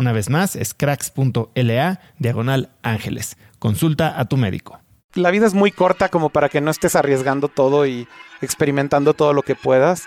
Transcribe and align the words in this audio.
Una 0.00 0.12
vez 0.12 0.30
más, 0.30 0.56
es 0.56 0.72
cracks.la 0.72 2.00
diagonal 2.18 2.70
ángeles. 2.82 3.36
Consulta 3.58 4.18
a 4.18 4.24
tu 4.24 4.38
médico. 4.38 4.80
La 5.12 5.30
vida 5.30 5.46
es 5.46 5.52
muy 5.52 5.72
corta 5.72 6.08
como 6.08 6.30
para 6.30 6.48
que 6.48 6.62
no 6.62 6.70
estés 6.70 6.96
arriesgando 6.96 7.48
todo 7.48 7.84
y 7.84 8.08
experimentando 8.40 9.12
todo 9.12 9.34
lo 9.34 9.42
que 9.42 9.56
puedas. 9.56 10.04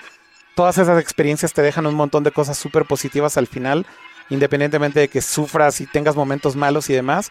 Todas 0.56 0.80
esas 0.80 1.00
experiencias 1.00 1.53
te 1.53 1.62
dejan 1.62 1.86
un 1.86 1.94
montón 1.94 2.24
de 2.24 2.32
cosas 2.32 2.58
súper 2.58 2.86
positivas 2.86 3.38
al 3.38 3.46
final, 3.46 3.86
independientemente 4.32 5.00
de 5.00 5.09
que 5.09 5.22
sufras 5.22 5.80
y 5.80 5.86
tengas 5.86 6.16
momentos 6.16 6.56
malos 6.56 6.90
y 6.90 6.94
demás. 6.94 7.30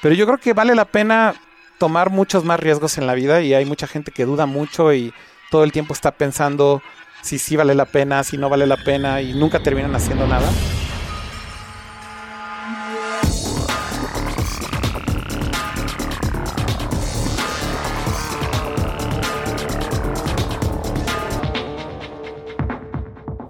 Pero 0.00 0.14
yo 0.14 0.24
creo 0.24 0.38
que 0.38 0.52
vale 0.52 0.76
la 0.76 0.84
pena 0.84 1.34
tomar 1.78 2.10
muchos 2.10 2.44
más 2.44 2.60
riesgos 2.60 2.96
en 2.96 3.08
la 3.08 3.14
vida 3.14 3.40
y 3.40 3.54
hay 3.54 3.64
mucha 3.64 3.88
gente 3.88 4.12
que 4.12 4.24
duda 4.24 4.46
mucho 4.46 4.92
y 4.92 5.12
todo 5.50 5.64
el 5.64 5.72
tiempo 5.72 5.94
está 5.94 6.12
pensando 6.12 6.80
si 7.22 7.40
sí 7.40 7.56
vale 7.56 7.74
la 7.74 7.86
pena, 7.86 8.22
si 8.22 8.38
no 8.38 8.48
vale 8.48 8.68
la 8.68 8.76
pena 8.76 9.20
y 9.20 9.34
nunca 9.34 9.64
terminan 9.64 9.96
haciendo 9.96 10.28
nada. 10.28 10.48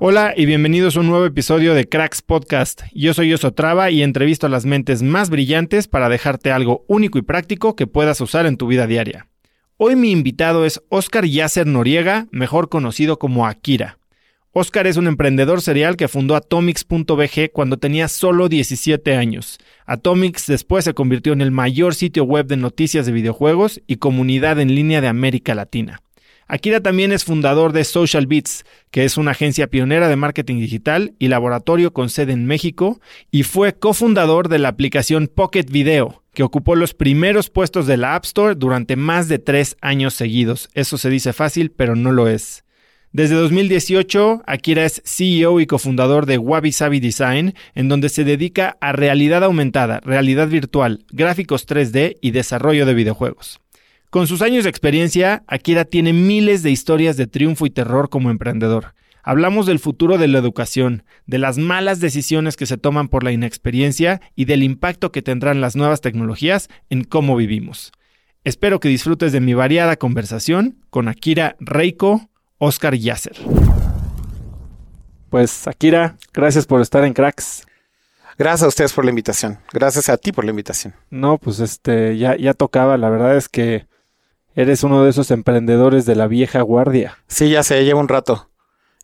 Hola 0.07 0.35
y 0.37 0.45
bienvenidos 0.45 0.99
a 0.99 1.01
un 1.01 1.07
nuevo 1.07 1.25
episodio 1.25 1.73
de 1.73 1.89
Cracks 1.89 2.21
Podcast. 2.21 2.83
Yo 2.93 3.15
soy 3.15 3.33
Osotrava 3.33 3.91
y 3.91 4.03
entrevisto 4.03 4.47
a 4.47 4.51
las 4.51 4.67
mentes 4.67 5.03
más 5.03 5.31
brillantes 5.31 5.89
para 5.89 6.11
dejarte 6.11 6.53
algo 6.53 6.85
único 6.89 7.17
y 7.17 7.23
práctico 7.23 7.75
que 7.75 7.87
puedas 7.87 8.21
usar 8.21 8.45
en 8.45 8.59
tu 8.59 8.67
vida 8.67 8.87
diaria. 8.87 9.29
Hoy 9.79 9.97
mi 9.97 10.11
invitado 10.11 10.67
es 10.67 10.83
Oscar 10.91 11.25
Yasser 11.25 11.67
Noriega, 11.67 12.27
mejor 12.33 12.69
conocido 12.69 13.19
como 13.19 13.47
Akira. 13.47 13.97
Oscar 14.53 14.87
es 14.87 14.99
un 14.99 15.07
emprendedor 15.07 15.63
serial 15.63 15.97
que 15.97 16.09
fundó 16.09 16.37
Atomics.bg 16.37 17.51
cuando 17.51 17.79
tenía 17.79 18.09
solo 18.09 18.51
17 18.51 19.17
años. 19.17 19.57
Atomics 19.87 20.47
después 20.47 20.85
se 20.85 20.93
convirtió 20.93 21.33
en 21.33 21.41
el 21.41 21.51
mayor 21.51 21.95
sitio 21.95 22.25
web 22.25 22.45
de 22.45 22.59
noticias 22.59 23.07
de 23.07 23.13
videojuegos 23.13 23.81
y 23.87 23.97
comunidad 23.97 24.61
en 24.61 24.75
línea 24.75 25.01
de 25.01 25.09
América 25.09 25.55
Latina. 25.55 26.04
Akira 26.47 26.81
también 26.81 27.13
es 27.13 27.25
fundador 27.25 27.73
de 27.73 27.85
Social 27.85 28.27
Beats, 28.27 28.65
que 28.91 29.05
es 29.05 29.17
una 29.17 29.31
agencia 29.31 29.69
pionera 29.69 30.09
de 30.09 30.17
marketing 30.17 30.57
digital 30.57 31.15
y 31.19 31.29
laboratorio 31.29 31.93
con 31.93 32.11
sede 32.11 32.33
en 32.33 32.47
México, 32.47 33.01
y 33.31 33.45
fue 33.45 33.75
cofundador 33.75 34.49
de 34.49 34.59
la 34.59 34.69
aplicación 34.69 35.27
Pocket 35.27 35.67
Video, 35.71 36.23
que 36.35 36.43
ocupó 36.43 36.75
los 36.75 36.93
primeros 36.93 37.49
puestos 37.49 37.87
de 37.87 37.97
la 37.97 38.15
App 38.15 38.25
Store 38.25 38.55
durante 38.55 38.97
más 38.97 39.29
de 39.29 39.39
tres 39.39 39.77
años 39.81 40.15
seguidos. 40.15 40.69
Eso 40.75 40.99
se 40.99 41.11
dice 41.11 41.33
fácil, 41.33 41.71
pero 41.71 41.97
no 41.97 42.13
lo 42.13 42.29
es. 42.29 42.65
Desde 43.13 43.37
2018, 43.37 44.43
Akira 44.45 44.85
es 44.85 45.01
CEO 45.07 45.61
y 45.61 45.67
cofundador 45.67 46.27
de 46.27 46.37
Wabi 46.37 46.73
Sabi 46.73 46.99
Design, 46.99 47.55
en 47.77 47.89
donde 47.89 48.09
se 48.09 48.25
dedica 48.25 48.77
a 48.81 48.93
realidad 48.93 49.45
aumentada, 49.45 50.01
realidad 50.01 50.49
virtual, 50.49 51.05
gráficos 51.13 51.69
3D 51.69 52.17
y 52.21 52.33
desarrollo 52.33 52.87
de 52.87 52.95
videojuegos. 52.95 53.61
Con 54.15 54.29
sus 54.29 54.43
años 54.43 54.63
de 54.63 54.71
experiencia, 54.71 55.43
Akira 55.49 55.85
tiene 55.85 56.13
miles 56.13 56.63
de 56.63 56.71
historias 56.71 57.17
de 57.17 57.27
triunfo 57.27 57.67
y 57.67 57.71
terror 57.71 58.11
como 58.11 58.31
emprendedor. 58.31 58.95
Hablamos 59.25 59.67
del 59.67 59.81
futuro 59.81 60.19
de 60.19 60.29
la 60.29 60.39
educación, 60.39 61.03
de 61.27 61.39
las 61.39 61.59
malas 61.59 61.99
decisiones 61.99 62.57
que 62.57 62.67
se 62.67 62.79
toman 62.79 63.09
por 63.09 63.25
la 63.25 63.33
inexperiencia 63.33 64.21
y 64.37 64.45
del 64.45 64.63
impacto 64.63 65.11
que 65.11 65.21
tendrán 65.21 65.61
las 65.61 65.75
nuevas 65.75 66.01
tecnologías 66.01 66.69
en 66.91 67.03
cómo 67.03 67.35
vivimos. 67.35 67.91
Espero 68.45 68.79
que 68.79 68.89
disfrutes 68.89 69.33
de 69.33 69.41
mi 69.41 69.53
variada 69.53 69.97
conversación 69.97 70.79
con 70.91 71.09
Akira 71.09 71.57
Reiko, 71.59 72.31
Oscar 72.59 72.95
Yasser. 72.95 73.35
Pues 75.29 75.67
Akira, 75.67 76.19
gracias 76.33 76.67
por 76.67 76.81
estar 76.81 77.03
en 77.03 77.15
Cracks. 77.15 77.67
Gracias 78.39 78.63
a 78.63 78.69
ustedes 78.69 78.93
por 78.93 79.05
la 79.05 79.11
invitación. 79.11 79.59
Gracias 79.73 80.09
a 80.09 80.17
ti 80.17 80.31
por 80.31 80.45
la 80.45 80.51
invitación. 80.51 80.95
No, 81.11 81.37
pues 81.37 81.59
este 81.59 82.17
ya, 82.17 82.37
ya 82.37 82.55
tocaba. 82.55 82.97
La 82.97 83.11
verdad 83.11 83.37
es 83.37 83.49
que 83.49 83.93
Eres 84.57 84.85
uno 84.85 85.03
de 85.03 85.11
esos 85.11 85.31
emprendedores 85.31 86.07
de 86.07 86.15
la 86.15 86.29
vieja 86.29 86.63
guardia. 86.63 87.19
Sí, 87.27 87.51
ya 87.51 87.63
sé, 87.63 87.85
llevo 87.85 88.01
un 88.01 88.09
rato. 88.09 88.51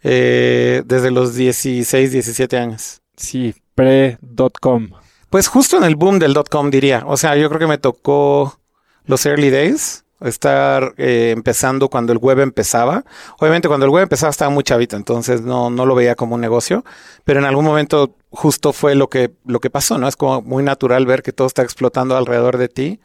Eh, 0.02 0.82
desde 0.86 1.10
los 1.10 1.34
16, 1.34 2.12
17 2.12 2.56
años. 2.56 3.02
Sí, 3.16 3.54
pre.com. 3.74 4.90
Pues 5.28 5.48
justo 5.48 5.76
en 5.76 5.84
el 5.84 5.96
boom 5.96 6.18
del 6.18 6.36
.com 6.48 6.70
diría. 6.70 7.02
O 7.06 7.16
sea, 7.16 7.36
yo 7.36 7.48
creo 7.48 7.60
que 7.60 7.66
me 7.66 7.78
tocó 7.78 8.60
los 9.06 9.26
early 9.26 9.50
days, 9.50 10.04
estar 10.20 10.94
eh, 10.96 11.32
empezando 11.32 11.88
cuando 11.88 12.12
el 12.12 12.18
web 12.18 12.40
empezaba. 12.40 13.04
Obviamente 13.38 13.68
cuando 13.68 13.86
el 13.86 13.92
web 13.92 14.04
empezaba 14.04 14.30
estaba 14.30 14.50
muy 14.50 14.62
chavito, 14.62 14.96
entonces 14.96 15.42
no, 15.42 15.70
no 15.70 15.84
lo 15.84 15.94
veía 15.94 16.14
como 16.14 16.36
un 16.36 16.40
negocio, 16.40 16.84
pero 17.24 17.40
en 17.40 17.46
algún 17.46 17.64
momento 17.64 18.16
justo 18.30 18.72
fue 18.72 18.94
lo 18.94 19.08
que, 19.08 19.32
lo 19.46 19.60
que 19.60 19.70
pasó, 19.70 19.98
¿no? 19.98 20.06
Es 20.06 20.16
como 20.16 20.42
muy 20.42 20.62
natural 20.62 21.06
ver 21.06 21.22
que 21.22 21.32
todo 21.32 21.46
está 21.46 21.62
explotando 21.62 22.16
alrededor 22.16 22.56
de 22.56 22.68
ti 22.68 23.00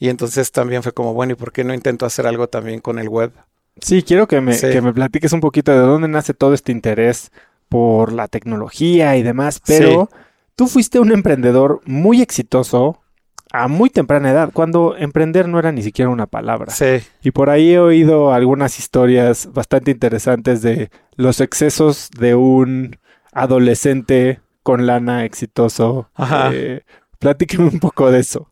y 0.00 0.08
entonces 0.08 0.50
también 0.50 0.82
fue 0.82 0.92
como, 0.92 1.12
bueno, 1.12 1.34
¿y 1.34 1.36
por 1.36 1.52
qué 1.52 1.62
no 1.62 1.74
intento 1.74 2.06
hacer 2.06 2.26
algo 2.26 2.48
también 2.48 2.80
con 2.80 2.98
el 2.98 3.08
web? 3.08 3.32
Sí, 3.82 4.02
quiero 4.02 4.26
que 4.26 4.40
me, 4.40 4.58
que 4.58 4.80
me 4.80 4.94
platiques 4.94 5.32
un 5.32 5.40
poquito 5.40 5.72
de 5.72 5.78
dónde 5.78 6.08
nace 6.08 6.32
todo 6.32 6.54
este 6.54 6.72
interés 6.72 7.30
por 7.68 8.10
la 8.10 8.26
tecnología 8.26 9.16
y 9.18 9.22
demás, 9.22 9.60
pero 9.64 10.08
tú 10.56 10.66
fuiste 10.66 10.98
un 10.98 11.12
emprendedor 11.12 11.82
muy 11.84 12.22
exitoso 12.22 12.98
a 13.52 13.68
muy 13.68 13.90
temprana 13.90 14.30
edad, 14.30 14.50
cuando 14.52 14.96
emprender 14.96 15.48
no 15.48 15.58
era 15.58 15.70
ni 15.70 15.82
siquiera 15.82 16.08
una 16.08 16.26
palabra. 16.26 16.72
Sí. 16.72 17.04
Y 17.22 17.32
por 17.32 17.50
ahí 17.50 17.72
he 17.72 17.78
oído 17.78 18.32
algunas 18.32 18.78
historias 18.78 19.52
bastante 19.52 19.90
interesantes 19.90 20.62
de 20.62 20.90
los 21.16 21.40
excesos 21.40 22.08
de 22.18 22.34
un 22.34 22.96
adolescente 23.32 24.40
con 24.62 24.86
lana 24.86 25.26
exitoso. 25.26 26.08
Ajá. 26.14 26.50
Eh, 26.54 26.84
platíqueme 27.18 27.64
un 27.64 27.80
poco 27.80 28.10
de 28.10 28.20
eso. 28.20 28.50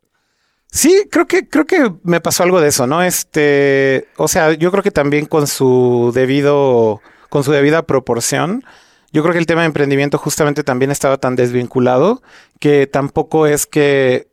Sí, 0.71 1.05
creo 1.11 1.27
que, 1.27 1.49
creo 1.49 1.67
que 1.67 1.93
me 2.03 2.21
pasó 2.21 2.43
algo 2.43 2.61
de 2.61 2.69
eso, 2.69 2.87
¿no? 2.87 3.03
Este, 3.03 4.09
o 4.17 4.29
sea, 4.29 4.53
yo 4.53 4.71
creo 4.71 4.83
que 4.83 4.91
también 4.91 5.27
con 5.27 5.47
su 5.47 6.13
debido, 6.15 7.01
con 7.31 7.43
su 7.43 7.53
debida 7.53 7.83
proporción, 7.83 8.65
yo 9.13 9.23
creo 9.23 9.33
que 9.33 9.39
el 9.39 9.47
tema 9.47 9.63
de 9.63 9.69
emprendimiento 9.69 10.19
justamente 10.19 10.65
también 10.65 10.91
estaba 10.91 11.17
tan 11.17 11.37
desvinculado 11.37 12.23
que 12.61 12.87
tampoco 12.87 13.47
es 13.47 13.67
que 13.67 14.29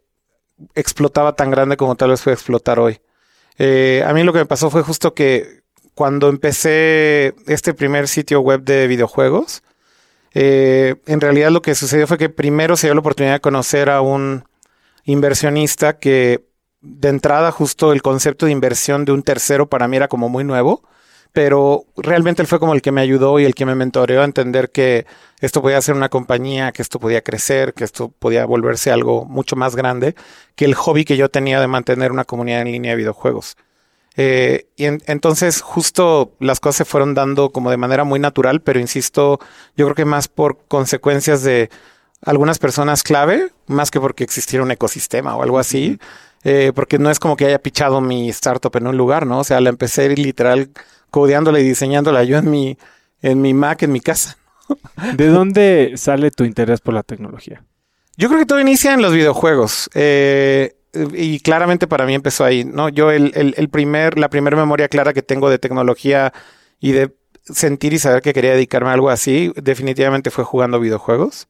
explotaba 0.75 1.35
tan 1.35 1.51
grande 1.51 1.77
como 1.77 1.95
tal 1.95 2.09
vez 2.09 2.21
fue 2.21 2.33
explotar 2.33 2.79
hoy. 2.79 2.99
Eh, 3.57 4.03
a 4.05 4.13
mí 4.13 4.23
lo 4.23 4.33
que 4.33 4.39
me 4.39 4.45
pasó 4.45 4.69
fue 4.69 4.81
justo 4.81 5.13
que 5.13 5.63
cuando 5.93 6.27
empecé 6.27 7.33
este 7.47 7.73
primer 7.73 8.09
sitio 8.09 8.41
web 8.41 8.63
de 8.63 8.87
videojuegos, 8.87 9.63
eh, 10.33 10.95
en 11.05 11.21
realidad 11.21 11.51
lo 11.51 11.61
que 11.61 11.75
sucedió 11.75 12.07
fue 12.07 12.17
que 12.17 12.27
primero 12.27 12.75
se 12.75 12.87
dio 12.87 12.93
la 12.93 12.99
oportunidad 12.99 13.35
de 13.35 13.39
conocer 13.39 13.89
a 13.89 14.01
un 14.01 14.43
inversionista 15.05 15.97
que 15.99 16.45
de 16.81 17.09
entrada 17.09 17.51
justo 17.51 17.93
el 17.93 18.01
concepto 18.01 18.45
de 18.45 18.51
inversión 18.51 19.05
de 19.05 19.11
un 19.11 19.23
tercero 19.23 19.67
para 19.69 19.87
mí 19.87 19.97
era 19.97 20.07
como 20.07 20.29
muy 20.29 20.43
nuevo, 20.43 20.83
pero 21.33 21.85
realmente 21.97 22.41
él 22.41 22.47
fue 22.47 22.59
como 22.59 22.73
el 22.73 22.81
que 22.81 22.91
me 22.91 23.01
ayudó 23.01 23.39
y 23.39 23.45
el 23.45 23.55
que 23.55 23.65
me 23.65 23.75
mentoreó 23.75 24.21
a 24.21 24.25
entender 24.25 24.71
que 24.71 25.05
esto 25.41 25.61
podía 25.61 25.81
ser 25.81 25.95
una 25.95 26.09
compañía, 26.09 26.71
que 26.71 26.81
esto 26.81 26.99
podía 26.99 27.21
crecer, 27.21 27.73
que 27.73 27.83
esto 27.83 28.09
podía 28.09 28.45
volverse 28.45 28.91
algo 28.91 29.25
mucho 29.25 29.55
más 29.55 29.75
grande 29.75 30.15
que 30.55 30.65
el 30.65 30.75
hobby 30.75 31.03
que 31.05 31.17
yo 31.17 31.29
tenía 31.29 31.59
de 31.59 31.67
mantener 31.67 32.11
una 32.11 32.23
comunidad 32.25 32.61
en 32.61 32.71
línea 32.71 32.91
de 32.91 32.97
videojuegos. 32.97 33.57
Eh, 34.17 34.67
y 34.77 34.85
en- 34.85 35.01
entonces 35.07 35.61
justo 35.61 36.35
las 36.39 36.61
cosas 36.61 36.77
se 36.77 36.85
fueron 36.85 37.15
dando 37.15 37.49
como 37.51 37.69
de 37.69 37.77
manera 37.77 38.05
muy 38.05 38.19
natural, 38.19 38.61
pero 38.61 38.79
insisto, 38.79 39.39
yo 39.75 39.85
creo 39.87 39.95
que 39.95 40.05
más 40.05 40.29
por 40.29 40.59
consecuencias 40.69 41.43
de 41.43 41.69
algunas 42.25 42.59
personas 42.59 43.03
clave, 43.03 43.51
más 43.67 43.91
que 43.91 43.99
porque 44.01 44.23
existiera 44.23 44.63
un 44.63 44.71
ecosistema 44.71 45.35
o 45.35 45.43
algo 45.43 45.59
así, 45.59 45.99
eh, 46.43 46.71
porque 46.75 46.99
no 46.99 47.09
es 47.09 47.19
como 47.19 47.35
que 47.37 47.45
haya 47.45 47.59
pichado 47.59 48.01
mi 48.01 48.29
startup 48.29 48.75
en 48.75 48.87
un 48.87 48.97
lugar, 48.97 49.25
¿no? 49.25 49.39
O 49.39 49.43
sea, 49.43 49.61
la 49.61 49.69
empecé 49.69 50.09
literal 50.15 50.69
codeándola 51.11 51.59
y 51.59 51.63
diseñándola 51.63 52.23
yo 52.23 52.37
en 52.37 52.49
mi, 52.51 52.77
en 53.21 53.41
mi 53.41 53.53
Mac, 53.53 53.83
en 53.83 53.91
mi 53.91 54.01
casa. 54.01 54.37
¿De 55.15 55.27
dónde 55.27 55.93
sale 55.95 56.31
tu 56.31 56.43
interés 56.43 56.81
por 56.81 56.93
la 56.93 57.03
tecnología? 57.03 57.63
Yo 58.17 58.27
creo 58.27 58.39
que 58.39 58.45
todo 58.45 58.59
inicia 58.59 58.93
en 58.93 59.01
los 59.01 59.13
videojuegos. 59.13 59.89
eh, 59.93 60.75
y 61.13 61.41
claramente 61.41 61.87
para 61.87 62.05
mí 62.05 62.13
empezó 62.13 62.45
ahí, 62.45 62.63
¿no? 62.63 62.87
Yo 62.87 63.11
el, 63.11 63.33
el- 63.35 63.53
el 63.57 63.67
primer, 63.69 64.17
la 64.17 64.29
primera 64.29 64.55
memoria 64.55 64.87
clara 64.87 65.11
que 65.13 65.21
tengo 65.21 65.49
de 65.49 65.59
tecnología 65.59 66.31
y 66.79 66.93
de 66.93 67.13
sentir 67.43 67.91
y 67.93 67.99
saber 67.99 68.21
que 68.21 68.33
quería 68.33 68.51
dedicarme 68.53 68.89
a 68.91 68.93
algo 68.93 69.09
así, 69.09 69.51
definitivamente 69.57 70.31
fue 70.31 70.45
jugando 70.45 70.79
videojuegos. 70.79 71.47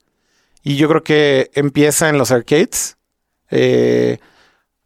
Y 0.65 0.75
yo 0.75 0.89
creo 0.89 1.03
que 1.03 1.51
empieza 1.53 2.09
en 2.09 2.17
los 2.17 2.31
arcades. 2.31 2.97
eh, 3.51 4.17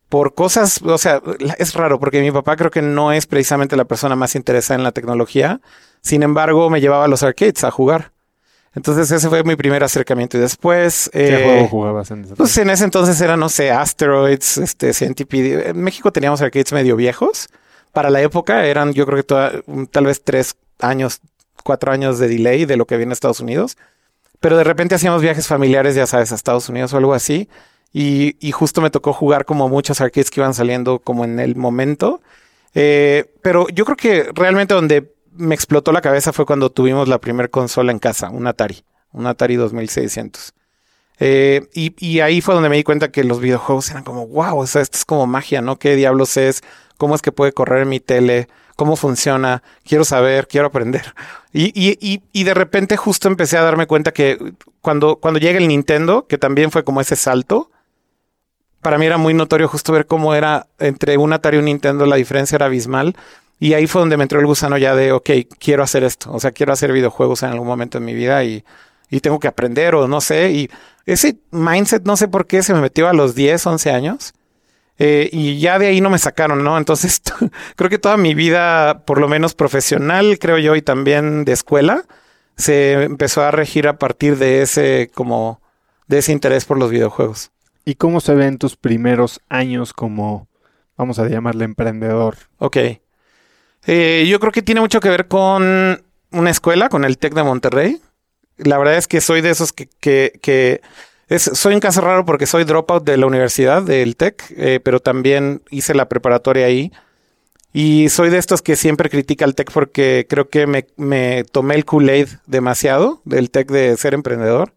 por 0.10 0.34
cosas, 0.34 0.82
o 0.82 0.98
sea, 0.98 1.22
es 1.60 1.74
raro 1.76 2.00
porque 2.00 2.20
mi 2.22 2.32
papá 2.32 2.56
creo 2.56 2.72
que 2.72 2.82
no 2.82 3.12
es 3.12 3.28
precisamente 3.28 3.76
la 3.76 3.86
persona 3.86 4.16
más 4.16 4.34
interesada 4.36 4.76
en 4.78 4.84
la 4.84 4.92
tecnología. 4.92 5.62
Sin 6.02 6.24
embargo, 6.24 6.70
me 6.72 6.82
llevaba 6.82 7.06
a 7.06 7.08
los 7.08 7.22
arcades 7.22 7.64
a 7.64 7.70
jugar. 7.70 8.12
Entonces 8.74 9.12
ese 9.12 9.30
fue 9.30 9.44
mi 9.44 9.56
primer 9.56 9.84
acercamiento. 9.84 10.38
Y 10.38 10.42
después... 10.42 11.10
¿Qué 11.14 11.36
eh, 11.42 11.44
juego 11.44 11.68
jugabas 11.68 12.10
en 12.12 12.24
ese 12.26 12.36
pues 12.36 12.58
en 12.58 12.70
ese 12.72 12.86
entonces 12.86 13.22
era, 13.22 13.38
no 13.38 13.50
sé, 13.50 13.70
Asteroids, 13.72 14.58
este, 14.58 14.94
Centipede. 14.94 15.70
En 15.70 15.82
México 15.82 16.12
teníamos 16.12 16.42
arcades 16.42 16.74
medio 16.74 16.96
viejos. 16.96 17.48
Para 17.94 18.10
la 18.10 18.20
época 18.22 18.66
eran, 18.66 18.94
yo 18.94 19.06
creo 19.06 19.18
que 19.18 19.24
toda- 19.24 19.52
tal 19.92 20.06
vez 20.06 20.24
tres 20.24 20.56
años, 20.80 21.22
cuatro 21.64 21.92
años 21.92 22.18
de 22.18 22.28
delay 22.30 22.66
de 22.66 22.78
lo 22.78 22.86
que 22.88 22.96
había 22.96 23.06
en 23.06 23.12
Estados 23.12 23.40
Unidos. 23.42 23.78
Pero 24.40 24.58
de 24.58 24.64
repente 24.64 24.96
hacíamos 24.96 25.22
viajes 25.22 25.48
familiares, 25.48 25.96
ya 25.96 26.08
sabes, 26.08 26.32
a 26.32 26.36
Estados 26.36 26.70
Unidos 26.70 26.94
o 26.94 26.98
algo 26.98 27.14
así. 27.14 27.50
Y, 27.92 28.36
y 28.40 28.52
justo 28.52 28.82
me 28.82 28.90
tocó 28.90 29.14
jugar 29.14 29.46
como 29.46 29.68
muchos 29.68 30.00
arcades 30.00 30.30
que 30.30 30.40
iban 30.40 30.54
saliendo 30.54 31.00
como 31.00 31.26
en 31.26 31.40
el 31.40 31.56
momento. 31.56 32.22
Eh, 32.76 33.34
pero 33.42 33.68
yo 33.70 33.86
creo 33.86 33.98
que 33.98 34.30
realmente 34.34 34.74
donde 34.74 35.14
me 35.32 35.56
explotó 35.56 35.92
la 35.92 36.02
cabeza 36.02 36.34
fue 36.34 36.46
cuando 36.46 36.70
tuvimos 36.70 37.08
la 37.08 37.20
primera 37.20 37.48
consola 37.48 37.92
en 37.92 38.00
casa, 38.00 38.30
un 38.30 38.48
Atari, 38.48 38.84
un 39.12 39.26
Atari 39.28 39.56
2600. 39.56 40.54
Eh, 41.22 41.68
y, 41.74 41.94
y 41.98 42.22
ahí 42.22 42.42
fue 42.42 42.54
donde 42.54 42.70
me 42.70 42.78
di 42.78 42.84
cuenta 42.84 43.12
que 43.12 43.24
los 43.24 43.40
videojuegos 43.42 43.90
eran 43.92 44.04
como, 44.04 44.28
wow, 44.28 44.58
o 44.58 44.68
sea, 44.68 44.82
esto 44.82 44.98
es 44.98 45.06
como 45.06 45.28
magia, 45.28 45.62
¿no? 45.62 45.78
¿Qué 45.78 45.96
diablos 45.96 46.38
es? 46.38 46.62
¿Cómo 46.98 47.16
es 47.16 47.22
que 47.22 47.32
puede 47.32 47.52
correr 47.52 47.84
en 47.84 47.90
mi 47.90 48.00
tele? 48.00 48.48
¿Cómo 48.80 48.96
funciona? 48.96 49.62
Quiero 49.84 50.06
saber, 50.06 50.48
quiero 50.48 50.68
aprender. 50.68 51.14
Y, 51.52 51.74
y, 51.78 51.98
y, 52.00 52.22
y 52.32 52.46
de 52.46 52.54
repente 52.54 52.96
justo 52.96 53.28
empecé 53.28 53.58
a 53.58 53.62
darme 53.62 53.88
cuenta 53.88 54.14
que 54.14 54.54
cuando, 54.80 55.18
cuando 55.18 55.38
llega 55.38 55.58
el 55.58 55.68
Nintendo, 55.68 56.28
que 56.28 56.38
también 56.38 56.72
fue 56.72 56.86
como 56.86 57.02
ese 57.02 57.18
salto, 57.18 57.72
para 58.80 58.98
mí 58.98 59.06
era 59.06 59.18
muy 59.18 59.34
notorio 59.34 59.68
justo 59.68 59.92
ver 59.92 60.06
cómo 60.06 60.34
era 60.34 60.68
entre 60.80 61.18
un 61.18 61.34
Atari 61.34 61.58
y 61.58 61.60
un 61.60 61.66
Nintendo, 61.66 62.06
la 62.06 62.16
diferencia 62.16 62.56
era 62.56 62.68
abismal. 62.68 63.18
Y 63.60 63.74
ahí 63.74 63.86
fue 63.86 64.00
donde 64.00 64.16
me 64.16 64.24
entró 64.24 64.40
el 64.40 64.46
gusano 64.46 64.78
ya 64.78 64.96
de, 64.96 65.12
ok, 65.12 65.30
quiero 65.60 65.84
hacer 65.84 66.06
esto. 66.06 66.32
O 66.32 66.40
sea, 66.40 66.52
quiero 66.52 66.72
hacer 66.72 66.94
videojuegos 66.94 67.44
en 67.44 67.50
algún 67.50 67.68
momento 67.68 67.98
en 67.98 68.06
mi 68.06 68.14
vida 68.14 68.46
y, 68.46 68.64
y 69.10 69.20
tengo 69.20 69.42
que 69.42 69.50
aprender 69.50 69.94
o 69.94 70.08
no 70.08 70.22
sé. 70.22 70.52
Y 70.52 70.70
ese 71.06 71.38
mindset, 71.52 72.06
no 72.06 72.16
sé 72.16 72.30
por 72.30 72.48
qué, 72.48 72.64
se 72.64 72.74
me 72.74 72.80
metió 72.80 73.10
a 73.10 73.14
los 73.14 73.36
10, 73.36 73.68
11 73.68 73.92
años. 73.92 74.34
Eh, 75.02 75.30
y 75.32 75.60
ya 75.60 75.80
de 75.80 75.88
ahí 75.88 76.02
no 76.02 76.10
me 76.10 76.18
sacaron, 76.20 76.64
¿no? 76.64 76.78
Entonces, 76.78 77.22
creo 77.78 77.90
que 77.90 77.98
toda 77.98 78.18
mi 78.18 78.36
vida, 78.36 79.06
por 79.06 79.20
lo 79.20 79.30
menos 79.30 79.56
profesional, 79.56 80.38
creo 80.40 80.58
yo, 80.58 80.76
y 80.76 80.82
también 80.82 81.46
de 81.46 81.54
escuela, 81.54 82.04
se 82.58 83.04
empezó 83.04 83.42
a 83.42 83.52
regir 83.52 83.88
a 83.88 83.98
partir 83.98 84.38
de 84.38 84.62
ese, 84.62 85.10
como, 85.16 85.62
de 86.08 86.18
ese 86.20 86.34
interés 86.34 86.66
por 86.66 86.78
los 86.78 86.92
videojuegos. 86.92 87.52
¿Y 87.86 87.96
cómo 87.96 88.20
se 88.20 88.36
ven 88.36 88.58
tus 88.58 88.76
primeros 88.76 89.40
años 89.48 89.94
como, 89.94 90.50
vamos 90.98 91.18
a 91.18 91.30
llamarle 91.30 91.64
emprendedor? 91.64 92.36
Ok. 92.58 92.78
Eh, 93.86 94.28
yo 94.30 94.40
creo 94.42 94.52
que 94.52 94.62
tiene 94.62 94.82
mucho 94.82 95.00
que 95.00 95.10
ver 95.10 95.30
con 95.30 96.04
una 96.32 96.50
escuela, 96.50 96.90
con 96.90 97.06
el 97.06 97.18
TEC 97.18 97.34
de 97.34 97.44
Monterrey. 97.44 98.02
La 98.58 98.78
verdad 98.78 98.98
es 98.98 99.08
que 99.08 99.22
soy 99.22 99.40
de 99.40 99.52
esos 99.52 99.72
que, 99.72 99.88
que, 100.02 100.38
que 100.42 100.82
es, 101.30 101.44
soy 101.44 101.74
un 101.74 101.80
caso 101.80 102.02
raro 102.02 102.26
porque 102.26 102.46
soy 102.46 102.64
dropout 102.64 103.04
de 103.04 103.18
la 103.18 103.26
universidad, 103.26 103.82
del 103.82 104.16
TEC, 104.16 104.44
eh, 104.58 104.80
pero 104.84 105.00
también 105.00 105.62
hice 105.70 105.94
la 105.94 106.10
preparatoria 106.10 106.66
ahí. 106.66 106.92
Y 107.72 108.10
soy 108.10 108.30
de 108.30 108.40
estos 108.40 108.62
que 108.62 108.76
siempre 108.76 109.10
critica 109.10 109.46
al 109.46 109.56
TEC 109.56 109.72
porque 109.72 110.26
creo 110.28 110.50
que 110.50 110.66
me, 110.66 110.88
me 110.98 111.44
tomé 111.44 111.76
el 111.76 111.86
Kool-Aid 111.86 112.28
demasiado 112.48 113.22
del 113.26 113.52
TEC 113.52 113.70
de 113.70 113.96
ser 113.96 114.14
emprendedor. 114.14 114.74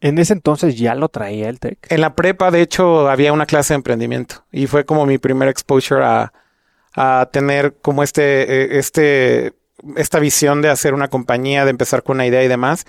En 0.00 0.18
ese 0.18 0.32
entonces 0.32 0.76
ya 0.76 0.94
lo 0.94 1.08
traía 1.08 1.48
el 1.48 1.60
tech. 1.60 1.78
En 1.88 2.00
la 2.00 2.16
prepa, 2.16 2.50
de 2.50 2.60
hecho, 2.60 3.08
había 3.08 3.32
una 3.32 3.46
clase 3.46 3.72
de 3.72 3.76
emprendimiento 3.76 4.44
y 4.50 4.66
fue 4.66 4.84
como 4.84 5.06
mi 5.06 5.18
primer 5.18 5.48
exposure 5.48 6.04
a, 6.04 6.32
a 6.94 7.28
tener 7.32 7.74
como 7.80 8.02
este, 8.02 8.22
eh, 8.42 8.78
este, 8.78 9.52
esta 9.96 10.18
visión 10.18 10.60
de 10.60 10.70
hacer 10.70 10.94
una 10.94 11.08
compañía, 11.08 11.64
de 11.64 11.70
empezar 11.70 12.02
con 12.02 12.16
una 12.16 12.26
idea 12.26 12.42
y 12.42 12.48
demás. 12.48 12.84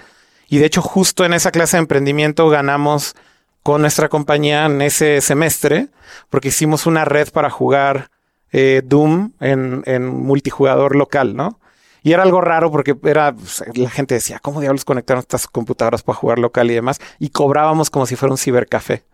Y 0.47 0.57
de 0.57 0.65
hecho, 0.65 0.81
justo 0.81 1.25
en 1.25 1.33
esa 1.33 1.51
clase 1.51 1.77
de 1.77 1.81
emprendimiento 1.81 2.49
ganamos 2.49 3.15
con 3.63 3.81
nuestra 3.81 4.09
compañía 4.09 4.65
en 4.65 4.81
ese 4.81 5.21
semestre, 5.21 5.87
porque 6.29 6.49
hicimos 6.49 6.85
una 6.85 7.05
red 7.05 7.29
para 7.31 7.49
jugar 7.49 8.09
eh, 8.51 8.81
Doom 8.83 9.31
en, 9.39 9.83
en 9.85 10.05
multijugador 10.05 10.95
local, 10.95 11.35
¿no? 11.35 11.59
Y 12.03 12.11
era 12.11 12.23
algo 12.23 12.41
raro 12.41 12.69
porque 12.69 12.95
era, 13.05 13.33
pues, 13.33 13.63
la 13.73 13.89
gente 13.89 14.15
decía, 14.15 14.39
¿cómo 14.39 14.59
diablos 14.59 14.83
conectaron 14.83 15.21
estas 15.21 15.47
computadoras 15.47 16.03
para 16.03 16.17
jugar 16.17 16.37
local 16.37 16.69
y 16.69 16.73
demás? 16.73 16.99
Y 17.17 17.29
cobrábamos 17.29 17.89
como 17.89 18.05
si 18.05 18.17
fuera 18.17 18.33
un 18.33 18.37
cibercafé. 18.37 19.05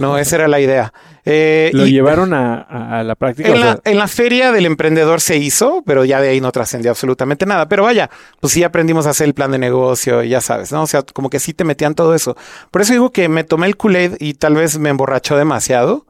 No, 0.00 0.18
esa 0.18 0.36
era 0.36 0.48
la 0.48 0.60
idea. 0.60 0.92
Eh, 1.24 1.70
¿Lo 1.72 1.86
y- 1.86 1.92
llevaron 1.92 2.32
a, 2.34 3.02
la 3.04 3.14
práctica? 3.14 3.48
en 3.48 3.54
O 3.54 3.58
la, 3.58 3.80
en 3.84 3.98
la 3.98 4.08
feria 4.08 4.52
del 4.52 4.66
emprendedor 4.66 5.20
se 5.20 5.36
hizo, 5.36 5.82
pero 5.86 6.04
ya 6.04 6.20
de 6.20 6.28
ahí 6.28 6.40
no 6.40 6.52
trascendió 6.52 6.90
absolutamente 6.90 7.46
nada. 7.46 7.68
Pero 7.68 7.82
vaya, 7.82 8.10
pues 8.40 8.52
sí 8.52 8.62
aprendimos 8.62 9.06
a 9.06 9.10
hacer 9.10 9.26
el 9.26 9.34
plan 9.34 9.50
de 9.50 9.58
negocio 9.58 10.22
y 10.22 10.30
ya 10.30 10.40
sabes, 10.40 10.72
¿no? 10.72 10.82
O 10.82 10.86
sea, 10.86 11.02
como 11.02 11.30
que 11.30 11.38
sí 11.38 11.54
te 11.54 11.64
metían 11.64 11.94
todo 11.94 12.14
eso. 12.14 12.36
Por 12.70 12.82
eso 12.82 12.92
digo 12.92 13.10
que 13.10 13.28
me 13.28 13.44
tomé 13.44 13.66
el 13.66 13.76
Kool-Aid 13.76 14.16
y 14.20 14.34
tal 14.34 14.54
vez 14.54 14.78
me 14.78 14.90
emborrachó 14.90 15.36
demasiado. 15.36 16.06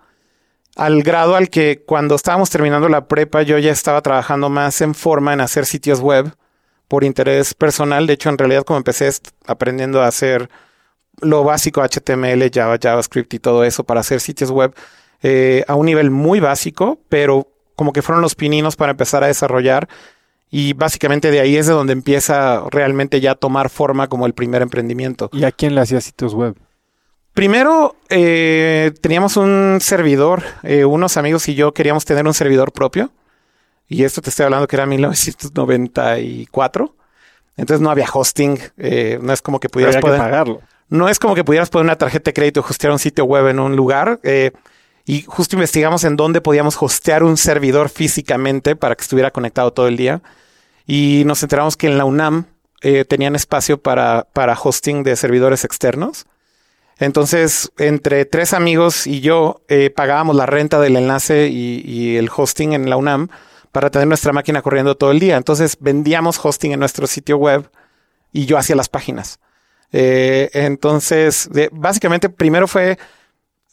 Al 0.76 1.02
grado 1.04 1.36
al 1.36 1.50
que 1.50 1.82
cuando 1.86 2.16
estábamos 2.16 2.50
terminando 2.50 2.88
la 2.88 3.06
prepa 3.06 3.42
yo 3.42 3.58
ya 3.58 3.70
estaba 3.70 4.02
trabajando 4.02 4.50
más 4.50 4.80
en 4.80 4.94
forma 4.94 5.32
en 5.32 5.40
hacer 5.40 5.66
sitios 5.66 6.00
web 6.00 6.34
por 6.88 7.04
interés 7.04 7.54
personal. 7.54 8.08
De 8.08 8.14
hecho, 8.14 8.28
en 8.28 8.38
realidad 8.38 8.64
como 8.64 8.78
empecé 8.78 9.08
aprendiendo 9.46 10.02
a 10.02 10.08
hacer 10.08 10.50
lo 11.20 11.44
básico 11.44 11.82
HTML, 11.82 12.50
Java, 12.52 12.78
JavaScript 12.80 13.34
y 13.34 13.38
todo 13.38 13.64
eso 13.64 13.84
para 13.84 14.00
hacer 14.00 14.20
sitios 14.20 14.50
web 14.50 14.74
eh, 15.22 15.64
a 15.68 15.74
un 15.74 15.86
nivel 15.86 16.10
muy 16.10 16.40
básico, 16.40 16.98
pero 17.08 17.48
como 17.76 17.92
que 17.92 18.02
fueron 18.02 18.22
los 18.22 18.34
pininos 18.34 18.76
para 18.76 18.92
empezar 18.92 19.24
a 19.24 19.28
desarrollar. 19.28 19.88
Y 20.50 20.74
básicamente 20.74 21.30
de 21.30 21.40
ahí 21.40 21.56
es 21.56 21.66
de 21.66 21.72
donde 21.72 21.92
empieza 21.92 22.62
realmente 22.70 23.20
ya 23.20 23.32
a 23.32 23.34
tomar 23.34 23.70
forma 23.70 24.08
como 24.08 24.26
el 24.26 24.34
primer 24.34 24.62
emprendimiento. 24.62 25.28
¿Y 25.32 25.44
a 25.44 25.50
quién 25.50 25.74
le 25.74 25.80
hacía 25.80 26.00
sitios 26.00 26.34
web? 26.34 26.54
Primero, 27.32 27.96
eh, 28.10 28.92
teníamos 29.00 29.36
un 29.36 29.78
servidor, 29.80 30.44
eh, 30.62 30.84
unos 30.84 31.16
amigos 31.16 31.48
y 31.48 31.54
yo 31.54 31.74
queríamos 31.74 32.04
tener 32.04 32.24
un 32.26 32.34
servidor 32.34 32.70
propio. 32.70 33.10
Y 33.88 34.04
esto 34.04 34.22
te 34.22 34.30
estoy 34.30 34.44
hablando 34.44 34.68
que 34.68 34.76
era 34.76 34.86
1994. 34.86 36.94
Entonces 37.56 37.80
no 37.80 37.90
había 37.90 38.06
hosting, 38.12 38.58
eh, 38.76 39.18
no 39.20 39.32
es 39.32 39.42
como 39.42 39.58
que 39.58 39.68
pudieras 39.68 39.96
Había 39.96 40.12
que 40.12 40.18
pagarlo. 40.18 40.60
No 40.88 41.08
es 41.08 41.18
como 41.18 41.34
que 41.34 41.44
pudieras 41.44 41.70
poner 41.70 41.84
una 41.84 41.96
tarjeta 41.96 42.30
de 42.30 42.34
crédito 42.34 42.60
y 42.60 42.70
hostear 42.70 42.92
un 42.92 42.98
sitio 42.98 43.24
web 43.24 43.48
en 43.48 43.60
un 43.60 43.76
lugar. 43.76 44.20
eh, 44.22 44.52
y 45.06 45.22
justo 45.22 45.56
investigamos 45.56 46.04
en 46.04 46.16
dónde 46.16 46.40
podíamos 46.40 46.80
hostear 46.80 47.24
un 47.24 47.36
servidor 47.36 47.90
físicamente 47.90 48.74
para 48.74 48.94
que 48.96 49.02
estuviera 49.02 49.30
conectado 49.30 49.72
todo 49.72 49.86
el 49.86 49.96
día. 49.96 50.22
Y 50.86 51.24
nos 51.26 51.42
enteramos 51.42 51.76
que 51.76 51.88
en 51.88 51.98
la 51.98 52.04
UNAM 52.04 52.46
eh, 52.80 53.04
tenían 53.04 53.34
espacio 53.36 53.78
para, 53.78 54.26
para 54.32 54.54
hosting 54.54 55.02
de 55.02 55.16
servidores 55.16 55.64
externos. 55.64 56.24
Entonces, 56.98 57.70
entre 57.76 58.24
tres 58.24 58.54
amigos 58.54 59.06
y 59.06 59.20
yo 59.20 59.62
eh, 59.68 59.90
pagábamos 59.90 60.36
la 60.36 60.46
renta 60.46 60.80
del 60.80 60.96
enlace 60.96 61.48
y, 61.48 61.82
y 61.84 62.16
el 62.16 62.30
hosting 62.34 62.72
en 62.72 62.88
la 62.88 62.96
UNAM 62.96 63.28
para 63.72 63.90
tener 63.90 64.06
nuestra 64.08 64.32
máquina 64.32 64.62
corriendo 64.62 64.94
todo 64.94 65.10
el 65.10 65.18
día. 65.20 65.36
Entonces, 65.36 65.76
vendíamos 65.80 66.38
hosting 66.42 66.72
en 66.72 66.80
nuestro 66.80 67.06
sitio 67.06 67.36
web 67.36 67.68
y 68.32 68.46
yo 68.46 68.56
hacía 68.56 68.76
las 68.76 68.88
páginas. 68.88 69.38
Eh, 69.96 70.50
entonces, 70.54 71.48
de- 71.52 71.68
básicamente, 71.70 72.28
primero 72.28 72.66
fue, 72.66 72.98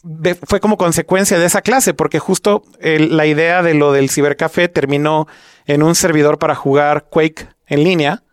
de- 0.03 0.35
fue 0.35 0.59
como 0.59 0.77
consecuencia 0.77 1.39
de 1.39 1.47
esa 1.47 1.63
clase, 1.63 1.95
porque 1.95 2.19
justo 2.19 2.61
el- 2.79 3.17
la 3.17 3.25
idea 3.25 3.63
de 3.63 3.73
lo 3.73 3.91
del 3.91 4.11
cibercafé 4.11 4.67
terminó 4.67 5.27
en 5.65 5.81
un 5.81 5.95
servidor 5.95 6.37
para 6.37 6.53
jugar 6.53 7.07
Quake 7.09 7.47
en 7.65 7.83
línea, 7.83 8.23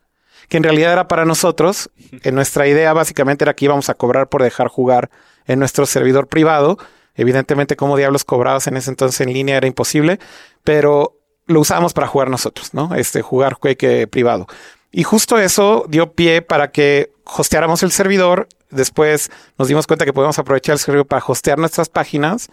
que 0.50 0.58
en 0.58 0.64
realidad 0.64 0.92
era 0.92 1.08
para 1.08 1.24
nosotros. 1.24 1.90
En 2.24 2.34
nuestra 2.34 2.66
idea 2.66 2.92
básicamente 2.92 3.44
era 3.44 3.54
que 3.54 3.64
íbamos 3.64 3.88
a 3.88 3.94
cobrar 3.94 4.28
por 4.28 4.42
dejar 4.42 4.68
jugar 4.68 5.08
en 5.46 5.58
nuestro 5.58 5.86
servidor 5.86 6.28
privado. 6.28 6.76
Evidentemente, 7.14 7.74
como 7.74 7.96
diablos 7.96 8.24
cobrados 8.24 8.66
en 8.66 8.76
ese 8.76 8.90
entonces 8.90 9.20
en 9.22 9.32
línea 9.32 9.56
era 9.56 9.66
imposible, 9.66 10.18
pero 10.62 11.14
lo 11.46 11.60
usábamos 11.60 11.94
para 11.94 12.06
jugar 12.06 12.28
nosotros, 12.28 12.74
¿no? 12.74 12.94
Este, 12.94 13.22
jugar 13.22 13.56
Quake 13.56 14.02
eh, 14.02 14.06
privado. 14.06 14.46
Y 14.90 15.02
justo 15.02 15.38
eso 15.38 15.84
dio 15.88 16.12
pie 16.12 16.42
para 16.42 16.70
que 16.70 17.12
hosteáramos 17.24 17.82
el 17.82 17.92
servidor. 17.92 18.48
Después 18.70 19.30
nos 19.58 19.68
dimos 19.68 19.86
cuenta 19.86 20.04
que 20.04 20.12
podíamos 20.12 20.38
aprovechar 20.38 20.74
el 20.74 20.78
servidor 20.78 21.06
para 21.06 21.24
hostear 21.26 21.58
nuestras 21.58 21.88
páginas. 21.88 22.48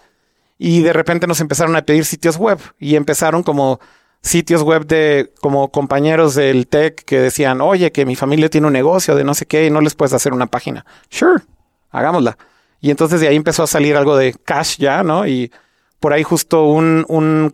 Y 0.57 0.81
de 0.81 0.93
repente 0.93 1.27
nos 1.27 1.41
empezaron 1.41 1.75
a 1.75 1.83
pedir 1.83 2.05
sitios 2.05 2.37
web. 2.37 2.59
Y 2.79 2.95
empezaron 2.95 3.43
como 3.43 3.79
sitios 4.21 4.63
web 4.63 4.85
de 4.85 5.31
como 5.39 5.71
compañeros 5.71 6.35
del 6.35 6.67
tech 6.67 7.03
que 7.05 7.19
decían, 7.19 7.61
oye, 7.61 7.91
que 7.91 8.05
mi 8.05 8.15
familia 8.15 8.49
tiene 8.49 8.67
un 8.67 8.73
negocio 8.73 9.15
de 9.15 9.23
no 9.23 9.35
sé 9.35 9.45
qué 9.45 9.67
y 9.67 9.69
no 9.69 9.81
les 9.81 9.95
puedes 9.95 10.13
hacer 10.13 10.33
una 10.33 10.47
página. 10.47 10.85
Sure, 11.09 11.43
hagámosla. 11.91 12.37
Y 12.81 12.91
entonces 12.91 13.21
de 13.21 13.27
ahí 13.27 13.35
empezó 13.35 13.63
a 13.63 13.67
salir 13.67 13.95
algo 13.95 14.17
de 14.17 14.33
cash 14.33 14.77
ya, 14.77 15.03
¿no? 15.03 15.27
Y 15.27 15.51
por 15.99 16.11
ahí 16.11 16.23
justo 16.23 16.65
un, 16.65 17.05
un 17.07 17.51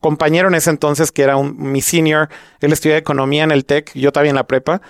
compañero 0.00 0.48
en 0.48 0.54
ese 0.54 0.70
entonces 0.70 1.12
que 1.12 1.22
era 1.22 1.36
un, 1.36 1.56
mi 1.58 1.80
senior, 1.80 2.28
él 2.60 2.72
estudiaba 2.72 2.98
economía 2.98 3.44
en 3.44 3.50
el 3.50 3.64
tech, 3.64 3.92
yo 3.94 4.12
todavía 4.12 4.30
en 4.30 4.36
la 4.36 4.46
prepa, 4.46 4.80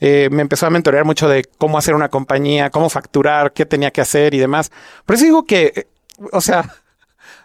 eh, 0.00 0.28
me 0.32 0.42
empezó 0.42 0.66
a 0.66 0.70
mentorear 0.70 1.04
mucho 1.04 1.28
de 1.28 1.44
cómo 1.58 1.76
hacer 1.76 1.94
una 1.94 2.08
compañía, 2.08 2.70
cómo 2.70 2.88
facturar, 2.88 3.52
qué 3.52 3.66
tenía 3.66 3.90
que 3.90 4.00
hacer 4.00 4.34
y 4.34 4.38
demás. 4.38 4.70
Por 5.04 5.16
eso 5.16 5.24
digo 5.24 5.44
que, 5.44 5.72
eh, 5.76 5.86
o 6.32 6.40
sea, 6.40 6.70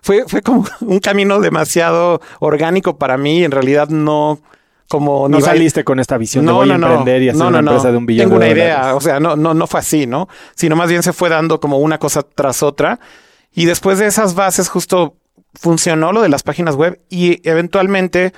fue, 0.02 0.24
fue 0.28 0.42
como 0.42 0.66
un 0.82 1.00
camino 1.00 1.40
demasiado 1.42 2.22
orgánico 2.40 2.98
para 2.98 3.18
mí. 3.18 3.44
En 3.44 3.52
realidad 3.52 3.90
no, 3.90 4.40
como 4.88 5.28
No 5.28 5.42
saliste 5.42 5.84
con 5.84 6.00
esta 6.00 6.18
visión 6.18 6.46
de 6.46 6.52
voy 6.54 6.70
a 6.70 6.76
emprender 6.76 7.22
y 7.24 7.30
hacer 7.30 7.46
una 7.46 7.60
empresa 7.60 7.92
de 7.92 7.98
un 7.98 8.06
billón 8.06 8.30
Tengo 8.30 8.40
de 8.40 8.46
una 8.52 8.56
dólares. 8.56 8.64
idea, 8.64 8.96
o 8.96 9.02
sea, 9.02 9.20
no, 9.20 9.36
no, 9.36 9.54
no 9.54 9.68
fue 9.68 9.82
así, 9.82 10.08
¿no? 10.08 10.30
Sino 10.56 10.76
más 10.76 10.90
bien 10.90 11.04
se 11.04 11.12
fue 11.12 11.28
dando 11.28 11.60
como 11.60 11.80
una 11.80 11.98
cosa 11.98 12.24
tras 12.24 12.64
otra. 12.64 13.00
Y 13.54 13.66
después 13.66 14.00
de 14.00 14.06
esas 14.06 14.36
bases 14.36 14.70
justo 14.70 15.16
funcionó 15.60 16.12
lo 16.12 16.22
de 16.22 16.30
las 16.30 16.44
páginas 16.44 16.76
web 16.76 17.02
y 17.10 17.48
eventualmente 17.48 18.34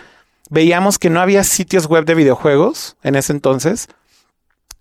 veíamos 0.50 1.00
que 1.00 1.10
no 1.10 1.20
había 1.20 1.44
sitios 1.44 1.88
web 1.88 2.06
de 2.06 2.16
videojuegos 2.16 2.98
en 3.04 3.16
ese 3.16 3.34
entonces. 3.34 3.88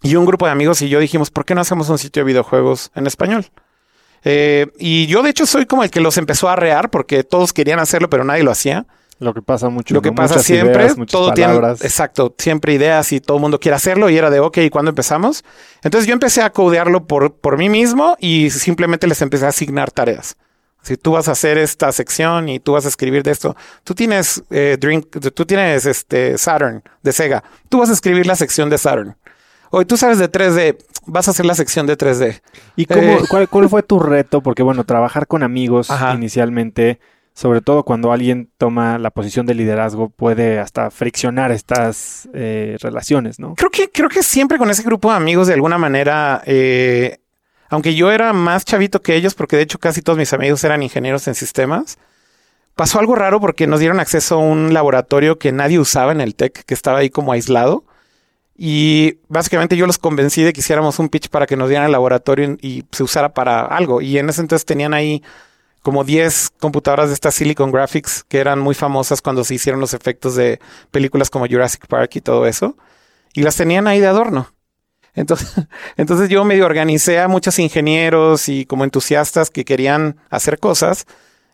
Y 0.03 0.15
un 0.17 0.27
grupo 0.27 0.47
de 0.47 0.53
amigos 0.53 0.83
y 0.83 0.89
yo 0.89 1.01
dijimos, 1.01 1.31
¿por 1.31 1.45
qué 1.45 1.55
no 1.55 1.63
hacemos 1.63 1.89
un 1.89 1.99
sitio 1.99 2.21
de 2.21 2.27
videojuegos 2.27 2.91
en 2.95 3.07
español? 3.07 3.47
Eh, 4.25 4.67
y 4.79 5.07
yo 5.07 5.23
de 5.23 5.31
hecho 5.31 5.47
soy 5.47 5.67
como 5.67 5.85
el 5.85 5.91
que 5.91 6.01
los 6.01 6.17
empezó 6.19 6.49
a 6.49 6.53
arrear 6.55 6.91
porque 6.91 7.25
todos 7.25 7.53
querían 7.53 7.79
hacerlo, 7.79 8.11
pero 8.11 8.25
nadie 8.25 8.43
lo 8.43 8.51
hacía. 8.51 8.87
Lo 9.19 9.33
que 9.33 9.41
pasa 9.41 9.69
mucho. 9.71 9.95
Lo 9.95 10.03
que 10.03 10.11
¿no? 10.11 10.15
pasa 10.15 10.35
Muchas 10.35 10.47
siempre, 10.47 10.83
ideas, 10.83 10.99
muchas 10.99 11.13
todo 11.13 11.33
tiene, 11.33 11.55
palabras. 11.55 11.83
exacto, 11.83 12.35
siempre 12.37 12.75
ideas 12.75 13.13
y 13.13 13.21
todo 13.21 13.39
el 13.39 13.41
mundo 13.41 13.59
quiere 13.59 13.77
hacerlo 13.77 14.11
y 14.11 14.19
era 14.19 14.29
de, 14.29 14.41
ok, 14.41 14.59
¿y 14.59 14.71
cuándo 14.71 14.91
empezamos? 14.91 15.43
Entonces 15.83 16.07
yo 16.07 16.13
empecé 16.13 16.43
a 16.43 16.51
codearlo 16.51 17.07
por, 17.07 17.35
por 17.35 17.57
mí 17.57 17.69
mismo 17.71 18.17
y 18.21 18.51
simplemente 18.51 19.07
les 19.07 19.23
empecé 19.23 19.47
a 19.47 19.49
asignar 19.49 19.91
tareas. 19.91 20.37
Si 20.87 20.97
tú 20.97 21.13
vas 21.13 21.27
a 21.27 21.33
hacer 21.33 21.59
esta 21.59 21.91
sección 21.91 22.49
y 22.49 22.61
tú 22.61 22.73
vas 22.75 22.85
a 22.85 22.89
escribir 22.89 23.25
de 23.25 23.33
esto, 23.33 23.57
tú 23.83 23.93
tienes 23.93 24.45
eh, 24.51 24.79
tú 25.35 25.45
tienes 25.45 25.85
este 25.85 26.39
Saturn 26.39 26.81
de 27.03 27.13
Sega, 27.13 27.43
tú 27.69 27.81
vas 27.81 27.91
a 27.91 27.93
escribir 27.93 28.25
la 28.25 28.37
sección 28.37 28.71
de 28.71 28.79
Saturn. 28.79 29.17
Hoy 29.73 29.85
tú 29.85 29.97
sabes 29.97 30.19
de 30.19 30.31
3D, 30.31 30.77
vas 31.07 31.27
a 31.27 31.33
hacer 31.33 31.45
la 31.45 31.57
sección 31.57 31.89
de 31.89 31.99
3D. 31.99 32.41
¿Y 32.77 32.87
cómo, 32.87 33.01
Eh, 33.01 33.19
cuál, 33.29 33.49
cuál 33.49 33.69
fue 33.69 33.83
tu 33.83 33.99
reto? 33.99 34.43
Porque 34.43 34.63
bueno, 34.63 34.85
trabajar 34.85 35.27
con 35.27 35.43
amigos 35.43 35.91
Ajá. 35.91 36.15
inicialmente, 36.15 37.01
sobre 37.35 37.63
todo 37.63 37.83
cuando 37.83 38.13
alguien 38.13 38.49
toma 38.57 38.97
la 39.01 39.11
posición 39.11 39.45
de 39.45 39.55
liderazgo, 39.55 40.11
puede 40.11 40.61
hasta 40.61 40.93
friccionar 40.93 41.51
estas 41.51 42.29
eh, 42.33 42.77
relaciones, 42.81 43.41
¿no? 43.41 43.57
Creo 43.57 43.71
que, 43.71 43.91
creo 43.91 44.09
que 44.09 44.23
siempre 44.23 44.57
con 44.57 44.71
ese 44.71 44.85
grupo 44.85 45.11
de 45.11 45.17
amigos, 45.17 45.49
de 45.49 45.55
alguna 45.55 45.79
manera, 45.79 46.43
eh, 46.47 47.19
aunque 47.69 47.95
yo 47.95 48.11
era 48.11 48.33
más 48.33 48.65
chavito 48.65 49.03
que 49.03 49.17
ellos, 49.17 49.35
porque 49.35 49.57
de 49.57 49.63
hecho 49.63 49.79
casi 49.79 50.03
todos 50.03 50.19
mis 50.19 50.33
amigos 50.33 50.63
eran 50.65 50.83
ingenieros 50.83 51.27
en 51.29 51.35
sistemas, 51.35 51.99
pasó 52.77 53.01
algo 53.01 53.15
raro 53.15 53.41
porque 53.41 53.67
nos 53.67 53.81
dieron 53.81 53.99
acceso 53.99 54.37
a 54.37 54.39
un 54.39 54.73
laboratorio 54.73 55.39
que 55.39 55.51
nadie 55.51 55.79
usaba 55.79 56.13
en 56.13 56.21
el 56.21 56.35
TEC, 56.35 56.65
que 56.65 56.75
estaba 56.75 56.99
ahí 56.99 57.11
como 57.11 57.33
aislado. 57.33 57.85
Y 58.59 59.19
básicamente 59.29 59.77
yo 59.77 59.87
los 59.87 59.99
convencí 59.99 60.43
de 60.43 60.53
que 60.53 60.61
hiciéramos 60.61 60.99
un 60.99 61.09
pitch 61.09 61.29
para 61.29 61.47
que 61.47 61.57
nos 61.57 61.69
dieran 61.69 61.87
el 61.87 61.93
laboratorio 61.93 62.57
y, 62.61 62.85
se 62.91 63.03
usara 63.03 63.35
para 63.35 63.63
algo. 63.63 64.01
Y 64.01 64.19
en 64.19 64.29
ese 64.29 64.41
entonces 64.41 64.65
tenían 64.65 64.95
ahí 64.95 65.23
como 65.83 66.05
10 66.05 66.53
computadoras 66.59 67.09
de 67.09 67.15
estas 67.15 67.35
Silicon 67.35 67.71
Graphics 67.71 68.25
que 68.25 68.39
eran 68.39 68.59
muy 68.59 68.75
famosas 68.75 69.21
cuando 69.23 69.45
se 69.45 69.55
hicieron 69.55 69.81
los 69.81 69.95
efectos 69.95 70.35
de 70.35 70.59
películas 70.91 71.31
como 71.31 71.47
Jurassic 71.47 71.87
Park 71.87 72.17
y 72.17 72.21
todo 72.21 72.47
eso. 72.47 72.77
Y 73.35 73.43
las 73.43 73.57
tenían 73.57 73.87
ahí 73.87 74.01
de 74.01 74.07
adorno. 74.07 74.49
Entonces, 75.17 75.67
entonces 75.97 76.29
yo 76.29 76.45
medio 76.45 76.67
organicé 76.67 77.19
a 77.19 77.27
muchos 77.27 77.59
ingenieros 77.59 78.49
y 78.49 78.67
como 78.67 78.85
entusiastas 78.85 79.51
que 79.51 79.65
querían 79.65 80.17
hacer 80.31 80.61
cosas 80.61 81.07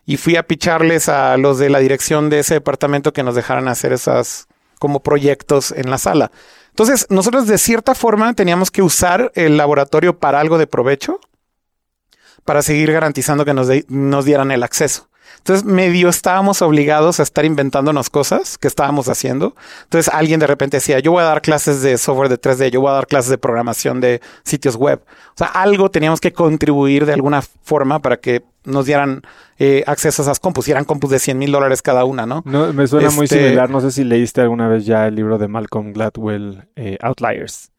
y 0.04 0.16
fui 0.16 0.36
a 0.36 0.42
picharles 0.42 1.08
a 1.08 1.36
los 1.36 1.58
de 1.58 1.70
la 1.70 1.78
dirección 1.78 2.28
de 2.28 2.40
ese 2.40 2.54
departamento 2.54 3.12
que 3.12 3.22
nos 3.22 3.34
dejaran 3.34 3.68
hacer 3.68 3.92
esas 3.92 4.48
como 4.78 5.00
proyectos 5.02 5.72
en 5.72 5.90
la 5.90 5.98
sala. 5.98 6.32
Entonces, 6.70 7.06
nosotros 7.08 7.46
de 7.46 7.58
cierta 7.58 7.94
forma 7.94 8.34
teníamos 8.34 8.70
que 8.70 8.82
usar 8.82 9.30
el 9.34 9.56
laboratorio 9.56 10.18
para 10.18 10.40
algo 10.40 10.58
de 10.58 10.66
provecho 10.66 11.20
para 12.44 12.62
seguir 12.62 12.90
garantizando 12.90 13.44
que 13.44 13.54
nos, 13.54 14.24
dieran 14.24 14.50
el 14.50 14.62
acceso. 14.62 15.08
Entonces, 15.38 15.64
medio 15.64 16.08
estábamos 16.08 16.62
obligados 16.62 17.20
a 17.20 17.22
estar 17.24 17.44
inventándonos 17.44 18.10
cosas 18.10 18.58
que 18.58 18.68
estábamos 18.68 19.08
haciendo. 19.08 19.54
Entonces, 19.84 20.12
alguien 20.14 20.40
de 20.40 20.46
repente 20.46 20.76
decía, 20.76 20.98
yo 21.00 21.12
voy 21.12 21.22
a 21.22 21.26
dar 21.26 21.42
clases 21.42 21.82
de 21.82 21.98
software 21.98 22.28
de 22.28 22.38
3D, 22.40 22.70
yo 22.70 22.80
voy 22.80 22.90
a 22.90 22.94
dar 22.94 23.06
clases 23.06 23.30
de 23.30 23.38
programación 23.38 24.00
de 24.00 24.20
sitios 24.44 24.76
web. 24.76 25.00
O 25.30 25.38
sea, 25.38 25.48
algo 25.48 25.90
teníamos 25.90 26.20
que 26.20 26.32
contribuir 26.32 27.06
de 27.06 27.12
alguna 27.14 27.42
forma 27.62 27.98
para 28.00 28.18
que 28.18 28.42
nos 28.64 28.86
dieran 28.86 29.22
eh, 29.58 29.82
acceso 29.86 30.22
a 30.22 30.24
esas 30.24 30.38
compus. 30.38 30.68
Y 30.68 30.70
eran 30.70 30.84
compus 30.84 31.10
de 31.10 31.18
100 31.18 31.36
mil 31.38 31.50
dólares 31.52 31.82
cada 31.82 32.04
una, 32.04 32.26
¿no? 32.26 32.42
No, 32.44 32.72
me 32.72 32.86
suena 32.86 33.10
muy 33.10 33.24
Este- 33.24 33.38
similar. 33.42 33.70
No 33.70 33.80
sé 33.80 33.90
si 33.90 34.04
leíste 34.04 34.40
alguna 34.40 34.68
vez 34.68 34.86
ya 34.86 35.06
el 35.08 35.14
libro 35.16 35.38
de 35.38 35.48
Malcolm 35.48 35.92
Gladwell, 35.92 36.68
eh, 36.76 36.96
Outliers. 37.02 37.70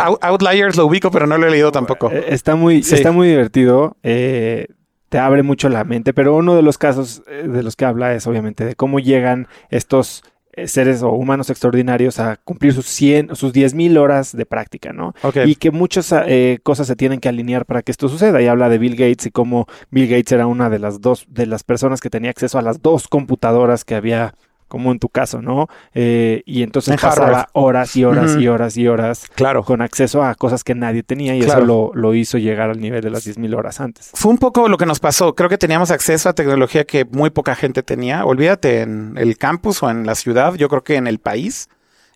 Out- 0.00 0.18
Outliers 0.22 0.76
lo 0.76 0.86
ubico, 0.86 1.10
pero 1.10 1.26
no 1.26 1.38
lo 1.38 1.46
he 1.46 1.50
leído 1.50 1.72
tampoco. 1.72 2.10
Eh, 2.10 2.26
Está 2.28 2.54
muy, 2.56 2.82
Sí. 2.82 2.94
está 2.94 3.10
muy 3.12 3.28
divertido. 3.28 3.96
eh, 4.02 4.66
te 5.12 5.18
abre 5.18 5.42
mucho 5.42 5.68
la 5.68 5.84
mente, 5.84 6.14
pero 6.14 6.34
uno 6.34 6.56
de 6.56 6.62
los 6.62 6.78
casos 6.78 7.22
eh, 7.26 7.46
de 7.46 7.62
los 7.62 7.76
que 7.76 7.84
habla 7.84 8.14
es 8.14 8.26
obviamente 8.26 8.64
de 8.64 8.74
cómo 8.76 8.98
llegan 8.98 9.46
estos 9.68 10.24
eh, 10.54 10.66
seres 10.68 11.02
o 11.02 11.10
humanos 11.10 11.50
extraordinarios 11.50 12.18
a 12.18 12.36
cumplir 12.36 12.72
sus 12.72 12.86
100, 12.86 13.36
sus 13.36 13.52
10.000 13.52 13.98
horas 13.98 14.34
de 14.34 14.46
práctica, 14.46 14.94
¿no? 14.94 15.12
Y 15.44 15.56
que 15.56 15.70
muchas 15.70 16.14
eh, 16.26 16.60
cosas 16.62 16.86
se 16.86 16.96
tienen 16.96 17.20
que 17.20 17.28
alinear 17.28 17.66
para 17.66 17.82
que 17.82 17.92
esto 17.92 18.08
suceda. 18.08 18.40
Y 18.40 18.46
habla 18.46 18.70
de 18.70 18.78
Bill 18.78 18.96
Gates 18.96 19.26
y 19.26 19.30
cómo 19.30 19.66
Bill 19.90 20.08
Gates 20.08 20.32
era 20.32 20.46
una 20.46 20.70
de 20.70 20.78
las 20.78 21.02
dos, 21.02 21.26
de 21.28 21.44
las 21.44 21.62
personas 21.62 22.00
que 22.00 22.08
tenía 22.08 22.30
acceso 22.30 22.58
a 22.58 22.62
las 22.62 22.80
dos 22.80 23.06
computadoras 23.06 23.84
que 23.84 23.94
había, 23.94 24.34
como 24.72 24.90
en 24.90 24.98
tu 24.98 25.10
caso, 25.10 25.42
¿no? 25.42 25.68
Eh, 25.92 26.42
y 26.46 26.62
entonces 26.62 26.94
En 26.94 26.98
pasaba 26.98 27.26
Harvard. 27.26 27.46
horas 27.52 27.94
y 27.94 28.04
horas 28.06 28.36
y 28.38 28.48
horas 28.48 28.76
y 28.78 28.88
horas 28.88 29.26
claro. 29.34 29.62
con 29.64 29.82
acceso 29.82 30.22
a 30.24 30.34
cosas 30.34 30.64
que 30.64 30.74
nadie 30.74 31.02
tenía 31.02 31.36
y 31.36 31.42
Claro. 31.42 31.58
eso 31.60 31.66
lo, 31.66 31.90
lo 31.94 32.14
hizo 32.14 32.38
llegar 32.38 32.70
al 32.70 32.80
nivel 32.80 33.02
de 33.02 33.10
las 33.10 33.26
10.000 33.26 33.54
horas 33.54 33.80
antes. 33.80 34.10
Fue 34.14 34.30
un 34.32 34.38
poco 34.38 34.68
lo 34.68 34.78
que 34.78 34.86
nos 34.86 34.98
pasó. 34.98 35.34
Creo 35.34 35.50
que 35.50 35.58
teníamos 35.58 35.90
acceso 35.90 36.30
a 36.30 36.32
tecnología 36.32 36.84
que 36.84 37.04
muy 37.04 37.28
poca 37.28 37.54
gente 37.54 37.82
tenía. 37.82 38.24
Olvídate 38.24 38.80
en 38.80 39.12
el 39.18 39.36
campus 39.36 39.82
o 39.82 39.90
en 39.90 40.06
la 40.06 40.14
ciudad, 40.14 40.54
yo 40.54 40.70
creo 40.70 40.82
que 40.82 40.96
en 40.96 41.06
el 41.06 41.18
país. 41.18 41.68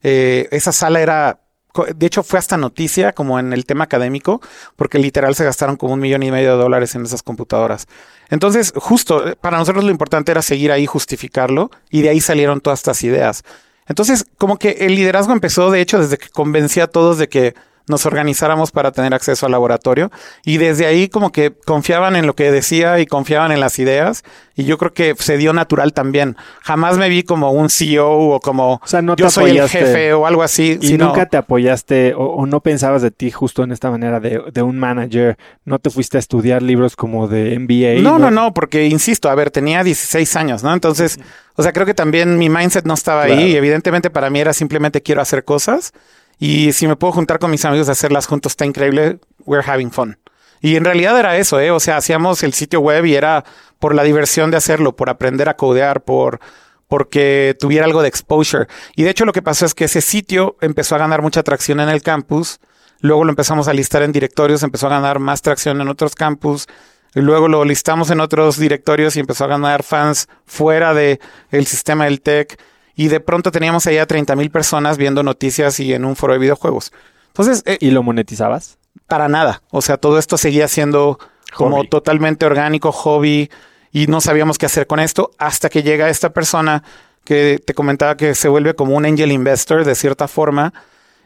eh, 0.02 0.48
esa 0.52 0.72
sala 0.72 1.00
era 1.00 1.40
de 1.84 2.06
hecho 2.06 2.22
fue 2.22 2.38
hasta 2.38 2.56
noticia 2.56 3.12
como 3.12 3.38
en 3.38 3.52
el 3.52 3.66
tema 3.66 3.84
académico, 3.84 4.40
porque 4.76 4.98
literal 4.98 5.34
se 5.34 5.44
gastaron 5.44 5.76
como 5.76 5.94
un 5.94 6.00
millón 6.00 6.22
y 6.22 6.30
medio 6.30 6.52
de 6.52 6.62
dólares 6.62 6.94
en 6.94 7.04
esas 7.04 7.22
computadoras. 7.22 7.86
Entonces, 8.28 8.72
justo, 8.76 9.28
eh, 9.28 9.36
para 9.36 9.58
nosotros 9.58 9.84
lo 9.84 9.90
importante 9.90 10.32
era 10.32 10.42
seguir 10.42 10.72
ahí, 10.72 10.86
justificarlo, 10.86 11.70
y 11.90 12.02
de 12.02 12.08
ahí 12.08 12.20
salieron 12.20 12.60
todas 12.60 12.80
estas 12.80 13.02
ideas. 13.04 13.44
Entonces, 13.88 14.26
como 14.38 14.58
que 14.58 14.70
el 14.80 14.94
liderazgo 14.96 15.32
empezó, 15.32 15.70
de 15.70 15.80
hecho, 15.80 15.98
desde 15.98 16.18
que 16.18 16.28
convencí 16.28 16.80
a 16.80 16.88
todos 16.88 17.18
de 17.18 17.28
que 17.28 17.54
nos 17.88 18.06
organizáramos 18.06 18.72
para 18.72 18.92
tener 18.92 19.14
acceso 19.14 19.46
al 19.46 19.52
laboratorio 19.52 20.10
y 20.44 20.58
desde 20.58 20.86
ahí 20.86 21.08
como 21.08 21.32
que 21.32 21.52
confiaban 21.64 22.16
en 22.16 22.26
lo 22.26 22.34
que 22.34 22.50
decía 22.50 22.98
y 23.00 23.06
confiaban 23.06 23.52
en 23.52 23.60
las 23.60 23.78
ideas 23.78 24.24
y 24.56 24.64
yo 24.64 24.78
creo 24.78 24.94
que 24.94 25.14
se 25.18 25.36
dio 25.36 25.52
natural 25.52 25.92
también. 25.92 26.36
Jamás 26.62 26.96
me 26.96 27.10
vi 27.10 27.22
como 27.22 27.52
un 27.52 27.68
CEO 27.68 28.10
o 28.10 28.40
como 28.40 28.80
yo 29.16 29.30
soy 29.30 29.58
el 29.58 29.68
jefe 29.68 30.14
o 30.14 30.26
algo 30.26 30.42
así. 30.42 30.78
Y 30.80 30.96
nunca 30.96 31.26
te 31.26 31.36
apoyaste 31.36 32.14
o, 32.16 32.46
no 32.46 32.60
pensabas 32.60 33.02
de 33.02 33.10
ti 33.10 33.30
justo 33.30 33.62
en 33.62 33.72
esta 33.72 33.90
manera 33.90 34.18
de, 34.18 34.42
de, 34.52 34.62
un 34.62 34.78
manager. 34.78 35.36
No 35.64 35.78
te 35.78 35.90
fuiste 35.90 36.16
a 36.16 36.20
estudiar 36.20 36.62
libros 36.62 36.96
como 36.96 37.28
de 37.28 37.58
MBA. 37.58 38.02
No, 38.02 38.18
no, 38.18 38.30
no, 38.30 38.54
porque 38.54 38.86
insisto, 38.86 39.28
a 39.28 39.34
ver, 39.34 39.50
tenía 39.50 39.84
16 39.84 40.36
años, 40.36 40.62
¿no? 40.62 40.72
Entonces, 40.72 41.18
o 41.54 41.62
sea, 41.62 41.72
creo 41.72 41.84
que 41.84 41.94
también 41.94 42.38
mi 42.38 42.48
mindset 42.48 42.86
no 42.86 42.94
estaba 42.94 43.24
ahí 43.24 43.52
y 43.52 43.56
evidentemente 43.56 44.08
para 44.08 44.30
mí 44.30 44.40
era 44.40 44.54
simplemente 44.54 45.02
quiero 45.02 45.20
hacer 45.20 45.44
cosas. 45.44 45.92
Y 46.38 46.72
si 46.72 46.86
me 46.86 46.96
puedo 46.96 47.12
juntar 47.12 47.38
con 47.38 47.50
mis 47.50 47.64
amigos 47.64 47.88
a 47.88 47.92
hacerlas 47.92 48.26
juntos, 48.26 48.52
está 48.52 48.66
increíble. 48.66 49.18
We're 49.44 49.64
having 49.68 49.90
fun. 49.90 50.18
Y 50.60 50.76
en 50.76 50.84
realidad 50.84 51.18
era 51.18 51.36
eso, 51.36 51.60
¿eh? 51.60 51.70
O 51.70 51.80
sea, 51.80 51.96
hacíamos 51.96 52.42
el 52.42 52.52
sitio 52.52 52.80
web 52.80 53.04
y 53.06 53.14
era 53.14 53.44
por 53.78 53.94
la 53.94 54.02
diversión 54.02 54.50
de 54.50 54.56
hacerlo, 54.56 54.96
por 54.96 55.10
aprender 55.10 55.48
a 55.48 55.56
codear, 55.56 56.02
por 56.02 56.40
porque 56.88 57.56
tuviera 57.58 57.84
algo 57.84 58.02
de 58.02 58.08
exposure. 58.08 58.66
Y 58.94 59.02
de 59.02 59.10
hecho 59.10 59.24
lo 59.24 59.32
que 59.32 59.42
pasó 59.42 59.66
es 59.66 59.74
que 59.74 59.84
ese 59.86 60.00
sitio 60.00 60.56
empezó 60.60 60.94
a 60.94 60.98
ganar 60.98 61.22
mucha 61.22 61.42
tracción 61.42 61.80
en 61.80 61.88
el 61.88 62.02
campus. 62.02 62.60
Luego 63.00 63.24
lo 63.24 63.30
empezamos 63.30 63.68
a 63.68 63.72
listar 63.72 64.02
en 64.02 64.12
directorios, 64.12 64.62
empezó 64.62 64.86
a 64.86 64.90
ganar 64.90 65.18
más 65.18 65.42
tracción 65.42 65.80
en 65.80 65.88
otros 65.88 66.14
campus. 66.14 66.66
Y 67.14 67.20
luego 67.20 67.48
lo 67.48 67.64
listamos 67.64 68.10
en 68.10 68.20
otros 68.20 68.58
directorios 68.58 69.16
y 69.16 69.20
empezó 69.20 69.44
a 69.44 69.48
ganar 69.48 69.82
fans 69.82 70.28
fuera 70.44 70.94
de 70.94 71.18
el 71.50 71.66
sistema 71.66 72.04
del 72.04 72.20
tech 72.20 72.58
y 72.96 73.08
de 73.08 73.20
pronto 73.20 73.52
teníamos 73.52 73.86
allá 73.86 74.06
30 74.06 74.34
mil 74.34 74.50
personas 74.50 74.96
viendo 74.96 75.22
noticias 75.22 75.78
y 75.78 75.92
en 75.92 76.04
un 76.06 76.16
foro 76.16 76.32
de 76.32 76.38
videojuegos. 76.38 76.92
Entonces... 77.28 77.62
Eh, 77.66 77.76
¿Y 77.78 77.90
lo 77.90 78.02
monetizabas? 78.02 78.78
Para 79.06 79.28
nada. 79.28 79.62
O 79.70 79.82
sea, 79.82 79.98
todo 79.98 80.18
esto 80.18 80.38
seguía 80.38 80.66
siendo 80.66 81.18
como 81.54 81.84
totalmente 81.84 82.46
orgánico, 82.46 82.92
hobby, 82.92 83.50
y 83.92 84.06
no 84.06 84.20
sabíamos 84.20 84.58
qué 84.58 84.66
hacer 84.66 84.86
con 84.86 84.98
esto 84.98 85.30
hasta 85.38 85.68
que 85.68 85.82
llega 85.82 86.08
esta 86.08 86.30
persona 86.30 86.82
que 87.24 87.60
te 87.64 87.74
comentaba 87.74 88.16
que 88.16 88.34
se 88.34 88.48
vuelve 88.48 88.74
como 88.74 88.94
un 88.94 89.04
angel 89.04 89.30
investor 89.30 89.84
de 89.84 89.94
cierta 89.94 90.26
forma. 90.26 90.72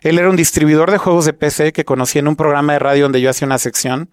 Él 0.01 0.19
era 0.19 0.29
un 0.29 0.37
distribuidor 0.37 0.91
de 0.91 0.99
juegos 0.99 1.25
de 1.25 1.33
PC 1.33 1.73
que 1.73 1.85
conocí 1.85 2.19
en 2.19 2.27
un 2.27 2.37
programa 2.37 2.73
de 2.73 2.79
radio 2.81 3.05
donde 3.05 3.21
yo 3.21 3.31
hacía 3.31 3.47
una 3.47 3.59
sección. 3.59 4.09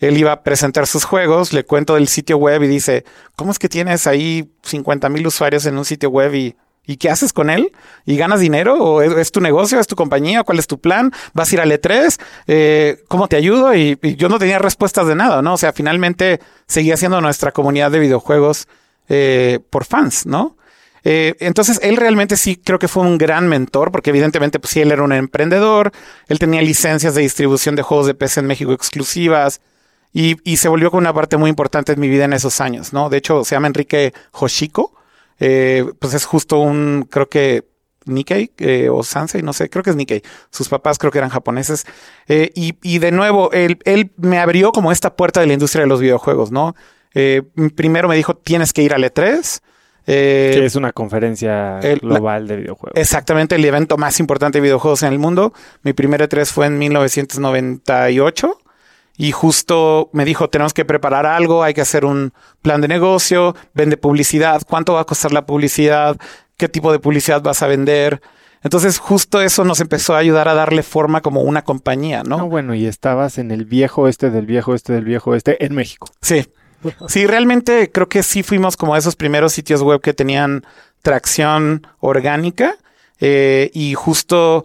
Él 0.00 0.16
iba 0.18 0.32
a 0.32 0.42
presentar 0.42 0.86
sus 0.86 1.04
juegos, 1.04 1.52
le 1.52 1.64
cuento 1.64 1.94
del 1.94 2.08
sitio 2.08 2.36
web 2.36 2.62
y 2.62 2.66
dice, 2.68 3.04
¿cómo 3.36 3.50
es 3.50 3.58
que 3.58 3.68
tienes 3.68 4.06
ahí 4.06 4.50
50 4.62 5.08
mil 5.08 5.26
usuarios 5.26 5.64
en 5.66 5.78
un 5.78 5.84
sitio 5.84 6.10
web 6.10 6.34
y 6.34 6.56
¿Y 6.88 6.96
qué 6.96 7.10
haces 7.10 7.34
con 7.34 7.50
él? 7.50 7.70
¿Y 8.06 8.16
ganas 8.16 8.40
dinero? 8.40 8.76
¿O 8.76 9.02
es, 9.02 9.30
tu 9.30 9.42
negocio? 9.42 9.78
¿Es 9.78 9.86
tu 9.86 9.94
compañía? 9.94 10.42
¿Cuál 10.42 10.58
es 10.58 10.66
tu 10.66 10.80
plan? 10.80 11.12
¿Vas 11.34 11.52
a 11.52 11.54
ir 11.54 11.60
al 11.60 11.70
E3? 11.70 12.18
Eh, 12.46 13.04
¿Cómo 13.08 13.28
te 13.28 13.36
ayudo? 13.36 13.74
Y, 13.74 13.98
yo 14.16 14.30
no 14.30 14.38
tenía 14.38 14.58
respuestas 14.58 15.06
de 15.06 15.14
nada, 15.14 15.42
¿no? 15.42 15.52
O 15.52 15.56
sea, 15.58 15.74
finalmente 15.74 16.40
seguía 16.66 16.96
siendo 16.96 17.20
nuestra 17.20 17.52
comunidad 17.52 17.90
de 17.90 17.98
videojuegos 17.98 18.68
eh, 19.10 19.60
por 19.68 19.84
fans, 19.84 20.24
¿no? 20.24 20.56
Eh, 21.04 21.34
entonces, 21.40 21.78
él 21.82 21.98
realmente 21.98 22.38
sí 22.38 22.56
creo 22.56 22.78
que 22.78 22.88
fue 22.88 23.02
un 23.02 23.18
gran 23.18 23.48
mentor, 23.48 23.92
porque 23.92 24.08
evidentemente, 24.08 24.58
pues 24.58 24.72
sí, 24.72 24.80
él 24.80 24.90
era 24.90 25.02
un 25.02 25.12
emprendedor, 25.12 25.92
él 26.26 26.38
tenía 26.38 26.62
licencias 26.62 27.14
de 27.14 27.20
distribución 27.20 27.76
de 27.76 27.82
juegos 27.82 28.06
de 28.06 28.14
PC 28.14 28.40
en 28.40 28.46
México 28.46 28.72
exclusivas, 28.72 29.60
y, 30.14 30.36
y 30.50 30.56
se 30.56 30.68
volvió 30.68 30.90
con 30.90 31.00
una 31.00 31.12
parte 31.12 31.36
muy 31.36 31.50
importante 31.50 31.92
en 31.92 32.00
mi 32.00 32.08
vida 32.08 32.24
en 32.24 32.32
esos 32.32 32.62
años, 32.62 32.94
¿no? 32.94 33.10
De 33.10 33.18
hecho, 33.18 33.44
se 33.44 33.54
llama 33.54 33.66
Enrique 33.66 34.14
Hoshiko, 34.32 34.97
eh, 35.38 35.84
pues 35.98 36.14
es 36.14 36.24
justo 36.24 36.58
un, 36.58 37.06
creo 37.10 37.28
que 37.28 37.64
Nikkei 38.08 38.52
eh, 38.58 38.88
o 38.88 39.02
Sansei, 39.02 39.42
no 39.42 39.52
sé, 39.52 39.70
creo 39.70 39.82
que 39.82 39.90
es 39.90 39.96
Nikkei. 39.96 40.22
Sus 40.50 40.68
papás 40.68 40.98
creo 40.98 41.12
que 41.12 41.18
eran 41.18 41.30
japoneses. 41.30 41.84
Eh, 42.26 42.50
y, 42.54 42.76
y, 42.82 42.98
de 42.98 43.12
nuevo, 43.12 43.52
él, 43.52 43.78
él, 43.84 44.10
me 44.16 44.38
abrió 44.38 44.72
como 44.72 44.90
esta 44.90 45.14
puerta 45.14 45.40
de 45.40 45.46
la 45.46 45.52
industria 45.52 45.82
de 45.82 45.88
los 45.88 46.00
videojuegos, 46.00 46.50
¿no? 46.50 46.74
Eh, 47.14 47.42
primero 47.76 48.08
me 48.08 48.16
dijo, 48.16 48.34
tienes 48.36 48.72
que 48.72 48.82
ir 48.82 48.94
al 48.94 49.04
E3. 49.04 49.60
que 50.04 50.64
es 50.64 50.76
una 50.76 50.92
conferencia 50.92 51.80
global 52.00 52.48
de 52.48 52.56
videojuegos. 52.56 52.98
Exactamente, 53.00 53.54
el 53.54 53.64
evento 53.64 53.96
más 53.96 54.20
importante 54.20 54.58
de 54.58 54.62
videojuegos 54.62 55.02
en 55.02 55.12
el 55.12 55.18
mundo. 55.18 55.52
Mi 55.82 55.92
primer 55.92 56.20
E3 56.28 56.46
fue 56.46 56.66
en 56.66 56.78
1998 56.78 58.58
y 59.18 59.32
justo 59.32 60.08
me 60.12 60.24
dijo, 60.24 60.48
tenemos 60.48 60.72
que 60.72 60.84
preparar 60.84 61.26
algo, 61.26 61.64
hay 61.64 61.74
que 61.74 61.80
hacer 61.80 62.04
un 62.04 62.32
plan 62.62 62.80
de 62.80 62.86
negocio, 62.86 63.56
vende 63.74 63.96
publicidad, 63.96 64.62
cuánto 64.66 64.94
va 64.94 65.00
a 65.00 65.04
costar 65.04 65.32
la 65.32 65.44
publicidad, 65.44 66.16
qué 66.56 66.68
tipo 66.68 66.92
de 66.92 67.00
publicidad 67.00 67.42
vas 67.42 67.60
a 67.62 67.66
vender. 67.66 68.22
Entonces 68.62 68.98
justo 68.98 69.42
eso 69.42 69.64
nos 69.64 69.80
empezó 69.80 70.14
a 70.14 70.18
ayudar 70.18 70.48
a 70.48 70.54
darle 70.54 70.84
forma 70.84 71.20
como 71.20 71.42
una 71.42 71.62
compañía, 71.62 72.22
¿no? 72.22 72.38
No, 72.38 72.48
bueno, 72.48 72.76
y 72.76 72.86
estabas 72.86 73.38
en 73.38 73.50
el 73.50 73.64
viejo 73.64 74.06
este 74.06 74.30
del 74.30 74.46
viejo 74.46 74.74
este 74.74 74.92
del 74.92 75.04
viejo 75.04 75.34
este 75.34 75.64
en 75.64 75.74
México. 75.74 76.06
Sí. 76.22 76.46
Sí, 77.08 77.26
realmente 77.26 77.90
creo 77.90 78.08
que 78.08 78.22
sí 78.22 78.44
fuimos 78.44 78.76
como 78.76 78.96
esos 78.96 79.16
primeros 79.16 79.52
sitios 79.52 79.82
web 79.82 80.00
que 80.00 80.14
tenían 80.14 80.64
tracción 81.02 81.88
orgánica 81.98 82.76
eh, 83.18 83.72
y 83.74 83.94
justo 83.94 84.64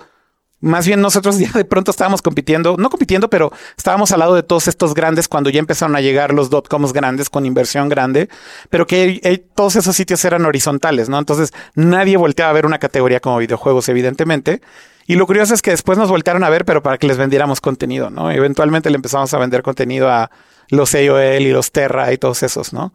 más 0.64 0.88
bien 0.88 1.02
nosotros 1.02 1.38
ya 1.38 1.52
de 1.52 1.66
pronto 1.66 1.92
estábamos 1.92 2.22
compitiendo, 2.22 2.78
no 2.78 2.90
compitiendo, 2.90 3.30
pero 3.30 3.52
estábamos 3.78 4.14
al 4.14 4.20
lado 4.20 4.34
de 4.34 4.44
todos 4.44 4.70
estos 4.70 4.94
grandes 4.94 5.28
cuando 5.28 5.50
ya 5.50 5.60
empezaron 5.60 5.96
a 5.96 6.02
llegar 6.02 6.34
los 6.34 6.50
dot-coms 6.50 6.94
grandes 6.94 7.30
con 7.30 7.46
inversión 7.46 7.90
grande, 7.90 8.30
pero 8.70 8.88
que 8.88 9.46
todos 9.56 9.76
esos 9.76 9.96
sitios 9.96 10.24
eran 10.24 10.46
horizontales, 10.46 11.10
¿no? 11.10 11.20
Entonces 11.20 11.52
nadie 11.76 12.16
volteaba 12.16 12.52
a 12.52 12.54
ver 12.54 12.66
una 12.66 12.80
categoría 12.80 13.20
como 13.20 13.38
videojuegos, 13.38 13.90
evidentemente. 13.90 14.62
Y 15.06 15.16
lo 15.16 15.28
curioso 15.28 15.54
es 15.54 15.62
que 15.62 15.72
después 15.72 15.98
nos 15.98 16.10
voltearon 16.10 16.46
a 16.46 16.50
ver, 16.50 16.64
pero 16.64 16.82
para 16.82 16.98
que 16.98 17.08
les 17.08 17.18
vendiéramos 17.18 17.60
contenido, 17.60 18.10
¿no? 18.10 18.32
Eventualmente 18.32 18.90
le 18.90 18.96
empezamos 18.96 19.34
a 19.34 19.38
vender 19.40 19.64
contenido 19.64 20.10
a 20.10 20.32
los 20.70 20.96
AOL 20.96 21.42
y 21.42 21.52
los 21.52 21.74
Terra 21.74 22.14
y 22.14 22.18
todos 22.18 22.42
esos, 22.42 22.72
¿no? 22.72 22.94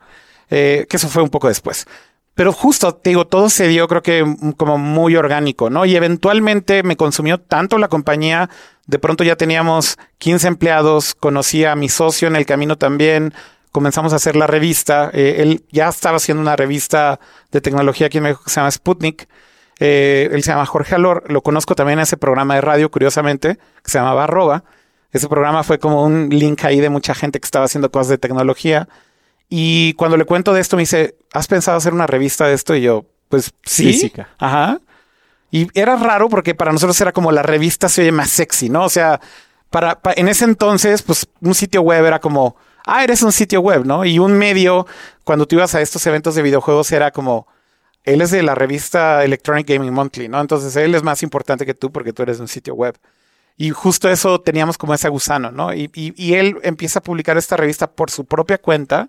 Eh, 0.50 0.86
que 0.88 0.96
eso 0.96 1.08
fue 1.08 1.22
un 1.22 1.28
poco 1.28 1.48
después. 1.48 1.86
Pero 2.38 2.52
justo, 2.52 2.94
te 2.94 3.10
digo, 3.10 3.26
todo 3.26 3.50
se 3.50 3.66
dio 3.66 3.88
creo 3.88 4.00
que 4.00 4.24
como 4.56 4.78
muy 4.78 5.16
orgánico, 5.16 5.70
¿no? 5.70 5.84
Y 5.86 5.96
eventualmente 5.96 6.84
me 6.84 6.96
consumió 6.96 7.38
tanto 7.38 7.78
la 7.78 7.88
compañía, 7.88 8.48
de 8.86 9.00
pronto 9.00 9.24
ya 9.24 9.34
teníamos 9.34 9.98
15 10.18 10.46
empleados, 10.46 11.16
conocí 11.16 11.64
a 11.64 11.74
mi 11.74 11.88
socio 11.88 12.28
en 12.28 12.36
el 12.36 12.46
camino 12.46 12.78
también, 12.78 13.34
comenzamos 13.72 14.12
a 14.12 14.16
hacer 14.16 14.36
la 14.36 14.46
revista, 14.46 15.10
eh, 15.12 15.38
él 15.38 15.64
ya 15.72 15.88
estaba 15.88 16.18
haciendo 16.18 16.40
una 16.40 16.54
revista 16.54 17.18
de 17.50 17.60
tecnología 17.60 18.06
aquí 18.06 18.18
en 18.18 18.22
México 18.22 18.44
que 18.44 18.50
se 18.50 18.60
llama 18.60 18.70
Sputnik, 18.70 19.28
eh, 19.80 20.28
él 20.30 20.44
se 20.44 20.52
llama 20.52 20.64
Jorge 20.64 20.94
Alor, 20.94 21.24
lo 21.26 21.42
conozco 21.42 21.74
también 21.74 21.98
en 21.98 22.04
ese 22.04 22.16
programa 22.16 22.54
de 22.54 22.60
radio, 22.60 22.88
curiosamente, 22.88 23.56
que 23.82 23.90
se 23.90 23.98
llamaba 23.98 24.22
Arroba. 24.22 24.62
Ese 25.10 25.26
programa 25.26 25.64
fue 25.64 25.80
como 25.80 26.04
un 26.04 26.28
link 26.28 26.64
ahí 26.64 26.78
de 26.78 26.88
mucha 26.88 27.16
gente 27.16 27.40
que 27.40 27.46
estaba 27.46 27.64
haciendo 27.64 27.90
cosas 27.90 28.10
de 28.10 28.18
tecnología. 28.18 28.88
Y 29.48 29.94
cuando 29.94 30.16
le 30.16 30.24
cuento 30.24 30.52
de 30.52 30.60
esto, 30.60 30.76
me 30.76 30.82
dice, 30.82 31.16
¿has 31.32 31.46
pensado 31.46 31.76
hacer 31.76 31.94
una 31.94 32.06
revista 32.06 32.46
de 32.46 32.54
esto? 32.54 32.74
Y 32.74 32.82
yo, 32.82 33.06
pues 33.28 33.52
sí. 33.64 33.92
Física. 33.92 34.28
Ajá. 34.38 34.80
Y 35.50 35.68
era 35.78 35.96
raro 35.96 36.28
porque 36.28 36.54
para 36.54 36.72
nosotros 36.72 37.00
era 37.00 37.12
como 37.12 37.32
la 37.32 37.42
revista 37.42 37.88
se 37.88 38.02
oye 38.02 38.12
más 38.12 38.30
sexy, 38.30 38.68
¿no? 38.68 38.84
O 38.84 38.88
sea, 38.90 39.20
para, 39.70 39.98
en 40.16 40.28
ese 40.28 40.44
entonces, 40.44 41.02
pues 41.02 41.26
un 41.40 41.54
sitio 41.54 41.80
web 41.80 42.04
era 42.04 42.18
como, 42.18 42.56
ah, 42.84 43.02
eres 43.02 43.22
un 43.22 43.32
sitio 43.32 43.60
web, 43.60 43.86
¿no? 43.86 44.04
Y 44.04 44.18
un 44.18 44.32
medio, 44.36 44.86
cuando 45.24 45.46
tú 45.46 45.56
ibas 45.56 45.74
a 45.74 45.80
estos 45.80 46.06
eventos 46.06 46.34
de 46.34 46.42
videojuegos, 46.42 46.92
era 46.92 47.10
como, 47.10 47.46
él 48.04 48.20
es 48.20 48.30
de 48.30 48.42
la 48.42 48.54
revista 48.54 49.24
Electronic 49.24 49.66
Gaming 49.66 49.92
Monthly, 49.92 50.28
¿no? 50.28 50.40
Entonces 50.40 50.76
él 50.76 50.94
es 50.94 51.02
más 51.02 51.22
importante 51.22 51.64
que 51.64 51.74
tú 51.74 51.90
porque 51.90 52.12
tú 52.12 52.22
eres 52.22 52.40
un 52.40 52.48
sitio 52.48 52.74
web. 52.74 52.98
Y 53.56 53.70
justo 53.70 54.08
eso 54.08 54.40
teníamos 54.40 54.76
como 54.76 54.94
ese 54.94 55.08
gusano, 55.08 55.50
¿no? 55.50 55.72
Y, 55.72 55.90
y, 55.94 56.12
y 56.22 56.34
él 56.34 56.58
empieza 56.62 56.98
a 56.98 57.02
publicar 57.02 57.38
esta 57.38 57.56
revista 57.56 57.90
por 57.90 58.10
su 58.10 58.26
propia 58.26 58.58
cuenta 58.58 59.08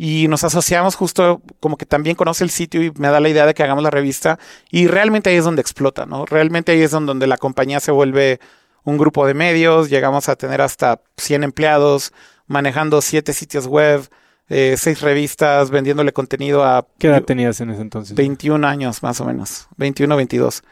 y 0.00 0.28
nos 0.28 0.44
asociamos 0.44 0.94
justo 0.94 1.42
como 1.58 1.76
que 1.76 1.84
también 1.84 2.14
conoce 2.14 2.44
el 2.44 2.50
sitio 2.50 2.82
y 2.84 2.92
me 2.92 3.08
da 3.08 3.18
la 3.18 3.28
idea 3.28 3.44
de 3.44 3.52
que 3.52 3.64
hagamos 3.64 3.82
la 3.82 3.90
revista 3.90 4.38
y 4.70 4.86
realmente 4.86 5.28
ahí 5.28 5.36
es 5.36 5.44
donde 5.44 5.60
explota, 5.60 6.06
¿no? 6.06 6.24
Realmente 6.24 6.70
ahí 6.70 6.82
es 6.82 6.92
donde 6.92 7.26
la 7.26 7.36
compañía 7.36 7.80
se 7.80 7.90
vuelve 7.90 8.38
un 8.84 8.96
grupo 8.96 9.26
de 9.26 9.34
medios, 9.34 9.90
llegamos 9.90 10.28
a 10.28 10.36
tener 10.36 10.60
hasta 10.60 11.02
100 11.16 11.42
empleados, 11.42 12.12
manejando 12.46 13.02
7 13.02 13.32
sitios 13.32 13.66
web, 13.66 14.08
eh, 14.48 14.76
6 14.78 15.00
revistas, 15.00 15.70
vendiéndole 15.70 16.12
contenido 16.12 16.64
a... 16.64 16.86
¿Qué 16.98 17.08
edad 17.08 17.22
tenías 17.24 17.60
en 17.60 17.70
ese 17.70 17.82
entonces? 17.82 18.16
21 18.16 18.66
años 18.66 19.02
más 19.02 19.20
o 19.20 19.24
menos, 19.24 19.66
21, 19.78 20.16
22. 20.16 20.62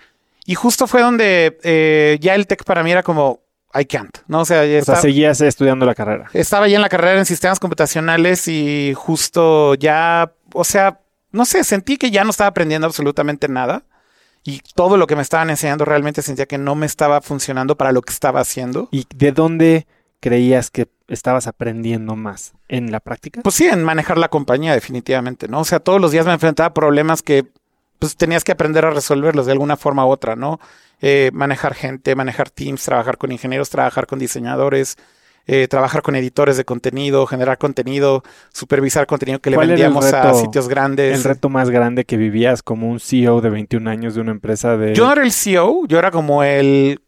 Y 0.46 0.54
justo 0.54 0.86
fue 0.86 1.02
donde 1.02 1.58
eh, 1.64 2.18
ya 2.20 2.36
el 2.36 2.46
tech 2.46 2.62
para 2.62 2.84
mí 2.84 2.92
era 2.92 3.02
como, 3.02 3.40
I 3.78 3.84
can't, 3.84 4.18
¿no? 4.26 4.40
O 4.40 4.44
sea, 4.44 4.64
ya 4.64 4.82
seguías 4.96 5.40
estudiando 5.40 5.86
la 5.86 5.94
carrera. 5.94 6.28
Estaba 6.32 6.68
ya 6.68 6.76
en 6.76 6.82
la 6.82 6.88
carrera 6.88 7.18
en 7.18 7.26
sistemas 7.26 7.60
computacionales 7.60 8.48
y 8.48 8.94
justo 8.94 9.74
ya, 9.74 10.32
o 10.54 10.64
sea, 10.64 11.00
no 11.32 11.44
sé, 11.44 11.64
sentí 11.64 11.96
que 11.96 12.10
ya 12.10 12.24
no 12.24 12.30
estaba 12.30 12.48
aprendiendo 12.48 12.86
absolutamente 12.86 13.48
nada 13.48 13.84
y 14.46 14.60
todo 14.74 14.96
lo 14.96 15.06
que 15.06 15.16
me 15.16 15.22
estaban 15.22 15.50
enseñando 15.50 15.84
realmente 15.84 16.22
sentía 16.22 16.46
que 16.46 16.56
no 16.56 16.74
me 16.76 16.86
estaba 16.86 17.20
funcionando 17.20 17.76
para 17.76 17.92
lo 17.92 18.02
que 18.02 18.12
estaba 18.12 18.40
haciendo. 18.40 18.88
¿Y 18.92 19.04
de 19.14 19.32
dónde 19.32 19.86
creías 20.20 20.70
que 20.70 20.88
estabas 21.08 21.48
aprendiendo 21.48 22.14
más? 22.14 22.54
¿En 22.68 22.92
la 22.92 23.00
práctica? 23.00 23.42
Pues 23.42 23.56
sí, 23.56 23.66
en 23.66 23.82
manejar 23.82 24.18
la 24.18 24.28
compañía 24.28 24.72
definitivamente, 24.72 25.48
¿no? 25.48 25.60
O 25.60 25.64
sea, 25.64 25.80
todos 25.80 26.00
los 26.00 26.12
días 26.12 26.26
me 26.26 26.32
enfrentaba 26.32 26.68
a 26.68 26.74
problemas 26.74 27.22
que 27.22 27.46
pues 27.98 28.16
tenías 28.16 28.44
que 28.44 28.52
aprender 28.52 28.84
a 28.84 28.90
resolverlos 28.90 29.46
de 29.46 29.52
alguna 29.52 29.76
forma 29.76 30.06
u 30.06 30.10
otra, 30.10 30.36
¿no? 30.36 30.60
Eh, 31.02 31.30
manejar 31.34 31.74
gente, 31.74 32.14
manejar 32.14 32.50
teams, 32.50 32.82
trabajar 32.84 33.18
con 33.18 33.30
ingenieros, 33.30 33.68
trabajar 33.68 34.06
con 34.06 34.18
diseñadores, 34.18 34.96
eh, 35.46 35.68
trabajar 35.68 36.02
con 36.02 36.16
editores 36.16 36.56
de 36.56 36.64
contenido, 36.64 37.26
generar 37.26 37.58
contenido, 37.58 38.22
supervisar 38.52 39.06
contenido 39.06 39.38
que 39.38 39.50
le 39.50 39.58
vendíamos 39.58 40.12
a 40.12 40.34
sitios 40.34 40.68
grandes. 40.68 41.14
El 41.14 41.24
reto 41.24 41.48
más 41.48 41.70
grande 41.70 42.04
que 42.04 42.16
vivías 42.16 42.62
como 42.62 42.88
un 42.90 42.98
CEO 42.98 43.40
de 43.40 43.50
21 43.50 43.88
años 43.88 44.14
de 44.14 44.22
una 44.22 44.32
empresa 44.32 44.76
de... 44.76 44.94
Yo 44.94 45.06
no 45.06 45.12
era 45.12 45.22
el 45.22 45.32
CEO, 45.32 45.86
yo 45.86 45.98
era 45.98 46.10
como 46.10 46.42
el 46.42 47.00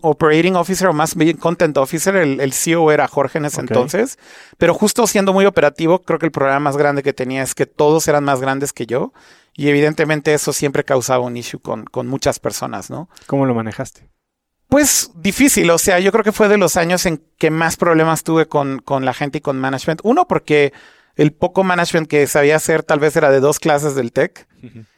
operating 0.00 0.56
officer 0.56 0.88
o 0.88 0.92
más 0.92 1.14
bien 1.14 1.36
content 1.36 1.76
officer, 1.76 2.16
el, 2.16 2.52
CEO 2.52 2.92
era 2.92 3.08
Jorge 3.08 3.38
en 3.38 3.46
ese 3.46 3.60
entonces, 3.60 4.18
pero 4.58 4.74
justo 4.74 5.06
siendo 5.06 5.32
muy 5.32 5.44
operativo, 5.44 6.00
creo 6.00 6.18
que 6.18 6.26
el 6.26 6.32
problema 6.32 6.60
más 6.60 6.76
grande 6.76 7.02
que 7.02 7.12
tenía 7.12 7.42
es 7.42 7.54
que 7.54 7.66
todos 7.66 8.06
eran 8.08 8.24
más 8.24 8.40
grandes 8.40 8.72
que 8.72 8.86
yo 8.86 9.12
y 9.54 9.68
evidentemente 9.68 10.32
eso 10.34 10.52
siempre 10.52 10.84
causaba 10.84 11.24
un 11.24 11.36
issue 11.36 11.60
con, 11.60 11.84
con 11.84 12.06
muchas 12.06 12.38
personas, 12.38 12.90
¿no? 12.90 13.08
¿Cómo 13.26 13.46
lo 13.46 13.54
manejaste? 13.54 14.08
Pues 14.68 15.10
difícil, 15.14 15.70
o 15.70 15.76
sea, 15.76 15.98
yo 15.98 16.12
creo 16.12 16.24
que 16.24 16.32
fue 16.32 16.48
de 16.48 16.56
los 16.56 16.78
años 16.78 17.04
en 17.04 17.22
que 17.36 17.50
más 17.50 17.76
problemas 17.76 18.24
tuve 18.24 18.46
con, 18.46 18.78
con 18.78 19.04
la 19.04 19.12
gente 19.12 19.38
y 19.38 19.40
con 19.42 19.58
management. 19.58 20.00
Uno, 20.02 20.26
porque 20.26 20.72
el 21.14 21.32
poco 21.32 21.62
management 21.62 22.08
que 22.08 22.26
sabía 22.26 22.56
hacer 22.56 22.82
tal 22.82 22.98
vez 22.98 23.14
era 23.16 23.30
de 23.30 23.40
dos 23.40 23.58
clases 23.58 23.94
del 23.94 24.12
TEC. 24.12 24.46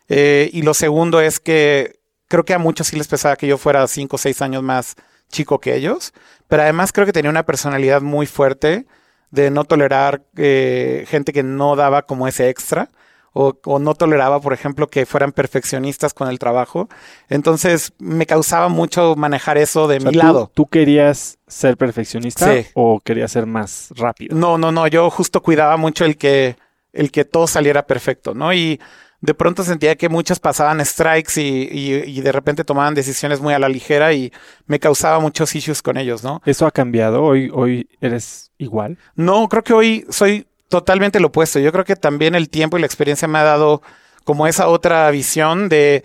Eh, 0.09 0.49
y 0.53 0.63
lo 0.63 0.75
segundo 0.75 1.21
es 1.21 1.41
que 1.41 1.99
creo 2.29 2.45
que 2.45 2.55
a 2.55 2.59
muchos 2.59 2.87
sí 2.87 2.97
les 2.97 3.09
pesaba 3.09 3.35
que 3.35 3.49
yo 3.49 3.59
fuera 3.59 3.85
cinco 3.89 4.15
o 4.15 4.19
seis 4.19 4.43
años 4.43 4.63
más 4.63 4.95
chico 5.29 5.59
que 5.59 5.75
ellos. 5.75 6.13
Pero 6.47 6.63
además 6.63 6.93
creo 6.93 7.07
que 7.07 7.13
tenía 7.13 7.31
una 7.31 7.47
personalidad 7.47 8.01
muy 8.01 8.27
fuerte 8.27 8.87
de 9.33 9.51
no 9.51 9.65
tolerar 9.65 10.23
eh, 10.37 11.05
gente 11.09 11.33
que 11.33 11.43
no 11.43 11.75
daba 11.75 12.03
como 12.03 12.29
ese 12.29 12.49
extra 12.49 12.91
o, 13.35 13.79
no 13.81 13.95
toleraba, 13.95 14.41
por 14.41 14.53
ejemplo, 14.53 14.87
que 14.87 15.07
fueran 15.07 15.33
perfeccionistas 15.33 16.15
con 16.15 16.29
el 16.29 16.39
trabajo. 16.39 16.89
Entonces 17.29 17.93
me 17.99 18.27
causaba 18.27 18.69
mucho 18.69 19.17
manejar 19.17 19.59
eso 19.59 19.89
de 19.89 19.99
mi 19.99 20.15
lado. 20.15 20.51
¿Tú 20.55 20.67
querías 20.67 21.39
ser 21.49 21.77
perfeccionista 21.77 22.55
o 22.75 23.01
querías 23.01 23.33
ser 23.33 23.47
más 23.47 23.89
rápido? 23.97 24.37
No, 24.37 24.57
no, 24.57 24.71
no. 24.71 24.87
Yo 24.87 25.11
justo 25.11 25.43
cuidaba 25.43 25.77
mucho 25.77 26.05
el 26.05 26.17
que, 26.17 26.57
el 26.93 27.11
que 27.11 27.25
todo 27.25 27.49
saliera 27.49 27.87
perfecto, 27.87 28.35
¿no? 28.35 28.55
Y 28.55 28.81
de 29.21 29.35
pronto 29.35 29.65
sentía 29.65 29.97
que 29.97 30.09
muchos 30.09 30.39
pasaban 30.39 30.85
strikes 30.85 31.41
y, 31.41 32.05
y, 32.07 32.21
de 32.21 32.31
repente 32.31 32.63
tomaban 32.63 32.95
decisiones 32.95 33.41
muy 33.41 33.55
a 33.55 33.59
la 33.59 33.71
ligera 33.71 34.13
y 34.13 34.33
me 34.67 34.79
causaba 34.79 35.19
muchos 35.19 35.55
issues 35.57 35.81
con 35.81 35.97
ellos, 35.97 36.23
¿no? 36.23 36.43
¿Eso 36.45 36.67
ha 36.67 36.71
cambiado? 36.71 37.23
¿Hoy, 37.23 37.51
hoy 37.53 37.89
eres 38.01 38.53
igual? 38.59 38.99
No, 39.17 39.49
creo 39.49 39.65
que 39.65 39.73
hoy 39.73 40.07
soy 40.11 40.47
totalmente 40.75 41.21
lo 41.21 41.29
opuesto. 41.29 41.61
Yo 41.61 41.71
creo 41.71 41.85
que 41.85 41.95
también 41.95 42.35
el 42.35 42.49
tiempo 42.49 42.77
y 42.77 42.81
la 42.81 42.87
experiencia 42.87 43.29
me 43.29 43.39
ha 43.39 43.45
dado 43.45 43.81
como 44.25 44.49
esa 44.49 44.67
otra 44.67 45.09
visión 45.13 45.69
de, 45.69 46.03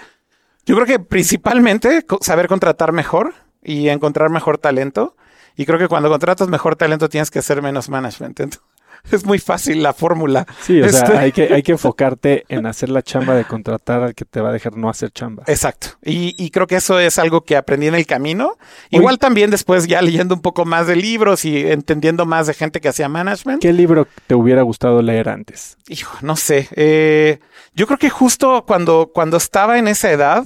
yo 0.63 0.75
creo 0.75 0.85
que 0.85 0.99
principalmente 0.99 2.05
saber 2.21 2.47
contratar 2.47 2.91
mejor 2.91 3.33
y 3.63 3.89
encontrar 3.89 4.29
mejor 4.29 4.59
talento. 4.59 5.15
Y 5.55 5.65
creo 5.65 5.79
que 5.79 5.87
cuando 5.87 6.07
contratas 6.07 6.49
mejor 6.49 6.75
talento 6.75 7.09
tienes 7.09 7.31
que 7.31 7.39
hacer 7.39 7.63
menos 7.63 7.89
management. 7.89 8.39
es 9.11 9.25
muy 9.25 9.39
fácil 9.39 9.83
la 9.83 9.93
fórmula. 9.93 10.45
Sí, 10.61 10.81
o 10.81 10.89
sea, 10.89 11.03
este 11.03 11.17
hay 11.17 11.31
que, 11.31 11.53
hay 11.53 11.63
que 11.63 11.71
enfocarte 11.71 12.45
en 12.49 12.65
hacer 12.65 12.89
la 12.89 13.01
chamba 13.01 13.35
de 13.35 13.45
contratar 13.45 14.03
al 14.03 14.15
que 14.15 14.25
te 14.25 14.41
va 14.41 14.49
a 14.49 14.53
dejar 14.53 14.77
no 14.77 14.89
hacer 14.89 15.11
chamba. 15.11 15.43
Exacto. 15.47 15.89
Y, 16.03 16.49
creo 16.51 16.67
que 16.67 16.75
eso 16.75 16.99
es 16.99 17.19
algo 17.19 17.41
que 17.41 17.55
aprendí 17.55 17.87
en 17.87 17.95
el 17.95 18.05
camino. 18.05 18.57
Igual 18.89 19.19
también 19.19 19.51
después 19.51 19.87
ya 19.87 20.01
leyendo 20.01 20.35
un 20.35 20.41
poco 20.41 20.65
más 20.65 20.87
de 20.87 20.95
libros 20.95 21.45
y 21.45 21.67
entendiendo 21.67 22.25
más 22.25 22.47
de 22.47 22.53
gente 22.53 22.81
que 22.81 22.89
hacía 22.89 23.07
management. 23.09 23.61
¿Qué 23.61 23.73
libro 23.73 24.07
te 24.27 24.35
hubiera 24.35 24.63
gustado 24.63 25.01
leer 25.01 25.29
antes? 25.29 25.77
Hijo, 25.87 26.17
no 26.21 26.35
sé. 26.35 26.67
Eh, 26.75 27.39
yo 27.73 27.87
creo 27.87 27.99
que 27.99 28.09
justo 28.09 28.65
cuando, 28.65 29.11
cuando 29.13 29.37
estaba 29.37 29.77
en 29.77 29.87
esa 29.87 30.11
edad, 30.11 30.43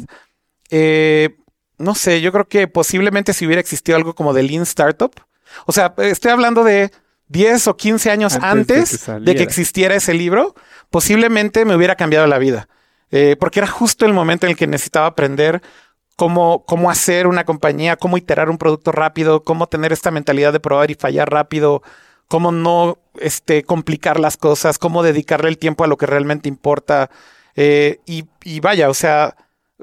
eh, 0.70 1.38
no 1.78 1.96
sé, 1.96 2.22
yo 2.22 2.32
creo 2.32 2.48
que 2.48 2.68
posiblemente 2.68 3.34
si 3.34 3.46
hubiera 3.46 3.60
existido 3.62 3.96
algo 3.96 4.16
como 4.16 4.34
de 4.34 4.44
Lean 4.44 4.64
Startup. 4.64 5.12
O 5.66 5.72
sea, 5.72 5.94
estoy 5.98 6.32
hablando 6.32 6.64
de 6.64 6.92
10 7.34 7.68
o 7.68 7.76
15 7.76 8.12
años 8.12 8.38
antes, 8.42 9.06
de, 9.20 9.36
que 9.36 9.44
existiera 9.44 9.96
ese 9.96 10.14
libro, 10.14 10.54
posiblemente 10.90 11.66
me 11.66 11.76
hubiera 11.76 11.96
cambiado 11.96 12.28
la 12.28 12.38
vida. 12.38 12.70
Eh, 13.12 13.36
porque 13.40 13.60
era 13.60 13.68
justo 13.68 14.06
el 14.06 14.14
momento 14.14 14.46
en 14.46 14.52
el 14.52 14.58
que 14.58 14.68
necesitaba 14.68 15.08
aprender 15.08 15.62
cómo, 16.16 16.64
cómo 16.66 16.90
hacer 16.90 17.28
una 17.28 17.44
compañía, 17.44 17.96
cómo 17.98 18.18
iterar 18.18 18.50
un 18.50 18.58
producto 18.58 18.92
rápido, 18.92 19.44
cómo 19.44 19.68
tener 19.68 19.92
esta 19.92 20.12
mentalidad 20.12 20.54
de 20.54 20.60
probar 20.60 20.92
y 20.92 20.96
fallar 20.96 21.30
rápido, 21.30 21.82
cómo 22.28 22.52
no 22.52 23.00
este, 23.20 23.64
complicar 23.64 24.20
las 24.20 24.38
cosas, 24.38 24.78
cómo 24.78 25.04
dedicarle 25.04 25.50
el 25.50 25.58
tiempo 25.58 25.84
a 25.84 25.88
lo 25.88 25.98
que 25.98 26.06
realmente 26.06 26.50
importa. 26.50 27.10
Eh, 27.56 28.00
y, 28.06 28.60
vaya, 28.60 28.90
o 28.90 28.94
sea, 28.94 29.36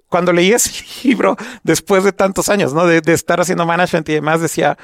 cuando 0.09 0.33
leí 0.33 0.53
ese 0.53 0.85
libro 1.09 1.37
después 1.65 2.05
de 2.05 2.13
tantos 2.13 2.49
años, 2.49 2.73
¿no? 2.75 2.87
De, 2.87 3.01
de, 3.01 3.13
estar 3.13 3.41
haciendo 3.41 3.67
management 3.67 4.09
y 4.09 4.15
demás, 4.15 4.41
decía, 4.41 4.79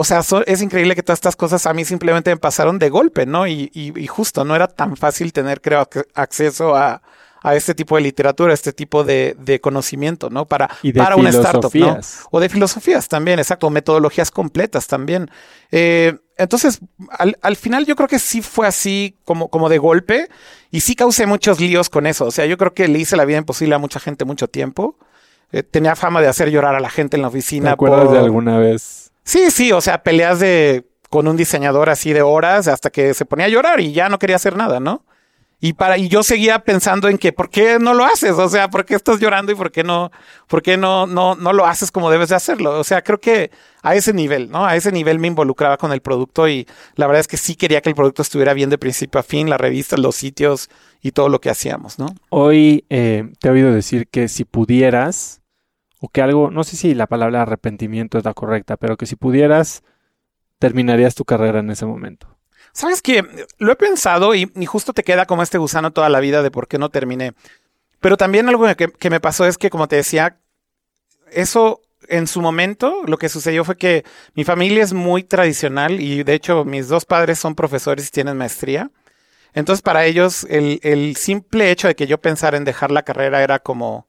o 0.00 0.04
sea, 0.04 0.20
es 0.46 0.62
increíble 0.62 0.94
que 0.94 1.02
todas 1.02 1.16
estas 1.16 1.34
cosas 1.34 1.66
a 1.66 1.74
mí 1.74 1.84
simplemente 1.84 2.30
me 2.30 2.36
pasaron 2.36 2.78
de 2.78 2.88
golpe, 2.88 3.26
¿no? 3.26 3.48
Y, 3.48 3.68
y, 3.74 4.06
justo 4.06 4.44
no 4.44 4.54
era 4.54 4.68
tan 4.68 4.96
fácil 4.96 5.32
tener, 5.32 5.60
creo, 5.60 5.88
acceso 6.14 6.76
a, 6.76 7.02
a 7.42 7.56
este 7.56 7.74
tipo 7.74 7.96
de 7.96 8.02
literatura, 8.02 8.54
este 8.54 8.72
tipo 8.72 9.02
de, 9.02 9.34
de 9.40 9.60
conocimiento, 9.60 10.30
¿no? 10.30 10.46
Para, 10.46 10.70
para 10.96 11.16
una 11.16 11.30
startup, 11.30 11.74
¿no? 11.74 11.98
O 12.30 12.38
de 12.38 12.48
filosofías 12.48 13.08
también, 13.08 13.40
exacto, 13.40 13.70
metodologías 13.70 14.30
completas 14.30 14.86
también. 14.86 15.32
Eh, 15.72 16.16
entonces, 16.36 16.78
al, 17.10 17.36
al, 17.42 17.56
final 17.56 17.84
yo 17.84 17.96
creo 17.96 18.08
que 18.08 18.20
sí 18.20 18.40
fue 18.40 18.68
así 18.68 19.16
como, 19.24 19.48
como 19.48 19.68
de 19.68 19.78
golpe 19.78 20.28
y 20.70 20.78
sí 20.78 20.94
causé 20.94 21.26
muchos 21.26 21.58
líos 21.58 21.90
con 21.90 22.06
eso. 22.06 22.24
O 22.26 22.30
sea, 22.30 22.46
yo 22.46 22.56
creo 22.56 22.72
que 22.72 22.86
le 22.86 23.00
hice 23.00 23.16
la 23.16 23.24
vida 23.24 23.38
imposible 23.38 23.74
a 23.74 23.78
mucha 23.78 23.98
gente 23.98 24.24
mucho 24.24 24.46
tiempo. 24.46 24.96
Eh, 25.50 25.64
tenía 25.64 25.96
fama 25.96 26.20
de 26.20 26.28
hacer 26.28 26.50
llorar 26.50 26.76
a 26.76 26.80
la 26.80 26.88
gente 26.88 27.16
en 27.16 27.22
la 27.22 27.28
oficina. 27.28 27.70
¿Te 27.70 27.74
acuerdas 27.74 28.12
de 28.12 28.18
alguna 28.18 28.58
vez? 28.58 29.07
Sí, 29.28 29.50
sí, 29.50 29.72
o 29.72 29.82
sea, 29.82 30.02
peleas 30.02 30.40
de 30.40 30.86
con 31.10 31.28
un 31.28 31.36
diseñador 31.36 31.90
así 31.90 32.14
de 32.14 32.22
horas 32.22 32.66
hasta 32.66 32.88
que 32.88 33.12
se 33.12 33.26
ponía 33.26 33.44
a 33.44 33.50
llorar 33.50 33.78
y 33.78 33.92
ya 33.92 34.08
no 34.08 34.18
quería 34.18 34.36
hacer 34.36 34.56
nada, 34.56 34.80
¿no? 34.80 35.04
Y 35.60 35.74
para 35.74 35.98
y 35.98 36.08
yo 36.08 36.22
seguía 36.22 36.60
pensando 36.60 37.10
en 37.10 37.18
que 37.18 37.34
¿por 37.34 37.50
qué 37.50 37.78
no 37.78 37.92
lo 37.92 38.06
haces? 38.06 38.32
O 38.32 38.48
sea, 38.48 38.70
¿por 38.70 38.86
qué 38.86 38.94
estás 38.94 39.20
llorando 39.20 39.52
y 39.52 39.54
por 39.54 39.70
qué 39.70 39.84
no 39.84 40.10
por 40.46 40.62
qué 40.62 40.78
no 40.78 41.06
no 41.06 41.34
no 41.34 41.52
lo 41.52 41.66
haces 41.66 41.90
como 41.90 42.10
debes 42.10 42.30
de 42.30 42.36
hacerlo? 42.36 42.80
O 42.80 42.84
sea, 42.84 43.02
creo 43.02 43.20
que 43.20 43.50
a 43.82 43.94
ese 43.94 44.14
nivel, 44.14 44.50
¿no? 44.50 44.64
A 44.64 44.76
ese 44.76 44.92
nivel 44.92 45.18
me 45.18 45.28
involucraba 45.28 45.76
con 45.76 45.92
el 45.92 46.00
producto 46.00 46.48
y 46.48 46.66
la 46.94 47.06
verdad 47.06 47.20
es 47.20 47.28
que 47.28 47.36
sí 47.36 47.54
quería 47.54 47.82
que 47.82 47.90
el 47.90 47.96
producto 47.96 48.22
estuviera 48.22 48.54
bien 48.54 48.70
de 48.70 48.78
principio 48.78 49.20
a 49.20 49.22
fin, 49.22 49.50
la 49.50 49.58
revista, 49.58 49.98
los 49.98 50.16
sitios 50.16 50.70
y 51.02 51.12
todo 51.12 51.28
lo 51.28 51.42
que 51.42 51.50
hacíamos, 51.50 51.98
¿no? 51.98 52.14
Hoy 52.30 52.86
eh, 52.88 53.30
te 53.40 53.48
he 53.48 53.50
oído 53.50 53.74
decir 53.74 54.08
que 54.08 54.28
si 54.28 54.46
pudieras 54.46 55.42
o 56.00 56.08
que 56.08 56.22
algo, 56.22 56.50
no 56.50 56.64
sé 56.64 56.76
si 56.76 56.94
la 56.94 57.06
palabra 57.06 57.42
arrepentimiento 57.42 58.18
es 58.18 58.24
la 58.24 58.34
correcta, 58.34 58.76
pero 58.76 58.96
que 58.96 59.06
si 59.06 59.16
pudieras, 59.16 59.82
terminarías 60.58 61.14
tu 61.14 61.24
carrera 61.24 61.60
en 61.60 61.70
ese 61.70 61.86
momento. 61.86 62.38
Sabes 62.72 63.02
que 63.02 63.24
lo 63.58 63.72
he 63.72 63.76
pensado 63.76 64.34
y, 64.34 64.50
justo 64.66 64.92
te 64.92 65.02
queda 65.02 65.26
como 65.26 65.42
este 65.42 65.58
gusano 65.58 65.92
toda 65.92 66.08
la 66.08 66.20
vida 66.20 66.42
de 66.42 66.50
por 66.50 66.68
qué 66.68 66.78
no 66.78 66.90
terminé. 66.90 67.32
Pero 68.00 68.16
también 68.16 68.48
algo 68.48 68.66
que, 68.76 69.10
me 69.10 69.20
pasó 69.20 69.46
es 69.46 69.58
que, 69.58 69.70
como 69.70 69.88
te 69.88 69.96
decía, 69.96 70.38
eso 71.32 71.80
en 72.08 72.26
su 72.26 72.40
momento 72.40 73.02
lo 73.06 73.18
que 73.18 73.28
sucedió 73.28 73.64
fue 73.64 73.76
que 73.76 74.04
mi 74.34 74.44
familia 74.44 74.82
es 74.82 74.92
muy 74.92 75.24
tradicional 75.24 76.00
y 76.00 76.22
de 76.22 76.34
hecho 76.34 76.64
mis 76.64 76.88
dos 76.88 77.04
padres 77.04 77.38
son 77.38 77.54
profesores 77.54 78.08
y 78.08 78.10
tienen 78.10 78.36
maestría. 78.36 78.90
Entonces 79.52 79.82
para 79.82 80.06
ellos 80.06 80.46
el, 80.48 80.78
el 80.82 81.16
simple 81.16 81.70
hecho 81.70 81.88
de 81.88 81.96
que 81.96 82.06
yo 82.06 82.18
pensara 82.18 82.56
en 82.56 82.64
dejar 82.64 82.92
la 82.92 83.02
carrera 83.02 83.42
era 83.42 83.58
como, 83.58 84.06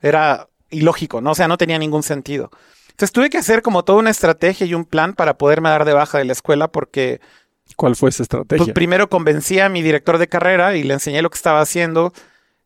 era 0.00 0.48
ilógico, 0.70 1.20
¿no? 1.20 1.32
O 1.32 1.34
sea, 1.34 1.48
no 1.48 1.58
tenía 1.58 1.78
ningún 1.78 2.02
sentido. 2.02 2.50
Entonces 2.90 3.12
tuve 3.12 3.30
que 3.30 3.38
hacer 3.38 3.62
como 3.62 3.84
toda 3.84 3.98
una 3.98 4.10
estrategia 4.10 4.66
y 4.66 4.74
un 4.74 4.84
plan 4.84 5.14
para 5.14 5.36
poderme 5.36 5.68
dar 5.68 5.84
de 5.84 5.92
baja 5.92 6.18
de 6.18 6.24
la 6.24 6.32
escuela 6.32 6.68
porque... 6.68 7.20
¿Cuál 7.76 7.96
fue 7.96 8.10
esa 8.10 8.22
estrategia? 8.22 8.64
Pues 8.64 8.74
primero 8.74 9.10
convencí 9.10 9.58
a 9.58 9.68
mi 9.68 9.82
director 9.82 10.18
de 10.18 10.28
carrera 10.28 10.76
y 10.76 10.82
le 10.82 10.94
enseñé 10.94 11.20
lo 11.20 11.30
que 11.30 11.36
estaba 11.36 11.60
haciendo. 11.60 12.12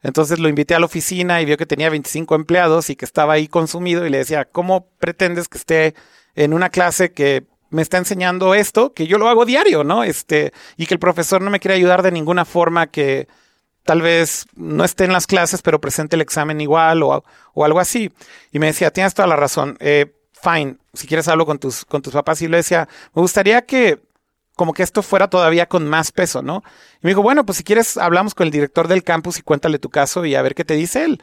Entonces 0.02 0.38
lo 0.38 0.48
invité 0.48 0.74
a 0.74 0.78
la 0.78 0.86
oficina 0.86 1.40
y 1.42 1.46
vio 1.46 1.56
que 1.56 1.66
tenía 1.66 1.90
25 1.90 2.34
empleados 2.34 2.90
y 2.90 2.96
que 2.96 3.04
estaba 3.04 3.32
ahí 3.32 3.48
consumido 3.48 4.06
y 4.06 4.10
le 4.10 4.18
decía, 4.18 4.44
¿cómo 4.44 4.88
pretendes 4.98 5.48
que 5.48 5.58
esté 5.58 5.94
en 6.34 6.52
una 6.52 6.70
clase 6.70 7.12
que 7.12 7.46
me 7.70 7.82
está 7.82 7.98
enseñando 7.98 8.54
esto, 8.54 8.92
que 8.92 9.06
yo 9.06 9.18
lo 9.18 9.28
hago 9.28 9.44
diario, 9.44 9.84
¿no? 9.84 10.04
Este, 10.04 10.52
y 10.76 10.86
que 10.86 10.94
el 10.94 11.00
profesor 11.00 11.40
no 11.40 11.50
me 11.50 11.60
quiere 11.60 11.76
ayudar 11.76 12.02
de 12.02 12.12
ninguna 12.12 12.44
forma 12.44 12.88
que, 12.88 13.28
tal 13.84 14.02
vez 14.02 14.46
no 14.54 14.84
esté 14.84 15.04
en 15.04 15.12
las 15.12 15.26
clases, 15.26 15.62
pero 15.62 15.80
presente 15.80 16.16
el 16.16 16.22
examen 16.22 16.60
igual 16.60 17.02
o, 17.02 17.24
algo 17.56 17.80
así. 17.80 18.12
Y 18.52 18.58
me 18.58 18.66
decía, 18.66 18.90
tienes 18.90 19.14
toda 19.14 19.28
la 19.28 19.36
razón, 19.36 19.76
eh, 19.80 20.14
fine, 20.32 20.76
si 20.94 21.06
quieres 21.06 21.28
hablo 21.28 21.46
con 21.46 21.58
tus, 21.58 21.84
con 21.84 22.02
tus 22.02 22.12
papás. 22.12 22.42
Y 22.42 22.48
le 22.48 22.58
decía, 22.58 22.88
me 23.14 23.22
gustaría 23.22 23.62
que 23.62 24.00
como 24.56 24.74
que 24.74 24.82
esto 24.82 25.02
fuera 25.02 25.30
todavía 25.30 25.66
con 25.66 25.88
más 25.88 26.12
peso, 26.12 26.42
¿no? 26.42 26.62
Y 26.96 27.06
me 27.06 27.10
dijo, 27.12 27.22
bueno, 27.22 27.46
pues 27.46 27.58
si 27.58 27.64
quieres 27.64 27.96
hablamos 27.96 28.34
con 28.34 28.46
el 28.46 28.50
director 28.50 28.88
del 28.88 29.02
campus 29.02 29.38
y 29.38 29.42
cuéntale 29.42 29.78
tu 29.78 29.88
caso 29.88 30.24
y 30.26 30.34
a 30.34 30.42
ver 30.42 30.54
qué 30.54 30.64
te 30.64 30.74
dice 30.74 31.04
él. 31.04 31.22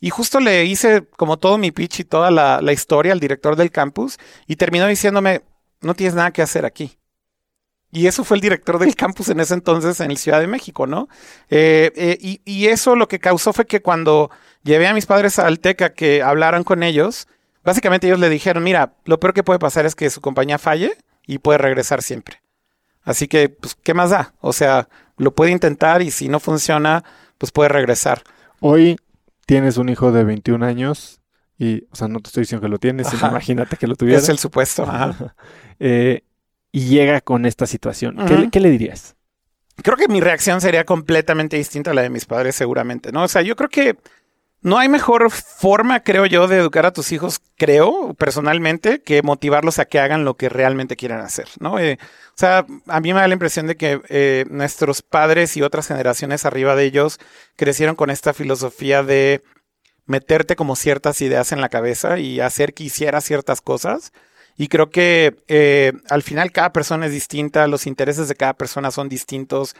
Y 0.00 0.10
justo 0.10 0.38
le 0.38 0.66
hice 0.66 1.06
como 1.16 1.38
todo 1.38 1.56
mi 1.56 1.70
pitch 1.70 2.00
y 2.00 2.04
toda 2.04 2.30
la, 2.30 2.60
la 2.60 2.72
historia 2.74 3.12
al 3.12 3.20
director 3.20 3.56
del 3.56 3.70
campus 3.70 4.18
y 4.46 4.56
terminó 4.56 4.86
diciéndome, 4.86 5.42
no 5.80 5.94
tienes 5.94 6.14
nada 6.14 6.30
que 6.32 6.42
hacer 6.42 6.66
aquí. 6.66 6.98
Y 7.94 8.08
eso 8.08 8.24
fue 8.24 8.36
el 8.36 8.40
director 8.40 8.80
del 8.80 8.96
campus 8.96 9.28
en 9.28 9.38
ese 9.38 9.54
entonces 9.54 10.00
en 10.00 10.10
el 10.10 10.16
Ciudad 10.18 10.40
de 10.40 10.48
México, 10.48 10.84
¿no? 10.88 11.08
Eh, 11.48 11.92
eh, 11.94 12.18
y, 12.20 12.40
y, 12.44 12.66
eso 12.66 12.96
lo 12.96 13.06
que 13.06 13.20
causó 13.20 13.52
fue 13.52 13.66
que 13.66 13.82
cuando 13.82 14.32
llevé 14.64 14.88
a 14.88 14.94
mis 14.94 15.06
padres 15.06 15.38
a 15.38 15.46
Alteca 15.46 15.94
que 15.94 16.20
hablaran 16.20 16.64
con 16.64 16.82
ellos, 16.82 17.28
básicamente 17.62 18.08
ellos 18.08 18.18
le 18.18 18.28
dijeron, 18.28 18.64
mira, 18.64 18.94
lo 19.04 19.20
peor 19.20 19.32
que 19.32 19.44
puede 19.44 19.60
pasar 19.60 19.86
es 19.86 19.94
que 19.94 20.10
su 20.10 20.20
compañía 20.20 20.58
falle 20.58 20.98
y 21.24 21.38
puede 21.38 21.58
regresar 21.58 22.02
siempre. 22.02 22.42
Así 23.04 23.28
que, 23.28 23.48
pues, 23.48 23.76
¿qué 23.80 23.94
más 23.94 24.10
da? 24.10 24.34
O 24.40 24.52
sea, 24.52 24.88
lo 25.16 25.32
puede 25.32 25.52
intentar 25.52 26.02
y 26.02 26.10
si 26.10 26.28
no 26.28 26.40
funciona, 26.40 27.04
pues 27.38 27.52
puede 27.52 27.68
regresar. 27.68 28.24
Hoy 28.58 28.96
tienes 29.46 29.76
un 29.76 29.88
hijo 29.88 30.10
de 30.10 30.24
21 30.24 30.66
años 30.66 31.20
y, 31.58 31.84
o 31.92 31.94
sea, 31.94 32.08
no 32.08 32.18
te 32.18 32.26
estoy 32.26 32.40
diciendo 32.42 32.66
que 32.66 32.70
lo 32.70 32.78
tienes, 32.78 33.12
imagínate 33.12 33.76
que 33.76 33.86
lo 33.86 33.94
tuvieras. 33.94 34.24
Es 34.24 34.30
el 34.30 34.38
supuesto. 34.38 34.82
Ajá. 34.82 35.36
eh, 35.78 36.24
y 36.74 36.86
llega 36.88 37.20
con 37.20 37.46
esta 37.46 37.68
situación. 37.68 38.16
¿Qué, 38.26 38.50
¿Qué, 38.50 38.58
le 38.58 38.68
dirías? 38.68 39.14
Creo 39.80 39.96
que 39.96 40.08
mi 40.08 40.20
reacción 40.20 40.60
sería 40.60 40.82
completamente 40.82 41.56
distinta 41.56 41.92
a 41.92 41.94
la 41.94 42.02
de 42.02 42.10
mis 42.10 42.26
padres, 42.26 42.56
seguramente, 42.56 43.12
¿no? 43.12 43.22
O 43.22 43.28
sea, 43.28 43.42
yo 43.42 43.54
creo 43.54 43.68
que 43.68 43.96
no 44.60 44.76
hay 44.78 44.88
mejor 44.88 45.30
forma, 45.30 46.00
creo 46.00 46.26
yo, 46.26 46.48
de 46.48 46.56
educar 46.56 46.84
a 46.84 46.92
tus 46.92 47.12
hijos, 47.12 47.40
creo, 47.56 48.14
personalmente, 48.14 49.02
que 49.02 49.22
motivarlos 49.22 49.78
a 49.78 49.84
que 49.84 50.00
hagan 50.00 50.24
lo 50.24 50.34
que 50.34 50.48
realmente 50.48 50.96
quieran 50.96 51.20
hacer, 51.20 51.46
¿no? 51.60 51.78
Eh, 51.78 51.96
o 52.02 52.34
sea, 52.34 52.66
a 52.88 53.00
mí 53.00 53.14
me 53.14 53.20
da 53.20 53.28
la 53.28 53.34
impresión 53.34 53.68
de 53.68 53.76
que 53.76 54.00
eh, 54.08 54.44
nuestros 54.50 55.00
padres 55.00 55.56
y 55.56 55.62
otras 55.62 55.86
generaciones 55.86 56.44
arriba 56.44 56.74
de 56.74 56.86
ellos 56.86 57.20
crecieron 57.54 57.94
con 57.94 58.10
esta 58.10 58.34
filosofía 58.34 59.04
de 59.04 59.44
meterte 60.06 60.56
como 60.56 60.74
ciertas 60.74 61.20
ideas 61.20 61.52
en 61.52 61.60
la 61.60 61.68
cabeza 61.68 62.18
y 62.18 62.40
hacer 62.40 62.74
que 62.74 62.82
hiciera 62.82 63.20
ciertas 63.20 63.60
cosas 63.60 64.12
y 64.56 64.68
creo 64.68 64.90
que 64.90 65.36
eh, 65.48 65.92
al 66.08 66.22
final 66.22 66.52
cada 66.52 66.72
persona 66.72 67.06
es 67.06 67.12
distinta, 67.12 67.66
los 67.66 67.86
intereses 67.86 68.28
de 68.28 68.34
cada 68.36 68.54
persona 68.54 68.90
son 68.90 69.08
distintos, 69.08 69.74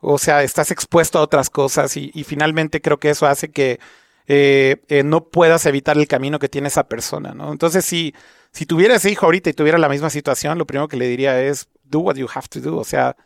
o 0.00 0.18
sea, 0.18 0.42
estás 0.42 0.70
expuesto 0.70 1.18
a 1.18 1.22
otras 1.22 1.50
cosas 1.50 1.96
y, 1.96 2.24
finalmente 2.24 2.80
creo 2.80 2.98
que 2.98 3.10
eso 3.10 3.26
hace 3.26 3.50
que 3.50 3.80
eh, 4.26 4.76
eh, 4.88 5.02
no 5.02 5.24
puedas 5.24 5.66
evitar 5.66 5.98
el 5.98 6.06
camino 6.06 6.38
que 6.38 6.48
tiene 6.48 6.68
esa 6.68 6.84
persona, 6.84 7.34
¿no? 7.34 7.50
Entonces, 7.52 7.84
si, 7.84 8.14
si 8.52 8.66
tuviera 8.66 8.96
hijo 9.04 9.26
ahorita 9.26 9.50
y 9.50 9.54
tuviera 9.54 9.78
la 9.78 9.88
misma 9.88 10.10
situación, 10.10 10.58
lo 10.58 10.66
primero 10.66 10.88
que 10.88 10.96
le 10.96 11.08
diría 11.08 11.40
es, 11.42 11.68
do 11.84 11.98
what 12.00 12.14
you 12.16 12.28
have 12.32 12.46
to 12.48 12.60
do, 12.60 12.76
o 12.76 12.84
sea, 12.84 13.16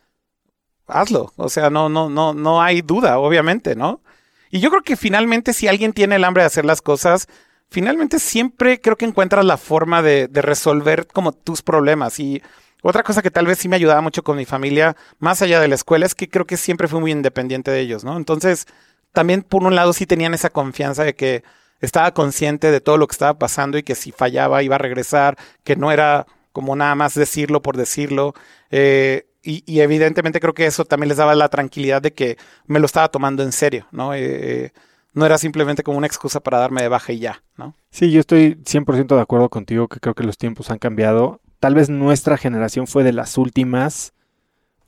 hazlo, 0.87 1.33
o 1.37 1.49
sea, 1.49 1.69
no, 1.69 1.89
no, 1.89 2.09
no, 2.09 2.33
no 2.33 2.61
hay 2.61 2.81
duda, 2.81 3.19
obviamente, 3.19 3.75
¿no? 3.75 4.01
Y 4.49 4.59
yo 4.59 4.69
creo 4.69 4.81
que 4.83 4.95
finalmente 4.95 5.53
si 5.53 5.67
alguien 5.67 5.93
tiene 5.93 6.15
el 6.15 6.23
hambre 6.23 6.43
de 6.43 6.47
hacer 6.47 6.65
las 6.65 6.81
cosas, 6.81 7.27
finalmente 7.75 8.19
siempre 8.19 8.79
creo 8.79 8.95
que 8.95 9.03
encuentras 9.03 9.43
la 9.43 9.57
forma 9.57 10.01
de, 10.01 10.29
resolver 10.31 11.07
como 11.07 11.33
tus 11.33 11.61
problemas. 11.61 12.21
Y 12.21 12.41
otra 12.81 13.03
cosa 13.03 13.21
que 13.21 13.31
tal 13.31 13.47
vez 13.47 13.57
sí 13.57 13.67
me 13.67 13.75
ayudaba 13.75 13.99
mucho 13.99 14.23
con 14.23 14.37
mi 14.37 14.45
familia, 14.45 14.95
más 15.19 15.41
allá 15.41 15.59
de 15.59 15.67
la 15.67 15.75
escuela, 15.75 16.05
es 16.05 16.15
que 16.15 16.29
creo 16.29 16.45
que 16.45 16.55
siempre 16.55 16.87
fui 16.87 17.01
muy 17.01 17.11
independiente 17.11 17.71
de 17.71 17.81
ellos, 17.81 18.05
¿no? 18.05 18.15
Entonces, 18.15 18.65
también 19.11 19.41
por 19.41 19.61
un 19.63 19.75
lado 19.75 19.91
sí 19.91 20.05
tenían 20.05 20.33
esa 20.33 20.51
confianza 20.51 21.03
de 21.03 21.15
que 21.15 21.43
estaba 21.81 22.13
consciente 22.13 22.71
de 22.71 22.79
todo 22.79 22.97
lo 22.97 23.07
que 23.07 23.11
estaba 23.11 23.37
pasando 23.37 23.77
y 23.77 23.83
que 23.83 23.95
si 23.95 24.13
fallaba 24.13 24.63
iba 24.63 24.75
a 24.75 24.79
regresar, 24.79 25.37
que 25.65 25.75
no 25.75 25.91
era 25.91 26.27
como 26.53 26.77
nada 26.77 26.95
más 26.95 27.13
decirlo 27.13 27.61
por 27.61 27.75
decirlo. 27.75 28.35
Eh, 28.71 29.27
y, 29.43 29.81
evidentemente 29.81 30.39
creo 30.39 30.53
que 30.53 30.65
eso 30.65 30.85
también 30.85 31.09
les 31.09 31.17
daba 31.17 31.35
la 31.35 31.49
tranquilidad 31.49 32.01
de 32.01 32.13
que 32.13 32.37
me 32.67 32.79
lo 32.79 32.85
estaba 32.85 33.09
tomando 33.09 33.43
en 33.43 33.51
serio, 33.51 33.85
¿no? 33.91 34.13
Eh, 34.13 34.71
no 35.15 35.25
era 35.25 35.37
simplemente 35.37 35.81
como 35.81 35.97
una 35.97 36.07
excusa 36.07 36.41
para 36.41 36.59
darme 36.59 36.81
de 36.81 36.89
baja 36.89 37.13
y 37.13 37.19
ya, 37.19 37.41
¿no? 37.57 37.73
Sí, 37.89 38.11
yo 38.11 38.19
estoy 38.19 38.55
100% 38.63 39.15
de 39.15 39.21
acuerdo 39.21 39.49
contigo 39.49 39.87
que 39.87 39.99
creo 39.99 40.13
que 40.13 40.25
los 40.25 40.37
tiempos 40.37 40.69
han 40.69 40.77
cambiado. 40.77 41.39
Tal 41.59 41.73
vez 41.73 41.89
nuestra 41.89 42.37
generación 42.37 42.85
fue 42.85 43.03
de 43.03 43.13
las 43.13 43.37
últimas, 43.37 44.13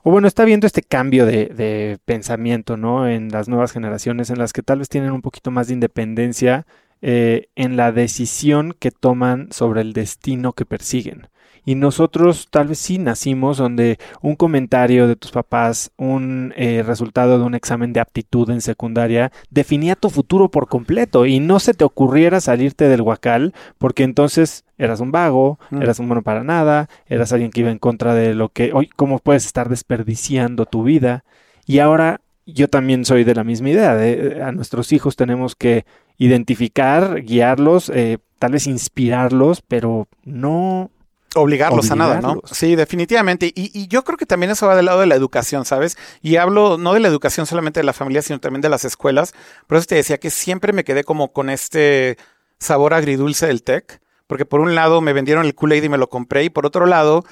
o 0.03 0.11
bueno, 0.11 0.27
está 0.27 0.43
viendo 0.43 0.67
este 0.67 0.83
cambio 0.83 1.25
de, 1.25 1.97
pensamiento, 2.03 2.75
¿no? 2.75 3.07
En 3.07 3.29
las 3.29 3.47
nuevas 3.47 3.71
generaciones, 3.71 4.29
en 4.29 4.37
las 4.37 4.51
que 4.51 4.61
tal 4.61 4.79
vez 4.79 4.89
tienen 4.89 5.11
un 5.11 5.21
poquito 5.21 5.49
más 5.49 5.67
de 5.67 5.73
independencia 5.73 6.67
eh, 7.01 7.47
en 7.55 7.77
la 7.77 7.93
decisión 7.93 8.75
que 8.77 8.91
toman 8.91 9.47
sobre 9.51 9.79
el 9.79 9.93
destino 9.93 10.51
que 10.51 10.65
persiguen. 10.65 11.29
Y 11.67 11.75
nosotros 11.75 12.47
tal 12.49 12.69
vez 12.69 12.79
sí 12.79 12.97
nacimos 12.97 13.57
donde 13.57 13.99
un 14.21 14.37
comentario 14.37 15.05
de 15.05 15.17
tus 15.17 15.31
papás, 15.31 15.91
un 15.97 16.53
eh, 16.55 16.81
resultado 16.81 17.37
de 17.37 17.43
un 17.43 17.55
examen 17.55 17.91
de 17.91 17.99
aptitud 17.99 18.49
en 18.51 18.61
secundaria, 18.61 19.33
definía 19.49 19.97
tu 19.97 20.09
futuro 20.09 20.49
por 20.49 20.69
completo 20.69 21.25
y 21.25 21.41
no 21.41 21.59
se 21.59 21.73
te 21.73 21.83
ocurriera 21.83 22.39
salirte 22.39 22.87
del 22.87 23.01
huacal 23.01 23.53
porque 23.79 24.03
entonces 24.03 24.63
eras 24.77 25.01
un 25.01 25.11
vago, 25.11 25.59
mm. 25.69 25.81
eras 25.81 25.99
un 25.99 26.07
bueno 26.07 26.21
para 26.21 26.45
nada, 26.45 26.87
eras 27.05 27.33
alguien 27.33 27.51
que 27.51 27.59
iba 27.59 27.69
en 27.69 27.79
contra 27.79 28.13
de 28.13 28.33
lo 28.33 28.47
que 28.47 28.71
hoy, 28.71 28.87
cómo 28.95 29.19
puedes 29.19 29.45
estar 29.45 29.67
desperdiciando 29.67 30.67
tu 30.67 30.83
vida. 30.83 31.25
Y 31.65 31.79
ahora 31.79 32.21
yo 32.45 32.69
también 32.69 33.03
soy 33.03 33.25
de 33.25 33.35
la 33.35 33.43
misma 33.43 33.71
idea, 33.71 33.93
de, 33.93 34.41
a 34.41 34.53
nuestros 34.53 34.93
hijos 34.93 35.17
tenemos 35.17 35.57
que 35.57 35.83
identificar, 36.17 37.23
guiarlos, 37.23 37.89
eh, 37.89 38.19
tal 38.39 38.53
vez 38.53 38.67
inspirarlos, 38.67 39.61
pero 39.61 40.07
no 40.23 40.91
obligarlos, 41.35 41.85
obligarlos, 41.85 41.91
a 41.91 41.95
nada, 41.95 42.21
¿no? 42.21 42.41
Sí, 42.51 42.75
definitivamente. 42.75 43.47
Y, 43.47 43.71
y, 43.73 43.87
yo 43.87 44.03
creo 44.03 44.17
que 44.17 44.25
también 44.25 44.51
eso 44.51 44.67
va 44.67 44.75
del 44.75 44.85
lado 44.85 45.01
de 45.01 45.07
la 45.07 45.15
educación, 45.15 45.65
¿sabes? 45.65 45.97
Y 46.21 46.37
hablo 46.37 46.77
no 46.77 46.93
de 46.93 46.99
la 46.99 47.07
educación 47.07 47.45
solamente 47.45 47.79
de 47.79 47.85
la 47.85 47.93
familia, 47.93 48.21
sino 48.21 48.39
también 48.39 48.61
de 48.61 48.69
las 48.69 48.85
escuelas. 48.85 49.33
Por 49.67 49.77
eso 49.77 49.87
te 49.87 49.95
decía 49.95 50.19
que 50.19 50.29
siempre 50.29 50.73
me 50.73 50.83
quedé 50.83 51.03
como 51.03 51.31
con 51.31 51.49
este 51.49 52.17
sabor 52.59 52.93
agridulce 52.93 53.47
del 53.47 53.63
tech, 53.63 54.01
porque 54.27 54.45
por 54.45 54.59
un 54.59 54.75
lado 54.75 55.01
me 55.01 55.13
vendieron 55.13 55.45
el 55.45 55.55
Kool-Aid 55.55 55.83
y 55.83 55.89
me 55.89 55.97
lo 55.97 56.09
compré, 56.09 56.43
y 56.43 56.49
por 56.49 56.65
otro 56.65 56.85
lado, 56.85 57.23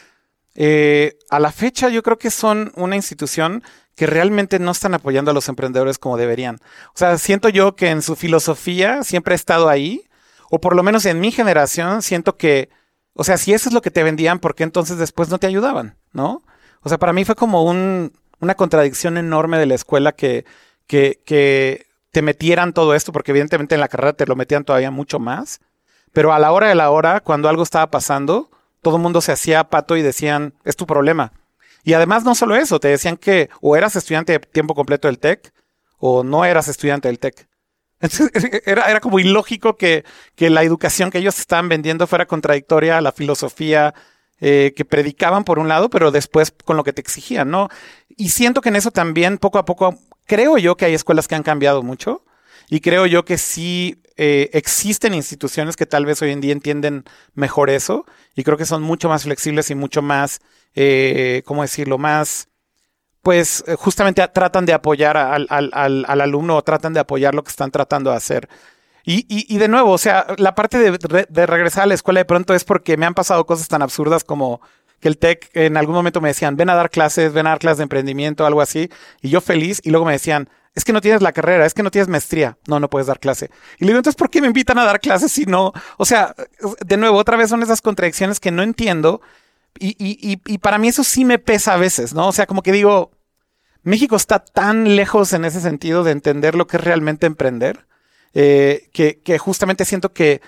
eh, 0.56 1.18
a 1.30 1.40
la 1.40 1.52
fecha 1.52 1.90
yo 1.90 2.04
creo 2.04 2.18
que 2.18 2.32
son 2.32 2.72
una 2.76 2.96
institución 2.96 3.64
que 3.96 4.08
realmente 4.08 4.60
no 4.60 4.72
están 4.72 4.94
apoyando 4.94 5.32
a 5.32 5.34
los 5.34 5.48
emprendedores 5.50 5.98
como 5.98 6.18
deberían. 6.18 6.58
O 6.90 6.98
sea, 6.98 7.18
siento 7.18 7.50
yo 7.50 7.76
que 7.76 7.90
en 7.90 8.02
su 8.02 8.16
filosofía 8.16 9.04
siempre 9.04 9.34
he 9.34 9.38
estado 9.38 9.70
ahí, 9.70 10.08
o 10.50 10.60
por 10.60 10.76
lo 10.76 10.84
menos 10.84 11.06
en 11.06 11.20
mi 11.20 11.32
generación 11.32 12.02
siento 12.02 12.38
que 12.38 12.70
o 13.16 13.24
sea, 13.24 13.38
si 13.38 13.54
eso 13.54 13.70
es 13.70 13.74
lo 13.74 13.82
que 13.82 13.92
te 13.92 14.04
vendían, 14.04 14.40
¿por 14.40 14.56
qué 14.56 14.64
entonces 14.64 14.98
después 14.98 15.30
no 15.30 15.40
te 15.40 15.48
ayudaban? 15.48 15.98
¿No? 16.12 16.44
O 16.82 16.90
sea, 16.90 16.98
para 16.98 17.14
mí 17.14 17.24
fue 17.24 17.36
como 17.36 17.64
un, 17.64 18.12
una 18.42 18.56
contradicción 18.56 19.18
enorme 19.18 19.58
de 19.58 19.66
la 19.66 19.76
escuela 19.76 20.12
que, 20.12 20.46
que, 20.86 21.88
te 22.12 22.22
metieran 22.22 22.72
todo 22.72 22.94
esto, 22.94 23.12
porque 23.12 23.32
evidentemente 23.32 23.76
en 23.76 23.82
la 23.82 23.90
carrera 23.90 24.14
te 24.14 24.26
lo 24.26 24.38
metían 24.38 24.64
todavía 24.64 24.92
mucho 24.92 25.20
más. 25.20 25.60
Pero 26.14 26.32
a 26.32 26.40
la 26.40 26.54
hora 26.54 26.70
de 26.70 26.76
la 26.76 26.90
hora, 26.90 27.20
cuando 27.20 27.50
algo 27.50 27.64
estaba 27.64 27.92
pasando, 27.92 28.50
todo 28.82 28.96
el 28.98 29.02
mundo 29.02 29.20
se 29.20 29.34
hacía 29.34 29.66
pato 29.66 29.98
y 29.98 30.02
decían, 30.02 30.54
es 30.64 30.78
tu 30.78 30.86
problema. 30.86 31.34
Y 31.84 31.94
además 31.94 32.24
no 32.24 32.34
solo 32.34 32.56
eso, 32.56 32.80
te 32.80 32.88
decían 32.88 33.18
que 33.18 33.50
o 33.60 33.76
eras 33.76 33.96
estudiante 33.96 34.34
de 34.34 34.40
tiempo 34.40 34.76
completo 34.76 35.10
del 35.10 35.20
TEC 35.20 35.54
o 35.98 36.24
no 36.24 36.46
eras 36.46 36.68
estudiante 36.70 37.10
del 37.10 37.20
TEC. 37.20 37.48
Era, 38.66 38.90
era 38.90 39.00
como 39.00 39.20
ilógico 39.20 39.78
que, 39.78 40.04
que 40.36 40.50
la 40.50 40.64
educación 40.64 41.10
que 41.10 41.20
ellos 41.20 41.40
estaban 41.40 41.70
vendiendo 41.70 42.08
fuera 42.08 42.26
contradictoria 42.26 42.98
a 42.98 43.02
la 43.02 43.12
filosofía 43.12 43.94
eh, 44.42 44.74
que 44.76 44.84
predicaban 44.84 45.46
por 45.46 45.60
un 45.60 45.70
lado, 45.70 45.90
pero 45.90 46.12
después 46.12 46.54
con 46.66 46.76
lo 46.76 46.84
que 46.84 46.92
te 46.92 47.00
exigían, 47.00 47.50
¿no? 47.50 47.70
Y 48.10 48.30
siento 48.30 48.60
que 48.60 48.68
en 48.68 48.76
eso 48.76 48.92
también 48.92 49.38
poco 49.38 49.60
a 49.60 49.66
poco, 49.66 49.98
creo 50.26 50.58
yo 50.58 50.76
que 50.76 50.84
hay 50.84 50.94
escuelas 50.94 51.30
que 51.30 51.36
han 51.36 51.44
cambiado 51.44 51.84
mucho 51.84 52.26
y 52.70 52.82
creo 52.82 53.06
yo 53.06 53.24
que 53.24 53.38
sí 53.38 54.02
eh, 54.18 54.50
existen 54.52 55.14
instituciones 55.14 55.78
que 55.78 55.86
tal 55.86 56.06
vez 56.06 56.22
hoy 56.22 56.32
en 56.32 56.42
día 56.42 56.52
entienden 56.52 57.06
mejor 57.34 57.70
eso 57.70 58.06
y 58.36 58.44
creo 58.44 58.58
que 58.58 58.66
son 58.66 58.84
mucho 58.84 59.08
más 59.08 59.24
flexibles 59.24 59.72
y 59.72 59.76
mucho 59.76 60.02
más, 60.02 60.42
eh, 60.76 61.42
¿cómo 61.46 61.62
decirlo?, 61.62 61.98
más 61.98 62.50
pues 63.26 63.64
eh, 63.66 63.74
justamente 63.76 64.26
tratan 64.28 64.68
de 64.68 64.74
apoyar 64.74 65.18
al, 65.18 65.48
al, 65.50 65.72
al, 65.74 66.06
al, 66.08 66.22
alumno 66.22 66.56
o 66.58 66.62
tratan 66.62 66.94
de 66.94 67.00
apoyar 67.00 67.34
lo 67.34 67.44
que 67.44 67.50
están 67.50 67.72
tratando 67.72 68.12
de 68.12 68.18
hacer. 68.18 68.48
Y, 69.04 69.26
y, 69.28 69.58
de 69.58 69.68
nuevo, 69.68 69.92
o 69.94 69.98
sea, 69.98 70.28
la 70.38 70.54
parte 70.54 70.78
de, 70.78 71.46
regresar 71.48 71.84
a 71.84 71.86
la 71.88 71.96
escuela 71.96 72.20
de 72.20 72.26
pronto 72.26 72.54
es 72.54 72.64
porque 72.64 72.98
me 72.98 73.08
han 73.08 73.16
pasado 73.16 73.48
cosas 73.48 73.68
tan 73.68 73.82
absurdas 73.82 74.24
como 74.24 74.62
que 75.00 75.08
el 75.08 75.18
TEC 75.18 75.50
en 75.54 75.76
algún 75.76 75.96
momento 75.96 76.22
me 76.22 76.28
decían, 76.28 76.56
ven 76.56 76.70
a 76.70 76.76
dar 76.76 76.92
clases, 76.92 77.34
ven 77.34 77.48
a 77.48 77.52
dar 77.52 77.60
clases 77.60 77.78
de 77.80 77.84
emprendimiento, 77.84 78.46
algo 78.46 78.62
así, 78.62 78.92
y 79.24 79.30
yo 79.30 79.42
feliz, 79.42 79.82
y 79.84 79.90
luego 79.90 80.06
me 80.06 80.12
decían, 80.12 80.48
es 80.76 80.84
que 80.84 80.94
no 80.94 81.02
tienes 81.02 81.24
la 81.24 81.34
carrera, 81.34 81.66
es 81.66 81.74
que 81.74 81.82
no 81.82 81.90
tienes 81.90 82.08
maestría, 82.08 82.60
no, 82.68 82.80
no 82.80 82.92
puedes 82.92 83.08
dar 83.08 83.20
clase. 83.20 83.50
Y 83.80 83.86
le 83.86 83.88
digo, 83.88 83.98
entonces, 83.98 84.18
¿por 84.18 84.30
qué 84.30 84.40
me 84.40 84.48
invitan 84.48 84.78
a 84.78 84.86
dar 84.86 85.00
clases 85.00 85.32
si 85.32 85.46
no? 85.46 85.74
O 85.98 86.06
sea, 86.06 86.36
de 86.86 86.98
nuevo, 86.98 87.18
otra 87.18 87.38
vez 87.38 87.50
son 87.50 87.64
esas 87.64 87.82
contradicciones 87.82 88.40
que 88.40 88.52
no 88.52 88.62
entiendo, 88.62 89.22
y, 89.80 89.96
y, 90.00 90.42
y 90.46 90.58
para 90.60 90.78
mí 90.78 90.88
eso 90.88 91.04
sí 91.04 91.26
me 91.26 91.38
pesa 91.38 91.74
a 91.74 91.78
veces, 91.78 92.14
¿no? 92.14 92.28
O 92.30 92.32
sea, 92.32 92.46
como 92.46 92.64
que 92.64 92.72
digo, 92.72 93.12
México 93.86 94.16
está 94.16 94.40
tan 94.40 94.96
lejos 94.96 95.32
en 95.34 95.46
ese 95.46 95.62
sentido 95.62 96.04
de 96.04 96.12
entender 96.12 96.56
lo 96.56 96.66
que 96.66 96.78
es 96.78 96.84
realmente 96.84 97.28
emprender, 97.28 97.86
eh, 98.34 98.90
que, 98.92 99.38
justamente 99.38 99.86
siento 99.86 100.12
que 100.12 100.42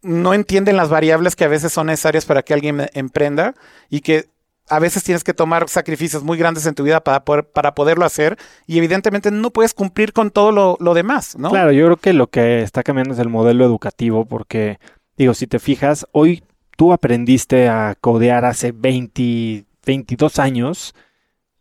no 0.00 0.32
entienden 0.32 0.78
las 0.78 0.88
variables 0.88 1.36
que 1.36 1.44
a 1.44 1.48
veces 1.48 1.72
son 1.74 1.88
necesarias 1.88 2.24
para 2.24 2.42
que 2.42 2.54
alguien 2.54 2.88
emprenda 2.94 3.54
y 3.90 4.00
que 4.00 4.30
a 4.70 4.78
veces 4.78 5.04
tienes 5.04 5.24
que 5.24 5.34
tomar 5.34 5.68
sacrificios 5.68 6.22
muy 6.22 6.38
grandes 6.38 6.64
en 6.64 6.74
tu 6.74 6.84
vida 6.84 7.04
para, 7.04 7.22
para 7.22 7.74
poderlo 7.74 8.06
hacer 8.06 8.38
y 8.66 8.78
evidentemente 8.78 9.30
no 9.30 9.50
puedes 9.50 9.74
cumplir 9.74 10.14
con 10.14 10.30
todo 10.30 10.50
lo, 10.50 10.78
lo, 10.80 10.94
demás, 10.94 11.36
¿no? 11.38 11.50
Claro, 11.50 11.70
yo 11.72 11.84
creo 11.84 11.96
que 11.98 12.12
lo 12.14 12.28
que 12.28 12.62
está 12.62 12.82
cambiando 12.82 13.12
es 13.12 13.20
el 13.20 13.28
modelo 13.28 13.64
educativo 13.64 14.24
porque, 14.24 14.78
digo, 15.18 15.34
si 15.34 15.46
te 15.46 15.58
fijas, 15.58 16.06
hoy 16.12 16.42
tú 16.76 16.94
aprendiste 16.94 17.68
a 17.68 17.94
codear 18.00 18.46
hace 18.46 18.72
20, 18.72 19.64
22 19.84 20.38
años 20.38 20.94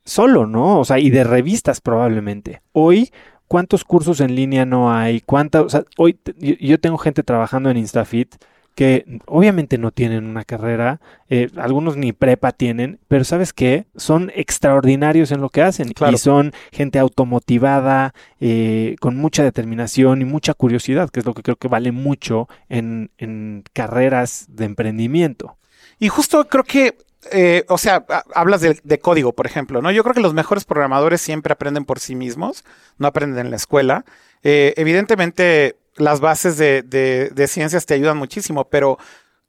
solo, 0.07 0.47
¿no? 0.47 0.79
O 0.79 0.85
sea, 0.85 0.99
y 0.99 1.09
de 1.09 1.23
revistas 1.23 1.81
probablemente. 1.81 2.61
Hoy, 2.71 3.11
¿cuántos 3.47 3.83
cursos 3.83 4.21
en 4.21 4.35
línea 4.35 4.65
no 4.65 4.91
hay? 4.91 5.21
¿Cuánta, 5.21 5.61
o 5.61 5.69
sea, 5.69 5.83
hoy 5.97 6.17
yo 6.39 6.79
tengo 6.79 6.97
gente 6.97 7.23
trabajando 7.23 7.69
en 7.69 7.77
InstaFit 7.77 8.35
que 8.73 9.19
obviamente 9.25 9.79
no 9.79 9.89
tienen 9.89 10.25
una 10.27 10.45
carrera, 10.45 11.01
eh, 11.29 11.49
algunos 11.57 11.97
ni 11.97 12.13
prepa 12.13 12.51
tienen, 12.51 12.99
pero 13.07 13.23
¿sabes 13.23 13.51
qué? 13.51 13.87
Son 13.95 14.31
extraordinarios 14.35 15.31
en 15.31 15.41
lo 15.41 15.49
que 15.49 15.63
hacen 15.63 15.91
y 16.11 16.17
son 16.17 16.53
gente 16.71 16.99
automotivada, 16.99 18.13
eh, 18.39 18.95
con 18.99 19.17
mucha 19.17 19.43
determinación 19.43 20.21
y 20.21 20.25
mucha 20.25 20.53
curiosidad, 20.53 21.09
que 21.09 21.21
es 21.21 21.25
lo 21.25 21.33
que 21.33 21.41
creo 21.41 21.55
que 21.55 21.67
vale 21.67 21.91
mucho 21.91 22.47
en, 22.69 23.09
en 23.17 23.63
carreras 23.73 24.45
de 24.47 24.65
emprendimiento. 24.65 25.57
Y 25.97 26.09
justo 26.09 26.47
creo 26.47 26.63
que 26.63 26.95
eh, 27.31 27.65
o 27.67 27.77
sea, 27.77 28.05
hablas 28.33 28.61
de, 28.61 28.99
código, 28.99 29.33
por 29.33 29.45
ejemplo, 29.45 29.81
¿no? 29.81 29.91
Yo 29.91 30.03
creo 30.03 30.13
que 30.13 30.21
los 30.21 30.33
mejores 30.33 30.65
programadores 30.65 31.21
siempre 31.21 31.53
aprenden 31.53 31.85
por 31.85 31.99
sí 31.99 32.15
mismos, 32.15 32.63
no 32.97 33.07
aprenden 33.07 33.45
en 33.45 33.51
la 33.51 33.57
escuela. 33.57 34.05
evidentemente, 34.43 35.77
las 35.97 36.19
bases 36.19 36.57
de, 36.57 36.83
de, 36.83 37.47
ciencias 37.47 37.85
te 37.85 37.93
ayudan 37.93 38.17
muchísimo, 38.17 38.69
pero 38.69 38.97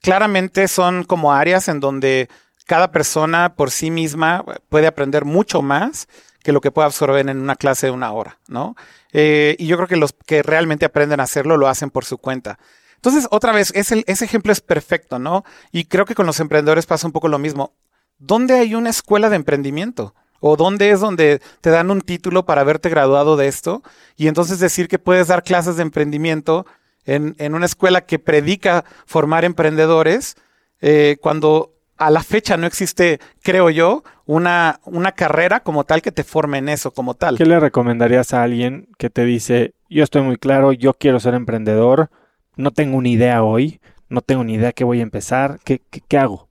claramente 0.00 0.68
son 0.68 1.04
como 1.04 1.32
áreas 1.32 1.68
en 1.68 1.80
donde 1.80 2.28
cada 2.66 2.90
persona 2.90 3.54
por 3.54 3.70
sí 3.70 3.90
misma 3.90 4.44
puede 4.68 4.86
aprender 4.86 5.24
mucho 5.24 5.62
más 5.62 6.08
que 6.42 6.52
lo 6.52 6.60
que 6.60 6.70
puede 6.70 6.86
absorber 6.86 7.28
en 7.28 7.38
una 7.40 7.56
clase 7.56 7.86
de 7.86 7.90
una 7.90 8.12
hora, 8.12 8.38
¿no? 8.46 8.76
Eh, 9.12 9.56
y 9.58 9.66
yo 9.66 9.76
creo 9.76 9.88
que 9.88 9.96
los 9.96 10.12
que 10.12 10.42
realmente 10.42 10.86
aprenden 10.86 11.20
a 11.20 11.24
hacerlo 11.24 11.56
lo 11.56 11.68
hacen 11.68 11.90
por 11.90 12.04
su 12.04 12.18
cuenta. 12.18 12.58
Entonces, 12.98 13.28
otra 13.30 13.52
vez, 13.52 13.72
ese, 13.76 14.02
ese 14.06 14.24
ejemplo 14.24 14.52
es 14.52 14.60
perfecto, 14.60 15.20
¿no? 15.20 15.44
Y 15.70 15.84
creo 15.84 16.04
que 16.04 16.16
con 16.16 16.26
los 16.26 16.40
emprendedores 16.40 16.86
pasa 16.86 17.06
un 17.06 17.12
poco 17.12 17.28
lo 17.28 17.38
mismo. 17.38 17.72
¿Dónde 18.18 18.54
hay 18.54 18.74
una 18.74 18.90
escuela 18.90 19.30
de 19.30 19.36
emprendimiento? 19.36 20.14
¿O 20.40 20.56
dónde 20.56 20.90
es 20.90 21.00
donde 21.00 21.40
te 21.60 21.70
dan 21.70 21.90
un 21.90 22.00
título 22.00 22.44
para 22.44 22.62
haberte 22.62 22.88
graduado 22.88 23.36
de 23.36 23.46
esto? 23.46 23.82
Y 24.16 24.26
entonces 24.26 24.58
decir 24.58 24.88
que 24.88 24.98
puedes 24.98 25.28
dar 25.28 25.44
clases 25.44 25.76
de 25.76 25.82
emprendimiento 25.82 26.66
en, 27.04 27.54
una 27.54 27.66
escuela 27.66 28.02
que 28.02 28.18
predica 28.18 28.84
formar 29.06 29.44
emprendedores, 29.44 30.36
eh, 30.80 31.16
cuando 31.20 31.72
a 31.96 32.10
la 32.10 32.22
fecha 32.22 32.56
no 32.56 32.66
existe, 32.66 33.18
creo 33.42 33.70
yo, 33.70 34.04
una, 34.26 34.80
una 34.84 35.12
carrera 35.12 35.60
como 35.60 35.84
tal 35.84 36.02
que 36.02 36.12
te 36.12 36.22
forme 36.22 36.58
en 36.58 36.68
eso 36.68 36.92
como 36.92 37.14
tal. 37.14 37.38
¿Qué 37.38 37.46
le 37.46 37.58
recomendarías 37.58 38.34
a 38.34 38.42
alguien 38.42 38.88
que 38.98 39.10
te 39.10 39.24
dice, 39.24 39.74
yo 39.88 40.04
estoy 40.04 40.22
muy 40.22 40.36
claro, 40.36 40.72
yo 40.72 40.94
quiero 40.94 41.18
ser 41.18 41.34
emprendedor, 41.34 42.10
no 42.58 42.72
tengo 42.72 42.98
una 42.98 43.08
idea 43.08 43.42
hoy, 43.42 43.80
no 44.08 44.20
tengo 44.20 44.44
ni 44.44 44.54
idea 44.54 44.72
qué 44.72 44.84
voy 44.84 45.00
a 45.00 45.04
empezar, 45.04 45.60
qué, 45.64 45.80
qué 45.80 46.18
hago? 46.18 46.48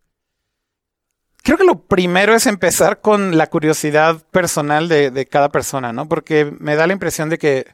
Creo 1.44 1.58
que 1.58 1.64
lo 1.64 1.80
primero 1.80 2.34
es 2.34 2.46
empezar 2.46 3.02
con 3.02 3.38
la 3.38 3.48
curiosidad 3.48 4.22
personal 4.32 4.90
de, 4.90 5.28
cada 5.30 5.50
persona, 5.50 5.94
¿no? 5.94 6.08
Porque 6.10 6.52
me 6.60 6.76
da 6.76 6.88
la 6.88 6.94
impresión 6.94 7.30
de 7.30 7.38
que 7.38 7.68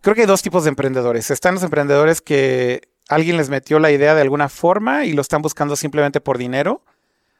creo 0.00 0.14
que 0.14 0.22
hay 0.22 0.26
dos 0.26 0.42
tipos 0.42 0.64
de 0.64 0.70
emprendedores. 0.70 1.30
Están 1.30 1.54
los 1.54 1.62
emprendedores 1.62 2.20
que 2.20 2.82
alguien 3.08 3.36
les 3.36 3.48
metió 3.48 3.78
la 3.78 3.92
idea 3.92 4.14
de 4.14 4.22
alguna 4.22 4.48
forma 4.48 5.04
y 5.04 5.12
lo 5.12 5.22
están 5.22 5.42
buscando 5.42 5.76
simplemente 5.76 6.20
por 6.20 6.38
dinero 6.38 6.82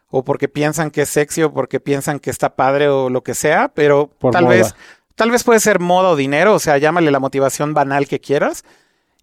o 0.09 0.25
porque 0.25 0.49
piensan 0.49 0.91
que 0.91 1.03
es 1.03 1.09
sexy 1.09 1.43
o 1.43 1.53
porque 1.53 1.81
piensan 1.81 2.21
que 2.21 2.31
está 2.31 2.55
padre 2.55 2.89
o 2.89 3.11
lo 3.11 3.23
que 3.23 3.35
sea, 3.35 3.73
pero 3.75 4.11
tal 4.31 4.47
vez 4.47 4.75
tal 5.17 5.31
vez 5.31 5.43
puede 5.43 5.61
ser 5.61 5.81
moda 5.81 6.11
o 6.11 6.17
dinero, 6.17 6.55
o 6.55 6.59
sea, 6.59 6.79
llámale 6.79 7.11
la 7.11 7.19
motivación 7.19 7.75
banal 7.75 8.07
que 8.07 8.21
quieras. 8.21 8.65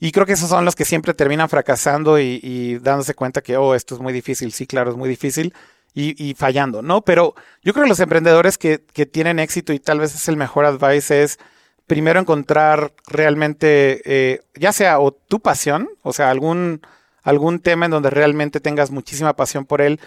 Y 0.03 0.11
creo 0.11 0.25
que 0.25 0.33
esos 0.33 0.49
son 0.49 0.65
los 0.65 0.75
que 0.75 0.83
siempre 0.83 1.13
terminan 1.13 1.47
fracasando 1.47 2.17
y, 2.19 2.79
dándose 2.81 3.13
cuenta 3.13 3.43
que, 3.43 3.55
oh, 3.55 3.75
esto 3.75 3.93
es 3.93 4.01
muy 4.01 4.11
difícil. 4.11 4.51
Sí, 4.51 4.65
claro, 4.65 4.89
es 4.89 4.97
muy 4.97 5.07
difícil 5.07 5.53
y, 5.93 6.33
fallando, 6.33 6.81
¿no? 6.81 7.01
Pero 7.03 7.35
yo 7.61 7.71
creo 7.71 7.83
que 7.83 7.89
los 7.89 7.99
emprendedores 7.99 8.57
que, 8.57 8.83
que, 8.93 9.05
tienen 9.05 9.37
éxito 9.37 9.73
y 9.73 9.79
tal 9.79 9.99
vez 9.99 10.15
es 10.15 10.27
el 10.27 10.37
mejor 10.37 10.65
advice 10.65 11.21
es 11.21 11.37
primero 11.85 12.19
encontrar 12.19 12.93
realmente, 13.05 14.01
eh, 14.05 14.41
ya 14.55 14.73
sea 14.73 14.99
o 14.99 15.11
tu 15.11 15.39
pasión, 15.39 15.87
o 16.01 16.13
sea, 16.13 16.31
algún, 16.31 16.81
algún 17.21 17.59
tema 17.59 17.85
en 17.85 17.91
donde 17.91 18.09
realmente 18.09 18.59
tengas 18.59 18.89
muchísima 18.89 19.35
pasión 19.35 19.65
por 19.65 19.81
él, 19.81 19.99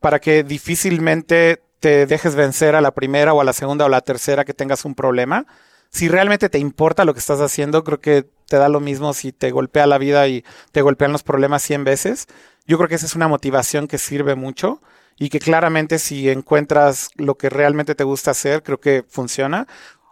para 0.00 0.18
que 0.18 0.44
difícilmente 0.44 1.60
te 1.80 2.06
dejes 2.06 2.36
vencer 2.36 2.74
a 2.74 2.80
la 2.80 2.92
primera 2.92 3.34
o 3.34 3.42
a 3.42 3.44
la 3.44 3.52
segunda 3.52 3.84
o 3.84 3.90
la 3.90 4.00
tercera 4.00 4.46
que 4.46 4.54
tengas 4.54 4.86
un 4.86 4.94
problema. 4.94 5.44
Si 5.90 6.08
realmente 6.08 6.48
te 6.48 6.58
importa 6.58 7.04
lo 7.04 7.14
que 7.14 7.20
estás 7.20 7.40
haciendo, 7.40 7.84
creo 7.84 8.00
que 8.00 8.26
te 8.48 8.56
da 8.56 8.68
lo 8.68 8.80
mismo 8.80 9.12
si 9.14 9.32
te 9.32 9.50
golpea 9.50 9.86
la 9.86 9.98
vida 9.98 10.28
y 10.28 10.44
te 10.72 10.82
golpean 10.82 11.12
los 11.12 11.22
problemas 11.22 11.62
100 11.62 11.84
veces. 11.84 12.26
Yo 12.66 12.78
creo 12.78 12.88
que 12.88 12.96
esa 12.96 13.06
es 13.06 13.14
una 13.14 13.28
motivación 13.28 13.88
que 13.88 13.98
sirve 13.98 14.34
mucho 14.34 14.80
y 15.18 15.30
que 15.30 15.38
claramente 15.40 15.98
si 15.98 16.28
encuentras 16.28 17.10
lo 17.16 17.36
que 17.36 17.48
realmente 17.48 17.94
te 17.94 18.04
gusta 18.04 18.32
hacer, 18.32 18.62
creo 18.62 18.80
que 18.80 19.04
funciona. 19.08 19.66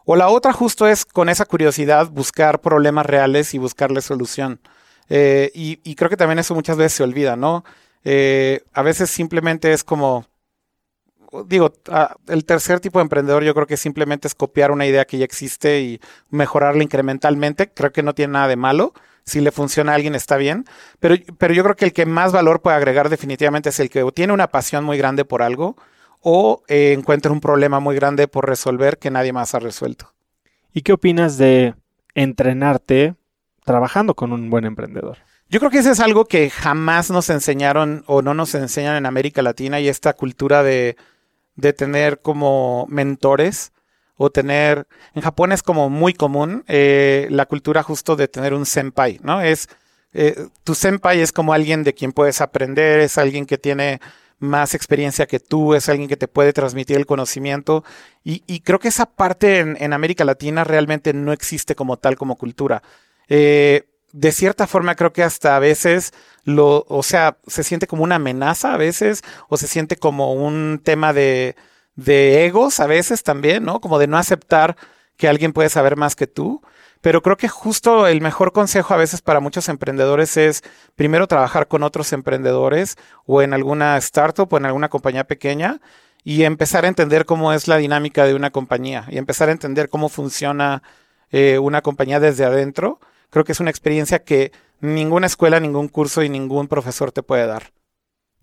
O 0.04 0.16
la 0.16 0.28
otra 0.28 0.52
justo 0.52 0.86
es 0.86 1.04
con 1.04 1.28
esa 1.28 1.46
curiosidad 1.46 2.08
buscar 2.10 2.60
problemas 2.60 3.06
reales 3.06 3.54
y 3.54 3.58
buscarle 3.58 4.00
solución. 4.02 4.60
Eh, 5.08 5.50
y, 5.54 5.94
creo 5.96 6.10
que 6.10 6.16
también 6.16 6.38
eso 6.38 6.54
muchas 6.54 6.76
veces 6.76 6.94
se 6.94 7.02
olvida, 7.02 7.36
¿no? 7.36 7.64
Eh, 8.04 8.62
a 8.72 8.82
veces 8.82 9.10
simplemente 9.10 9.72
es 9.72 9.84
como, 9.84 10.26
digo, 11.46 11.72
el 12.28 12.44
tercer 12.44 12.80
tipo 12.80 12.98
de 12.98 13.04
emprendedor 13.04 13.42
yo 13.42 13.54
creo 13.54 13.66
que 13.66 13.76
simplemente 13.76 14.28
es 14.28 14.34
copiar 14.34 14.70
una 14.70 14.86
idea 14.86 15.04
que 15.04 15.18
ya 15.18 15.24
existe 15.24 15.80
y 15.80 16.00
mejorarla 16.30 16.82
incrementalmente. 16.82 17.70
Creo 17.70 17.92
que 17.92 18.02
no 18.02 18.14
tiene 18.14 18.34
nada 18.34 18.48
de 18.48 18.56
malo 18.56 18.94
si 19.24 19.40
le 19.40 19.50
funciona 19.50 19.92
a 19.92 19.94
alguien 19.94 20.14
está 20.14 20.36
bien, 20.36 20.66
pero, 21.00 21.16
pero 21.38 21.54
yo 21.54 21.62
creo 21.62 21.76
que 21.76 21.86
el 21.86 21.92
que 21.92 22.06
más 22.06 22.32
valor 22.32 22.60
puede 22.60 22.76
agregar 22.76 23.08
definitivamente 23.08 23.70
es 23.70 23.80
el 23.80 23.88
que 23.88 24.04
tiene 24.12 24.32
una 24.32 24.48
pasión 24.48 24.84
muy 24.84 24.98
grande 24.98 25.24
por 25.24 25.42
algo 25.42 25.76
o 26.20 26.62
eh, 26.68 26.92
encuentra 26.92 27.32
un 27.32 27.40
problema 27.40 27.80
muy 27.80 27.96
grande 27.96 28.28
por 28.28 28.46
resolver 28.46 28.98
que 28.98 29.10
nadie 29.10 29.32
más 29.32 29.54
ha 29.54 29.60
resuelto. 29.60 30.12
¿Y 30.72 30.82
qué 30.82 30.92
opinas 30.92 31.38
de 31.38 31.74
entrenarte 32.14 33.14
trabajando 33.64 34.14
con 34.14 34.32
un 34.32 34.50
buen 34.50 34.64
emprendedor? 34.64 35.18
Yo 35.48 35.58
creo 35.60 35.70
que 35.70 35.78
eso 35.78 35.90
es 35.90 36.00
algo 36.00 36.24
que 36.24 36.50
jamás 36.50 37.10
nos 37.10 37.30
enseñaron 37.30 38.04
o 38.06 38.22
no 38.22 38.34
nos 38.34 38.54
enseñan 38.54 38.96
en 38.96 39.06
América 39.06 39.42
Latina 39.42 39.80
y 39.80 39.88
esta 39.88 40.14
cultura 40.14 40.62
de, 40.62 40.96
de 41.56 41.72
tener 41.72 42.20
como 42.20 42.86
mentores 42.88 43.72
o 44.16 44.30
tener, 44.30 44.86
en 45.14 45.22
Japón 45.22 45.52
es 45.52 45.62
como 45.62 45.90
muy 45.90 46.14
común 46.14 46.64
eh, 46.68 47.26
la 47.30 47.46
cultura 47.46 47.82
justo 47.82 48.16
de 48.16 48.28
tener 48.28 48.54
un 48.54 48.66
senpai, 48.66 49.18
¿no? 49.22 49.40
Es, 49.40 49.68
eh, 50.12 50.46
tu 50.62 50.74
senpai 50.74 51.20
es 51.20 51.32
como 51.32 51.52
alguien 51.52 51.82
de 51.82 51.94
quien 51.94 52.12
puedes 52.12 52.40
aprender, 52.40 53.00
es 53.00 53.18
alguien 53.18 53.46
que 53.46 53.58
tiene 53.58 54.00
más 54.38 54.74
experiencia 54.74 55.26
que 55.26 55.40
tú, 55.40 55.74
es 55.74 55.88
alguien 55.88 56.08
que 56.08 56.16
te 56.16 56.28
puede 56.28 56.52
transmitir 56.52 56.96
el 56.96 57.06
conocimiento 57.06 57.84
y, 58.22 58.60
creo 58.60 58.78
que 58.78 58.88
esa 58.88 59.06
parte 59.06 59.58
en, 59.58 59.92
América 59.92 60.24
Latina 60.24 60.64
realmente 60.64 61.12
no 61.12 61.32
existe 61.32 61.74
como 61.74 61.98
tal 61.98 62.16
como 62.16 62.36
cultura. 62.36 62.82
Eh, 63.28 63.84
de 64.14 64.30
cierta 64.30 64.68
forma 64.68 64.94
creo 64.94 65.12
que 65.12 65.24
hasta 65.24 65.56
a 65.56 65.58
veces 65.58 66.12
lo, 66.44 66.84
o 66.88 67.02
sea, 67.02 67.38
se 67.48 67.64
siente 67.64 67.88
como 67.88 68.04
una 68.04 68.14
amenaza 68.16 68.72
a 68.72 68.76
veces 68.76 69.22
o 69.48 69.56
se 69.56 69.66
siente 69.66 69.96
como 69.96 70.34
un 70.34 70.80
tema 70.84 71.12
de, 71.12 71.56
de 71.96 72.46
egos 72.46 72.78
a 72.78 72.86
veces 72.86 73.24
también, 73.24 73.64
¿no? 73.64 73.80
Como 73.80 73.98
de 73.98 74.06
no 74.06 74.16
aceptar 74.16 74.76
que 75.16 75.26
alguien 75.26 75.52
puede 75.52 75.68
saber 75.68 75.96
más 75.96 76.14
que 76.14 76.28
tú. 76.28 76.62
Pero 77.00 77.22
creo 77.22 77.36
que 77.36 77.48
justo 77.48 78.06
el 78.06 78.20
mejor 78.20 78.52
consejo 78.52 78.94
a 78.94 78.98
veces 78.98 79.20
para 79.20 79.40
muchos 79.40 79.68
emprendedores 79.68 80.36
es 80.36 80.62
primero 80.94 81.26
trabajar 81.26 81.66
con 81.66 81.82
otros 81.82 82.12
emprendedores 82.12 82.96
o 83.26 83.42
en 83.42 83.52
alguna 83.52 83.96
startup 83.98 84.50
o 84.52 84.56
en 84.56 84.66
alguna 84.66 84.88
compañía 84.88 85.24
pequeña 85.24 85.80
y 86.22 86.44
empezar 86.44 86.84
a 86.84 86.88
entender 86.88 87.26
cómo 87.26 87.52
es 87.52 87.66
la 87.66 87.78
dinámica 87.78 88.26
de 88.26 88.34
una 88.34 88.50
compañía 88.50 89.06
y 89.10 89.18
empezar 89.18 89.48
a 89.48 89.52
entender 89.52 89.88
cómo 89.88 90.08
funciona 90.08 90.82
eh, 91.32 91.58
una 91.58 91.82
compañía 91.82 92.20
desde 92.20 92.44
adentro. 92.44 93.00
Creo 93.34 93.44
que 93.44 93.50
es 93.50 93.58
una 93.58 93.70
experiencia 93.70 94.20
que 94.20 94.52
ninguna 94.80 95.26
escuela, 95.26 95.58
ningún 95.58 95.88
curso 95.88 96.22
y 96.22 96.28
ningún 96.28 96.68
profesor 96.68 97.10
te 97.10 97.24
puede 97.24 97.48
dar. 97.48 97.72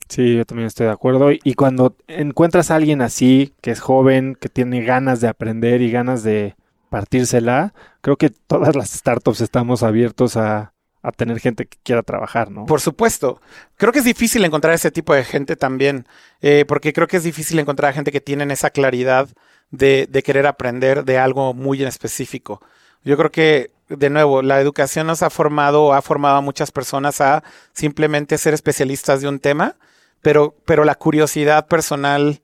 Sí, 0.10 0.36
yo 0.36 0.44
también 0.44 0.68
estoy 0.68 0.88
de 0.88 0.92
acuerdo. 0.92 1.30
Y 1.32 1.54
cuando 1.54 1.96
encuentras 2.10 2.72
a 2.72 2.76
alguien 2.76 3.02
así, 3.02 3.54
que 3.62 3.72
es 3.72 3.80
joven, 3.80 4.36
que 4.36 4.50
tiene 4.50 4.84
ganas 4.84 5.22
de 5.22 5.30
aprender 5.30 5.82
y 5.82 5.92
ganas 5.92 6.24
de 6.24 6.58
partírsela, 6.90 7.74
creo 8.02 8.18
que 8.18 8.32
todas 8.32 8.76
las 8.76 8.90
startups 8.90 9.40
estamos 9.40 9.82
abiertos 9.82 10.36
a, 10.36 10.74
tener 11.16 11.40
gente 11.40 11.68
que 11.68 11.78
quiera 11.84 12.04
trabajar, 12.04 12.52
¿no? 12.52 12.66
Por 12.66 12.82
supuesto. 12.82 13.40
Creo 13.78 13.94
que 13.94 14.00
es 14.00 14.06
difícil 14.06 14.44
encontrar 14.44 14.74
ese 14.74 14.92
tipo 14.92 15.14
de 15.14 15.24
gente 15.24 15.56
también, 15.56 16.06
eh, 16.42 16.66
porque 16.68 16.92
creo 16.92 17.08
que 17.08 17.16
es 17.16 17.24
difícil 17.24 17.58
encontrar 17.60 17.92
a 17.92 17.94
gente 17.94 18.12
que 18.12 18.20
tienen 18.20 18.52
esa 18.52 18.72
claridad 18.72 19.30
de, 19.70 20.06
de 20.12 20.22
querer 20.22 20.48
aprender 20.48 21.06
de 21.06 21.18
algo 21.18 21.54
muy 21.54 21.82
en 21.82 21.88
específico. 21.88 22.62
Yo 23.04 23.18
creo 23.18 23.32
que, 23.32 23.72
de 23.90 24.10
nuevo, 24.10 24.42
la 24.42 24.62
educación 24.62 25.08
nos 25.08 25.24
ha 25.24 25.30
formado, 25.30 25.94
ha 25.94 26.02
formado 26.02 26.38
a 26.38 26.42
muchas 26.42 26.72
personas 26.72 27.22
a 27.22 27.44
simplemente 27.74 28.38
ser 28.38 28.54
especialistas 28.54 29.22
de 29.22 29.28
un 29.28 29.40
tema 29.40 29.76
pero, 30.22 30.56
pero 30.66 30.86
la 30.86 30.96
curiosidad 30.96 31.68
personal 31.68 32.42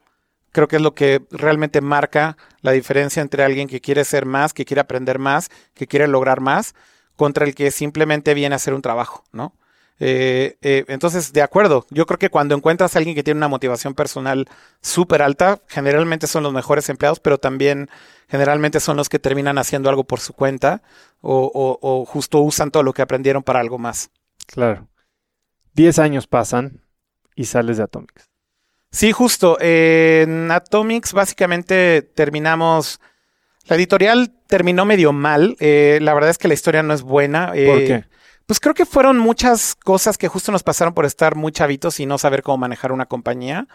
creo 0.51 0.67
que 0.67 0.77
es 0.77 0.81
lo 0.81 0.95
que 0.95 1.21
realmente 1.31 1.81
marca 1.81 2.37
la 2.61 2.71
diferencia 2.71 3.21
entre 3.21 3.43
alguien 3.43 3.67
que 3.67 3.81
quiere 3.81 4.03
ser 4.03 4.25
más, 4.25 4.53
que 4.53 4.65
quiere 4.65 4.81
aprender 4.81 5.19
más, 5.19 5.49
que 5.75 5.87
quiere 5.87 6.07
lograr 6.07 6.41
más, 6.41 6.73
contra 7.15 7.45
el 7.45 7.53
que 7.53 7.71
simplemente 7.71 8.33
viene 8.33 8.55
a 8.55 8.57
hacer 8.57 8.73
un 8.73 8.81
trabajo, 8.81 9.23
¿no? 9.31 9.53
Eh, 9.99 10.57
eh, 10.61 10.85
entonces, 10.87 11.33
de 11.33 11.41
acuerdo, 11.41 11.85
yo 11.89 12.05
creo 12.05 12.19
que 12.19 12.29
cuando 12.29 12.55
encuentras 12.55 12.95
a 12.95 12.99
alguien 12.99 13.15
que 13.15 13.23
tiene 13.23 13.39
una 13.39 13.47
motivación 13.47 13.95
personal 13.95 14.47
súper 14.81 15.21
alta, 15.21 15.59
generalmente 15.67 16.27
son 16.27 16.43
los 16.43 16.53
mejores 16.53 16.89
empleados, 16.89 17.19
pero 17.19 17.39
también 17.39 17.89
generalmente 18.27 18.79
son 18.79 18.97
los 18.97 19.09
que 19.09 19.19
terminan 19.19 19.57
haciendo 19.57 19.89
algo 19.89 20.03
por 20.03 20.19
su 20.19 20.33
cuenta 20.33 20.81
o, 21.21 21.79
o 21.81 22.05
justo 22.05 22.39
usan 22.41 22.69
todo 22.71 22.83
lo 22.83 22.93
que 22.93 23.01
aprendieron 23.01 23.41
para 23.41 23.59
algo 23.59 23.79
más. 23.79 24.11
Claro. 24.45 24.87
Diez 25.73 25.99
años 25.99 26.27
pasan 26.27 26.81
y 27.35 27.45
sales 27.45 27.77
de 27.77 27.83
Atomics. 27.83 28.29
Sí, 28.91 29.11
justo. 29.11 29.57
en 29.59 30.51
Atomics 30.51 31.13
básicamente 31.13 32.01
terminamos... 32.01 32.99
La 33.65 33.75
editorial 33.75 34.31
terminó 34.47 34.85
medio 34.85 35.11
mal. 35.11 35.57
Eh, 35.59 35.99
la 36.01 36.13
verdad 36.13 36.29
es 36.29 36.37
que 36.37 36.47
la 36.47 36.53
historia 36.53 36.83
no 36.83 36.93
es 36.93 37.01
buena. 37.01 37.47
¿Por 37.47 37.79
qué? 37.79 38.05
Pues 38.47 38.61
creo 38.61 38.73
que 38.73 38.85
fueron 38.85 39.19
muchas 39.19 39.75
cosas 39.75 40.17
que 40.17 40.29
justo 40.29 40.53
nos 40.53 40.63
pasaron 40.63 40.93
por 40.93 41.05
estar 41.05 41.35
muy 41.35 41.51
chavitos 41.51 41.99
y 41.99 42.05
no 42.05 42.17
saber 42.17 42.41
cómo 42.41 42.57
manejar 42.57 42.93
una 42.93 43.05
compañía. 43.05 43.67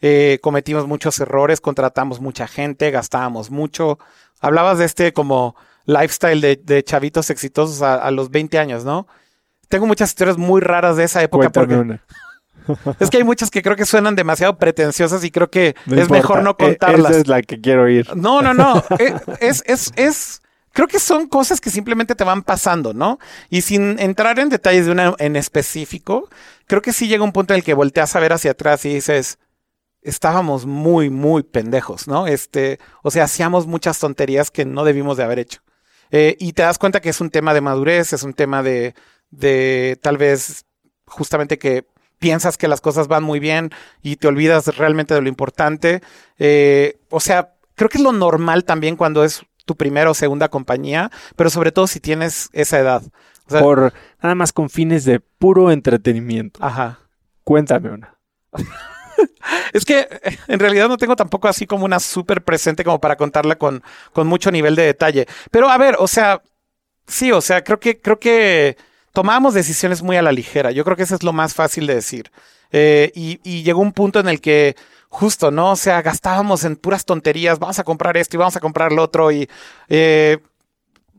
Eh, 0.00 0.38
cometimos 0.40 0.86
muchos 0.86 1.18
errores, 1.18 1.60
contratamos 1.60 2.20
mucha 2.20 2.46
gente, 2.46 2.92
gastábamos 2.92 3.50
mucho. 3.50 3.98
Hablabas 4.40 4.78
de 4.78 4.84
este 4.84 5.12
como 5.12 5.56
lifestyle 5.84 6.40
de, 6.40 6.84
chavitos 6.84 7.28
exitosos 7.28 7.82
a, 7.82 8.08
los 8.12 8.30
20 8.30 8.56
años, 8.58 8.84
¿no? 8.84 9.08
Tengo 9.68 9.86
muchas 9.86 10.10
historias 10.10 10.38
muy 10.38 10.60
raras 10.60 10.96
de 10.96 11.04
esa 11.04 11.22
época 11.22 11.50
porque 11.50 11.98
es 13.00 13.10
que 13.10 13.16
hay 13.16 13.24
muchas 13.24 13.50
que 13.50 13.62
creo 13.62 13.74
que 13.74 13.84
suenan 13.84 14.14
demasiado 14.14 14.58
pretenciosas 14.58 15.24
y 15.24 15.32
creo 15.32 15.50
que 15.50 15.74
es 15.90 16.08
mejor 16.08 16.44
no 16.44 16.50
e-, 16.50 16.54
contarlas. 16.54 17.10
Esa 17.10 17.20
es 17.20 17.26
la 17.26 17.42
que 17.42 17.60
quiero 17.60 17.88
ir. 17.88 18.14
No, 18.16 18.42
no, 18.42 18.54
no. 18.54 18.82
E-, 19.00 19.14
es, 19.40 19.64
es, 19.66 19.92
es, 19.96 20.42
creo 20.72 20.88
que 20.88 20.98
son 20.98 21.26
cosas 21.28 21.60
que 21.60 21.70
simplemente 21.70 22.14
te 22.14 22.24
van 22.24 22.42
pasando, 22.42 22.92
¿no? 22.94 23.18
Y 23.48 23.62
sin 23.62 23.98
entrar 23.98 24.38
en 24.38 24.48
detalles 24.48 24.86
de 24.86 24.92
una 24.92 25.14
en 25.18 25.36
específico, 25.36 26.28
creo 26.66 26.82
que 26.82 26.92
sí 26.92 27.08
llega 27.08 27.24
un 27.24 27.32
punto 27.32 27.54
en 27.54 27.58
el 27.58 27.64
que 27.64 27.74
volteas 27.74 28.14
a 28.16 28.20
ver 28.20 28.32
hacia 28.32 28.52
atrás 28.52 28.84
y 28.84 28.94
dices, 28.94 29.38
estábamos 30.02 30.66
muy, 30.66 31.10
muy 31.10 31.42
pendejos, 31.42 32.08
¿no? 32.08 32.26
Este, 32.26 32.78
o 33.02 33.10
sea, 33.10 33.24
hacíamos 33.24 33.66
muchas 33.66 33.98
tonterías 33.98 34.50
que 34.50 34.64
no 34.64 34.84
debimos 34.84 35.16
de 35.16 35.24
haber 35.24 35.38
hecho. 35.38 35.60
Eh, 36.10 36.36
y 36.40 36.52
te 36.54 36.62
das 36.62 36.78
cuenta 36.78 37.00
que 37.00 37.10
es 37.10 37.20
un 37.20 37.30
tema 37.30 37.54
de 37.54 37.60
madurez, 37.60 38.12
es 38.12 38.22
un 38.22 38.34
tema 38.34 38.62
de, 38.62 38.94
de 39.30 39.98
tal 40.02 40.16
vez 40.16 40.64
justamente 41.06 41.58
que 41.58 41.86
piensas 42.18 42.56
que 42.56 42.68
las 42.68 42.80
cosas 42.80 43.08
van 43.08 43.22
muy 43.22 43.40
bien 43.40 43.70
y 44.02 44.16
te 44.16 44.28
olvidas 44.28 44.76
realmente 44.76 45.14
de 45.14 45.22
lo 45.22 45.28
importante. 45.28 46.02
Eh, 46.38 46.98
o 47.08 47.20
sea, 47.20 47.54
creo 47.74 47.88
que 47.88 47.98
es 47.98 48.04
lo 48.04 48.12
normal 48.12 48.64
también 48.64 48.96
cuando 48.96 49.24
es 49.24 49.42
tu 49.70 49.76
primera 49.76 50.10
o 50.10 50.14
segunda 50.14 50.48
compañía, 50.48 51.12
pero 51.36 51.48
sobre 51.48 51.70
todo 51.70 51.86
si 51.86 52.00
tienes 52.00 52.48
esa 52.52 52.80
edad. 52.80 53.02
Por 53.46 53.92
nada 54.20 54.34
más 54.34 54.52
con 54.52 54.68
fines 54.68 55.04
de 55.04 55.20
puro 55.20 55.70
entretenimiento. 55.70 56.58
Ajá. 56.60 56.98
Cuéntame 57.44 57.90
una. 57.90 58.16
es 59.72 59.84
que 59.84 60.08
en 60.48 60.58
realidad 60.58 60.88
no 60.88 60.96
tengo 60.96 61.14
tampoco 61.14 61.46
así 61.46 61.68
como 61.68 61.84
una 61.84 62.00
súper 62.00 62.42
presente 62.42 62.82
como 62.82 63.00
para 63.00 63.14
contarla 63.14 63.54
con, 63.54 63.84
con 64.12 64.26
mucho 64.26 64.50
nivel 64.50 64.74
de 64.74 64.82
detalle. 64.82 65.28
Pero 65.52 65.68
a 65.68 65.78
ver, 65.78 65.94
o 66.00 66.08
sea, 66.08 66.42
sí, 67.06 67.30
o 67.30 67.40
sea, 67.40 67.62
creo 67.62 67.78
que, 67.78 68.00
creo 68.00 68.18
que 68.18 68.76
tomábamos 69.12 69.54
decisiones 69.54 70.02
muy 70.02 70.16
a 70.16 70.22
la 70.22 70.32
ligera. 70.32 70.72
Yo 70.72 70.82
creo 70.82 70.96
que 70.96 71.04
eso 71.04 71.14
es 71.14 71.22
lo 71.22 71.32
más 71.32 71.54
fácil 71.54 71.86
de 71.86 71.94
decir. 71.94 72.32
Eh, 72.72 73.10
y, 73.14 73.62
llegó 73.62 73.80
un 73.80 73.92
punto 73.92 74.20
en 74.20 74.28
el 74.28 74.40
que 74.40 74.76
justo, 75.08 75.50
¿no? 75.50 75.72
O 75.72 75.76
sea, 75.76 76.02
gastábamos 76.02 76.64
en 76.64 76.76
puras 76.76 77.04
tonterías, 77.04 77.58
vamos 77.58 77.78
a 77.78 77.84
comprar 77.84 78.16
esto 78.16 78.36
y 78.36 78.38
vamos 78.38 78.56
a 78.56 78.60
comprar 78.60 78.92
lo 78.92 79.02
otro 79.02 79.32
y, 79.32 79.48
eh, 79.88 80.38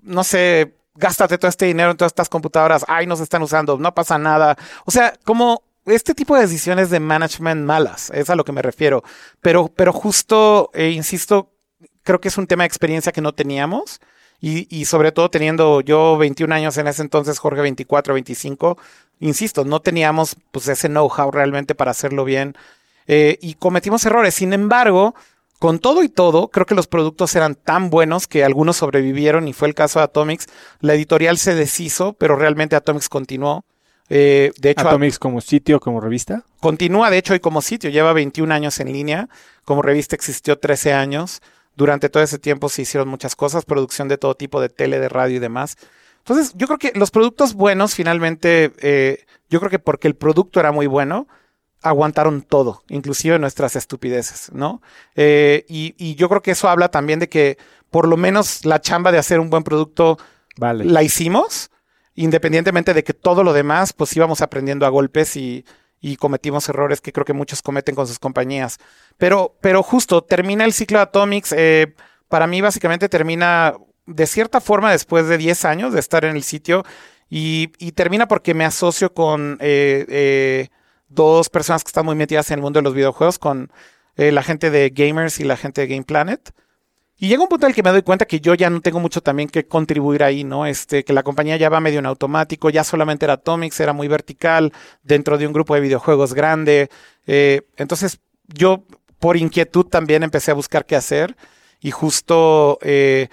no 0.02 0.24
sé, 0.24 0.76
gástate 0.96 1.38
todo 1.38 1.50
este 1.50 1.66
dinero 1.66 1.92
en 1.92 1.98
todas 1.98 2.12
estas 2.12 2.30
computadoras, 2.30 2.86
ay, 2.88 3.08
nos 3.08 3.20
están 3.20 3.42
usando, 3.42 3.78
no 3.78 3.94
pasa 3.94 4.18
nada. 4.18 4.58
O 4.86 4.92
sea, 4.92 5.14
como 5.26 5.64
este 5.86 6.14
tipo 6.14 6.36
de 6.36 6.42
decisiones 6.42 6.90
de 6.90 7.00
management 7.00 7.66
malas, 7.66 8.12
es 8.12 8.30
a 8.30 8.36
lo 8.36 8.46
que 8.46 8.52
me 8.52 8.62
refiero. 8.62 9.04
Pero, 9.42 9.68
pero 9.68 9.94
justo, 9.94 10.70
eh, 10.74 10.90
insisto, 10.90 11.52
creo 12.04 12.22
que 12.22 12.30
es 12.30 12.38
un 12.38 12.48
tema 12.48 12.64
de 12.64 12.68
experiencia 12.68 13.12
que 13.12 13.22
no 13.22 13.34
teníamos 13.34 14.00
y, 14.44 14.86
sobre 14.86 15.12
todo 15.12 15.30
teniendo 15.30 15.82
yo 15.82 16.18
21 16.18 16.56
años 16.56 16.76
en 16.78 16.88
ese 16.88 17.04
entonces, 17.04 17.38
Jorge 17.38 17.62
24, 17.62 18.16
25, 18.16 18.78
insisto, 19.20 19.66
no 19.66 19.82
teníamos 19.82 20.36
pues 20.52 20.68
ese 20.68 20.88
know-how 20.88 21.30
realmente 21.30 21.76
para 21.76 21.92
hacerlo 21.92 22.26
bien 22.26 22.56
eh, 23.06 23.38
y 23.40 23.54
cometimos 23.54 24.04
errores. 24.04 24.34
Sin 24.34 24.54
embargo, 24.54 25.14
con 25.60 25.78
todo 25.78 26.02
y 26.02 26.10
todo, 26.10 26.48
creo 26.48 26.66
que 26.66 26.74
los 26.74 26.88
productos 26.88 27.36
eran 27.36 27.54
tan 27.54 27.92
buenos 27.92 28.26
que 28.26 28.44
algunos 28.44 28.78
sobrevivieron 28.78 29.48
y 29.48 29.54
fue 29.54 29.68
el 29.68 29.76
caso 29.76 30.00
de 30.00 30.06
Atomics. 30.06 30.48
La 30.80 30.96
editorial 30.96 31.38
se 31.38 31.54
deshizo, 31.54 32.14
pero 32.14 32.36
realmente 32.36 32.76
Atomics 32.76 33.10
continuó. 33.10 33.64
Eh, 34.10 34.54
de 34.58 34.72
hecho, 34.72 34.88
Atomics 34.88 35.20
como 35.20 35.40
sitio, 35.40 35.80
como 35.80 36.02
revista. 36.02 36.44
Continúa, 36.60 37.12
de 37.12 37.20
hecho, 37.20 37.36
y 37.36 37.40
como 37.40 37.62
sitio. 37.62 37.92
Lleva 37.92 38.12
21 38.12 38.52
años 38.52 38.80
en 38.80 38.92
línea. 38.92 39.30
Como 39.64 39.84
revista 39.84 40.16
existió 40.16 40.58
13 40.58 40.94
años. 40.94 41.44
Durante 41.76 42.10
todo 42.10 42.22
ese 42.24 42.40
tiempo 42.40 42.70
se 42.70 42.82
hicieron 42.82 43.08
muchas 43.08 43.36
cosas, 43.36 43.66
producción 43.66 44.08
de 44.08 44.18
todo 44.18 44.36
tipo 44.36 44.62
de 44.62 44.70
tele, 44.70 45.00
de 45.00 45.10
radio 45.10 45.38
y 45.38 45.40
demás. 45.40 45.78
Entonces, 46.20 46.54
yo 46.56 46.68
creo 46.68 46.80
que 46.80 46.92
los 46.96 47.12
productos 47.12 47.54
buenos, 47.54 47.96
finalmente, 47.96 48.74
eh, 48.80 49.26
yo 49.50 49.60
creo 49.60 49.72
que 49.72 49.80
porque 49.80 50.08
el 50.08 50.16
producto 50.16 50.60
era 50.60 50.72
muy 50.72 50.86
bueno, 50.86 51.28
aguantaron 51.82 52.44
todo, 52.44 52.84
inclusive 52.90 53.40
nuestras 53.40 53.76
estupideces, 53.76 54.52
¿no? 54.54 54.82
Eh, 55.16 55.66
y, 55.68 56.16
yo 56.16 56.30
creo 56.30 56.42
que 56.42 56.52
eso 56.52 56.70
habla 56.70 56.90
también 56.90 57.20
de 57.20 57.28
que 57.28 57.58
por 57.90 58.08
lo 58.08 58.18
menos 58.18 58.66
la 58.66 58.80
chamba 58.80 59.12
de 59.12 59.18
hacer 59.18 59.40
un 59.40 59.50
buen 59.50 59.64
producto 59.64 60.18
vale. 60.58 60.86
la 60.86 61.02
hicimos, 61.02 61.72
independientemente 62.14 62.94
de 62.94 63.04
que 63.04 63.14
todo 63.14 63.44
lo 63.44 63.54
demás, 63.54 63.94
pues 63.94 64.16
íbamos 64.16 64.42
aprendiendo 64.42 64.86
a 64.86 64.90
golpes 64.90 65.36
y, 65.36 65.66
y 66.02 66.18
cometimos 66.18 66.68
errores 66.68 67.00
que 67.00 67.14
creo 67.14 67.26
que 67.26 67.34
muchos 67.34 67.62
cometen 67.62 67.94
con 67.94 68.08
sus 68.08 68.18
compañías. 68.18 68.80
Pero, 69.18 69.56
pero 69.62 69.84
justo, 69.84 70.24
termina 70.24 70.66
el 70.66 70.74
ciclo 70.74 70.98
de 70.98 71.04
Atomics. 71.04 71.54
Eh, 71.56 71.94
para 72.28 72.48
mí, 72.48 72.60
básicamente, 72.60 73.08
termina 73.08 73.76
de 74.08 74.26
cierta 74.26 74.60
forma 74.60 74.92
después 74.92 75.28
de 75.28 75.38
10 75.38 75.64
años 75.66 75.94
de 75.94 76.00
estar 76.00 76.26
en 76.26 76.36
el 76.36 76.44
sitio. 76.44 76.84
Y, 77.30 77.68
termina 77.94 78.28
porque 78.28 78.54
me 78.54 78.66
asocio 78.66 79.14
con 79.14 79.58
eh, 79.62 80.06
eh, 80.10 80.70
dos 81.08 81.50
personas 81.50 81.84
que 81.84 81.90
están 81.90 82.06
muy 82.06 82.16
metidas 82.16 82.50
en 82.50 82.56
el 82.56 82.62
mundo 82.62 82.80
de 82.80 82.84
los 82.84 82.94
videojuegos, 82.94 83.40
con 83.40 83.72
la 84.18 84.44
gente 84.44 84.70
de 84.70 84.92
Gamers 84.92 85.40
y 85.40 85.46
la 85.46 85.58
gente 85.58 85.82
de 85.82 85.88
Game 85.88 86.04
Planet. 86.04 86.52
Y 87.22 87.28
llega 87.28 87.44
un 87.44 87.50
punto 87.50 87.68
en 87.68 87.70
el 87.70 87.76
que 87.76 87.84
me 87.84 87.92
doy 87.92 88.02
cuenta 88.02 88.26
que 88.26 88.40
yo 88.40 88.56
ya 88.56 88.72
no 88.72 88.82
tengo 88.82 89.00
mucho 89.00 89.22
también 89.22 89.48
que 89.48 89.68
contribuir 89.68 90.24
ahí, 90.24 90.44
¿no? 90.44 90.66
Este, 90.66 91.04
que 91.04 91.14
la 91.14 91.22
compañía 91.22 91.56
ya 91.56 91.70
va 91.70 91.80
medio 91.80 92.00
en 92.00 92.08
automático, 92.08 92.72
ya 92.72 92.84
solamente 92.84 93.26
era 93.26 93.34
Atomics, 93.34 93.80
era 93.80 93.94
muy 93.94 94.08
vertical, 94.08 94.74
dentro 95.04 95.38
de 95.38 95.46
un 95.46 95.54
grupo 95.54 95.76
de 95.76 95.82
videojuegos 95.82 96.34
grande. 96.34 96.90
Eh, 97.28 97.62
entonces, 97.78 98.22
yo 98.48 98.86
por 99.20 99.38
inquietud 99.38 99.86
también 99.86 100.24
empecé 100.24 100.50
a 100.50 100.56
buscar 100.56 100.88
qué 100.88 100.96
hacer 100.96 101.38
y 101.80 101.92
justo 101.92 102.80
eh, 102.82 103.28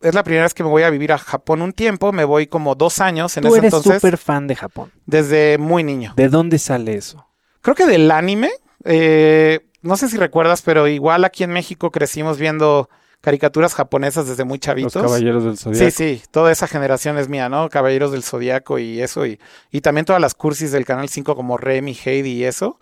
es 0.00 0.14
la 0.14 0.22
primera 0.22 0.44
vez 0.44 0.54
que 0.54 0.62
me 0.62 0.70
voy 0.70 0.84
a 0.84 0.88
vivir 0.88 1.12
a 1.12 1.18
Japón 1.18 1.60
un 1.60 1.74
tiempo, 1.74 2.12
me 2.12 2.24
voy 2.24 2.46
como 2.46 2.76
dos 2.76 2.98
años 2.98 3.36
en 3.36 3.44
Tú 3.44 3.56
eres 3.56 3.74
súper 3.74 4.16
fan 4.16 4.46
de 4.46 4.56
Japón. 4.56 4.90
Desde 5.04 5.58
muy 5.58 5.84
niño. 5.84 6.14
¿De 6.16 6.30
dónde 6.30 6.58
sale 6.58 6.94
eso? 6.94 7.26
Creo 7.60 7.74
que 7.76 7.84
del 7.84 8.10
anime. 8.10 8.48
Eh, 8.84 9.60
no 9.82 9.98
sé 9.98 10.08
si 10.08 10.16
recuerdas, 10.16 10.62
pero 10.62 10.88
igual 10.88 11.26
aquí 11.26 11.44
en 11.44 11.50
México 11.50 11.90
crecimos 11.90 12.38
viendo 12.38 12.88
caricaturas 13.20 13.74
japonesas 13.74 14.26
desde 14.28 14.44
muy 14.44 14.58
chavitos. 14.58 14.94
Los 14.94 15.04
Caballeros 15.04 15.44
del 15.44 15.58
Zodiaco. 15.58 15.90
Sí, 15.90 15.90
sí, 15.90 16.22
toda 16.30 16.52
esa 16.52 16.66
generación 16.66 17.18
es 17.18 17.28
mía, 17.28 17.48
¿no? 17.48 17.68
Caballeros 17.68 18.12
del 18.12 18.22
Zodiaco 18.22 18.78
y 18.78 19.00
eso, 19.00 19.26
y, 19.26 19.40
y 19.70 19.80
también 19.80 20.04
todas 20.04 20.22
las 20.22 20.34
cursis 20.34 20.72
del 20.72 20.84
Canal 20.84 21.08
5 21.08 21.34
como 21.34 21.56
Remy, 21.56 21.96
Heidi 22.04 22.30
y 22.30 22.44
eso. 22.44 22.78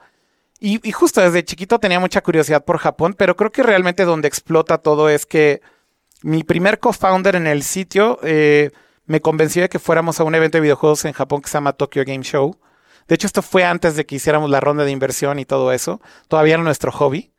Y, 0.59 0.91
justo 0.93 1.21
desde 1.21 1.45
chiquito 1.45 1.79
tenía 1.79 2.01
mucha 2.01 2.23
curiosidad 2.23 2.65
por 2.65 2.79
Japón, 2.79 3.15
pero 3.17 3.37
creo 3.37 3.53
que 3.53 3.63
realmente 3.63 4.05
donde 4.05 4.29
explota 4.29 4.79
todo 4.79 5.11
es 5.11 5.27
que 5.27 5.61
mi 6.23 6.45
primer 6.45 6.79
co-founder 6.79 7.37
en 7.37 7.47
el 7.47 7.63
sitio 7.63 8.19
eh, 8.23 8.71
me 9.05 9.21
convenció 9.21 9.63
de 9.63 9.69
que 9.69 9.79
fuéramos 9.79 10.19
a 10.19 10.25
un 10.25 10.35
evento 10.35 10.57
de 10.57 10.63
videojuegos 10.63 11.05
en 11.05 11.13
Japón 11.13 11.43
que 11.43 11.49
se 11.49 11.55
llama 11.55 11.75
Tokyo 11.75 12.05
Game 12.07 12.25
Show. 12.25 12.59
De 13.07 13.15
hecho, 13.15 13.27
esto 13.27 13.43
fue 13.43 13.65
antes 13.65 13.97
de 13.97 14.07
que 14.07 14.17
hiciéramos 14.17 14.49
la 14.49 14.61
ronda 14.61 14.85
de 14.85 14.91
inversión 14.91 15.39
y 15.39 15.45
todo 15.45 15.73
eso. 15.73 16.01
Todavía 16.27 16.55
era 16.55 16.63
nuestro 16.63 16.91
hobby. 16.91 17.33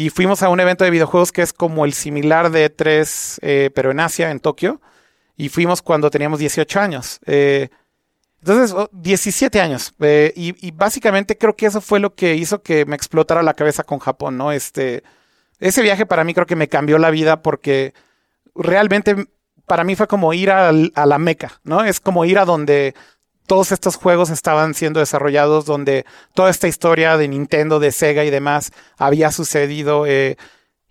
Y 0.00 0.08
fuimos 0.08 0.42
a 0.42 0.48
un 0.48 0.58
evento 0.60 0.82
de 0.82 0.90
videojuegos 0.90 1.30
que 1.30 1.42
es 1.42 1.52
como 1.52 1.84
el 1.84 1.92
similar 1.92 2.50
de 2.50 2.74
E3, 2.74 3.38
eh, 3.42 3.70
pero 3.74 3.90
en 3.90 4.00
Asia, 4.00 4.30
en 4.30 4.40
Tokio. 4.40 4.80
Y 5.36 5.50
fuimos 5.50 5.82
cuando 5.82 6.08
teníamos 6.08 6.38
18 6.38 6.80
años. 6.80 7.20
Eh, 7.26 7.68
entonces, 8.38 8.74
17 8.92 9.60
años. 9.60 9.92
Eh, 10.00 10.32
y, 10.34 10.70
básicamente 10.70 11.36
creo 11.36 11.54
que 11.54 11.66
eso 11.66 11.82
fue 11.82 12.00
lo 12.00 12.14
que 12.14 12.34
hizo 12.34 12.62
que 12.62 12.86
me 12.86 12.96
explotara 12.96 13.42
la 13.42 13.52
cabeza 13.52 13.84
con 13.84 13.98
Japón, 13.98 14.38
¿no? 14.38 14.52
Este, 14.52 15.02
ese 15.58 15.82
viaje 15.82 16.06
para 16.06 16.24
mí 16.24 16.32
creo 16.32 16.46
que 16.46 16.56
me 16.56 16.68
cambió 16.68 16.96
la 16.96 17.10
vida 17.10 17.42
porque 17.42 17.92
realmente 18.54 19.26
para 19.66 19.84
mí 19.84 19.96
fue 19.96 20.06
como 20.06 20.32
ir 20.32 20.50
a, 20.50 20.70
a 20.70 21.04
la 21.06 21.18
Meca, 21.18 21.60
¿no? 21.62 21.84
Es 21.84 22.00
como 22.00 22.24
ir 22.24 22.38
a 22.38 22.46
donde 22.46 22.94
todos 23.50 23.72
estos 23.72 23.96
juegos 23.96 24.30
estaban 24.30 24.74
siendo 24.74 25.00
desarrollados 25.00 25.64
donde 25.64 26.06
toda 26.34 26.50
esta 26.50 26.68
historia 26.68 27.16
de 27.16 27.26
Nintendo, 27.26 27.80
de 27.80 27.90
Sega 27.90 28.24
y 28.24 28.30
demás 28.30 28.70
había 28.96 29.32
sucedido. 29.32 30.06
Eh, 30.06 30.36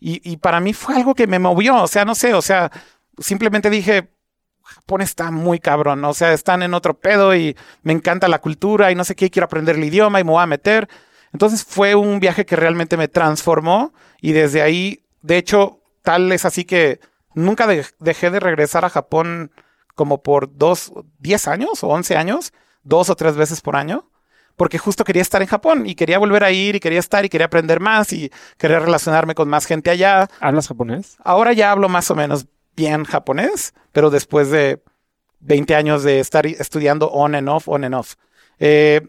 y, 0.01 0.20
y, 0.30 0.36
para 0.36 0.60
mí 0.60 0.74
fue 0.74 0.97
algo 0.97 1.16
que 1.16 1.26
me 1.26 1.39
movió, 1.39 1.82
o 1.82 1.88
sea, 1.88 2.03
no 2.03 2.16
sé, 2.16 2.34
o 2.34 2.41
sea, 2.41 2.70
simplemente 3.18 3.70
dije, 3.70 4.10
Japón 4.62 4.99
está 4.99 5.32
muy 5.32 5.60
cabrón, 5.60 6.03
o 6.03 6.14
sea, 6.14 6.34
están 6.34 6.62
en 6.62 6.74
otro 6.74 6.99
pedo 6.99 7.34
y 7.34 7.55
me 7.84 7.93
encanta 7.93 8.28
la 8.28 8.41
cultura 8.41 8.91
y 8.91 8.95
no 8.95 9.05
sé 9.05 9.16
qué, 9.16 9.30
quiero 9.30 9.45
aprender 9.45 9.78
el 9.78 9.84
idioma 9.86 10.20
y 10.20 10.26
me 10.26 10.32
voy 10.32 10.43
a 10.43 10.45
meter. 10.45 10.89
Entonces 11.32 11.64
fue 11.64 11.95
un 11.95 12.20
viaje 12.20 12.45
que 12.45 12.57
realmente 12.57 12.97
me 12.97 13.07
transformó 13.07 13.93
y 14.20 14.34
desde 14.34 14.62
ahí, 14.62 15.05
de 15.22 15.38
hecho, 15.38 15.80
tal 16.01 16.30
es 16.34 16.43
así 16.43 16.66
que 16.66 16.99
nunca 17.34 17.68
dejé 17.99 18.30
de 18.32 18.41
regresar 18.41 18.84
a 18.84 18.89
Japón 18.89 19.49
como 20.00 20.24
por 20.24 20.56
dos, 20.56 20.93
diez 21.18 21.45
años 21.50 21.84
o 21.84 21.89
once 21.89 22.16
años, 22.16 22.54
dos 22.84 23.10
o 23.10 23.18
tres 23.18 23.36
veces 23.36 23.60
por 23.60 23.76
año, 23.76 24.10
porque 24.56 24.78
justo 24.78 25.04
quería 25.04 25.22
estar 25.22 25.41
en 25.41 25.50
Japón 25.50 25.88
y 25.88 25.95
quería 25.95 26.18
volver 26.20 26.45
a 26.45 26.52
ir 26.52 26.78
y 26.78 26.80
quería 26.80 27.00
estar 27.00 27.26
y 27.26 27.30
quería 27.30 27.47
aprender 27.47 27.82
más 27.82 28.14
y 28.14 28.32
quería 28.58 28.80
relacionarme 28.80 29.36
con 29.36 29.50
más 29.50 29.66
gente 29.66 29.89
allá. 29.89 30.30
¿Hablas 30.39 30.70
japonés? 30.70 31.18
Ahora 31.22 31.52
ya 31.52 31.70
hablo 31.70 31.89
más 31.89 32.10
o 32.12 32.16
menos 32.16 32.47
bien 32.78 33.04
japonés, 33.04 33.74
pero 33.91 34.10
después 34.10 34.50
de 34.52 34.82
20 35.41 35.76
años 35.76 36.04
de 36.04 36.22
estar 36.22 36.45
estudiando 36.45 37.12
on 37.12 37.36
and 37.36 37.50
off, 37.50 37.68
on 37.68 37.84
and 37.84 37.95
off. 37.95 38.14
Eh, 38.58 39.02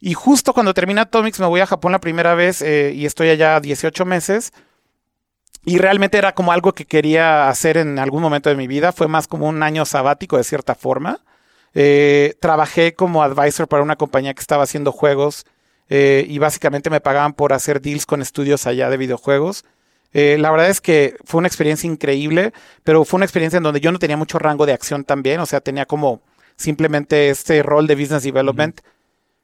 y 0.00 0.14
justo 0.14 0.54
cuando 0.54 0.72
termina 0.72 1.02
Atomics 1.02 1.40
me 1.40 1.46
voy 1.46 1.60
a 1.60 1.66
Japón 1.66 1.92
la 1.92 2.00
primera 2.00 2.34
vez 2.34 2.62
eh, 2.62 2.92
y 2.94 3.04
estoy 3.04 3.28
allá 3.28 3.60
18 3.60 4.06
meses. 4.06 4.54
Y 5.64 5.78
realmente 5.78 6.18
era 6.18 6.34
como 6.34 6.52
algo 6.52 6.72
que 6.72 6.86
quería 6.86 7.48
hacer 7.48 7.76
en 7.76 7.98
algún 7.98 8.22
momento 8.22 8.48
de 8.48 8.56
mi 8.56 8.66
vida. 8.66 8.92
Fue 8.92 9.08
más 9.08 9.26
como 9.26 9.48
un 9.48 9.62
año 9.62 9.84
sabático 9.84 10.36
de 10.36 10.44
cierta 10.44 10.74
forma. 10.74 11.20
Eh, 11.74 12.34
trabajé 12.40 12.94
como 12.94 13.22
advisor 13.22 13.68
para 13.68 13.82
una 13.82 13.96
compañía 13.96 14.34
que 14.34 14.40
estaba 14.40 14.64
haciendo 14.64 14.92
juegos 14.92 15.46
y 15.90 16.38
básicamente 16.38 16.90
me 16.90 17.00
pagaban 17.00 17.32
por 17.32 17.54
hacer 17.54 17.80
deals 17.80 18.04
con 18.04 18.20
estudios 18.20 18.66
allá 18.66 18.90
de 18.90 18.98
videojuegos. 18.98 19.64
Eh, 20.12 20.38
la 20.38 20.50
verdad 20.50 20.70
es 20.70 20.80
que 20.80 21.16
fue 21.24 21.38
una 21.38 21.48
experiencia 21.48 21.86
increíble, 21.86 22.52
pero 22.82 23.04
fue 23.04 23.18
una 23.18 23.26
experiencia 23.26 23.58
en 23.58 23.62
donde 23.62 23.80
yo 23.80 23.92
no 23.92 23.98
tenía 23.98 24.16
mucho 24.16 24.38
rango 24.38 24.66
de 24.66 24.72
acción 24.72 25.04
también, 25.04 25.40
o 25.40 25.46
sea, 25.46 25.60
tenía 25.60 25.86
como 25.86 26.22
simplemente 26.56 27.28
este 27.28 27.62
rol 27.62 27.86
de 27.86 27.94
business 27.94 28.22
development. 28.22 28.80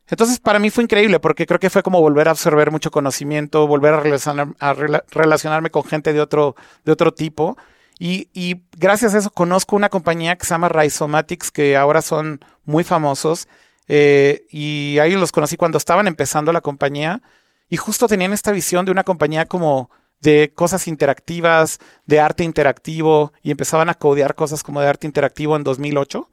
Entonces, 0.08 0.38
para 0.38 0.58
mí 0.58 0.70
fue 0.70 0.84
increíble 0.84 1.18
porque 1.18 1.46
creo 1.46 1.58
que 1.58 1.70
fue 1.70 1.82
como 1.82 2.00
volver 2.00 2.28
a 2.28 2.32
absorber 2.32 2.70
mucho 2.70 2.90
conocimiento, 2.90 3.66
volver 3.66 3.94
a, 3.94 4.74
relacionarme 5.10 5.70
con 5.70 5.84
gente 5.84 6.12
de 6.12 6.20
otro, 6.20 6.56
de 6.84 6.92
otro 6.92 7.14
tipo. 7.14 7.56
Y, 7.98 8.62
gracias 8.76 9.14
a 9.14 9.18
eso 9.18 9.30
conozco 9.30 9.76
una 9.76 9.88
compañía 9.88 10.36
que 10.36 10.44
se 10.44 10.50
llama 10.50 10.68
Rhizomatics, 10.68 11.50
que 11.50 11.76
ahora 11.76 12.02
son 12.02 12.40
muy 12.64 12.84
famosos. 12.84 13.48
Eh, 13.88 14.46
y 14.50 14.98
ahí 14.98 15.12
los 15.14 15.32
conocí 15.32 15.56
cuando 15.56 15.78
estaban 15.78 16.06
empezando 16.06 16.52
la 16.52 16.60
compañía. 16.60 17.22
Y 17.68 17.76
justo 17.76 18.06
tenían 18.08 18.32
esta 18.32 18.52
visión 18.52 18.84
de 18.84 18.92
una 18.92 19.04
compañía 19.04 19.46
como 19.46 19.90
de 20.20 20.52
cosas 20.54 20.88
interactivas, 20.88 21.78
de 22.06 22.20
arte 22.20 22.44
interactivo, 22.44 23.32
y 23.42 23.50
empezaban 23.50 23.88
a 23.88 23.94
codear 23.94 24.34
cosas 24.34 24.62
como 24.62 24.80
de 24.80 24.88
arte 24.88 25.06
interactivo 25.06 25.56
en 25.56 25.64
2008, 25.64 26.28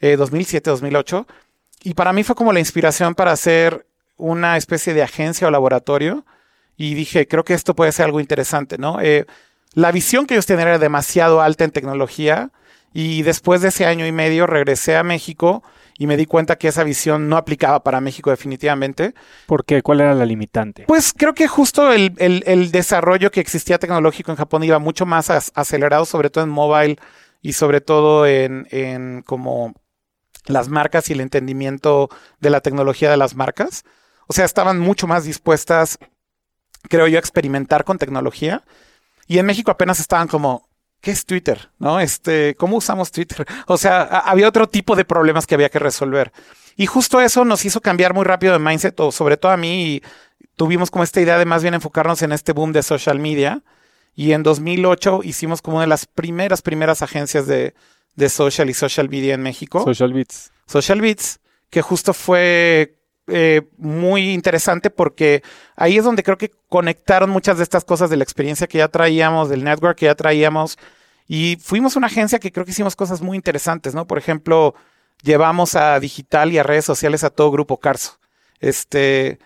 2007, 0.00 0.70
2008. 0.70 1.26
Y 1.82 1.94
para 1.94 2.12
mí 2.12 2.22
fue 2.24 2.34
como 2.34 2.52
la 2.52 2.60
inspiración 2.60 3.14
para 3.14 3.32
hacer 3.32 3.86
una 4.16 4.56
especie 4.56 4.94
de 4.94 5.02
agencia 5.02 5.48
o 5.48 5.50
laboratorio. 5.50 6.24
Y 6.76 6.94
dije, 6.94 7.26
creo 7.26 7.44
que 7.44 7.54
esto 7.54 7.74
puede 7.74 7.92
ser 7.92 8.06
algo 8.06 8.20
interesante, 8.20 8.78
¿no? 8.78 9.00
Eh, 9.00 9.26
la 9.74 9.92
visión 9.92 10.26
que 10.26 10.34
ellos 10.34 10.46
tenían 10.46 10.68
era 10.68 10.78
demasiado 10.78 11.40
alta 11.40 11.64
en 11.64 11.70
tecnología. 11.70 12.50
Y 12.92 13.22
después 13.22 13.60
de 13.60 13.68
ese 13.68 13.86
año 13.86 14.06
y 14.06 14.12
medio 14.12 14.46
regresé 14.46 14.96
a 14.96 15.04
México 15.04 15.62
y 15.96 16.06
me 16.06 16.16
di 16.16 16.26
cuenta 16.26 16.56
que 16.56 16.68
esa 16.68 16.82
visión 16.82 17.28
no 17.28 17.36
aplicaba 17.36 17.84
para 17.84 18.00
México 18.00 18.30
definitivamente. 18.30 19.14
¿Por 19.46 19.64
qué? 19.64 19.82
¿Cuál 19.82 20.00
era 20.00 20.14
la 20.14 20.24
limitante? 20.24 20.84
Pues 20.88 21.12
creo 21.16 21.34
que 21.34 21.46
justo 21.46 21.92
el, 21.92 22.70
desarrollo 22.72 23.30
que 23.30 23.40
existía 23.40 23.78
tecnológico 23.78 24.32
en 24.32 24.38
Japón 24.38 24.64
iba 24.64 24.78
mucho 24.78 25.06
más 25.06 25.30
acelerado, 25.54 26.06
sobre 26.06 26.30
todo 26.30 26.42
en 26.42 26.50
mobile 26.50 26.96
y 27.42 27.52
sobre 27.52 27.80
todo 27.80 28.26
en, 28.26 28.66
en 28.70 29.22
como 29.22 29.74
las 30.46 30.68
marcas 30.68 31.10
y 31.10 31.12
el 31.12 31.20
entendimiento 31.20 32.08
de 32.40 32.50
la 32.50 32.60
tecnología 32.60 33.10
de 33.10 33.16
las 33.16 33.34
marcas. 33.34 33.84
O 34.26 34.32
sea, 34.32 34.44
estaban 34.44 34.78
mucho 34.78 35.06
más 35.06 35.24
dispuestas, 35.24 35.98
creo 36.88 37.08
yo, 37.08 37.18
a 37.18 37.20
experimentar 37.20 37.84
con 37.84 37.98
tecnología. 37.98 38.64
Y 39.26 39.38
en 39.38 39.46
México 39.46 39.70
apenas 39.70 40.00
estaban 40.00 40.28
como, 40.28 40.68
¿qué 41.00 41.10
es 41.10 41.24
Twitter? 41.24 41.70
¿No? 41.78 42.00
Este, 42.00 42.54
¿cómo 42.56 42.76
usamos 42.76 43.10
Twitter? 43.10 43.46
O 43.66 43.76
sea, 43.76 44.02
había 44.02 44.48
otro 44.48 44.68
tipo 44.68 44.96
de 44.96 45.04
problemas 45.04 45.46
que 45.46 45.54
había 45.54 45.68
que 45.68 45.78
resolver. 45.78 46.32
Y 46.76 46.86
justo 46.86 47.20
eso 47.20 47.44
nos 47.44 47.64
hizo 47.64 47.80
cambiar 47.80 48.14
muy 48.14 48.24
rápido 48.24 48.52
de 48.52 48.58
mindset, 48.58 48.98
o 49.00 49.12
sobre 49.12 49.36
todo 49.36 49.52
a 49.52 49.56
mí, 49.56 49.84
y 49.84 50.02
tuvimos 50.56 50.90
como 50.90 51.04
esta 51.04 51.20
idea 51.20 51.38
de 51.38 51.44
más 51.44 51.62
bien 51.62 51.74
enfocarnos 51.74 52.22
en 52.22 52.32
este 52.32 52.52
boom 52.52 52.72
de 52.72 52.82
social 52.82 53.18
media. 53.18 53.62
Y 54.14 54.32
en 54.32 54.42
2008 54.42 55.20
hicimos 55.24 55.62
como 55.62 55.76
una 55.76 55.84
de 55.84 55.88
las 55.88 56.06
primeras, 56.06 56.62
primeras 56.62 57.02
agencias 57.02 57.46
de, 57.46 57.74
de 58.14 58.28
social 58.28 58.68
y 58.70 58.74
social 58.74 59.08
media 59.08 59.34
en 59.34 59.42
México. 59.42 59.82
Social 59.84 60.12
Beats. 60.12 60.52
Social 60.66 61.00
Beats, 61.00 61.40
que 61.70 61.82
justo 61.82 62.12
fue 62.12 62.96
eh, 63.26 63.62
muy 63.76 64.30
interesante 64.30 64.90
porque 64.90 65.42
ahí 65.76 65.98
es 65.98 66.04
donde 66.04 66.22
creo 66.22 66.38
que 66.38 66.50
conectaron 66.68 67.30
muchas 67.30 67.58
de 67.58 67.62
estas 67.62 67.84
cosas 67.84 68.10
de 68.10 68.16
la 68.16 68.24
experiencia 68.24 68.66
que 68.66 68.78
ya 68.78 68.88
traíamos, 68.88 69.48
del 69.48 69.64
network 69.64 69.96
que 69.96 70.06
ya 70.06 70.14
traíamos. 70.14 70.78
Y 71.26 71.58
fuimos 71.60 71.96
una 71.96 72.08
agencia 72.08 72.40
que 72.40 72.50
creo 72.50 72.64
que 72.64 72.72
hicimos 72.72 72.96
cosas 72.96 73.22
muy 73.22 73.36
interesantes, 73.36 73.94
¿no? 73.94 74.06
Por 74.06 74.18
ejemplo, 74.18 74.74
llevamos 75.22 75.76
a 75.76 76.00
digital 76.00 76.52
y 76.52 76.58
a 76.58 76.64
redes 76.64 76.84
sociales 76.84 77.22
a 77.22 77.30
todo 77.30 77.52
Grupo 77.52 77.78
Carso. 77.78 78.18
Este, 78.58 79.38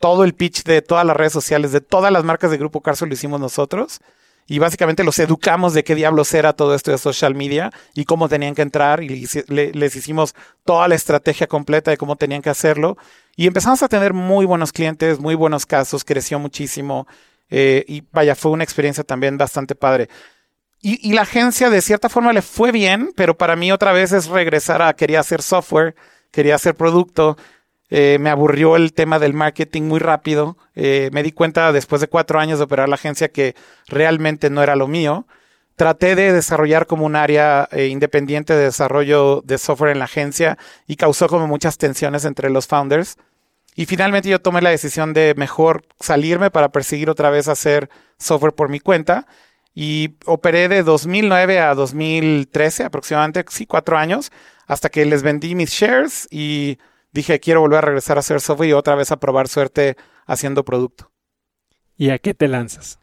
todo 0.00 0.24
el 0.24 0.34
pitch 0.34 0.64
de 0.64 0.82
todas 0.82 1.06
las 1.06 1.16
redes 1.16 1.32
sociales, 1.32 1.72
de 1.72 1.80
todas 1.80 2.12
las 2.12 2.24
marcas 2.24 2.50
de 2.50 2.58
Grupo 2.58 2.82
Carso 2.82 3.06
lo 3.06 3.14
hicimos 3.14 3.40
nosotros 3.40 4.00
y 4.50 4.58
básicamente 4.58 5.04
los 5.04 5.16
educamos 5.20 5.74
de 5.74 5.84
qué 5.84 5.94
diablos 5.94 6.34
era 6.34 6.52
todo 6.52 6.74
esto 6.74 6.90
de 6.90 6.98
social 6.98 7.36
media 7.36 7.70
y 7.94 8.04
cómo 8.04 8.28
tenían 8.28 8.56
que 8.56 8.62
entrar 8.62 9.00
y 9.00 9.24
les 9.46 9.94
hicimos 9.94 10.34
toda 10.64 10.88
la 10.88 10.96
estrategia 10.96 11.46
completa 11.46 11.92
de 11.92 11.96
cómo 11.96 12.16
tenían 12.16 12.42
que 12.42 12.50
hacerlo 12.50 12.98
y 13.36 13.46
empezamos 13.46 13.80
a 13.84 13.88
tener 13.88 14.12
muy 14.12 14.46
buenos 14.46 14.72
clientes, 14.72 15.20
muy 15.20 15.36
buenos 15.36 15.66
casos, 15.66 16.04
creció 16.04 16.40
muchísimo 16.40 17.06
eh, 17.48 17.84
y 17.86 18.02
vaya, 18.10 18.34
fue 18.34 18.50
una 18.50 18.64
experiencia 18.64 19.04
también 19.04 19.38
bastante 19.38 19.76
padre. 19.76 20.08
Y, 20.82 21.12
la 21.12 21.22
agencia 21.22 21.70
de 21.70 21.80
cierta 21.80 22.08
forma 22.08 22.32
le 22.32 22.42
fue 22.42 22.72
bien, 22.72 23.12
pero 23.14 23.38
para 23.38 23.54
mí 23.54 23.70
otra 23.70 23.92
vez 23.92 24.10
es 24.10 24.26
regresar 24.26 24.82
a 24.82 24.94
quería 24.94 25.20
hacer 25.20 25.42
software, 25.42 25.94
quería 26.32 26.56
hacer 26.56 26.74
producto, 26.74 27.36
eh, 27.90 28.18
me 28.20 28.30
aburrió 28.30 28.76
el 28.76 28.92
tema 28.92 29.18
del 29.18 29.34
marketing 29.34 29.82
muy 29.82 29.98
rápido. 29.98 30.56
Eh, 30.76 31.10
me 31.12 31.22
di 31.22 31.32
cuenta 31.32 31.72
después 31.72 32.00
de 32.00 32.08
cuatro 32.08 32.38
años 32.38 32.58
de 32.58 32.64
operar 32.64 32.88
la 32.88 32.94
agencia 32.94 33.30
que 33.30 33.56
realmente 33.88 34.48
no 34.48 34.62
era 34.62 34.76
lo 34.76 34.86
mío. 34.86 35.26
Traté 35.74 36.14
de 36.14 36.32
desarrollar 36.32 36.86
como 36.86 37.04
un 37.04 37.16
área 37.16 37.68
eh, 37.72 37.86
independiente 37.86 38.54
de 38.54 38.64
desarrollo 38.64 39.42
de 39.44 39.58
software 39.58 39.92
en 39.92 39.98
la 39.98 40.04
agencia 40.04 40.56
y 40.86 40.96
causó 40.96 41.26
como 41.28 41.46
muchas 41.48 41.78
tensiones 41.78 42.24
entre 42.24 42.48
los 42.50 42.66
founders. 42.66 43.16
Y 43.74 43.86
finalmente 43.86 44.28
yo 44.28 44.40
tomé 44.40 44.60
la 44.62 44.70
decisión 44.70 45.12
de 45.12 45.34
mejor 45.36 45.84
salirme 45.98 46.50
para 46.50 46.70
perseguir 46.70 47.10
otra 47.10 47.30
vez 47.30 47.48
hacer 47.48 47.88
software 48.18 48.52
por 48.52 48.68
mi 48.68 48.78
cuenta. 48.78 49.26
Y 49.74 50.16
operé 50.26 50.68
de 50.68 50.82
2009 50.82 51.60
a 51.60 51.74
2013 51.74 52.84
aproximadamente, 52.84 53.44
sí, 53.48 53.66
cuatro 53.66 53.96
años, 53.96 54.30
hasta 54.66 54.90
que 54.90 55.04
les 55.04 55.22
vendí 55.22 55.54
mis 55.54 55.70
shares 55.70 56.28
y 56.30 56.78
dije, 57.12 57.40
quiero 57.40 57.60
volver 57.60 57.78
a 57.78 57.82
regresar 57.82 58.16
a 58.16 58.20
hacer 58.20 58.40
software 58.40 58.70
y 58.70 58.72
otra 58.72 58.94
vez 58.94 59.10
a 59.12 59.18
probar 59.18 59.48
suerte 59.48 59.96
haciendo 60.26 60.64
producto. 60.64 61.10
¿Y 61.96 62.10
a 62.10 62.18
qué 62.18 62.34
te 62.34 62.48
lanzas? 62.48 62.98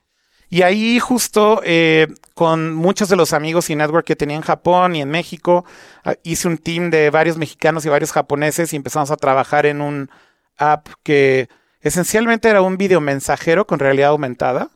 Y 0.49 0.61
ahí 0.61 0.99
justo 0.99 1.61
eh, 1.65 2.07
con 2.33 2.73
muchos 2.73 3.09
de 3.09 3.17
los 3.17 3.33
amigos 3.33 3.69
y 3.69 3.75
network 3.75 4.05
que 4.05 4.15
tenía 4.15 4.37
en 4.37 4.41
Japón 4.41 4.95
y 4.95 5.01
en 5.01 5.09
México, 5.09 5.65
ah, 6.05 6.15
hice 6.23 6.47
un 6.47 6.57
team 6.57 6.89
de 6.89 7.09
varios 7.09 7.37
mexicanos 7.37 7.85
y 7.85 7.89
varios 7.89 8.13
japoneses 8.13 8.71
y 8.71 8.77
empezamos 8.77 9.11
a 9.11 9.17
trabajar 9.17 9.65
en 9.65 9.81
un 9.81 10.09
app 10.57 10.87
que 11.03 11.49
esencialmente 11.81 12.47
era 12.47 12.61
un 12.61 12.77
video 12.77 13.01
mensajero 13.01 13.67
con 13.67 13.79
realidad 13.79 14.09
aumentada. 14.09 14.69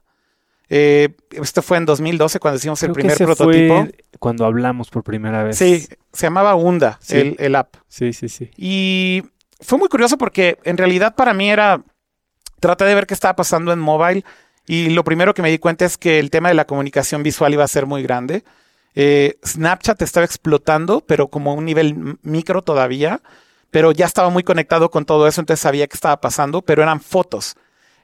Eh, 0.73 1.09
esto 1.31 1.61
fue 1.61 1.75
en 1.75 1.85
2012 1.85 2.39
cuando 2.39 2.57
hicimos 2.57 2.81
el 2.83 2.93
primer 2.93 3.17
prototipo. 3.17 3.89
cuando 4.19 4.45
hablamos 4.45 4.89
por 4.89 5.03
primera 5.03 5.43
vez. 5.43 5.57
Sí, 5.57 5.85
se 6.13 6.27
llamaba 6.27 6.55
Unda, 6.55 6.97
el, 7.09 7.35
el, 7.39 7.55
app. 7.55 7.75
Sí, 7.89 8.13
sí, 8.13 8.29
sí. 8.29 8.49
Y 8.55 9.21
fue 9.59 9.77
muy 9.77 9.89
curioso 9.89 10.17
porque 10.17 10.59
en 10.63 10.77
realidad 10.77 11.13
para 11.13 11.33
mí 11.33 11.49
era, 11.49 11.83
traté 12.61 12.85
de 12.85 12.95
ver 12.95 13.05
qué 13.05 13.13
estaba 13.13 13.35
pasando 13.35 13.73
en 13.73 13.79
mobile 13.79 14.23
y 14.65 14.91
lo 14.91 15.03
primero 15.03 15.33
que 15.33 15.41
me 15.41 15.51
di 15.51 15.59
cuenta 15.59 15.83
es 15.83 15.97
que 15.97 16.19
el 16.19 16.29
tema 16.29 16.47
de 16.47 16.55
la 16.55 16.63
comunicación 16.63 17.21
visual 17.21 17.51
iba 17.51 17.65
a 17.65 17.67
ser 17.67 17.85
muy 17.85 18.01
grande. 18.01 18.45
Eh, 18.95 19.39
Snapchat 19.45 20.01
estaba 20.01 20.25
explotando, 20.25 21.01
pero 21.01 21.27
como 21.27 21.51
a 21.51 21.55
un 21.55 21.65
nivel 21.65 22.17
micro 22.21 22.61
todavía, 22.61 23.21
pero 23.71 23.91
ya 23.91 24.05
estaba 24.05 24.29
muy 24.29 24.43
conectado 24.43 24.89
con 24.89 25.03
todo 25.03 25.27
eso, 25.27 25.41
entonces 25.41 25.59
sabía 25.59 25.87
qué 25.87 25.95
estaba 25.95 26.21
pasando, 26.21 26.61
pero 26.61 26.81
eran 26.81 27.01
fotos. 27.01 27.57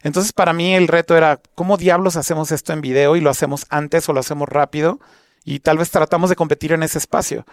Entonces 0.07 0.31
para 0.31 0.53
mí 0.53 0.73
el 0.73 0.87
reto 0.87 1.17
era, 1.17 1.41
¿cómo 1.53 1.75
diablos 1.75 2.15
hacemos 2.15 2.53
esto 2.53 2.71
en 2.71 2.79
video 2.79 3.17
y 3.17 3.21
lo 3.21 3.29
hacemos 3.29 3.65
antes 3.69 4.07
o 4.07 4.13
lo 4.13 4.21
hacemos 4.21 4.47
rápido? 4.47 5.01
Y 5.43 5.59
tal 5.59 5.77
vez 5.77 5.91
tratamos 5.91 6.29
de 6.29 6.37
competir 6.37 6.71
en 6.71 6.81
ese 6.81 6.97
espacio. 6.97 7.45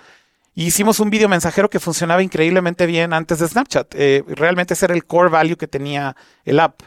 Hicimos 0.55 1.01
un 1.01 1.11
video 1.11 1.29
mensajero 1.29 1.69
que 1.69 1.81
funcionaba 1.81 2.23
increíblemente 2.23 2.87
bien 2.87 3.13
antes 3.13 3.41
de 3.41 3.49
Snapchat. 3.49 3.93
Eh, 3.97 4.23
realmente 4.29 4.75
ese 4.75 4.85
era 4.85 4.95
el 4.95 5.05
core 5.05 5.31
value 5.31 5.57
que 5.57 5.67
tenía 5.67 6.15
el 6.45 6.61
app. 6.61 6.81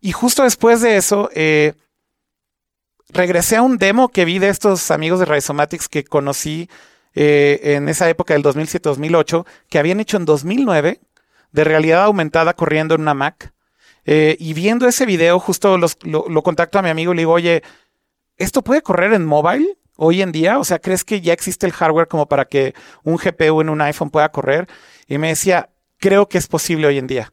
Y 0.00 0.10
justo 0.10 0.42
después 0.42 0.80
de 0.80 0.96
eso, 0.96 1.30
eh, 1.32 1.74
regresé 3.08 3.54
a 3.54 3.62
un 3.62 3.78
demo 3.78 4.08
que 4.08 4.24
vi 4.24 4.40
de 4.40 4.48
estos 4.48 4.90
amigos 4.90 5.20
de 5.20 5.26
Rhizomatics 5.26 5.88
que 5.88 6.02
conocí 6.02 6.68
eh, 7.14 7.60
en 7.62 7.88
esa 7.88 8.10
época 8.10 8.34
del 8.34 8.42
2007-2008, 8.42 9.46
que 9.68 9.78
habían 9.78 10.00
hecho 10.00 10.16
en 10.16 10.24
2009 10.24 11.00
de 11.52 11.64
realidad 11.64 12.02
aumentada 12.02 12.54
corriendo 12.54 12.96
en 12.96 13.02
una 13.02 13.14
Mac. 13.14 13.52
Eh, 14.06 14.36
y 14.38 14.54
viendo 14.54 14.86
ese 14.86 15.04
video, 15.04 15.38
justo 15.40 15.76
lo, 15.76 15.88
lo, 16.04 16.42
contacto 16.42 16.78
a 16.78 16.82
mi 16.82 16.88
amigo 16.88 17.12
y 17.12 17.16
le 17.16 17.22
digo, 17.22 17.32
oye, 17.32 17.62
¿esto 18.36 18.62
puede 18.62 18.80
correr 18.80 19.12
en 19.12 19.26
mobile 19.26 19.76
hoy 19.96 20.22
en 20.22 20.30
día? 20.30 20.60
O 20.60 20.64
sea, 20.64 20.78
¿crees 20.78 21.04
que 21.04 21.20
ya 21.20 21.32
existe 21.32 21.66
el 21.66 21.72
hardware 21.72 22.06
como 22.06 22.26
para 22.26 22.44
que 22.44 22.72
un 23.02 23.16
GPU 23.16 23.60
en 23.60 23.68
un 23.68 23.80
iPhone 23.80 24.10
pueda 24.10 24.30
correr? 24.30 24.68
Y 25.08 25.18
me 25.18 25.28
decía, 25.28 25.70
creo 25.98 26.28
que 26.28 26.38
es 26.38 26.46
posible 26.46 26.86
hoy 26.86 26.98
en 26.98 27.08
día. 27.08 27.32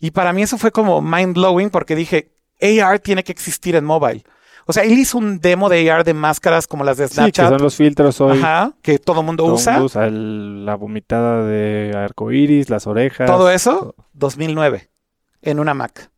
Y 0.00 0.10
para 0.10 0.32
mí 0.32 0.42
eso 0.42 0.58
fue 0.58 0.72
como 0.72 1.00
mind 1.00 1.34
blowing 1.34 1.70
porque 1.70 1.94
dije, 1.94 2.32
AR 2.60 2.98
tiene 2.98 3.22
que 3.22 3.30
existir 3.30 3.76
en 3.76 3.84
mobile. 3.84 4.24
O 4.66 4.72
sea, 4.72 4.82
él 4.82 4.98
hizo 4.98 5.18
un 5.18 5.40
demo 5.40 5.68
de 5.68 5.88
AR 5.90 6.04
de 6.04 6.14
máscaras 6.14 6.66
como 6.66 6.84
las 6.84 6.96
de 6.96 7.08
Snapchat. 7.08 7.34
Sí, 7.34 7.42
que 7.42 7.48
son 7.48 7.62
los 7.62 7.76
filtros 7.76 8.20
hoy. 8.20 8.38
Ajá, 8.38 8.72
que 8.82 8.98
todo 8.98 9.22
mundo 9.22 9.44
usa. 9.44 9.74
Mundo 9.74 9.86
usa 9.86 10.08
la 10.10 10.74
vomitada 10.74 11.44
de 11.44 11.92
arcoiris, 11.96 12.70
las 12.70 12.86
orejas. 12.86 13.28
Todo 13.28 13.50
eso, 13.50 13.94
2009, 14.14 14.91
en 15.42 15.60
una 15.60 15.74
Mac. 15.74 16.10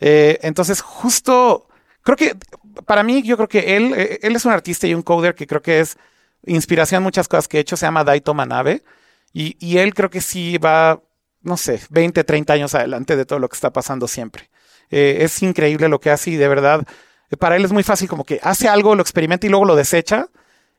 Eh, 0.00 0.38
entonces, 0.42 0.80
justo, 0.80 1.68
creo 2.02 2.16
que, 2.16 2.36
para 2.84 3.02
mí, 3.02 3.22
yo 3.22 3.36
creo 3.36 3.48
que 3.48 3.76
él, 3.76 3.94
eh, 3.96 4.18
él 4.22 4.36
es 4.36 4.44
un 4.44 4.52
artista 4.52 4.86
y 4.86 4.94
un 4.94 5.02
coder 5.02 5.34
que 5.34 5.46
creo 5.46 5.62
que 5.62 5.80
es 5.80 5.96
inspiración 6.44 6.98
en 6.98 7.04
muchas 7.04 7.28
cosas 7.28 7.48
que 7.48 7.58
he 7.58 7.60
hecho. 7.60 7.76
Se 7.76 7.86
llama 7.86 8.04
Daito 8.04 8.34
Manabe. 8.34 8.82
Y, 9.32 9.56
y 9.58 9.78
él 9.78 9.94
creo 9.94 10.10
que 10.10 10.20
sí 10.20 10.58
va, 10.58 11.00
no 11.42 11.56
sé, 11.56 11.80
20, 11.90 12.22
30 12.22 12.52
años 12.52 12.74
adelante 12.74 13.16
de 13.16 13.24
todo 13.24 13.38
lo 13.38 13.48
que 13.48 13.54
está 13.54 13.72
pasando 13.72 14.06
siempre. 14.06 14.50
Eh, 14.90 15.18
es 15.20 15.42
increíble 15.42 15.88
lo 15.88 16.00
que 16.00 16.10
hace 16.10 16.30
y 16.30 16.36
de 16.36 16.46
verdad 16.46 16.86
para 17.38 17.56
él 17.56 17.64
es 17.64 17.72
muy 17.72 17.82
fácil 17.82 18.08
como 18.08 18.24
que 18.24 18.40
hace 18.42 18.68
algo, 18.68 18.94
lo 18.94 19.02
experimenta 19.02 19.46
y 19.46 19.50
luego 19.50 19.64
lo 19.64 19.76
desecha. 19.76 20.28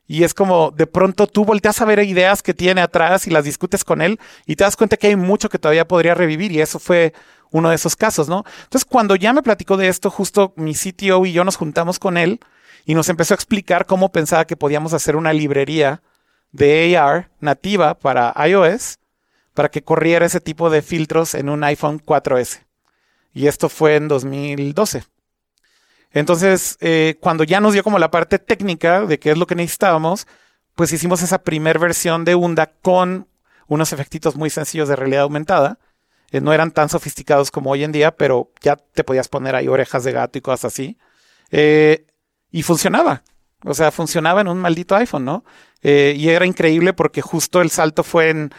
Y 0.08 0.24
es 0.24 0.34
como 0.34 0.72
de 0.72 0.88
pronto 0.88 1.28
tú 1.28 1.46
volteas 1.46 1.82
a 1.82 1.86
ver 1.86 2.00
ideas 2.00 2.44
que 2.44 2.54
tiene 2.54 2.82
atrás 2.82 3.28
y 3.28 3.32
las 3.32 3.44
discutes 3.44 3.84
con 3.84 4.02
él 4.02 4.20
y 4.46 4.56
te 4.56 4.64
das 4.64 4.76
cuenta 4.76 4.98
que 4.98 5.08
hay 5.08 5.16
mucho 5.16 5.50
que 5.50 5.60
todavía 5.60 5.88
podría 5.88 6.14
revivir 6.14 6.52
y 6.52 6.62
eso 6.62 6.78
fue 6.78 7.14
uno 7.52 7.70
de 7.70 7.76
esos 7.76 7.96
casos, 7.96 8.30
¿no? 8.30 8.44
Entonces 8.64 8.86
cuando 8.86 9.16
ya 9.16 9.34
me 9.34 9.42
platicó 9.42 9.78
de 9.78 9.88
esto, 9.88 10.12
justo 10.12 10.54
mi 10.58 10.76
CTO 10.76 11.26
y 11.26 11.32
yo 11.32 11.44
nos 11.44 11.56
juntamos 11.56 11.98
con 11.98 12.18
él 12.18 12.40
y 12.86 12.94
nos 12.94 13.10
empezó 13.10 13.34
a 13.34 13.36
explicar 13.36 13.86
cómo 13.86 14.12
pensaba 14.12 14.46
que 14.46 14.58
podíamos 14.58 14.94
hacer 14.94 15.16
una 15.16 15.34
librería 15.34 16.02
de 16.52 16.98
AR 16.98 17.30
nativa 17.40 17.96
para 17.96 18.34
iOS 18.48 19.00
para 19.56 19.70
que 19.70 19.84
corriera 19.84 20.26
ese 20.26 20.42
tipo 20.42 20.70
de 20.70 20.82
filtros 20.84 21.34
en 21.34 21.50
un 21.50 21.64
iPhone 21.64 22.00
4S. 22.00 22.66
Y 23.34 23.48
esto 23.48 23.70
fue 23.70 23.96
en 23.96 24.08
2012. 24.08 25.04
Entonces, 26.16 26.78
eh, 26.80 27.18
cuando 27.20 27.44
ya 27.44 27.60
nos 27.60 27.74
dio 27.74 27.84
como 27.84 28.00
la 28.00 28.10
parte 28.10 28.40
técnica 28.40 29.06
de 29.06 29.20
qué 29.20 29.32
es 29.32 29.38
lo 29.38 29.46
que 29.48 29.54
necesitábamos, 29.54 30.28
pues 30.74 30.94
hicimos 30.94 31.22
esa 31.22 31.44
primer 31.44 31.78
versión 31.78 32.24
de 32.24 32.36
Unda 32.36 32.72
con 32.82 33.28
unos 33.68 33.92
efectitos 33.92 34.38
muy 34.38 34.50
sencillos 34.50 34.88
de 34.88 34.96
realidad 34.96 35.24
aumentada. 35.24 35.78
Eh, 36.32 36.40
no 36.40 36.54
eran 36.54 36.72
tan 36.72 36.88
sofisticados 36.88 37.52
como 37.52 37.70
hoy 37.70 37.84
en 37.84 37.92
día, 37.92 38.16
pero 38.16 38.50
ya 38.62 38.78
te 38.78 39.04
podías 39.04 39.28
poner 39.28 39.56
ahí 39.56 39.68
orejas 39.68 40.06
de 40.06 40.14
gato 40.14 40.38
y 40.38 40.42
cosas 40.42 40.74
así. 40.74 40.98
Eh, 41.52 42.06
y 42.50 42.64
funcionaba. 42.64 43.24
O 43.66 43.74
sea, 43.74 43.92
funcionaba 43.92 44.40
en 44.40 44.48
un 44.48 44.58
maldito 44.58 44.96
iPhone, 44.96 45.26
¿no? 45.26 45.44
y 45.82 46.30
era 46.30 46.48
increíble 46.48 46.94
porque 46.94 47.22
justo 47.22 47.62
el 47.62 47.70
salto 47.70 48.02
fue 48.02 48.32
en 48.32 48.52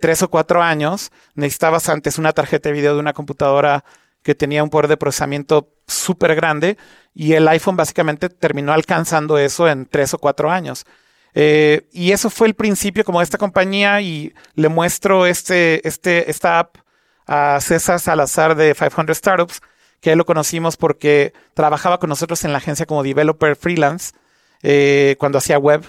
tres 0.00 0.22
o 0.22 0.28
cuatro 0.28 0.62
años. 0.62 1.10
Necesitabas 1.34 1.88
antes 1.88 2.18
una 2.18 2.32
tarjeta 2.32 2.68
de 2.68 2.74
video 2.74 2.94
de 2.94 3.00
una 3.00 3.14
computadora 3.14 3.84
que 4.22 4.36
tenía 4.36 4.62
un 4.62 4.70
poder 4.70 4.86
de 4.86 4.96
procesamiento 4.96 5.71
súper 5.86 6.34
grande 6.34 6.76
y 7.14 7.34
el 7.34 7.46
iPhone 7.48 7.76
básicamente 7.76 8.28
terminó 8.28 8.72
alcanzando 8.72 9.38
eso 9.38 9.68
en 9.68 9.86
tres 9.86 10.14
o 10.14 10.18
cuatro 10.18 10.50
años. 10.50 10.86
Eh, 11.34 11.88
y 11.92 12.12
eso 12.12 12.30
fue 12.30 12.46
el 12.46 12.54
principio 12.54 13.04
como 13.04 13.20
de 13.20 13.24
esta 13.24 13.38
compañía 13.38 14.00
y 14.00 14.34
le 14.54 14.68
muestro 14.68 15.26
este, 15.26 15.86
este, 15.86 16.30
esta 16.30 16.58
app 16.58 16.76
a 17.26 17.60
César 17.60 18.00
Salazar 18.00 18.54
de 18.54 18.74
500 18.74 19.16
Startups, 19.16 19.60
que 20.00 20.16
lo 20.16 20.26
conocimos 20.26 20.76
porque 20.76 21.32
trabajaba 21.54 21.98
con 21.98 22.10
nosotros 22.10 22.44
en 22.44 22.52
la 22.52 22.58
agencia 22.58 22.86
como 22.86 23.02
developer 23.02 23.56
freelance 23.56 24.12
eh, 24.62 25.16
cuando 25.18 25.38
hacía 25.38 25.58
web. 25.58 25.84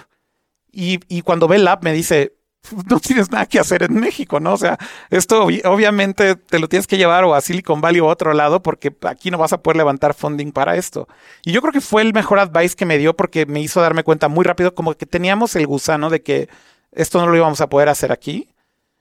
Y, 0.70 1.00
y 1.08 1.22
cuando 1.22 1.48
ve 1.48 1.56
el 1.56 1.68
app 1.68 1.84
me 1.84 1.92
dice, 1.92 2.34
no 2.90 3.00
tienes 3.00 3.30
nada 3.30 3.46
que 3.46 3.58
hacer 3.58 3.82
en 3.82 3.94
México, 3.94 4.40
¿no? 4.40 4.54
O 4.54 4.56
sea, 4.56 4.78
esto 5.10 5.44
obviamente 5.44 6.36
te 6.36 6.58
lo 6.58 6.68
tienes 6.68 6.86
que 6.86 6.96
llevar 6.96 7.24
o 7.24 7.34
a 7.34 7.40
Silicon 7.40 7.80
Valley 7.80 8.00
o 8.00 8.08
a 8.08 8.12
otro 8.12 8.32
lado 8.32 8.62
porque 8.62 8.94
aquí 9.02 9.30
no 9.30 9.38
vas 9.38 9.52
a 9.52 9.62
poder 9.62 9.76
levantar 9.76 10.14
funding 10.14 10.52
para 10.52 10.76
esto. 10.76 11.08
Y 11.44 11.52
yo 11.52 11.60
creo 11.60 11.72
que 11.72 11.80
fue 11.80 12.02
el 12.02 12.12
mejor 12.12 12.38
advice 12.38 12.76
que 12.76 12.86
me 12.86 12.98
dio 12.98 13.14
porque 13.14 13.46
me 13.46 13.60
hizo 13.60 13.80
darme 13.80 14.04
cuenta 14.04 14.28
muy 14.28 14.44
rápido 14.44 14.74
como 14.74 14.94
que 14.94 15.06
teníamos 15.06 15.56
el 15.56 15.66
gusano 15.66 16.10
de 16.10 16.22
que 16.22 16.48
esto 16.92 17.20
no 17.20 17.30
lo 17.30 17.36
íbamos 17.36 17.60
a 17.60 17.68
poder 17.68 17.88
hacer 17.88 18.12
aquí, 18.12 18.54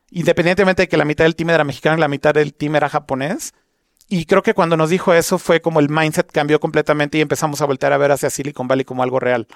independientemente 0.09 0.83
de 0.83 0.87
que 0.87 0.97
la 0.97 1.05
mitad 1.05 1.25
del 1.25 1.35
team 1.35 1.51
era 1.51 1.63
mexicano 1.63 1.97
y 1.97 1.99
la 1.99 2.07
mitad 2.07 2.33
del 2.33 2.53
team 2.53 2.75
era 2.75 2.89
japonés. 2.89 3.53
Y 4.09 4.25
creo 4.25 4.43
que 4.43 4.53
cuando 4.53 4.77
nos 4.77 4.89
dijo 4.89 5.13
eso 5.13 5.39
fue 5.39 5.61
como 5.61 5.79
el 5.79 5.89
mindset 5.89 6.31
cambió 6.31 6.59
completamente 6.59 7.17
y 7.17 7.21
empezamos 7.21 7.61
a 7.61 7.65
voltear 7.65 7.93
a 7.93 7.97
ver 7.97 8.11
hacia 8.11 8.29
Silicon 8.29 8.67
Valley 8.67 8.85
como 8.85 9.01
algo 9.01 9.19
real. 9.19 9.47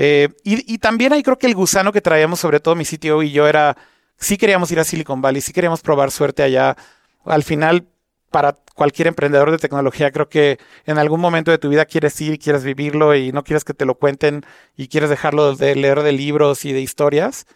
Eh, 0.00 0.28
y, 0.44 0.78
también 0.78 1.12
ahí 1.12 1.24
creo 1.24 1.38
que 1.38 1.48
el 1.48 1.56
gusano 1.56 1.92
que 1.92 2.00
traíamos, 2.00 2.38
sobre 2.38 2.60
todo 2.60 2.76
mi 2.76 2.84
sitio 2.84 3.20
y 3.20 3.32
yo, 3.32 3.48
era, 3.48 3.76
sí 4.16 4.38
queríamos 4.38 4.70
ir 4.70 4.78
a 4.78 4.84
Silicon 4.84 5.20
Valley, 5.20 5.42
sí 5.42 5.52
queríamos 5.52 5.80
probar 5.80 6.12
suerte 6.12 6.44
allá. 6.44 6.76
Al 7.24 7.42
final, 7.42 7.88
para 8.30 8.56
cualquier 8.76 9.08
emprendedor 9.08 9.50
de 9.50 9.58
tecnología, 9.58 10.12
creo 10.12 10.28
que 10.28 10.60
en 10.86 10.98
algún 10.98 11.20
momento 11.20 11.50
de 11.50 11.58
tu 11.58 11.68
vida 11.68 11.84
quieres 11.84 12.20
ir 12.20 12.38
quieres 12.38 12.62
vivirlo 12.62 13.16
y 13.16 13.32
no 13.32 13.42
quieres 13.42 13.64
que 13.64 13.74
te 13.74 13.84
lo 13.84 13.96
cuenten 13.96 14.46
y 14.76 14.86
quieres 14.86 15.10
dejarlo 15.10 15.56
de 15.56 15.74
leer 15.74 16.02
de 16.04 16.12
libros 16.12 16.64
y 16.64 16.72
de 16.72 16.80
historias. 16.80 17.46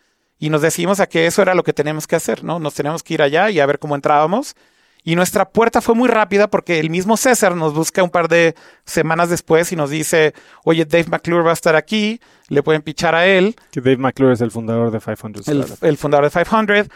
Y 0.41 0.51
nos 0.51 0.63
decidimos 0.63 0.99
a 0.99 1.07
que 1.07 1.27
eso 1.27 1.43
era 1.43 1.55
lo 1.55 1.63
que 1.63 1.73
teníamos 1.73 2.09
que 2.09 2.17
hacer, 2.17 2.43
¿no? 2.43 2.59
Nos 2.59 2.75
teníamos 2.75 3.05
que 3.05 3.15
ir 3.15 3.23
allá 3.23 3.51
y 3.51 3.61
a 3.61 3.67
ver 3.67 3.79
cómo 3.79 3.95
entrábamos. 3.95 4.57
Y 5.05 5.17
nuestra 5.17 5.49
puerta 5.51 5.81
fue 5.81 5.97
muy 5.97 6.09
rápida 6.09 6.49
porque 6.49 6.79
el 6.79 6.89
mismo 6.89 7.17
César 7.17 7.57
nos 7.57 7.75
busca 7.75 8.05
un 8.05 8.11
par 8.11 8.29
de 8.29 8.55
semanas 8.85 9.31
después 9.31 9.73
y 9.73 9.77
nos 9.77 9.91
dice, 9.91 10.33
oye, 10.65 10.85
Dave 10.85 11.07
McClure 11.09 11.43
va 11.43 11.51
a 11.51 11.55
estar 11.55 11.75
aquí, 11.75 12.21
le 12.49 12.63
pueden 12.63 12.83
pichar 12.83 13.15
a 13.15 13.27
él. 13.27 13.57
Que 13.73 13.81
Dave 13.81 13.97
McClure 13.97 14.33
es 14.33 14.41
el 14.41 14.53
fundador 14.53 14.93
de 14.93 15.01
500. 15.01 15.49
El, 15.49 15.65
el, 15.81 15.97
fundador 15.97 16.31
de 16.31 16.45
500. 16.45 16.89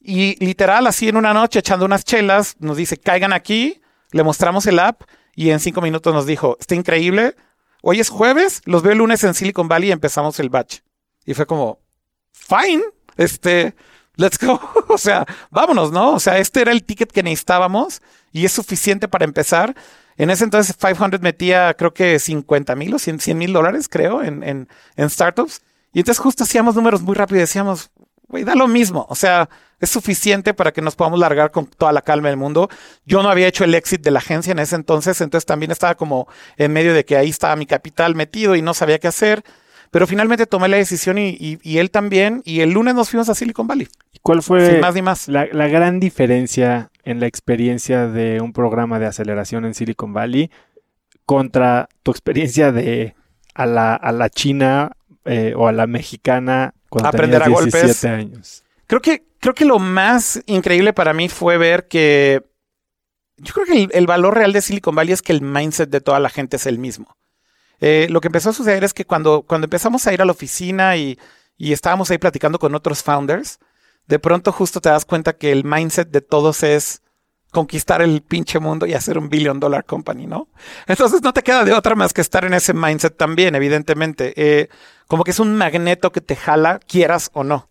Y 0.00 0.42
literal, 0.44 0.86
así 0.86 1.08
en 1.08 1.16
una 1.16 1.34
noche, 1.34 1.58
echando 1.58 1.84
unas 1.84 2.04
chelas, 2.04 2.54
nos 2.60 2.76
dice, 2.76 2.96
caigan 2.96 3.32
aquí, 3.32 3.82
le 4.12 4.22
mostramos 4.22 4.66
el 4.66 4.78
app 4.78 5.02
y 5.34 5.50
en 5.50 5.58
cinco 5.58 5.80
minutos 5.80 6.14
nos 6.14 6.26
dijo, 6.26 6.56
está 6.60 6.76
increíble, 6.76 7.34
hoy 7.82 7.98
es 7.98 8.08
jueves, 8.08 8.62
los 8.66 8.82
veo 8.82 8.92
el 8.92 8.98
lunes 8.98 9.24
en 9.24 9.34
Silicon 9.34 9.66
Valley 9.66 9.88
y 9.88 9.92
empezamos 9.92 10.38
el 10.38 10.48
batch. 10.48 10.80
Y 11.26 11.34
fue 11.34 11.46
como, 11.46 11.80
fine, 12.32 12.82
este, 13.16 13.74
let's 14.18 14.38
go. 14.38 14.60
o 14.88 14.98
sea, 14.98 15.24
vámonos, 15.50 15.90
¿no? 15.90 16.12
O 16.12 16.20
sea, 16.20 16.38
este 16.38 16.60
era 16.60 16.72
el 16.72 16.84
ticket 16.84 17.10
que 17.10 17.22
necesitábamos 17.22 18.02
y 18.30 18.44
es 18.44 18.52
suficiente 18.52 19.08
para 19.08 19.24
empezar. 19.24 19.74
En 20.18 20.28
ese 20.30 20.44
entonces 20.44 20.76
500 20.76 21.20
metía 21.22 21.72
creo 21.74 21.94
que 21.94 22.18
50 22.18 22.74
mil 22.74 22.92
o 22.92 22.98
100 22.98 23.38
mil 23.38 23.52
dólares, 23.52 23.88
creo, 23.88 24.22
en, 24.22 24.42
en, 24.42 24.68
en, 24.96 25.08
startups. 25.08 25.62
Y 25.94 26.00
entonces 26.00 26.20
justo 26.20 26.44
hacíamos 26.44 26.74
números 26.74 27.00
muy 27.00 27.14
rápido 27.14 27.38
y 27.38 27.40
decíamos, 27.40 27.90
güey, 28.26 28.44
da 28.44 28.54
lo 28.54 28.66
mismo. 28.66 29.06
O 29.08 29.14
sea, 29.14 29.48
es 29.78 29.90
suficiente 29.90 30.54
para 30.54 30.72
que 30.72 30.82
nos 30.82 30.96
podamos 30.96 31.20
largar 31.20 31.52
con 31.52 31.66
toda 31.66 31.92
la 31.92 32.02
calma 32.02 32.28
del 32.28 32.36
mundo. 32.36 32.68
Yo 33.06 33.22
no 33.22 33.30
había 33.30 33.46
hecho 33.46 33.62
el 33.62 33.74
exit 33.74 34.02
de 34.02 34.10
la 34.10 34.18
agencia 34.18 34.50
en 34.50 34.58
ese 34.58 34.74
entonces, 34.74 35.20
entonces 35.20 35.46
también 35.46 35.70
estaba 35.70 35.94
como 35.94 36.26
en 36.56 36.72
medio 36.72 36.92
de 36.94 37.04
que 37.04 37.16
ahí 37.16 37.30
estaba 37.30 37.54
mi 37.54 37.66
capital 37.66 38.16
metido 38.16 38.56
y 38.56 38.62
no 38.62 38.74
sabía 38.74 38.98
qué 38.98 39.06
hacer. 39.06 39.44
Pero 39.90 40.06
finalmente 40.06 40.46
tomé 40.46 40.68
la 40.68 40.76
decisión 40.76 41.18
y, 41.18 41.58
él 41.64 41.90
también. 41.90 42.42
Y 42.44 42.60
el 42.60 42.70
lunes 42.72 42.94
nos 42.94 43.10
fuimos 43.10 43.28
a 43.28 43.34
Silicon 43.34 43.66
Valley. 43.66 43.88
¿Cuál 44.22 44.42
fue 44.42 44.80
más 44.80 44.94
ni 44.94 45.02
más. 45.02 45.28
La, 45.28 45.46
gran 45.46 46.00
diferencia 46.00 46.90
en 47.04 47.20
la 47.20 47.26
experiencia 47.26 48.06
de 48.06 48.40
un 48.40 48.52
programa 48.52 48.98
de 48.98 49.06
aceleración 49.06 49.64
en 49.64 49.74
Silicon 49.74 50.12
Valley 50.12 50.50
contra 51.24 51.88
tu 52.02 52.10
experiencia 52.10 52.72
de 52.72 53.14
a 53.54 53.66
la, 53.66 53.94
a 53.94 54.12
la 54.12 54.30
china 54.30 54.92
eh, 55.24 55.52
o 55.56 55.68
a 55.68 55.72
la 55.72 55.86
mexicana 55.86 56.74
cuando 56.88 57.08
Aprender 57.08 57.42
tenías 57.42 57.60
a 57.60 57.64
17 57.64 58.08
años? 58.08 58.64
Creo 58.86 59.02
que, 59.02 59.24
creo 59.40 59.54
que 59.54 59.64
lo 59.64 59.78
más 59.78 60.42
increíble 60.46 60.92
para 60.92 61.12
mí 61.12 61.28
fue 61.28 61.58
ver 61.58 61.88
que 61.88 62.42
yo 63.36 63.54
creo 63.54 63.66
que 63.66 63.88
el, 63.96 64.06
valor 64.06 64.34
real 64.34 64.52
de 64.52 64.62
Silicon 64.62 64.94
Valley 64.94 65.12
es 65.12 65.22
que 65.22 65.32
el 65.32 65.42
mindset 65.42 65.90
de 65.90 66.00
toda 66.00 66.18
la 66.18 66.30
gente 66.30 66.56
es 66.56 66.66
el 66.66 66.78
mismo. 66.78 67.16
Eh, 67.80 68.06
lo 68.10 68.20
que 68.20 68.28
empezó 68.28 68.50
a 68.50 68.52
suceder 68.52 68.84
es 68.84 68.92
que 68.94 69.04
cuando, 69.04 69.42
cuando 69.42 69.66
empezamos 69.66 70.06
a 70.06 70.12
ir 70.12 70.20
a 70.22 70.24
la 70.24 70.32
oficina 70.32 70.96
y, 70.96 71.18
y 71.56 71.72
estábamos 71.72 72.10
ahí 72.10 72.18
platicando 72.18 72.58
con 72.58 72.74
otros 72.74 73.02
founders, 73.02 73.58
de 74.06 74.18
pronto 74.18 74.52
justo 74.52 74.80
te 74.80 74.88
das 74.88 75.04
cuenta 75.04 75.34
que 75.34 75.52
el 75.52 75.64
mindset 75.64 76.10
de 76.10 76.20
todos 76.20 76.62
es 76.62 77.02
conquistar 77.50 78.02
el 78.02 78.20
pinche 78.22 78.58
mundo 78.58 78.84
y 78.86 78.92
hacer 78.94 79.16
un 79.16 79.28
billion 79.30 79.58
dollar 79.58 79.84
company, 79.84 80.26
¿no? 80.26 80.48
Entonces 80.86 81.22
no 81.22 81.32
te 81.32 81.42
queda 81.42 81.64
de 81.64 81.72
otra 81.72 81.94
más 81.94 82.12
que 82.12 82.20
estar 82.20 82.44
en 82.44 82.52
ese 82.52 82.74
mindset 82.74 83.16
también, 83.16 83.54
evidentemente. 83.54 84.34
Eh, 84.36 84.68
como 85.06 85.24
que 85.24 85.30
es 85.30 85.40
un 85.40 85.54
magneto 85.56 86.12
que 86.12 86.20
te 86.20 86.36
jala, 86.36 86.78
quieras 86.80 87.30
o 87.32 87.44
no. 87.44 87.70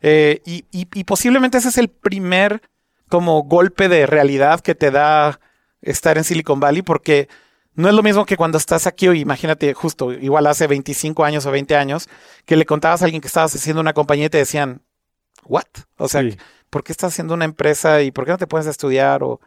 Eh, 0.00 0.40
y, 0.46 0.64
y- 0.70 0.88
y 0.94 1.04
posiblemente 1.04 1.58
ese 1.58 1.68
es 1.68 1.76
el 1.76 1.88
primer 1.88 2.62
como 3.10 3.42
golpe 3.42 3.88
de 3.90 4.06
realidad 4.06 4.60
que 4.60 4.74
te 4.74 4.90
da 4.90 5.40
estar 5.82 6.16
en 6.16 6.24
Silicon 6.24 6.60
Valley, 6.60 6.80
porque 6.82 7.28
no 7.74 7.88
es 7.88 7.94
lo 7.94 8.02
mismo 8.02 8.26
que 8.26 8.36
cuando 8.36 8.58
estás 8.58 8.86
aquí, 8.86 9.08
o 9.08 9.14
imagínate 9.14 9.72
justo, 9.74 10.12
igual 10.12 10.46
hace 10.46 10.66
25 10.66 11.24
años 11.24 11.46
o 11.46 11.50
20 11.50 11.76
años, 11.76 12.08
que 12.44 12.56
le 12.56 12.66
contabas 12.66 13.02
a 13.02 13.04
alguien 13.06 13.20
que 13.20 13.28
estabas 13.28 13.54
haciendo 13.54 13.80
una 13.80 13.92
compañía 13.94 14.26
y 14.26 14.30
te 14.30 14.38
decían, 14.38 14.82
¿what? 15.44 15.64
O 15.96 16.08
sea, 16.08 16.22
Sí. 16.22 16.36
¿por 16.68 16.84
qué 16.84 16.92
estás 16.92 17.12
haciendo 17.12 17.34
una 17.34 17.44
empresa 17.44 18.02
y 18.02 18.10
por 18.10 18.24
qué 18.24 18.32
no 18.32 18.38
te 18.38 18.46
puedes 18.46 18.66
estudiar? 18.66 19.22
O, 19.22 19.40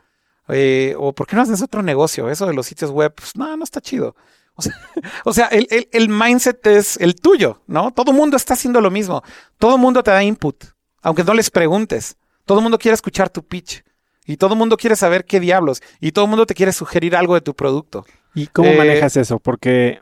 eh, 0.49 0.95
o 0.97 1.13
¿por 1.13 1.28
qué 1.28 1.36
no 1.36 1.41
haces 1.41 1.61
otro 1.61 1.82
negocio? 1.84 2.30
Eso 2.30 2.45
de 2.47 2.53
los 2.53 2.65
sitios 2.65 2.91
web, 2.91 3.13
pues 3.15 3.36
no, 3.36 3.55
no 3.57 3.63
está 3.63 3.80
chido. 3.82 4.15
O 4.55 4.61
sea, 4.61 4.74
o 5.26 5.34
sea 5.34 5.47
el, 5.47 5.67
el- 5.69 5.89
el 5.91 6.09
mindset 6.09 6.65
es 6.67 6.97
el 6.97 7.15
tuyo, 7.15 7.61
¿no? 7.67 7.91
Todo 7.91 8.11
el 8.11 8.17
mundo 8.17 8.36
está 8.38 8.53
haciendo 8.55 8.82
lo 8.82 8.91
mismo. 8.91 9.24
Todo 9.57 9.76
el 9.76 9.82
mundo 9.82 10.03
te 10.03 10.11
da 10.11 10.24
input, 10.24 10.65
aunque 11.01 11.24
no 11.24 11.34
les 11.34 11.49
preguntes. 11.49 12.15
Todo 12.45 12.59
el 12.59 12.63
mundo 12.63 12.78
quiere 12.78 12.93
escuchar 12.95 13.30
tu 13.30 13.43
pitch. 13.45 13.84
Y 14.26 14.38
todo 14.38 14.53
el 14.53 14.59
mundo 14.59 14.78
quiere 14.78 14.95
saber 14.95 15.26
qué 15.26 15.39
diablos. 15.39 15.82
Y 15.99 16.11
todo 16.11 16.26
el 16.26 16.30
mundo 16.30 16.45
te 16.45 16.53
quiere 16.53 16.71
sugerir 16.71 17.15
algo 17.15 17.36
de 17.36 17.41
tu 17.41 17.53
producto. 17.55 18.05
¿Y 18.34 18.47
cómo 18.47 18.69
Eh, 18.69 18.78
manejas 18.78 19.17
eso? 19.17 19.39
Porque 19.39 20.01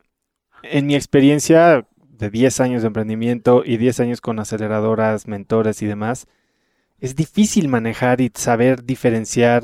en 0.63 0.85
mi 0.87 0.95
experiencia 0.95 1.85
de 1.97 2.29
10 2.29 2.59
años 2.59 2.81
de 2.83 2.87
emprendimiento 2.87 3.63
y 3.65 3.77
10 3.77 3.99
años 4.01 4.21
con 4.21 4.39
aceleradoras, 4.39 5.27
mentores 5.27 5.81
y 5.81 5.87
demás, 5.87 6.27
es 6.99 7.15
difícil 7.15 7.67
manejar 7.67 8.21
y 8.21 8.31
saber 8.33 8.83
diferenciar. 8.83 9.63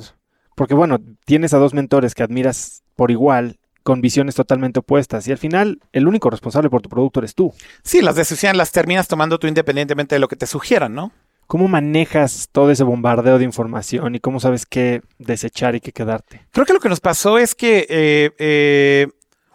Porque 0.55 0.73
bueno, 0.73 0.97
tienes 1.25 1.53
a 1.53 1.59
dos 1.59 1.73
mentores 1.73 2.15
que 2.15 2.23
admiras 2.23 2.83
por 2.95 3.11
igual, 3.11 3.59
con 3.83 4.01
visiones 4.01 4.33
totalmente 4.35 4.79
opuestas. 4.79 5.27
Y 5.27 5.31
al 5.31 5.37
final, 5.37 5.79
el 5.93 6.07
único 6.07 6.29
responsable 6.31 6.69
por 6.69 6.81
tu 6.81 6.89
producto 6.89 7.19
eres 7.19 7.35
tú. 7.35 7.53
Sí, 7.83 8.01
las 8.01 8.15
decisiones 8.15 8.57
las 8.57 8.71
terminas 8.71 9.07
tomando 9.07 9.37
tú 9.37 9.47
independientemente 9.47 10.15
de 10.15 10.19
lo 10.19 10.27
que 10.27 10.35
te 10.35 10.47
sugieran, 10.47 10.95
¿no? 10.95 11.11
¿Cómo 11.47 11.69
manejas 11.69 12.49
todo 12.51 12.71
ese 12.71 12.83
bombardeo 12.83 13.37
de 13.37 13.45
información 13.45 14.15
y 14.15 14.19
cómo 14.19 14.41
sabes 14.41 14.65
qué 14.65 15.01
desechar 15.17 15.75
y 15.75 15.79
qué 15.79 15.93
quedarte? 15.93 16.45
Creo 16.51 16.65
que 16.65 16.73
lo 16.73 16.81
que 16.81 16.89
nos 16.89 16.99
pasó 16.99 17.37
es 17.37 17.55
que 17.55 17.87
eh, 17.89 18.31
eh, 18.37 19.07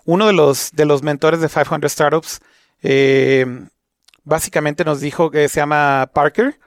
uno 0.07 0.27
de 0.27 0.33
los, 0.33 0.73
de 0.73 0.87
los 0.87 1.03
mentores 1.03 1.43
de 1.43 1.49
500 1.49 1.93
Startups 1.93 2.41
eh, 2.83 3.67
básicamente 4.25 4.87
nos 4.87 5.01
dijo 5.01 5.31
que 5.31 5.49
se 5.51 5.61
llama 5.61 6.11
Parker, 6.15 6.59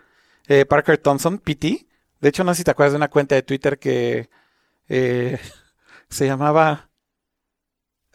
Parker 0.70 1.00
Thompson, 1.00 1.40
PT. 1.40 1.88
De 2.22 2.30
hecho, 2.30 2.44
no 2.44 2.54
sé 2.54 2.60
si 2.60 2.64
te 2.64 2.72
acuerdas 2.72 2.94
de 2.94 2.98
una 2.98 3.10
cuenta 3.10 3.34
de 3.34 3.42
Twitter 3.42 3.80
que 3.80 4.30
se 6.10 6.26
llamaba... 6.28 6.90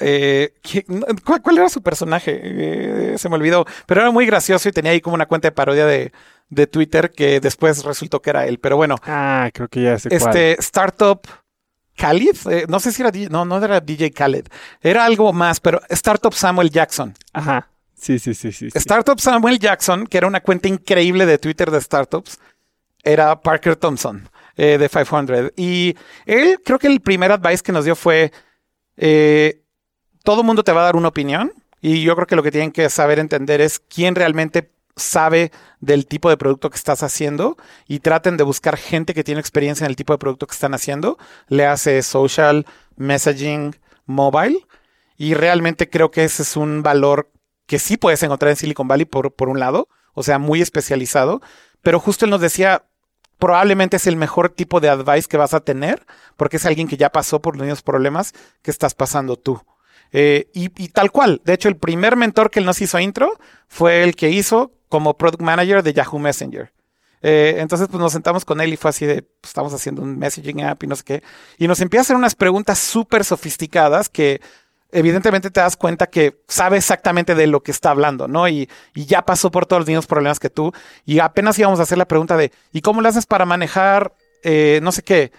eh, 0.00 0.54
¿qué- 0.62 0.84
no, 0.88 1.06
¿cuál, 1.24 1.42
cuál 1.42 1.58
era 1.58 1.68
su 1.68 1.82
personaje? 1.82 2.40
Eh, 2.42 3.18
se 3.18 3.28
me 3.28 3.36
olvidó. 3.36 3.64
Pero 3.86 4.00
era 4.00 4.10
muy 4.10 4.26
gracioso 4.26 4.68
y 4.68 4.72
tenía 4.72 4.92
ahí 4.92 5.00
como 5.00 5.14
una 5.14 5.26
cuenta 5.26 5.48
de 5.48 5.52
parodia 5.52 5.86
de, 5.86 6.12
de 6.48 6.66
Twitter 6.66 7.10
que 7.10 7.38
después 7.40 7.84
resultó 7.84 8.20
que 8.22 8.30
era 8.30 8.46
él. 8.46 8.58
Pero 8.58 8.76
bueno, 8.76 8.96
Ah, 9.06 9.50
creo 9.52 9.68
que 9.68 9.82
ya 9.82 9.98
sé 9.98 10.08
cuál. 10.08 10.20
este 10.20 10.60
Startup 10.60 11.20
Khalid, 11.96 12.36
eh, 12.50 12.64
no 12.68 12.80
sé 12.80 12.92
si 12.92 13.02
era 13.02 13.10
DJ, 13.10 13.28
no, 13.30 13.44
no 13.44 13.62
era 13.62 13.80
DJ 13.80 14.10
Khaled, 14.12 14.46
era 14.80 15.04
algo 15.04 15.32
más, 15.34 15.60
pero 15.60 15.80
Startup 15.90 16.32
Samuel 16.32 16.70
Jackson. 16.70 17.14
Ajá. 17.32 17.68
Sí, 17.94 18.18
sí, 18.18 18.32
sí, 18.32 18.50
sí. 18.52 18.70
sí. 18.70 18.78
Startup 18.78 19.20
Samuel 19.20 19.58
Jackson, 19.58 20.06
que 20.06 20.16
era 20.16 20.26
una 20.26 20.40
cuenta 20.40 20.66
increíble 20.68 21.26
de 21.26 21.36
Twitter 21.36 21.70
de 21.70 21.78
startups, 21.80 22.38
era 23.02 23.38
Parker 23.40 23.76
Thompson 23.76 24.26
eh, 24.56 24.78
de 24.78 24.88
500. 24.88 25.52
Y 25.56 25.94
él, 26.24 26.58
creo 26.64 26.78
que 26.78 26.86
el 26.86 27.00
primer 27.02 27.30
advice 27.32 27.62
que 27.62 27.72
nos 27.72 27.84
dio 27.84 27.94
fue, 27.94 28.32
eh, 28.96 29.59
todo 30.22 30.42
mundo 30.42 30.64
te 30.64 30.72
va 30.72 30.82
a 30.82 30.84
dar 30.84 30.96
una 30.96 31.08
opinión 31.08 31.52
y 31.80 32.02
yo 32.02 32.14
creo 32.14 32.26
que 32.26 32.36
lo 32.36 32.42
que 32.42 32.50
tienen 32.50 32.72
que 32.72 32.88
saber 32.90 33.18
entender 33.18 33.60
es 33.60 33.78
quién 33.78 34.14
realmente 34.14 34.70
sabe 34.96 35.50
del 35.80 36.06
tipo 36.06 36.28
de 36.28 36.36
producto 36.36 36.70
que 36.70 36.76
estás 36.76 37.02
haciendo 37.02 37.56
y 37.88 38.00
traten 38.00 38.36
de 38.36 38.44
buscar 38.44 38.76
gente 38.76 39.14
que 39.14 39.24
tiene 39.24 39.40
experiencia 39.40 39.84
en 39.84 39.90
el 39.90 39.96
tipo 39.96 40.12
de 40.12 40.18
producto 40.18 40.46
que 40.46 40.54
están 40.54 40.74
haciendo. 40.74 41.18
Le 41.48 41.66
hace 41.66 42.02
social, 42.02 42.66
messaging, 42.96 43.76
mobile. 44.06 44.66
Y 45.16 45.34
realmente 45.34 45.88
creo 45.88 46.10
que 46.10 46.24
ese 46.24 46.42
es 46.42 46.56
un 46.56 46.82
valor 46.82 47.30
que 47.66 47.78
sí 47.78 47.96
puedes 47.96 48.22
encontrar 48.22 48.50
en 48.50 48.56
Silicon 48.56 48.88
Valley 48.88 49.06
por, 49.06 49.32
por 49.32 49.48
un 49.48 49.60
lado, 49.60 49.88
o 50.12 50.22
sea, 50.22 50.38
muy 50.38 50.60
especializado. 50.60 51.40
Pero 51.82 52.00
justo 52.00 52.24
él 52.24 52.30
nos 52.30 52.40
decía, 52.40 52.84
probablemente 53.38 53.96
es 53.96 54.06
el 54.06 54.16
mejor 54.16 54.50
tipo 54.50 54.80
de 54.80 54.88
advice 54.88 55.28
que 55.28 55.36
vas 55.36 55.54
a 55.54 55.60
tener, 55.60 56.06
porque 56.36 56.56
es 56.56 56.66
alguien 56.66 56.88
que 56.88 56.96
ya 56.96 57.10
pasó 57.10 57.40
por 57.40 57.56
los 57.56 57.64
mismos 57.64 57.82
problemas 57.82 58.34
que 58.62 58.70
estás 58.70 58.94
pasando 58.94 59.36
tú. 59.36 59.62
Eh, 60.12 60.48
y, 60.52 60.88
tal 60.88 61.10
cual, 61.12 61.40
de 61.44 61.54
hecho, 61.54 61.68
el 61.68 61.76
primer 61.76 62.16
mentor 62.16 62.50
que 62.50 62.58
él 62.58 62.66
nos 62.66 62.80
hizo 62.80 62.98
intro 62.98 63.38
fue 63.68 64.02
el 64.02 64.16
que 64.16 64.30
hizo 64.30 64.72
como 64.88 65.16
product 65.16 65.42
manager 65.42 65.82
de 65.82 65.92
Yahoo 65.92 66.18
Messenger. 66.18 66.72
Eh, 67.22 67.56
entonces, 67.58 67.88
pues 67.88 68.00
nos 68.00 68.12
sentamos 68.12 68.44
con 68.44 68.60
él 68.60 68.72
y 68.72 68.76
fue 68.76 68.90
así 68.90 69.06
de, 69.06 69.22
pues, 69.22 69.50
estamos 69.50 69.72
haciendo 69.72 70.02
un 70.02 70.18
messaging 70.18 70.62
app 70.62 70.82
y 70.82 70.86
no 70.86 70.96
sé 70.96 71.04
qué. 71.04 71.22
Y 71.58 71.68
nos 71.68 71.80
empieza 71.80 72.00
a 72.00 72.04
hacer 72.04 72.16
unas 72.16 72.34
preguntas 72.34 72.78
súper 72.78 73.24
sofisticadas 73.24 74.08
que 74.08 74.40
evidentemente 74.92 75.50
te 75.50 75.60
das 75.60 75.76
cuenta 75.76 76.08
que 76.08 76.42
sabe 76.48 76.78
exactamente 76.78 77.34
de 77.34 77.46
lo 77.46 77.62
que 77.62 77.70
está 77.70 77.90
hablando, 77.90 78.26
¿no? 78.26 78.48
Y, 78.48 78.68
y 78.94 79.06
ya 79.06 79.22
pasó 79.22 79.50
por 79.50 79.66
todos 79.66 79.80
los 79.80 79.86
mismos 79.86 80.06
problemas 80.06 80.40
que 80.40 80.50
tú. 80.50 80.72
Y 81.04 81.20
apenas 81.20 81.58
íbamos 81.58 81.78
a 81.78 81.84
hacer 81.84 81.98
la 81.98 82.08
pregunta 82.08 82.36
de, 82.36 82.52
¿y 82.72 82.80
cómo 82.80 83.00
le 83.00 83.08
haces 83.08 83.26
para 83.26 83.44
manejar, 83.44 84.14
eh, 84.42 84.80
no 84.82 84.90
sé 84.90 85.02
qué? 85.02 85.30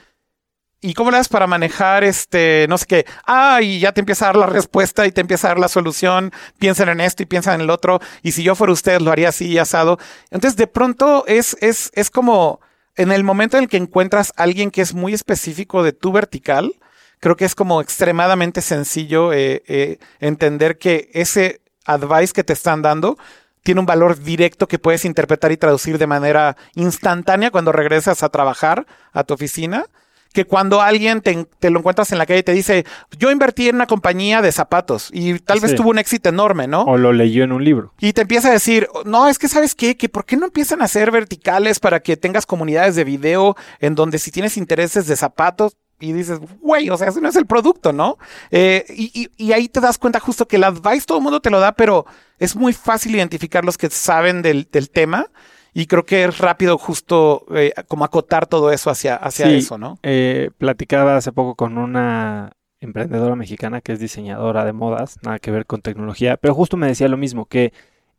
¿Y 0.83 0.95
cómo 0.95 1.11
le 1.11 1.17
haces 1.17 1.29
para 1.29 1.45
manejar 1.45 2.03
este, 2.03 2.65
no 2.67 2.75
sé 2.79 2.87
qué? 2.87 3.05
Ah, 3.27 3.59
y 3.61 3.79
ya 3.79 3.91
te 3.91 3.99
empieza 3.99 4.25
a 4.25 4.29
dar 4.29 4.37
la 4.37 4.47
respuesta 4.47 5.05
y 5.05 5.11
te 5.11 5.21
empieza 5.21 5.47
a 5.47 5.51
dar 5.51 5.59
la 5.59 5.67
solución. 5.67 6.31
Piensen 6.57 6.89
en 6.89 6.99
esto 7.01 7.21
y 7.21 7.27
piensan 7.27 7.55
en 7.55 7.61
el 7.61 7.69
otro. 7.69 7.99
Y 8.23 8.31
si 8.31 8.41
yo 8.41 8.55
fuera 8.55 8.73
usted, 8.73 8.99
lo 8.99 9.11
haría 9.11 9.29
así 9.29 9.45
y 9.45 9.59
asado. 9.59 9.99
Entonces, 10.31 10.57
de 10.57 10.65
pronto 10.65 11.23
es, 11.27 11.55
es, 11.61 11.91
es 11.93 12.09
como 12.09 12.61
en 12.95 13.11
el 13.11 13.23
momento 13.23 13.57
en 13.57 13.63
el 13.63 13.69
que 13.69 13.77
encuentras 13.77 14.33
a 14.35 14.43
alguien 14.43 14.71
que 14.71 14.81
es 14.81 14.95
muy 14.95 15.13
específico 15.13 15.83
de 15.83 15.93
tu 15.93 16.11
vertical, 16.11 16.73
creo 17.19 17.35
que 17.35 17.45
es 17.45 17.53
como 17.53 17.79
extremadamente 17.79 18.61
sencillo 18.61 19.33
eh, 19.33 19.63
eh, 19.67 19.99
entender 20.19 20.79
que 20.79 21.11
ese 21.13 21.61
advice 21.85 22.33
que 22.33 22.43
te 22.43 22.53
están 22.53 22.81
dando 22.81 23.17
tiene 23.61 23.79
un 23.79 23.85
valor 23.85 24.19
directo 24.19 24.67
que 24.67 24.79
puedes 24.79 25.05
interpretar 25.05 25.51
y 25.51 25.57
traducir 25.57 25.99
de 25.99 26.07
manera 26.07 26.57
instantánea 26.73 27.51
cuando 27.51 27.71
regresas 27.71 28.23
a 28.23 28.29
trabajar 28.29 28.87
a 29.13 29.23
tu 29.23 29.35
oficina 29.35 29.85
que 30.33 30.45
cuando 30.45 30.81
alguien 30.81 31.21
te, 31.21 31.45
te, 31.59 31.69
lo 31.69 31.79
encuentras 31.79 32.11
en 32.11 32.17
la 32.17 32.25
calle 32.25 32.39
y 32.39 32.43
te 32.43 32.53
dice, 32.53 32.85
yo 33.17 33.31
invertí 33.31 33.67
en 33.69 33.75
una 33.75 33.87
compañía 33.87 34.41
de 34.41 34.51
zapatos 34.51 35.09
y 35.11 35.39
tal 35.39 35.59
vez 35.59 35.71
tuvo 35.75 35.89
un 35.89 35.99
éxito 35.99 36.29
enorme, 36.29 36.67
¿no? 36.67 36.83
O 36.83 36.97
lo 36.97 37.11
leyó 37.13 37.43
en 37.43 37.51
un 37.51 37.63
libro. 37.63 37.93
Y 37.99 38.13
te 38.13 38.21
empieza 38.21 38.47
a 38.49 38.51
decir, 38.51 38.87
no, 39.05 39.27
es 39.27 39.37
que 39.39 39.47
sabes 39.49 39.75
qué, 39.75 39.97
que 39.97 40.07
por 40.09 40.25
qué 40.25 40.37
no 40.37 40.45
empiezan 40.45 40.81
a 40.81 40.85
hacer 40.85 41.11
verticales 41.11 41.79
para 41.79 41.99
que 42.01 42.15
tengas 42.17 42.45
comunidades 42.45 42.95
de 42.95 43.03
video 43.03 43.55
en 43.79 43.95
donde 43.95 44.19
si 44.19 44.31
tienes 44.31 44.57
intereses 44.57 45.05
de 45.07 45.15
zapatos 45.15 45.75
y 45.99 46.13
dices, 46.13 46.39
güey, 46.61 46.89
o 46.89 46.97
sea, 46.97 47.09
ese 47.09 47.21
no 47.21 47.29
es 47.29 47.35
el 47.35 47.45
producto, 47.45 47.93
¿no? 47.93 48.17
Eh, 48.49 48.85
y, 48.89 49.11
y- 49.13 49.29
y 49.37 49.51
ahí 49.53 49.67
te 49.69 49.79
das 49.81 49.97
cuenta 49.97 50.19
justo 50.19 50.47
que 50.47 50.55
el 50.55 50.63
advice 50.63 51.05
todo 51.05 51.17
el 51.19 51.23
mundo 51.23 51.41
te 51.41 51.49
lo 51.51 51.59
da, 51.59 51.73
pero 51.73 52.05
es 52.39 52.55
muy 52.55 52.73
fácil 52.73 53.13
identificar 53.15 53.63
los 53.63 53.77
que 53.77 53.89
saben 53.89 54.41
del, 54.41 54.67
del 54.71 54.89
tema 54.89 55.27
y 55.73 55.85
creo 55.85 56.03
que 56.05 56.23
es 56.25 56.37
rápido 56.37 56.77
justo 56.77 57.45
eh, 57.55 57.73
como 57.87 58.03
acotar 58.05 58.47
todo 58.47 58.71
eso 58.71 58.89
hacia, 58.89 59.15
hacia 59.15 59.47
Sí. 59.47 59.55
eso, 59.55 59.77
¿no? 59.77 59.97
Eh, 60.03 60.49
platicaba 60.57 61.17
hace 61.17 61.31
poco 61.31 61.55
con 61.55 61.77
una 61.77 62.51
emprendedora 62.79 63.35
mexicana 63.35 63.81
que 63.81 63.93
es 63.93 63.99
diseñadora 63.99 64.65
de 64.65 64.73
modas, 64.73 65.17
nada 65.23 65.39
que 65.39 65.51
ver 65.51 65.65
con 65.65 65.81
tecnología, 65.81 66.37
pero 66.37 66.55
justo 66.55 66.77
me 66.77 66.87
decía 66.87 67.07
lo 67.07 67.17
mismo, 67.17 67.45
que 67.45 67.73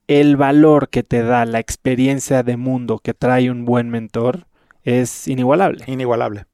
el 0.08 0.36
valor 0.36 0.88
que 0.88 1.02
te 1.02 1.22
da 1.22 1.44
la 1.44 1.58
experiencia 1.58 2.42
de 2.42 2.56
mundo 2.56 2.98
que 2.98 3.14
trae 3.14 3.50
un 3.50 3.64
buen 3.64 3.90
mentor 3.90 4.46
es 4.82 5.28
inigualable. 5.28 5.84
Inigualable. 5.86 6.46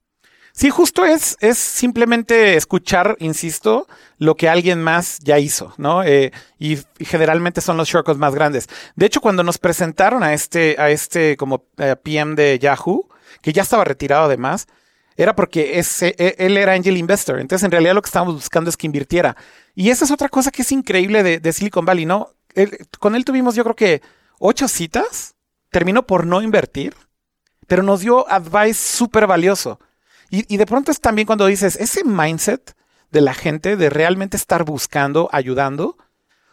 Sí, 0.58 0.70
justo 0.70 1.04
es, 1.04 1.36
es 1.38 1.56
simplemente 1.56 2.56
escuchar, 2.56 3.14
insisto, 3.20 3.86
lo 4.18 4.34
que 4.34 4.48
alguien 4.48 4.82
más 4.82 5.20
ya 5.20 5.38
hizo, 5.38 5.72
¿no? 5.76 6.02
Eh, 6.02 6.32
y, 6.58 6.78
generalmente 6.98 7.60
son 7.60 7.76
los 7.76 7.86
shortcuts 7.88 8.18
más 8.18 8.34
grandes. 8.34 8.66
De 8.96 9.06
hecho, 9.06 9.20
cuando 9.20 9.44
nos 9.44 9.58
presentaron 9.58 10.24
a 10.24 10.34
este, 10.34 10.74
a 10.80 10.90
este 10.90 11.36
como 11.36 11.62
eh, 11.76 11.94
PM 12.02 12.34
de 12.34 12.58
Yahoo, 12.58 13.08
que 13.40 13.52
ya 13.52 13.62
estaba 13.62 13.84
retirado 13.84 14.24
además, 14.24 14.66
era 15.16 15.36
porque 15.36 15.78
ese- 15.78 16.16
e- 16.18 16.34
él 16.38 16.56
era 16.56 16.72
angel 16.72 16.96
investor. 16.96 17.38
Entonces, 17.38 17.64
en 17.64 17.70
realidad 17.70 17.94
lo 17.94 18.02
que 18.02 18.08
estábamos 18.08 18.34
buscando 18.34 18.68
es 18.68 18.76
que 18.76 18.86
invirtiera. 18.88 19.36
Y 19.76 19.90
esa 19.90 20.06
es 20.06 20.10
otra 20.10 20.28
cosa 20.28 20.50
que 20.50 20.62
es 20.62 20.72
increíble 20.72 21.22
de, 21.22 21.38
de 21.38 21.52
Silicon 21.52 21.84
Valley, 21.84 22.04
¿no? 22.04 22.30
Él- 22.56 22.76
con 22.98 23.14
él 23.14 23.24
tuvimos, 23.24 23.54
yo 23.54 23.62
creo 23.62 23.76
que 23.76 24.02
ocho 24.40 24.66
citas. 24.66 25.36
Terminó 25.70 26.04
por 26.04 26.26
no 26.26 26.42
invertir, 26.42 26.94
pero 27.68 27.84
nos 27.84 28.00
dio 28.00 28.28
advice 28.28 28.74
súper 28.96 29.28
valioso. 29.28 29.78
Y, 30.30 30.52
y 30.52 30.56
de 30.58 30.66
pronto 30.66 30.90
es 30.90 31.00
también 31.00 31.26
cuando 31.26 31.46
dices, 31.46 31.76
ese 31.76 32.04
mindset 32.04 32.74
de 33.10 33.20
la 33.20 33.34
gente 33.34 33.76
de 33.76 33.90
realmente 33.90 34.36
estar 34.36 34.64
buscando, 34.64 35.28
ayudando, 35.32 35.96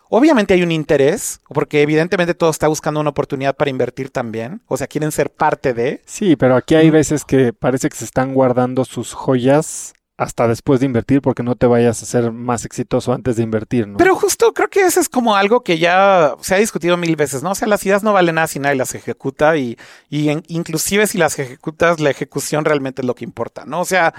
obviamente 0.10 0.54
hay 0.54 0.64
un 0.64 0.72
interés, 0.72 1.42
porque 1.50 1.82
evidentemente 1.82 2.34
todo 2.34 2.50
está 2.50 2.68
buscando 2.68 3.00
una 3.00 3.10
oportunidad 3.10 3.56
para 3.56 3.70
invertir 3.70 4.10
también, 4.10 4.62
o 4.68 4.78
sea, 4.78 4.88
quieren 4.88 5.12
ser 5.12 5.30
parte 5.30 5.74
de, 5.74 6.02
Sí, 6.06 6.36
pero 6.36 6.56
aquí 6.56 6.76
hay 6.76 6.90
veces 6.90 7.26
que 7.26 7.54
parece 7.54 7.90
que 7.90 7.98
se 7.98 8.06
están 8.06 8.34
guardando 8.34 8.86
sus 8.86 9.14
joyas 9.14 9.94
hasta 10.18 10.48
después 10.48 10.80
de 10.80 10.86
invertir 10.86 11.22
porque 11.22 11.44
no 11.44 11.56
te 11.56 11.68
vayas 11.68 12.02
a 12.02 12.06
ser 12.06 12.32
más 12.32 12.64
exitoso 12.64 13.12
antes 13.12 13.36
de 13.36 13.44
invertir, 13.44 13.88
¿no? 13.88 13.98
Pero 13.98 14.16
justo 14.16 14.54
creo 14.54 14.70
que 14.70 14.86
eso 14.86 15.00
es 15.00 15.10
como 15.10 15.36
algo 15.36 15.62
que 15.62 15.78
ya 15.78 16.36
se 16.40 16.56
ha 16.56 16.58
discutido 16.58 16.96
mil 16.96 17.16
veces, 17.16 17.44
¿no? 17.44 17.52
O 17.52 17.56
sea, 17.56 17.68
las 17.68 17.86
ideas 17.86 18.02
no 18.02 18.14
valen 18.14 18.36
nada 18.36 18.48
si 18.48 18.60
nadie 18.60 18.78
las 18.78 18.96
ejecuta 18.96 19.58
y, 19.58 19.78
y 20.10 20.30
inclusive 20.48 21.08
si 21.08 21.18
las 21.18 21.38
ejecutas, 21.38 22.00
la 22.00 22.12
ejecución 22.12 22.64
realmente 22.64 23.02
es 23.02 23.06
lo 23.06 23.16
que 23.16 23.26
importa, 23.26 23.66
¿no? 23.66 23.82
O 23.82 23.86
sea, 23.86 24.14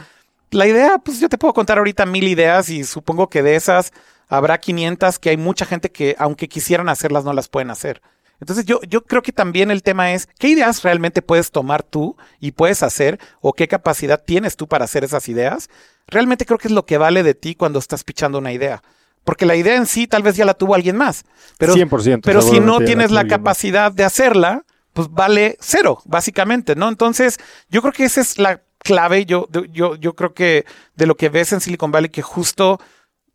la 0.51 0.67
idea, 0.67 0.99
pues 0.99 1.19
yo 1.19 1.29
te 1.29 1.39
puedo 1.39 1.55
contar 1.55 1.79
ahorita 1.79 2.05
mil 2.05 2.29
ideas 2.29 2.69
y 2.69 2.85
supongo 2.85 3.29
que 3.29 3.43
de 3.43 3.57
esas 3.57 3.93
habrá 4.29 4.59
500 4.59 5.19
que 5.19 5.31
hay 5.31 5.37
mucha 5.37 5.65
gente 5.65 5.91
que 5.91 6.15
aunque 6.19 6.49
quisieran 6.49 6.89
hacerlas 6.89 7.25
no 7.25 7.33
las 7.33 7.49
pueden 7.49 7.71
hacer. 7.71 8.03
Entonces 8.41 8.67
yo, 8.67 8.81
yo 8.89 9.05
creo 9.05 9.23
que 9.23 9.33
también 9.33 9.71
el 9.71 9.83
tema 9.83 10.13
es 10.13 10.29
qué 10.39 10.49
ideas 10.49 10.83
realmente 10.83 11.23
puedes 11.23 11.51
tomar 11.51 11.83
tú 11.83 12.17
y 12.41 12.53
puedes 12.53 12.83
hacer 12.83 13.19
o 13.41 13.53
qué 13.53 13.69
capacidad 13.69 14.23
tienes 14.23 14.57
tú 14.57 14.69
para 14.69 14.85
hacer 14.85 15.05
esas 15.05 15.29
ideas. 15.29 15.71
Realmente 16.07 16.45
creo 16.45 16.59
que 16.59 16.69
es 16.69 16.75
lo 16.75 16.87
que 16.87 16.99
vale 16.99 17.23
de 17.23 17.35
ti 17.35 17.55
cuando 17.55 17.79
estás 17.79 18.05
pichando 18.05 18.39
una 18.39 18.53
idea. 18.53 18.83
Porque 19.25 19.47
la 19.47 19.57
idea 19.57 19.75
en 19.75 19.87
sí 19.87 20.07
tal 20.07 20.23
vez 20.23 20.37
ya 20.37 20.45
la 20.45 20.55
tuvo 20.55 20.75
alguien 20.75 20.97
más. 20.97 21.25
Pero, 21.59 21.75
100%. 21.75 22.21
Pero 22.23 22.43
si 22.43 22.61
no 22.61 22.79
tienes 22.79 23.11
la, 23.11 23.27
capacidad 23.27 23.91
de 23.91 24.05
hacerla, 24.05 24.65
pues 24.93 25.11
vale 25.11 25.57
cero, 25.61 26.01
básicamente, 26.05 26.77
¿no? 26.77 26.89
Entonces 26.89 27.39
yo 27.69 27.83
creo 27.83 27.93
que 27.93 28.05
esa 28.05 28.21
es 28.21 28.39
la 28.39 28.63
clave. 28.79 29.27
Yo, 29.27 29.49
yo, 29.73 29.97
yo 29.97 30.15
creo 30.15 30.33
que 30.33 30.65
de 30.95 31.07
lo 31.07 31.17
que 31.17 31.29
ves 31.29 31.53
en 31.53 31.61
Silicon 31.61 31.91
Valley, 31.91 32.11
que 32.11 32.23
justo 32.23 32.79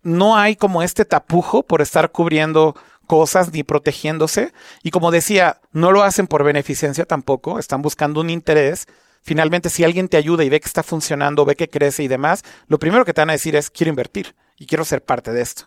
no 0.03 0.37
hay 0.37 0.55
como 0.55 0.81
este 0.81 1.05
tapujo 1.05 1.63
por 1.63 1.81
estar 1.81 2.11
cubriendo 2.11 2.75
cosas 3.11 3.51
ni 3.51 3.63
protegiéndose. 3.63 4.53
Y 4.83 4.91
como 4.91 5.11
decía, 5.11 5.59
no 5.73 5.91
lo 5.91 6.01
hacen 6.01 6.27
por 6.27 6.45
beneficencia 6.45 7.03
tampoco, 7.03 7.59
están 7.59 7.81
buscando 7.81 8.21
un 8.21 8.29
interés. 8.29 8.87
Finalmente, 9.21 9.69
si 9.69 9.83
alguien 9.83 10.07
te 10.07 10.15
ayuda 10.15 10.45
y 10.45 10.49
ve 10.49 10.61
que 10.61 10.67
está 10.67 10.81
funcionando, 10.81 11.43
ve 11.43 11.57
que 11.57 11.67
crece 11.67 12.03
y 12.03 12.07
demás, 12.07 12.45
lo 12.67 12.79
primero 12.79 13.03
que 13.03 13.13
te 13.13 13.19
van 13.19 13.29
a 13.29 13.33
decir 13.33 13.57
es, 13.57 13.69
quiero 13.69 13.89
invertir 13.89 14.33
y 14.57 14.65
quiero 14.65 14.85
ser 14.85 15.03
parte 15.03 15.33
de 15.33 15.41
esto. 15.41 15.63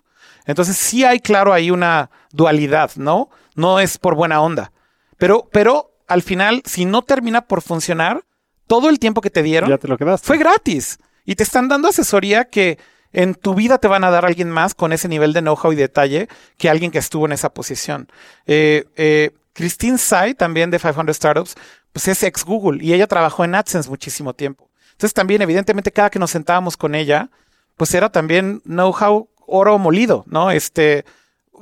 Entonces, 0.46 0.78
sí 0.78 1.04
hay, 1.04 1.20
claro, 1.20 1.52
ahí 1.52 1.70
una 1.70 2.08
dualidad, 2.32 2.92
¿no? 2.96 3.28
No 3.54 3.78
es 3.78 3.98
por 3.98 4.14
buena 4.14 4.40
onda. 4.40 4.72
Pero, 5.18 5.46
pero 5.52 5.92
al 6.08 6.22
final, 6.22 6.62
si 6.64 6.86
no 6.86 7.02
termina 7.02 7.42
por 7.42 7.60
funcionar, 7.60 8.24
todo 8.66 8.88
el 8.88 8.98
tiempo 8.98 9.20
que 9.20 9.28
te 9.28 9.42
dieron 9.42 9.68
ya 9.68 9.76
te 9.76 9.86
lo 9.86 9.98
fue 10.16 10.38
gratis. 10.38 10.98
Y 11.26 11.34
te 11.34 11.42
están 11.42 11.68
dando 11.68 11.88
asesoría 11.88 12.44
que 12.44 12.78
en 13.14 13.36
tu 13.36 13.54
vida 13.54 13.78
te 13.78 13.88
van 13.88 14.02
a 14.02 14.10
dar 14.10 14.26
alguien 14.26 14.50
más 14.50 14.74
con 14.74 14.92
ese 14.92 15.08
nivel 15.08 15.32
de 15.32 15.40
know-how 15.40 15.72
y 15.72 15.76
detalle 15.76 16.28
que 16.58 16.68
alguien 16.68 16.90
que 16.90 16.98
estuvo 16.98 17.26
en 17.26 17.32
esa 17.32 17.54
posición. 17.54 18.08
Eh, 18.44 18.86
eh, 18.96 19.30
Christine 19.52 19.96
Tsai, 19.96 20.34
también 20.34 20.70
de 20.72 20.80
500 20.80 21.16
Startups, 21.16 21.54
pues 21.92 22.08
es 22.08 22.24
ex 22.24 22.44
Google 22.44 22.84
y 22.84 22.92
ella 22.92 23.06
trabajó 23.06 23.44
en 23.44 23.54
AdSense 23.54 23.88
muchísimo 23.88 24.34
tiempo. 24.34 24.68
Entonces 24.90 25.14
también, 25.14 25.42
evidentemente, 25.42 25.92
cada 25.92 26.10
que 26.10 26.18
nos 26.18 26.32
sentábamos 26.32 26.76
con 26.76 26.96
ella, 26.96 27.30
pues 27.76 27.94
era 27.94 28.10
también 28.10 28.60
know-how 28.64 29.28
oro 29.46 29.78
molido, 29.78 30.24
¿no? 30.26 30.50
Este, 30.50 31.04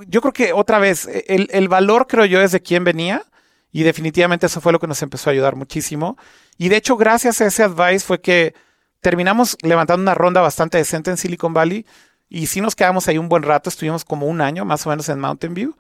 yo 0.09 0.23
creo 0.23 0.33
que 0.33 0.55
otra 0.55 0.79
vez, 0.79 1.07
el, 1.27 1.49
el 1.53 1.69
valor 1.69 2.07
creo 2.07 2.25
yo 2.25 2.41
es 2.41 2.53
de 2.53 2.63
quién 2.63 2.83
venía 2.83 3.25
y 3.73 3.83
definitivamente 3.83 4.47
eso 4.47 4.63
fue 4.63 4.73
lo 4.73 4.81
que 4.81 4.87
nos 4.87 5.03
empezó 5.03 5.29
a 5.29 5.33
ayudar 5.35 5.55
muchísimo. 5.55 6.17
Y 6.57 6.71
de 6.71 6.77
hecho, 6.77 6.97
gracias 6.97 7.43
a 7.43 7.47
ese 7.47 7.63
advice 7.63 8.07
fue 8.07 8.23
que 8.23 8.55
terminamos 9.03 9.59
levantando 9.63 10.01
una 10.01 10.15
ronda 10.15 10.41
bastante 10.41 10.79
decente 10.79 11.11
en 11.11 11.19
Silicon 11.19 11.53
Valley 11.53 11.85
y 12.31 12.47
sí 12.47 12.63
nos 12.63 12.75
quedamos 12.75 13.09
ahí 13.09 13.19
un 13.19 13.29
buen 13.29 13.43
rato, 13.43 13.69
estuvimos 13.69 14.07
como 14.07 14.27
un 14.27 14.41
año 14.41 14.65
más 14.65 14.87
o 14.87 14.91
menos 14.91 15.09
en 15.11 15.21
Mountain 15.21 15.53
View. 15.53 15.77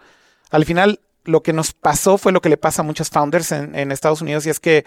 Al 0.50 0.66
final, 0.66 1.00
lo 1.24 1.42
que 1.42 1.54
nos 1.54 1.72
pasó 1.72 2.18
fue 2.18 2.32
lo 2.32 2.42
que 2.42 2.50
le 2.50 2.58
pasa 2.58 2.82
a 2.82 2.84
muchos 2.84 3.08
founders 3.08 3.52
en, 3.52 3.90
Estados 3.90 4.20
Unidos 4.20 4.44
y 4.44 4.50
es 4.50 4.60
que 4.60 4.84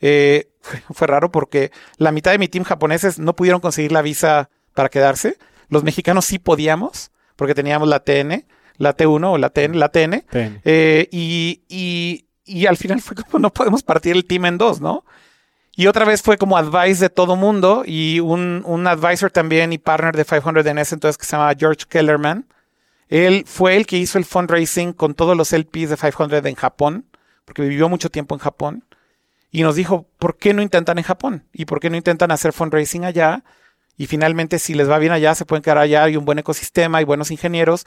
eh, 0.00 0.48
fue 0.92 1.08
raro 1.08 1.32
porque 1.32 1.72
la 1.96 2.12
mitad 2.12 2.30
de 2.30 2.38
mi 2.38 2.46
team 2.46 2.62
japoneses 2.62 3.18
no 3.18 3.34
pudieron 3.34 3.60
conseguir 3.60 3.90
la 3.90 4.02
visa 4.02 4.50
para 4.74 4.90
quedarse. 4.90 5.38
Los 5.68 5.82
mexicanos 5.82 6.26
sí 6.26 6.38
podíamos 6.38 7.10
porque 7.36 7.54
teníamos 7.54 7.88
la 7.88 8.00
TN, 8.00 8.46
la 8.76 8.96
T1 8.96 9.32
o 9.32 9.38
la 9.38 9.50
TN, 9.50 9.78
la 9.78 9.88
TN. 9.88 10.24
Eh, 10.32 11.08
y, 11.10 11.62
y, 11.68 12.26
y 12.44 12.66
al 12.66 12.76
final 12.76 13.00
fue 13.00 13.16
como 13.16 13.38
no 13.40 13.52
podemos 13.52 13.82
partir 13.82 14.14
el 14.14 14.26
team 14.26 14.44
en 14.44 14.58
dos, 14.58 14.80
¿no? 14.80 15.04
Y 15.78 15.86
otra 15.86 16.04
vez 16.04 16.22
fue 16.22 16.38
como 16.38 16.58
advice 16.58 17.00
de 17.00 17.08
todo 17.08 17.36
mundo 17.36 17.84
y 17.86 18.18
un, 18.18 18.64
un 18.66 18.88
advisor 18.88 19.30
también 19.30 19.72
y 19.72 19.78
partner 19.78 20.16
de 20.16 20.24
500 20.24 20.66
en 20.66 20.76
ese 20.78 20.96
entonces 20.96 21.16
que 21.16 21.24
se 21.24 21.36
llama 21.36 21.54
George 21.56 21.84
Kellerman. 21.88 22.48
Él 23.06 23.44
fue 23.46 23.76
el 23.76 23.86
que 23.86 23.96
hizo 23.96 24.18
el 24.18 24.24
fundraising 24.24 24.92
con 24.92 25.14
todos 25.14 25.36
los 25.36 25.52
LPs 25.52 25.90
de 25.90 25.96
500 25.96 26.44
en 26.46 26.56
Japón, 26.56 27.06
porque 27.44 27.62
vivió 27.62 27.88
mucho 27.88 28.10
tiempo 28.10 28.34
en 28.34 28.40
Japón. 28.40 28.86
Y 29.52 29.62
nos 29.62 29.76
dijo, 29.76 30.08
¿por 30.18 30.36
qué 30.36 30.52
no 30.52 30.62
intentan 30.62 30.98
en 30.98 31.04
Japón? 31.04 31.44
¿Y 31.52 31.66
por 31.66 31.78
qué 31.78 31.90
no 31.90 31.96
intentan 31.96 32.32
hacer 32.32 32.52
fundraising 32.52 33.04
allá? 33.04 33.44
Y 33.96 34.08
finalmente, 34.08 34.58
si 34.58 34.74
les 34.74 34.90
va 34.90 34.98
bien 34.98 35.12
allá, 35.12 35.36
se 35.36 35.44
pueden 35.44 35.62
quedar 35.62 35.78
allá, 35.78 36.02
hay 36.02 36.16
un 36.16 36.24
buen 36.24 36.40
ecosistema, 36.40 36.98
hay 36.98 37.04
buenos 37.04 37.30
ingenieros. 37.30 37.84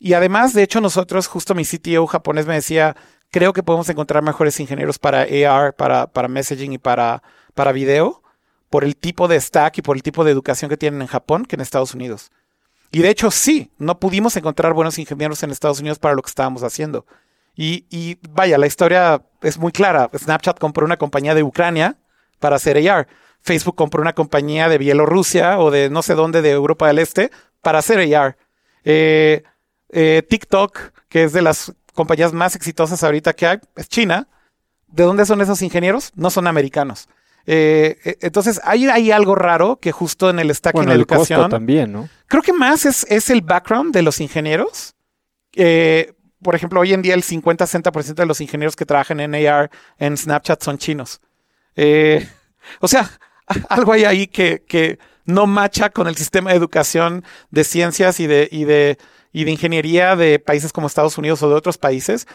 Y 0.00 0.14
además, 0.14 0.52
de 0.52 0.64
hecho, 0.64 0.80
nosotros, 0.80 1.28
justo 1.28 1.54
mi 1.54 1.64
CTO 1.64 2.08
japonés 2.08 2.46
me 2.46 2.54
decía, 2.54 2.96
creo 3.30 3.52
que 3.52 3.62
podemos 3.62 3.88
encontrar 3.88 4.22
mejores 4.22 4.58
ingenieros 4.60 4.98
para 4.98 5.22
AR, 5.22 5.74
para, 5.74 6.06
para 6.06 6.28
messaging 6.28 6.72
y 6.72 6.78
para, 6.78 7.22
para 7.54 7.72
video, 7.72 8.22
por 8.68 8.84
el 8.84 8.96
tipo 8.96 9.28
de 9.28 9.40
stack 9.40 9.78
y 9.78 9.82
por 9.82 9.96
el 9.96 10.02
tipo 10.02 10.24
de 10.24 10.30
educación 10.30 10.68
que 10.68 10.76
tienen 10.76 11.02
en 11.02 11.08
Japón 11.08 11.44
que 11.44 11.56
en 11.56 11.60
Estados 11.60 11.94
Unidos. 11.94 12.30
Y 12.92 13.00
de 13.02 13.10
hecho, 13.10 13.30
sí, 13.30 13.70
no 13.78 14.00
pudimos 14.00 14.36
encontrar 14.36 14.72
buenos 14.72 14.98
ingenieros 14.98 15.42
en 15.42 15.50
Estados 15.50 15.80
Unidos 15.80 15.98
para 15.98 16.14
lo 16.14 16.22
que 16.22 16.28
estábamos 16.28 16.62
haciendo. 16.62 17.06
Y, 17.54 17.86
y 17.90 18.18
vaya, 18.30 18.58
la 18.58 18.66
historia 18.66 19.22
es 19.42 19.58
muy 19.58 19.72
clara. 19.72 20.10
Snapchat 20.16 20.58
compró 20.58 20.84
una 20.84 20.96
compañía 20.96 21.34
de 21.34 21.42
Ucrania 21.42 21.96
para 22.38 22.56
hacer 22.56 22.76
AR. 22.88 23.06
Facebook 23.42 23.76
compró 23.76 24.02
una 24.02 24.12
compañía 24.12 24.68
de 24.68 24.78
Bielorrusia 24.78 25.58
o 25.58 25.70
de 25.70 25.88
no 25.88 26.02
sé 26.02 26.14
dónde 26.14 26.42
de 26.42 26.50
Europa 26.50 26.88
del 26.88 26.98
Este 26.98 27.30
para 27.62 27.78
hacer 27.78 28.14
AR. 28.14 28.36
Eh, 28.84 29.44
eh, 29.90 30.22
TikTok, 30.28 30.78
que 31.08 31.24
es 31.24 31.32
de 31.32 31.42
las 31.42 31.74
compañías 31.92 32.32
más 32.32 32.56
exitosas 32.56 33.02
ahorita 33.02 33.32
que 33.32 33.46
hay, 33.46 33.58
es 33.76 33.88
China. 33.88 34.28
¿De 34.88 35.04
dónde 35.04 35.24
son 35.24 35.40
esos 35.40 35.62
ingenieros? 35.62 36.12
No 36.14 36.30
son 36.30 36.46
americanos. 36.46 37.08
Eh, 37.46 37.98
eh, 38.04 38.18
entonces, 38.20 38.60
hay, 38.64 38.86
hay, 38.86 39.10
algo 39.10 39.34
raro 39.34 39.76
que 39.76 39.92
justo 39.92 40.30
en 40.30 40.38
el 40.38 40.54
stack 40.54 40.76
en 40.76 40.86
la 40.86 40.92
el 40.92 41.00
educación. 41.00 41.40
Costo 41.40 41.56
también, 41.56 41.92
¿no? 41.92 42.08
Creo 42.26 42.42
que 42.42 42.52
más 42.52 42.84
es, 42.86 43.06
es 43.08 43.30
el 43.30 43.42
background 43.42 43.94
de 43.94 44.02
los 44.02 44.20
ingenieros. 44.20 44.94
Eh, 45.54 46.12
por 46.42 46.54
ejemplo, 46.54 46.80
hoy 46.80 46.92
en 46.92 47.02
día 47.02 47.14
el 47.14 47.22
50-60% 47.22 48.14
de 48.14 48.26
los 48.26 48.40
ingenieros 48.40 48.76
que 48.76 48.86
trabajan 48.86 49.20
en 49.20 49.34
AR 49.34 49.70
en 49.98 50.16
Snapchat 50.16 50.62
son 50.62 50.78
chinos. 50.78 51.20
o 52.80 52.88
sea, 52.88 53.10
algo 53.68 53.92
hay 53.92 54.04
ahí 54.04 54.26
que, 54.26 54.64
que 54.66 54.98
no 55.24 55.46
macha 55.46 55.90
con 55.90 56.08
el 56.08 56.16
sistema 56.16 56.50
de 56.50 56.56
educación 56.56 57.24
de 57.50 57.64
ciencias 57.64 58.20
y 58.20 58.26
de, 58.26 58.48
y 58.50 58.64
de 58.64 58.98
y 59.32 59.44
de 59.44 59.52
ingeniería 59.52 60.16
de 60.16 60.38
países 60.38 60.72
como 60.72 60.86
Estados 60.86 61.18
Unidos 61.18 61.42
o 61.42 61.48
de 61.48 61.54
otros 61.54 61.78
países. 61.78 62.26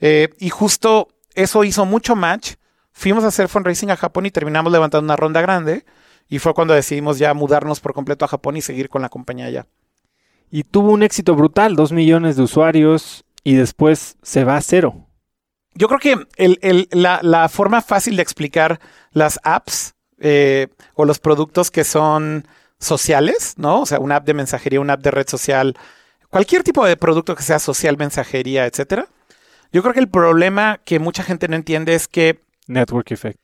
Eh, 0.00 0.28
y 0.38 0.50
justo 0.50 1.08
eso 1.34 1.64
hizo 1.64 1.86
mucho 1.86 2.16
match. 2.16 2.54
Fuimos 2.92 3.24
a 3.24 3.28
hacer 3.28 3.48
fundraising 3.48 3.90
a 3.90 3.96
Japón 3.96 4.26
y 4.26 4.30
terminamos 4.30 4.72
levantando 4.72 5.04
una 5.04 5.16
ronda 5.16 5.40
grande. 5.40 5.84
Y 6.28 6.38
fue 6.38 6.54
cuando 6.54 6.74
decidimos 6.74 7.18
ya 7.18 7.34
mudarnos 7.34 7.80
por 7.80 7.94
completo 7.94 8.24
a 8.24 8.28
Japón 8.28 8.56
y 8.56 8.62
seguir 8.62 8.88
con 8.88 9.02
la 9.02 9.08
compañía 9.08 9.46
allá. 9.46 9.66
Y 10.50 10.64
tuvo 10.64 10.92
un 10.92 11.02
éxito 11.02 11.34
brutal, 11.34 11.76
dos 11.76 11.92
millones 11.92 12.36
de 12.36 12.42
usuarios 12.42 13.24
y 13.42 13.54
después 13.54 14.16
se 14.22 14.44
va 14.44 14.56
a 14.56 14.60
cero. 14.60 15.06
Yo 15.74 15.88
creo 15.88 15.98
que 15.98 16.86
la, 16.90 17.48
forma 17.48 17.80
fácil 17.80 18.16
de 18.16 18.22
explicar 18.22 18.78
las 19.12 19.40
apps 19.42 19.94
eh, 20.18 20.68
o 20.94 21.06
los 21.06 21.18
productos 21.18 21.70
que 21.70 21.84
son 21.84 22.46
sociales, 22.78 23.54
¿no? 23.56 23.80
O 23.80 23.86
sea, 23.86 23.98
una 23.98 24.16
app 24.16 24.26
de 24.26 24.34
mensajería, 24.34 24.80
una 24.80 24.94
app 24.94 25.02
de 25.02 25.10
red 25.10 25.28
social, 25.28 25.76
cualquier 26.32 26.62
tipo 26.62 26.84
de 26.84 26.96
producto 26.96 27.36
que 27.36 27.42
sea 27.42 27.58
social, 27.58 27.96
mensajería, 27.98 28.66
etcétera. 28.66 29.06
Yo 29.70 29.82
creo 29.82 29.94
que 29.94 30.00
el 30.00 30.08
problema 30.08 30.80
que 30.84 30.98
mucha 30.98 31.22
gente 31.22 31.46
no 31.46 31.56
entiende 31.56 31.94
es 31.94 32.08
que. 32.08 32.40
Network 32.66 33.12
effect. 33.12 33.38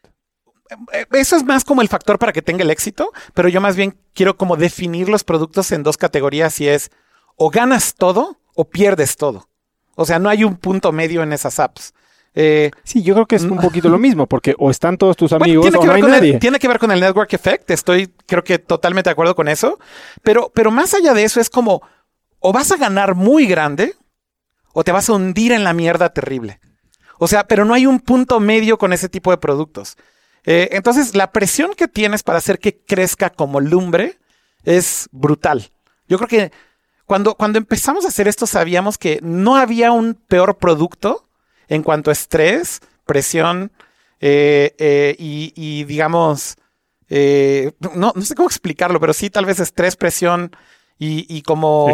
Eh, 0.92 1.06
eso 1.12 1.36
es 1.36 1.44
más 1.44 1.64
como 1.64 1.82
el 1.82 1.88
factor 1.88 2.18
para 2.18 2.32
que 2.32 2.42
tenga 2.42 2.64
el 2.64 2.70
éxito, 2.70 3.12
pero 3.34 3.48
yo 3.48 3.60
más 3.60 3.76
bien 3.76 3.94
quiero 4.14 4.36
como 4.36 4.56
definir 4.56 5.08
los 5.08 5.22
productos 5.22 5.70
en 5.70 5.82
dos 5.82 5.96
categorías 5.96 6.60
y 6.60 6.68
es 6.68 6.90
o 7.36 7.50
ganas 7.50 7.94
todo 7.94 8.38
o 8.54 8.64
pierdes 8.64 9.16
todo. 9.16 9.48
O 9.94 10.06
sea, 10.06 10.18
no 10.18 10.30
hay 10.30 10.44
un 10.44 10.56
punto 10.56 10.90
medio 10.90 11.22
en 11.22 11.32
esas 11.32 11.60
apps. 11.60 11.92
Eh, 12.34 12.70
sí, 12.84 13.02
yo 13.02 13.14
creo 13.14 13.26
que 13.26 13.36
es 13.36 13.42
un 13.42 13.58
poquito 13.58 13.88
lo 13.88 13.98
mismo, 13.98 14.26
porque 14.26 14.54
o 14.58 14.70
están 14.70 14.96
todos 14.96 15.16
tus 15.16 15.32
amigos 15.32 15.74
o 15.74 15.84
no 15.84 15.92
hay 15.92 16.02
nadie. 16.02 16.38
tiene 16.38 16.58
que 16.58 16.68
ver 16.68 16.78
con 16.78 16.90
el 16.92 17.00
network 17.00 17.32
effect, 17.32 17.70
estoy 17.70 18.12
creo 18.26 18.44
que 18.44 18.58
totalmente 18.58 19.08
de 19.08 19.12
acuerdo 19.12 19.34
con 19.34 19.48
eso, 19.48 19.78
pero, 20.22 20.52
pero 20.54 20.70
más 20.70 20.94
allá 20.94 21.14
de 21.14 21.24
eso 21.24 21.40
es 21.40 21.50
como 21.50 21.82
o 22.40 22.52
vas 22.52 22.72
a 22.72 22.76
ganar 22.76 23.14
muy 23.14 23.46
grande 23.46 23.94
o 24.72 24.84
te 24.84 24.92
vas 24.92 25.08
a 25.08 25.12
hundir 25.12 25.52
en 25.52 25.64
la 25.64 25.72
mierda 25.72 26.12
terrible. 26.12 26.60
O 27.18 27.26
sea, 27.26 27.46
pero 27.46 27.64
no 27.64 27.74
hay 27.74 27.86
un 27.86 28.00
punto 28.00 28.38
medio 28.40 28.78
con 28.78 28.92
ese 28.92 29.08
tipo 29.08 29.30
de 29.30 29.38
productos. 29.38 29.96
Eh, 30.44 30.68
entonces, 30.72 31.14
la 31.14 31.32
presión 31.32 31.74
que 31.74 31.88
tienes 31.88 32.22
para 32.22 32.38
hacer 32.38 32.58
que 32.58 32.78
crezca 32.78 33.30
como 33.30 33.60
lumbre 33.60 34.18
es 34.64 35.08
brutal. 35.10 35.72
Yo 36.06 36.16
creo 36.16 36.28
que 36.28 36.52
cuando, 37.06 37.34
cuando 37.34 37.58
empezamos 37.58 38.04
a 38.04 38.08
hacer 38.08 38.28
esto 38.28 38.46
sabíamos 38.46 38.98
que 38.98 39.18
no 39.22 39.56
había 39.56 39.92
un 39.92 40.14
peor 40.14 40.58
producto 40.58 41.28
en 41.66 41.82
cuanto 41.82 42.10
a 42.10 42.12
estrés, 42.12 42.80
presión 43.04 43.72
eh, 44.20 44.74
eh, 44.78 45.16
y, 45.18 45.52
y, 45.56 45.84
digamos, 45.84 46.56
no, 47.10 48.12
no 48.14 48.22
sé 48.22 48.34
cómo 48.34 48.48
explicarlo, 48.48 49.00
pero 49.00 49.12
sí 49.12 49.30
tal 49.30 49.46
vez 49.46 49.58
estrés, 49.58 49.96
presión 49.96 50.52
y, 50.98 51.26
y 51.34 51.42
como 51.42 51.88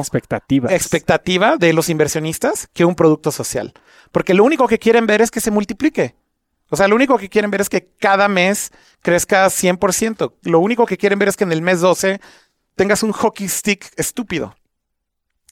expectativa 0.71 1.57
de 1.57 1.73
los 1.73 1.89
inversionistas 1.89 2.69
que 2.73 2.85
un 2.85 2.95
producto 2.95 3.31
social. 3.31 3.73
Porque 4.13 4.35
lo 4.35 4.45
único 4.45 4.67
que 4.67 4.79
quieren 4.79 5.07
ver 5.07 5.21
es 5.23 5.31
que 5.31 5.41
se 5.41 5.51
multiplique. 5.51 6.15
O 6.71 6.77
sea, 6.77 6.89
lo 6.89 6.97
único 6.97 7.19
que 7.19 7.29
quieren 7.29 7.51
ver 7.51 7.61
es 7.61 7.69
que 7.69 7.91
cada 7.99 8.29
mes 8.29 8.73
crezca 9.03 9.47
100%. 9.47 10.33
Lo 10.43 10.61
único 10.61 10.87
que 10.87 10.97
quieren 10.97 11.19
ver 11.19 11.29
es 11.29 11.37
que 11.37 11.45
en 11.45 11.53
el 11.53 11.63
mes 11.63 11.81
12 11.81 12.21
tengas 12.75 13.03
un 13.03 13.13
hockey 13.13 13.49
stick 13.49 13.93
estúpido. 13.97 14.57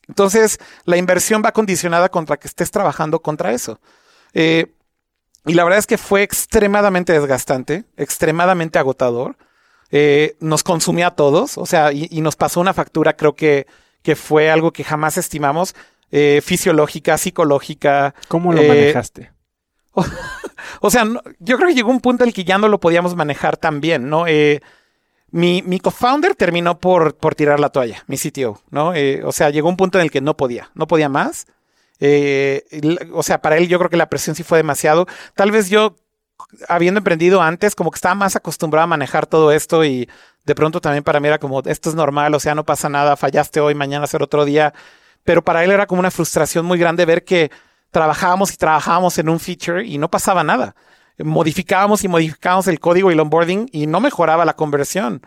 Entonces, 0.08 0.58
la 0.84 0.96
inversión 0.96 1.42
va 1.44 1.52
condicionada 1.52 2.08
contra 2.08 2.36
que 2.38 2.48
estés 2.48 2.70
trabajando 2.70 3.20
contra 3.20 3.52
eso. 3.52 3.80
Eh, 4.34 4.72
y 5.46 5.54
la 5.54 5.64
verdad 5.64 5.78
es 5.78 5.86
que 5.86 5.98
fue 5.98 6.22
extremadamente 6.22 7.12
desgastante, 7.12 7.84
extremadamente 7.96 8.78
agotador. 8.78 9.36
Eh, 9.92 10.36
nos 10.40 10.62
consumía 10.64 11.08
a 11.08 11.14
todos, 11.14 11.58
o 11.58 11.66
sea, 11.66 11.92
y, 11.92 12.08
y 12.10 12.20
nos 12.22 12.34
pasó 12.34 12.60
una 12.60 12.72
factura, 12.72 13.14
creo 13.14 13.34
que, 13.34 13.66
que 14.02 14.16
fue 14.16 14.50
algo 14.50 14.72
que 14.72 14.82
jamás 14.84 15.18
estimamos, 15.18 15.74
eh, 16.10 16.40
fisiológica, 16.42 17.18
psicológica. 17.18 18.14
¿Cómo 18.28 18.52
lo 18.52 18.62
eh, 18.62 18.68
manejaste? 18.68 19.30
O 20.80 20.90
sea, 20.90 21.04
no- 21.04 21.22
yo 21.38 21.56
creo 21.56 21.68
que 21.68 21.74
llegó 21.74 21.90
un 21.90 22.00
punto 22.00 22.24
en 22.24 22.28
el 22.28 22.34
que 22.34 22.44
ya 22.44 22.58
no 22.58 22.68
lo 22.68 22.80
podíamos 22.80 23.14
manejar 23.14 23.56
tan 23.56 23.80
bien, 23.80 24.08
¿no? 24.08 24.26
Eh, 24.26 24.60
mi, 25.30 25.62
mi 25.62 25.78
co-founder 25.80 26.34
terminó 26.34 26.78
por, 26.78 27.16
por 27.16 27.34
tirar 27.34 27.60
la 27.60 27.68
toalla, 27.70 28.02
mi 28.06 28.16
CTO, 28.16 28.60
¿no? 28.70 28.94
Eh, 28.94 29.22
o 29.24 29.32
sea, 29.32 29.50
llegó 29.50 29.68
un 29.68 29.76
punto 29.76 29.98
en 29.98 30.04
el 30.04 30.10
que 30.10 30.20
no 30.20 30.36
podía, 30.36 30.70
no 30.74 30.86
podía 30.86 31.08
más. 31.08 31.46
Eh, 32.00 32.64
o 33.12 33.22
sea, 33.22 33.40
para 33.40 33.56
él 33.58 33.68
yo 33.68 33.78
creo 33.78 33.90
que 33.90 33.96
la 33.96 34.08
presión 34.08 34.34
sí 34.36 34.42
fue 34.42 34.58
demasiado. 34.58 35.06
Tal 35.34 35.50
vez 35.52 35.68
yo, 35.70 35.96
habiendo 36.68 36.98
emprendido 36.98 37.42
antes, 37.42 37.74
como 37.74 37.90
que 37.90 37.96
estaba 37.96 38.14
más 38.14 38.36
acostumbrado 38.36 38.84
a 38.84 38.86
manejar 38.86 39.26
todo 39.26 39.52
esto 39.52 39.84
y 39.84 40.08
de 40.44 40.54
pronto 40.54 40.80
también 40.80 41.04
para 41.04 41.20
mí 41.20 41.28
era 41.28 41.38
como, 41.38 41.60
esto 41.64 41.88
es 41.88 41.94
normal, 41.94 42.34
o 42.34 42.40
sea, 42.40 42.54
no 42.54 42.64
pasa 42.64 42.88
nada, 42.88 43.16
fallaste 43.16 43.60
hoy, 43.60 43.74
mañana 43.74 44.06
será 44.06 44.24
otro 44.24 44.44
día. 44.44 44.74
Pero 45.24 45.42
para 45.42 45.62
él 45.64 45.70
era 45.70 45.86
como 45.86 46.00
una 46.00 46.10
frustración 46.10 46.66
muy 46.66 46.78
grande 46.78 47.04
ver 47.04 47.24
que 47.24 47.50
trabajábamos 47.90 48.52
y 48.52 48.56
trabajábamos 48.56 49.18
en 49.18 49.28
un 49.28 49.38
feature 49.38 49.84
y 49.86 49.98
no 49.98 50.10
pasaba 50.10 50.42
nada. 50.42 50.74
Modificábamos 51.18 52.02
y 52.04 52.08
modificábamos 52.08 52.66
el 52.66 52.80
código 52.80 53.10
y 53.10 53.14
el 53.14 53.20
onboarding 53.20 53.68
y 53.70 53.86
no 53.86 54.00
mejoraba 54.00 54.44
la 54.44 54.54
conversión. 54.54 55.22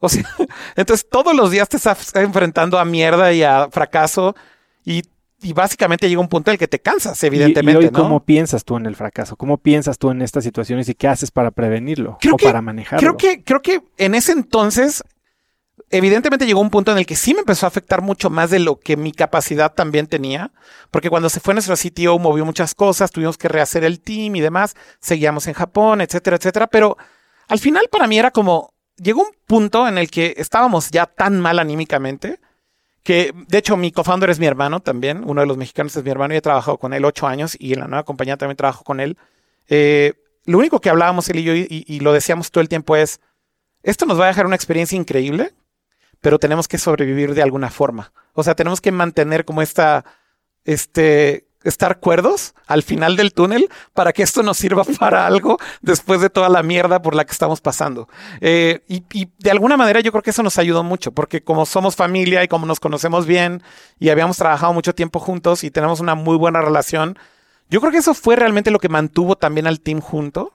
O 0.00 0.08
sea, 0.08 0.24
entonces 0.76 1.06
todos 1.08 1.34
los 1.34 1.50
días 1.50 1.68
te 1.68 1.76
estás 1.76 2.14
enfrentando 2.16 2.78
a 2.78 2.84
mierda 2.84 3.32
y 3.32 3.42
a 3.44 3.68
fracaso 3.70 4.34
y, 4.84 5.02
y 5.42 5.52
básicamente 5.52 6.08
llega 6.08 6.20
un 6.20 6.28
punto 6.28 6.50
en 6.50 6.54
el 6.54 6.58
que 6.58 6.68
te 6.68 6.80
cansas, 6.80 7.22
evidentemente, 7.22 7.82
y, 7.82 7.86
hoy, 7.86 7.90
¿no? 7.92 8.02
¿cómo 8.02 8.24
piensas 8.24 8.64
tú 8.64 8.76
en 8.76 8.86
el 8.86 8.96
fracaso? 8.96 9.36
¿Cómo 9.36 9.58
piensas 9.58 9.98
tú 9.98 10.10
en 10.10 10.22
estas 10.22 10.44
situaciones 10.44 10.88
y 10.88 10.94
qué 10.94 11.08
haces 11.08 11.30
para 11.30 11.50
prevenirlo 11.50 12.16
Creo 12.20 12.34
o 12.34 12.36
que- 12.36 12.46
para 12.46 12.62
manejarlo? 12.62 13.00
Creo 13.00 13.16
que, 13.16 13.44
creo 13.44 13.60
que 13.60 13.82
en 13.98 14.14
ese 14.14 14.32
entonces, 14.32 15.02
evidentemente 15.90 16.46
llegó 16.46 16.60
un 16.60 16.70
punto 16.70 16.90
en 16.92 16.98
el 16.98 17.06
que 17.06 17.16
sí 17.16 17.34
me 17.34 17.40
empezó 17.40 17.66
a 17.66 17.68
afectar 17.68 18.02
mucho 18.02 18.30
más 18.30 18.50
de 18.50 18.58
lo 18.58 18.80
que 18.80 18.96
mi 18.96 19.12
capacidad 19.12 19.72
también 19.74 20.06
tenía, 20.06 20.52
porque 20.90 21.10
cuando 21.10 21.28
se 21.28 21.40
fue 21.40 21.54
nuestro 21.54 21.76
CTO 21.76 22.18
movió 22.18 22.44
muchas 22.44 22.74
cosas, 22.74 23.10
tuvimos 23.10 23.36
que 23.38 23.48
rehacer 23.48 23.84
el 23.84 24.00
team 24.00 24.36
y 24.36 24.40
demás, 24.40 24.74
seguíamos 25.00 25.46
en 25.46 25.54
Japón, 25.54 26.00
etcétera, 26.00 26.36
etcétera, 26.36 26.66
pero 26.66 26.96
al 27.48 27.58
final 27.58 27.88
para 27.90 28.06
mí 28.06 28.18
era 28.18 28.30
como, 28.30 28.72
llegó 28.96 29.20
un 29.22 29.32
punto 29.46 29.86
en 29.86 29.98
el 29.98 30.10
que 30.10 30.34
estábamos 30.38 30.90
ya 30.90 31.06
tan 31.06 31.40
mal 31.40 31.58
anímicamente, 31.58 32.40
que 33.06 33.32
de 33.46 33.58
hecho 33.58 33.76
mi 33.76 33.92
co-founder 33.92 34.30
es 34.30 34.40
mi 34.40 34.46
hermano 34.46 34.80
también, 34.80 35.22
uno 35.24 35.40
de 35.40 35.46
los 35.46 35.56
mexicanos 35.56 35.94
es 35.94 36.02
mi 36.02 36.10
hermano 36.10 36.34
y 36.34 36.38
he 36.38 36.40
trabajado 36.40 36.76
con 36.76 36.92
él 36.92 37.04
ocho 37.04 37.28
años 37.28 37.56
y 37.56 37.72
en 37.72 37.78
la 37.78 37.86
nueva 37.86 38.02
compañía 38.02 38.36
también 38.36 38.56
trabajo 38.56 38.82
con 38.82 38.98
él. 38.98 39.16
Eh, 39.68 40.14
lo 40.44 40.58
único 40.58 40.80
que 40.80 40.90
hablábamos 40.90 41.28
él 41.28 41.38
y 41.38 41.44
yo 41.44 41.54
y, 41.54 41.84
y 41.86 42.00
lo 42.00 42.12
decíamos 42.12 42.50
todo 42.50 42.62
el 42.62 42.68
tiempo 42.68 42.96
es, 42.96 43.20
esto 43.84 44.06
nos 44.06 44.18
va 44.18 44.24
a 44.24 44.26
dejar 44.26 44.44
una 44.44 44.56
experiencia 44.56 44.96
increíble, 44.96 45.54
pero 46.20 46.40
tenemos 46.40 46.66
que 46.66 46.78
sobrevivir 46.78 47.34
de 47.34 47.42
alguna 47.42 47.70
forma. 47.70 48.12
O 48.32 48.42
sea, 48.42 48.56
tenemos 48.56 48.80
que 48.80 48.90
mantener 48.90 49.44
como 49.44 49.62
esta, 49.62 50.04
este, 50.64 51.45
estar 51.68 52.00
cuerdos 52.00 52.54
al 52.66 52.82
final 52.82 53.16
del 53.16 53.32
túnel 53.32 53.68
para 53.94 54.12
que 54.12 54.22
esto 54.22 54.42
nos 54.42 54.56
sirva 54.56 54.84
para 54.98 55.26
algo 55.26 55.58
después 55.80 56.20
de 56.20 56.30
toda 56.30 56.48
la 56.48 56.62
mierda 56.62 57.02
por 57.02 57.14
la 57.14 57.24
que 57.24 57.32
estamos 57.32 57.60
pasando. 57.60 58.08
Eh, 58.40 58.82
y, 58.88 59.04
y 59.12 59.28
de 59.38 59.50
alguna 59.50 59.76
manera 59.76 60.00
yo 60.00 60.12
creo 60.12 60.22
que 60.22 60.30
eso 60.30 60.42
nos 60.42 60.58
ayudó 60.58 60.82
mucho, 60.82 61.12
porque 61.12 61.42
como 61.42 61.66
somos 61.66 61.96
familia 61.96 62.44
y 62.44 62.48
como 62.48 62.66
nos 62.66 62.80
conocemos 62.80 63.26
bien 63.26 63.62
y 63.98 64.08
habíamos 64.08 64.36
trabajado 64.36 64.72
mucho 64.72 64.94
tiempo 64.94 65.20
juntos 65.20 65.64
y 65.64 65.70
tenemos 65.70 66.00
una 66.00 66.14
muy 66.14 66.36
buena 66.36 66.60
relación, 66.60 67.18
yo 67.68 67.80
creo 67.80 67.92
que 67.92 67.98
eso 67.98 68.14
fue 68.14 68.36
realmente 68.36 68.70
lo 68.70 68.78
que 68.78 68.88
mantuvo 68.88 69.36
también 69.36 69.66
al 69.66 69.80
team 69.80 70.00
junto. 70.00 70.52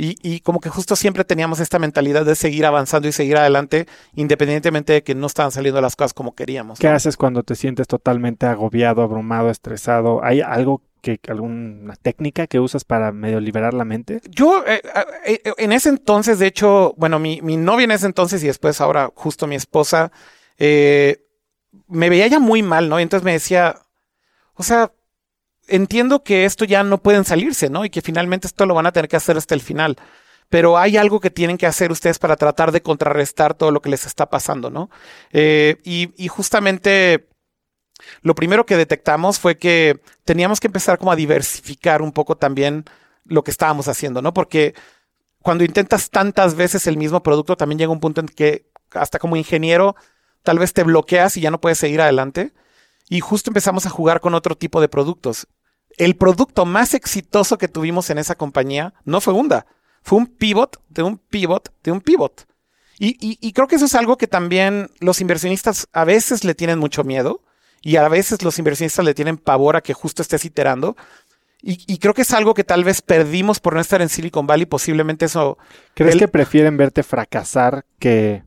Y, 0.00 0.16
y 0.22 0.40
como 0.40 0.60
que 0.60 0.70
justo 0.70 0.96
siempre 0.96 1.24
teníamos 1.24 1.60
esta 1.60 1.78
mentalidad 1.78 2.24
de 2.24 2.34
seguir 2.34 2.64
avanzando 2.64 3.06
y 3.06 3.12
seguir 3.12 3.36
adelante, 3.36 3.86
independientemente 4.14 4.94
de 4.94 5.02
que 5.02 5.14
no 5.14 5.26
estaban 5.26 5.52
saliendo 5.52 5.80
las 5.82 5.94
cosas 5.94 6.14
como 6.14 6.34
queríamos. 6.34 6.78
¿Qué 6.78 6.88
¿no? 6.88 6.94
haces 6.94 7.18
cuando 7.18 7.42
te 7.42 7.54
sientes 7.54 7.86
totalmente 7.86 8.46
agobiado, 8.46 9.02
abrumado, 9.02 9.50
estresado? 9.50 10.24
¿Hay 10.24 10.40
algo 10.40 10.80
que, 11.02 11.20
alguna 11.28 11.96
técnica 11.96 12.46
que 12.46 12.60
usas 12.60 12.84
para 12.84 13.12
medio 13.12 13.40
liberar 13.40 13.74
la 13.74 13.84
mente? 13.84 14.22
Yo, 14.30 14.64
eh, 14.66 14.80
eh, 15.26 15.42
eh, 15.44 15.52
en 15.58 15.72
ese 15.72 15.90
entonces, 15.90 16.38
de 16.38 16.46
hecho, 16.46 16.94
bueno, 16.96 17.18
mi, 17.18 17.42
mi 17.42 17.58
novia 17.58 17.84
en 17.84 17.90
ese 17.90 18.06
entonces 18.06 18.42
y 18.42 18.46
después 18.46 18.80
ahora 18.80 19.10
justo 19.14 19.46
mi 19.46 19.56
esposa, 19.56 20.10
eh, 20.56 21.26
me 21.88 22.08
veía 22.08 22.26
ya 22.26 22.38
muy 22.38 22.62
mal, 22.62 22.88
¿no? 22.88 22.98
Y 22.98 23.02
entonces 23.02 23.24
me 23.24 23.32
decía, 23.32 23.76
o 24.54 24.62
sea, 24.62 24.92
entiendo 25.70 26.22
que 26.22 26.44
esto 26.44 26.64
ya 26.64 26.82
no 26.82 26.98
pueden 26.98 27.24
salirse, 27.24 27.70
¿no? 27.70 27.84
Y 27.84 27.90
que 27.90 28.02
finalmente 28.02 28.46
esto 28.46 28.66
lo 28.66 28.74
van 28.74 28.86
a 28.86 28.92
tener 28.92 29.08
que 29.08 29.16
hacer 29.16 29.36
hasta 29.36 29.54
el 29.54 29.60
final. 29.60 29.96
Pero 30.48 30.78
hay 30.78 30.96
algo 30.96 31.20
que 31.20 31.30
tienen 31.30 31.58
que 31.58 31.66
hacer 31.66 31.92
ustedes 31.92 32.18
para 32.18 32.36
tratar 32.36 32.72
de 32.72 32.82
contrarrestar 32.82 33.54
todo 33.54 33.70
lo 33.70 33.80
que 33.80 33.90
les 33.90 34.06
está 34.06 34.28
pasando, 34.28 34.70
¿no? 34.70 34.90
Eh, 35.32 35.78
y, 35.84 36.12
y 36.16 36.28
justamente 36.28 37.28
lo 38.22 38.34
primero 38.34 38.66
que 38.66 38.76
detectamos 38.76 39.38
fue 39.38 39.58
que 39.58 40.00
teníamos 40.24 40.60
que 40.60 40.66
empezar 40.66 40.98
como 40.98 41.12
a 41.12 41.16
diversificar 41.16 42.02
un 42.02 42.12
poco 42.12 42.36
también 42.36 42.84
lo 43.24 43.44
que 43.44 43.50
estábamos 43.50 43.88
haciendo, 43.88 44.22
¿no? 44.22 44.34
Porque 44.34 44.74
cuando 45.42 45.64
intentas 45.64 46.10
tantas 46.10 46.54
veces 46.54 46.86
el 46.86 46.96
mismo 46.96 47.22
producto, 47.22 47.56
también 47.56 47.78
llega 47.78 47.92
un 47.92 48.00
punto 48.00 48.20
en 48.20 48.28
que 48.28 48.66
hasta 48.92 49.18
como 49.18 49.36
ingeniero 49.36 49.96
tal 50.42 50.58
vez 50.58 50.72
te 50.72 50.82
bloqueas 50.82 51.36
y 51.36 51.40
ya 51.40 51.50
no 51.50 51.60
puedes 51.60 51.78
seguir 51.78 52.00
adelante. 52.00 52.52
Y 53.08 53.20
justo 53.20 53.50
empezamos 53.50 53.86
a 53.86 53.90
jugar 53.90 54.20
con 54.20 54.34
otro 54.34 54.56
tipo 54.56 54.80
de 54.80 54.88
productos. 54.88 55.46
El 56.00 56.16
producto 56.16 56.64
más 56.64 56.94
exitoso 56.94 57.58
que 57.58 57.68
tuvimos 57.68 58.08
en 58.08 58.16
esa 58.16 58.34
compañía 58.34 58.94
no 59.04 59.20
fue 59.20 59.34
Unda, 59.34 59.66
fue 60.02 60.18
un 60.18 60.26
pivot 60.26 60.82
de 60.88 61.02
un 61.02 61.18
pivot 61.18 61.70
de 61.84 61.92
un 61.92 62.00
pivot. 62.00 62.46
Y, 62.98 63.18
y, 63.20 63.36
y 63.38 63.52
creo 63.52 63.68
que 63.68 63.76
eso 63.76 63.84
es 63.84 63.94
algo 63.94 64.16
que 64.16 64.26
también 64.26 64.90
los 65.00 65.20
inversionistas 65.20 65.88
a 65.92 66.04
veces 66.04 66.42
le 66.42 66.54
tienen 66.54 66.78
mucho 66.78 67.04
miedo 67.04 67.42
y 67.82 67.96
a 67.96 68.08
veces 68.08 68.42
los 68.42 68.58
inversionistas 68.58 69.04
le 69.04 69.12
tienen 69.12 69.36
pavor 69.36 69.76
a 69.76 69.82
que 69.82 69.92
justo 69.92 70.22
estés 70.22 70.46
iterando. 70.46 70.96
Y, 71.60 71.84
y, 71.86 71.98
creo 71.98 72.14
que 72.14 72.22
es 72.22 72.32
algo 72.32 72.54
que 72.54 72.64
tal 72.64 72.82
vez 72.82 73.02
perdimos 73.02 73.60
por 73.60 73.74
no 73.74 73.80
estar 73.80 74.00
en 74.00 74.08
Silicon 74.08 74.46
Valley. 74.46 74.64
Posiblemente 74.64 75.26
eso. 75.26 75.58
¿Crees 75.92 76.14
el... 76.14 76.20
que 76.20 76.28
prefieren 76.28 76.78
verte 76.78 77.02
fracasar 77.02 77.84
que 77.98 78.42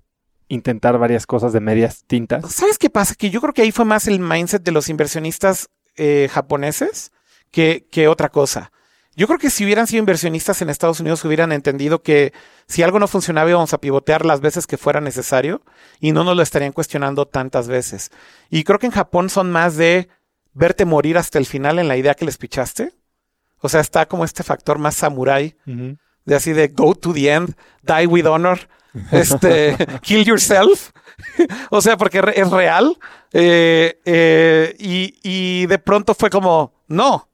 intentar 0.47 0.97
varias 0.97 1.27
cosas 1.27 1.53
de 1.53 1.59
medias 1.59 2.03
tintas? 2.07 2.51
¿Sabes 2.51 2.79
qué 2.79 2.89
pasa? 2.89 3.13
Que 3.13 3.29
yo 3.29 3.41
creo 3.41 3.53
que 3.53 3.61
ahí 3.61 3.71
fue 3.71 3.85
más 3.85 4.07
el 4.07 4.19
mindset 4.19 4.63
de 4.63 4.71
los 4.71 4.89
inversionistas 4.89 5.69
eh, 5.97 6.27
japoneses 6.31 7.11
que, 7.53 7.87
que 7.89 8.09
otra 8.09 8.29
cosa. 8.29 8.71
Yo 9.15 9.27
creo 9.27 9.37
que 9.37 9.51
si 9.51 9.63
hubieran 9.63 9.85
sido 9.85 9.99
inversionistas 9.99 10.61
en 10.61 10.71
Estados 10.71 10.99
Unidos 10.99 11.23
hubieran 11.23 11.51
entendido 11.51 12.01
que 12.01 12.33
si 12.67 12.81
algo 12.81 12.97
no 12.97 13.07
funcionaba 13.07 13.49
íbamos 13.49 13.71
a 13.73 13.77
pivotear 13.77 14.25
las 14.25 14.41
veces 14.41 14.65
que 14.65 14.77
fuera 14.77 15.01
necesario 15.01 15.61
y 15.99 16.11
no 16.13 16.23
nos 16.23 16.35
lo 16.35 16.41
estarían 16.41 16.71
cuestionando 16.71 17.27
tantas 17.27 17.67
veces. 17.67 18.09
Y 18.49 18.63
creo 18.63 18.79
que 18.79 18.87
en 18.87 18.91
Japón 18.91 19.29
son 19.29 19.51
más 19.51 19.77
de 19.77 20.09
verte 20.53 20.85
morir 20.85 21.17
hasta 21.17 21.37
el 21.37 21.45
final 21.45 21.77
en 21.77 21.87
la 21.87 21.95
idea 21.95 22.15
que 22.15 22.25
les 22.25 22.37
pichaste. 22.37 22.91
O 23.59 23.69
sea, 23.69 23.81
está 23.81 24.07
como 24.07 24.25
este 24.25 24.41
factor 24.41 24.79
más 24.79 24.95
samurai, 24.95 25.55
uh 25.67 25.71
-huh. 25.71 25.97
de 26.25 26.35
así 26.35 26.51
de 26.51 26.69
go 26.69 26.95
to 26.95 27.13
the 27.13 27.31
end, 27.31 27.55
die 27.83 28.07
with 28.07 28.25
honor, 28.25 28.67
este, 29.11 29.77
kill 30.01 30.25
yourself. 30.25 30.89
o 31.69 31.81
sea, 31.81 31.97
porque 31.97 32.19
es 32.35 32.49
real. 32.49 32.97
Eh, 33.31 34.01
eh, 34.05 34.75
y, 34.79 35.19
y 35.21 35.67
de 35.67 35.77
pronto 35.77 36.15
fue 36.15 36.31
como, 36.31 36.73
no. 36.87 37.29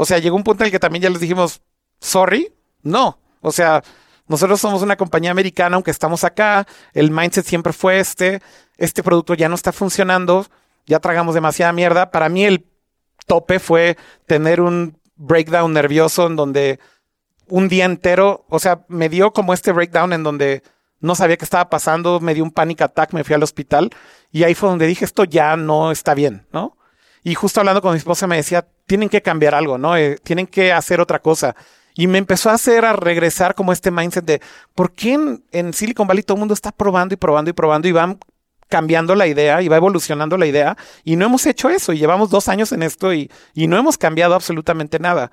O 0.00 0.04
sea, 0.04 0.20
llegó 0.20 0.36
un 0.36 0.44
punto 0.44 0.62
en 0.62 0.66
el 0.66 0.70
que 0.70 0.78
también 0.78 1.02
ya 1.02 1.10
les 1.10 1.18
dijimos, 1.18 1.60
sorry, 1.98 2.54
no. 2.82 3.18
O 3.40 3.50
sea, 3.50 3.82
nosotros 4.28 4.60
somos 4.60 4.80
una 4.80 4.94
compañía 4.94 5.32
americana, 5.32 5.74
aunque 5.74 5.90
estamos 5.90 6.22
acá, 6.22 6.68
el 6.94 7.10
mindset 7.10 7.44
siempre 7.44 7.72
fue 7.72 7.98
este, 7.98 8.40
este 8.76 9.02
producto 9.02 9.34
ya 9.34 9.48
no 9.48 9.56
está 9.56 9.72
funcionando, 9.72 10.46
ya 10.86 11.00
tragamos 11.00 11.34
demasiada 11.34 11.72
mierda. 11.72 12.12
Para 12.12 12.28
mí 12.28 12.44
el 12.44 12.64
tope 13.26 13.58
fue 13.58 13.96
tener 14.24 14.60
un 14.60 15.00
breakdown 15.16 15.72
nervioso 15.72 16.28
en 16.28 16.36
donde 16.36 16.78
un 17.48 17.68
día 17.68 17.84
entero, 17.84 18.46
o 18.50 18.60
sea, 18.60 18.84
me 18.86 19.08
dio 19.08 19.32
como 19.32 19.52
este 19.52 19.72
breakdown 19.72 20.12
en 20.12 20.22
donde 20.22 20.62
no 21.00 21.16
sabía 21.16 21.36
qué 21.36 21.44
estaba 21.44 21.70
pasando, 21.70 22.20
me 22.20 22.34
dio 22.34 22.44
un 22.44 22.52
panic 22.52 22.82
attack, 22.82 23.12
me 23.14 23.24
fui 23.24 23.34
al 23.34 23.42
hospital 23.42 23.90
y 24.30 24.44
ahí 24.44 24.54
fue 24.54 24.68
donde 24.68 24.86
dije, 24.86 25.04
esto 25.04 25.24
ya 25.24 25.56
no 25.56 25.90
está 25.90 26.14
bien, 26.14 26.46
¿no? 26.52 26.77
Y 27.22 27.34
justo 27.34 27.60
hablando 27.60 27.82
con 27.82 27.92
mi 27.92 27.98
esposa 27.98 28.26
me 28.26 28.36
decía, 28.36 28.66
tienen 28.86 29.08
que 29.08 29.22
cambiar 29.22 29.54
algo, 29.54 29.78
¿no? 29.78 29.96
Eh, 29.96 30.18
tienen 30.22 30.46
que 30.46 30.72
hacer 30.72 31.00
otra 31.00 31.20
cosa. 31.20 31.54
Y 31.94 32.06
me 32.06 32.18
empezó 32.18 32.50
a 32.50 32.54
hacer 32.54 32.84
a 32.84 32.92
regresar 32.92 33.54
como 33.54 33.72
este 33.72 33.90
mindset 33.90 34.24
de 34.24 34.40
por 34.74 34.92
qué 34.92 35.18
en, 35.50 35.72
Silicon 35.72 36.06
Valley 36.06 36.22
todo 36.22 36.36
el 36.36 36.40
mundo 36.40 36.54
está 36.54 36.70
probando 36.70 37.14
y 37.14 37.16
probando 37.16 37.50
y 37.50 37.52
probando 37.52 37.88
y 37.88 37.92
van 37.92 38.18
cambiando 38.68 39.14
la 39.14 39.26
idea 39.26 39.62
y 39.62 39.68
va 39.68 39.76
evolucionando 39.76 40.36
la 40.36 40.46
idea 40.46 40.76
y 41.02 41.16
no 41.16 41.24
hemos 41.24 41.46
hecho 41.46 41.70
eso 41.70 41.92
y 41.92 41.98
llevamos 41.98 42.30
dos 42.30 42.48
años 42.48 42.70
en 42.70 42.82
esto 42.82 43.12
y, 43.12 43.30
y 43.54 43.66
no 43.66 43.76
hemos 43.76 43.98
cambiado 43.98 44.34
absolutamente 44.34 44.98
nada. 45.00 45.32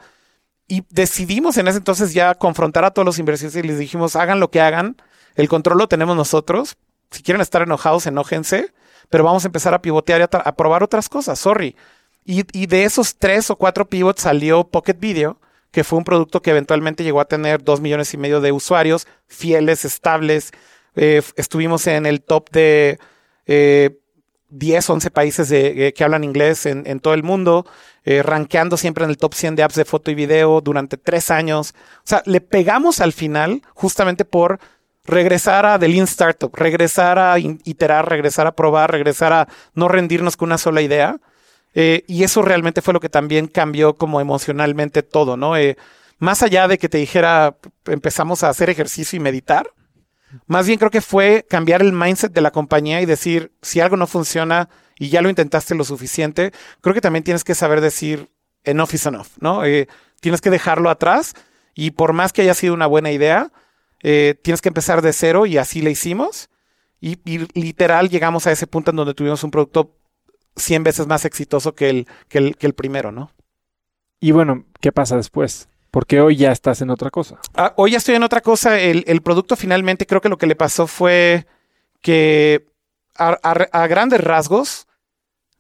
Y 0.68 0.84
decidimos 0.90 1.58
en 1.58 1.68
ese 1.68 1.78
entonces 1.78 2.14
ya 2.14 2.34
confrontar 2.34 2.84
a 2.86 2.92
todos 2.92 3.06
los 3.06 3.20
inversionistas 3.20 3.64
y 3.64 3.68
les 3.68 3.78
dijimos, 3.78 4.16
hagan 4.16 4.40
lo 4.40 4.50
que 4.50 4.62
hagan, 4.62 4.98
el 5.36 5.48
control 5.48 5.78
lo 5.78 5.88
tenemos 5.88 6.16
nosotros, 6.16 6.78
si 7.12 7.22
quieren 7.22 7.42
estar 7.42 7.62
enojados, 7.62 8.08
enójense, 8.08 8.74
pero 9.10 9.24
vamos 9.24 9.44
a 9.46 9.48
empezar 9.48 9.74
a 9.74 9.82
pivotear 9.82 10.22
y 10.22 10.24
a, 10.24 10.56
probar 10.56 10.84
otras 10.84 11.10
cosas, 11.10 11.40
sorry. 11.40 11.76
Y, 12.26 12.66
de 12.66 12.84
esos 12.86 13.18
tres 13.18 13.50
o 13.52 13.56
cuatro 13.56 13.88
pivots 13.88 14.24
salió 14.24 14.64
Pocket 14.64 14.98
Video, 15.00 15.40
que 15.72 15.84
fue 15.84 16.00
un 16.00 16.06
producto 16.06 16.42
que 16.42 16.52
eventualmente 16.52 17.04
llegó 17.04 17.20
a 17.20 17.26
tener 17.26 17.64
dos 17.64 17.82
millones 17.82 18.14
y 18.14 18.18
medio 18.18 18.42
de 18.42 18.52
usuarios, 18.52 19.08
fieles, 19.28 19.86
estables. 19.86 20.52
Eh, 20.96 21.22
estuvimos 21.36 21.86
en 21.88 22.06
el 22.06 22.22
top 22.24 22.50
de 22.50 22.98
eh, 23.46 24.00
10, 24.50 24.90
11 24.90 25.12
países 25.12 25.52
eh, 25.52 25.94
que 25.96 26.04
hablan 26.04 26.24
inglés 26.24 26.66
en, 26.66 26.84
en, 26.86 27.00
todo 27.00 27.14
el 27.14 27.24
mundo, 27.24 27.66
eh, 28.04 28.24
rankeando 28.24 28.78
siempre 28.78 29.04
en 29.04 29.10
el 29.10 29.18
top 29.18 29.34
100 29.34 29.56
de 29.56 29.64
apps 29.64 29.76
de 29.76 29.86
foto 29.86 30.12
y 30.12 30.16
video 30.16 30.62
durante 30.62 30.98
tres 30.98 31.32
años. 31.32 31.74
O 32.00 32.04
sea, 32.04 32.24
le 32.26 32.42
pegamos 32.42 33.02
al 33.02 33.14
final 33.14 33.62
justamente 33.74 34.26
por 34.26 34.60
regresar 35.06 35.66
a 35.66 35.80
The 35.80 35.88
Lean 35.88 36.06
Startup, 36.06 36.54
regresar 36.56 37.20
a 37.20 37.38
iterar, 37.40 38.10
regresar 38.10 38.48
a 38.48 38.56
probar, 38.56 38.92
regresar 38.92 39.34
a 39.34 39.48
no 39.74 39.88
rendirnos 39.88 40.38
con 40.38 40.50
una 40.50 40.58
sola 40.58 40.82
idea. 40.82 41.18
Eh, 41.74 42.04
y 42.08 42.24
eso 42.24 42.42
realmente 42.42 42.82
fue 42.82 42.94
lo 42.94 43.00
que 43.00 43.10
también 43.10 43.48
cambió 43.48 43.96
como 43.96 44.22
emocionalmente 44.22 45.04
todo, 45.04 45.36
¿no? 45.36 45.58
Eh, 45.58 45.78
más 46.20 46.42
allá 46.42 46.68
de 46.70 46.78
que 46.78 46.88
te 46.88 46.98
dijera, 46.98 47.58
empezamos 47.86 48.44
a 48.44 48.50
hacer 48.50 48.70
ejercicio 48.70 49.18
y 49.18 49.20
meditar, 49.20 49.72
más 50.48 50.68
bien 50.68 50.80
creo 50.80 50.92
que 50.92 51.02
fue 51.02 51.46
cambiar 51.50 51.82
el 51.82 51.94
mindset 51.94 52.32
de 52.34 52.42
la 52.42 52.52
compañía 52.52 53.02
y 53.02 53.06
decir, 53.06 53.52
si 53.62 53.80
algo 53.80 53.98
no 53.98 54.08
funciona 54.08 54.70
y 54.98 55.10
ya 55.10 55.22
lo 55.22 55.30
intentaste 55.30 55.76
lo 55.76 55.84
suficiente, 55.84 56.52
creo 56.82 56.94
que 56.94 57.02
también 57.02 57.24
tienes 57.24 57.44
que 57.44 57.56
saber 57.56 57.82
decir, 57.82 58.30
enough 58.64 58.94
is 58.94 59.06
enough, 59.06 59.28
¿no? 59.40 59.66
Eh, 59.66 59.88
tienes 60.20 60.42
que 60.42 60.50
dejarlo 60.50 60.90
atrás 60.90 61.34
y 61.74 61.92
por 61.92 62.14
más 62.14 62.34
que 62.34 62.42
haya 62.42 62.54
sido 62.54 62.74
una 62.74 62.88
buena 62.88 63.12
idea, 63.12 63.52
eh, 64.08 64.36
tienes 64.40 64.62
que 64.62 64.70
empezar 64.70 65.02
de 65.02 65.14
cero 65.14 65.48
y 65.48 65.58
así 65.58 65.82
le 65.82 65.90
hicimos. 65.90 66.52
Y, 67.02 67.18
y, 67.26 67.40
literal 67.60 68.08
llegamos 68.08 68.46
a 68.46 68.52
ese 68.52 68.68
punto 68.68 68.92
en 68.92 68.98
donde 68.98 69.16
tuvimos 69.16 69.44
un 69.44 69.50
producto 69.50 69.96
100 70.58 70.84
veces 70.84 71.08
más 71.08 71.26
exitoso 71.26 71.74
que 71.74 71.90
el, 71.90 72.08
que 72.30 72.38
el, 72.38 72.56
que 72.56 72.68
el 72.68 72.76
primero, 72.76 73.12
¿no? 73.12 73.32
Y 74.20 74.32
bueno, 74.32 74.64
¿qué 74.80 74.92
pasa 74.92 75.18
después? 75.18 75.70
Porque 75.90 76.22
hoy 76.22 76.36
ya 76.36 76.52
estás 76.52 76.82
en 76.82 76.92
otra 76.92 77.10
cosa. 77.10 77.40
Ah, 77.56 77.74
hoy 77.78 77.92
ya 77.92 77.98
estoy 77.98 78.14
en 78.14 78.22
otra 78.22 78.42
cosa. 78.42 78.80
El, 78.80 79.06
el, 79.08 79.24
producto 79.24 79.56
finalmente 79.56 80.06
creo 80.06 80.22
que 80.22 80.30
lo 80.30 80.38
que 80.38 80.46
le 80.46 80.56
pasó 80.56 80.86
fue 80.86 81.48
que 82.02 82.68
a, 83.16 83.40
a, 83.42 83.52
a 83.52 83.88
grandes 83.88 84.22
rasgos 84.22 84.88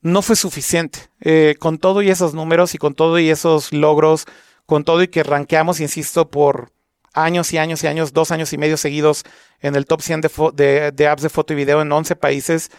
no 0.02 0.22
fue 0.22 0.36
suficiente. 0.36 1.00
Eh, 1.20 1.56
con 1.58 1.80
todo 1.80 2.04
y 2.04 2.12
esos 2.12 2.36
números 2.36 2.76
y 2.76 2.78
con 2.78 2.93
todo 2.93 3.18
y 3.18 3.32
esos 3.32 3.74
logros, 3.74 4.28
con 4.68 4.84
todo 4.84 5.02
y 5.02 5.08
que 5.08 5.24
ranqueamos, 5.24 5.80
insisto, 5.80 6.30
por 6.30 6.74
años 7.16 7.51
y 7.53 7.57
años 7.57 7.84
y 7.84 7.88
años, 7.88 8.13
dos 8.13 8.32
años 8.32 8.53
y 8.53 8.57
medio 8.57 8.78
seguidos 8.78 9.24
en 9.59 9.76
el 9.76 9.86
top 9.86 10.01
100 10.01 10.22
de, 10.53 11.07
apps 11.09 11.24
de 11.24 11.30
foto 11.30 11.53
y 11.53 11.55
video 11.55 11.82
en 11.82 11.91
11 11.91 12.16
países, 12.16 12.72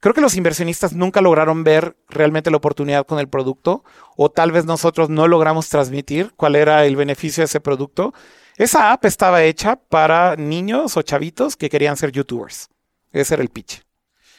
Creo 0.00 0.14
que 0.14 0.22
los 0.22 0.36
inversionistas 0.36 0.94
nunca 0.94 1.20
lograron 1.20 1.62
ver 1.62 1.94
realmente 2.08 2.50
la 2.50 2.56
oportunidad 2.56 3.04
con 3.04 3.18
el 3.18 3.28
producto 3.28 3.84
o 4.16 4.30
tal 4.30 4.50
vez 4.50 4.64
nosotros 4.64 5.10
no 5.10 5.28
logramos 5.28 5.68
transmitir 5.68 6.32
cuál 6.36 6.56
era 6.56 6.86
el 6.86 6.96
beneficio 6.96 7.42
de 7.42 7.44
ese 7.44 7.60
producto. 7.60 8.14
Esa 8.56 8.92
app 8.92 9.04
estaba 9.04 9.42
hecha 9.42 9.76
para 9.76 10.36
niños 10.36 10.96
o 10.96 11.02
chavitos 11.02 11.54
que 11.54 11.68
querían 11.68 11.98
ser 11.98 12.12
youtubers. 12.12 12.70
Ese 13.12 13.34
era 13.34 13.42
el 13.42 13.50
pitch. 13.50 13.82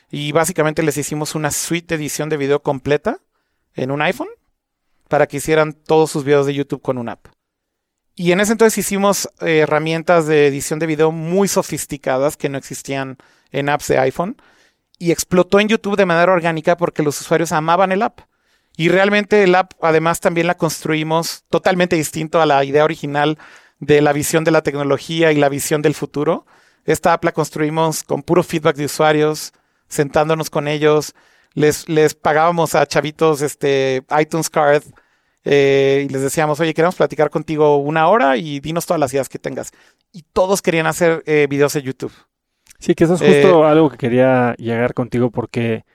Y 0.09 0.31
básicamente 0.31 0.81
les 0.81 0.97
hicimos 0.97 1.35
una 1.35 1.51
suite 1.51 1.95
de 1.95 2.01
edición 2.01 2.27
de 2.29 2.37
video 2.37 2.63
completa 2.63 3.19
en 3.75 3.91
un 3.91 4.01
iPhone 4.01 4.29
para 5.07 5.27
que 5.27 5.37
hicieran 5.37 5.73
todos 5.73 6.09
sus 6.09 6.23
videos 6.23 6.47
de 6.47 6.55
YouTube 6.55 6.81
con 6.81 6.97
una 6.97 7.13
app. 7.13 7.27
Y 8.15 8.31
en 8.31 8.41
ese 8.41 8.51
entonces 8.51 8.77
hicimos 8.77 9.29
eh, 9.39 9.59
herramientas 9.59 10.27
de 10.27 10.47
edición 10.47 10.79
de 10.79 10.85
video 10.85 11.11
muy 11.11 11.47
sofisticadas 11.47 12.37
que 12.37 12.49
no 12.49 12.57
existían 12.57 13.17
en 13.51 13.69
apps 13.69 13.87
de 13.87 13.99
iPhone 13.99 14.37
y 14.99 15.11
explotó 15.11 15.59
en 15.59 15.67
YouTube 15.67 15.97
de 15.97 16.05
manera 16.05 16.31
orgánica 16.31 16.77
porque 16.77 17.03
los 17.03 17.19
usuarios 17.21 17.51
amaban 17.51 17.91
el 17.91 18.01
app. 18.01 18.19
Y 18.77 18.89
realmente 18.89 19.43
el 19.43 19.55
app 19.55 19.73
además 19.81 20.19
también 20.19 20.47
la 20.47 20.55
construimos 20.55 21.43
totalmente 21.49 21.95
distinto 21.95 22.41
a 22.41 22.45
la 22.45 22.63
idea 22.63 22.83
original 22.83 23.37
de 23.79 24.01
la 24.01 24.13
visión 24.13 24.43
de 24.43 24.51
la 24.51 24.61
tecnología 24.61 25.31
y 25.31 25.37
la 25.37 25.49
visión 25.49 25.81
del 25.81 25.95
futuro. 25.95 26.45
Esta 26.85 27.13
app 27.13 27.23
la 27.23 27.31
construimos 27.31 28.03
con 28.03 28.23
puro 28.23 28.43
feedback 28.43 28.75
de 28.75 28.85
usuarios, 28.85 29.53
sentándonos 29.87 30.49
con 30.49 30.67
ellos. 30.67 31.15
Les, 31.53 31.89
les 31.89 32.13
pagábamos 32.13 32.75
a 32.75 32.85
chavitos 32.85 33.41
este 33.41 34.03
iTunes 34.19 34.49
Card 34.49 34.83
eh, 35.43 36.05
y 36.07 36.11
les 36.11 36.21
decíamos, 36.21 36.59
oye, 36.59 36.73
queremos 36.73 36.95
platicar 36.95 37.29
contigo 37.29 37.77
una 37.77 38.07
hora 38.07 38.37
y 38.37 38.59
dinos 38.59 38.85
todas 38.85 38.99
las 38.99 39.13
ideas 39.13 39.29
que 39.29 39.39
tengas. 39.39 39.71
Y 40.11 40.23
todos 40.33 40.61
querían 40.61 40.87
hacer 40.87 41.23
eh, 41.25 41.47
videos 41.49 41.75
en 41.75 41.83
YouTube. 41.83 42.13
Sí, 42.79 42.95
que 42.95 43.05
eso 43.05 43.15
es 43.15 43.21
justo 43.21 43.63
eh, 43.63 43.67
algo 43.67 43.89
que 43.89 43.97
quería 43.97 44.55
llegar 44.57 44.93
contigo 44.93 45.29
porque 45.31 45.85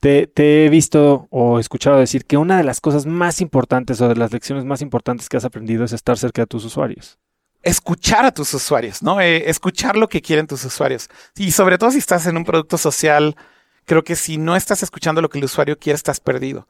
te, 0.00 0.26
te, 0.26 0.66
he 0.66 0.68
visto 0.68 1.28
o 1.30 1.60
escuchado 1.60 1.98
decir 1.98 2.24
que 2.24 2.36
una 2.36 2.56
de 2.56 2.64
las 2.64 2.80
cosas 2.80 3.06
más 3.06 3.40
importantes 3.40 4.00
o 4.00 4.08
de 4.08 4.16
las 4.16 4.32
lecciones 4.32 4.64
más 4.64 4.82
importantes 4.82 5.28
que 5.28 5.36
has 5.36 5.44
aprendido 5.44 5.84
es 5.84 5.92
estar 5.92 6.18
cerca 6.18 6.42
de 6.42 6.46
tus 6.46 6.64
usuarios. 6.64 7.18
Escuchar 7.62 8.24
a 8.24 8.34
tus 8.34 8.52
usuarios, 8.54 9.04
¿no? 9.04 9.20
Escuchar 9.20 9.96
lo 9.96 10.08
que 10.08 10.20
quieren 10.20 10.48
tus 10.48 10.64
usuarios. 10.64 11.08
Y 11.36 11.52
sobre 11.52 11.78
todo 11.78 11.92
si 11.92 11.98
estás 11.98 12.26
en 12.26 12.36
un 12.36 12.44
producto 12.44 12.76
social, 12.76 13.36
creo 13.84 14.02
que 14.02 14.16
si 14.16 14.36
no 14.36 14.56
estás 14.56 14.82
escuchando 14.82 15.22
lo 15.22 15.28
que 15.28 15.38
el 15.38 15.44
usuario 15.44 15.78
quiere, 15.78 15.94
estás 15.94 16.18
perdido. 16.18 16.66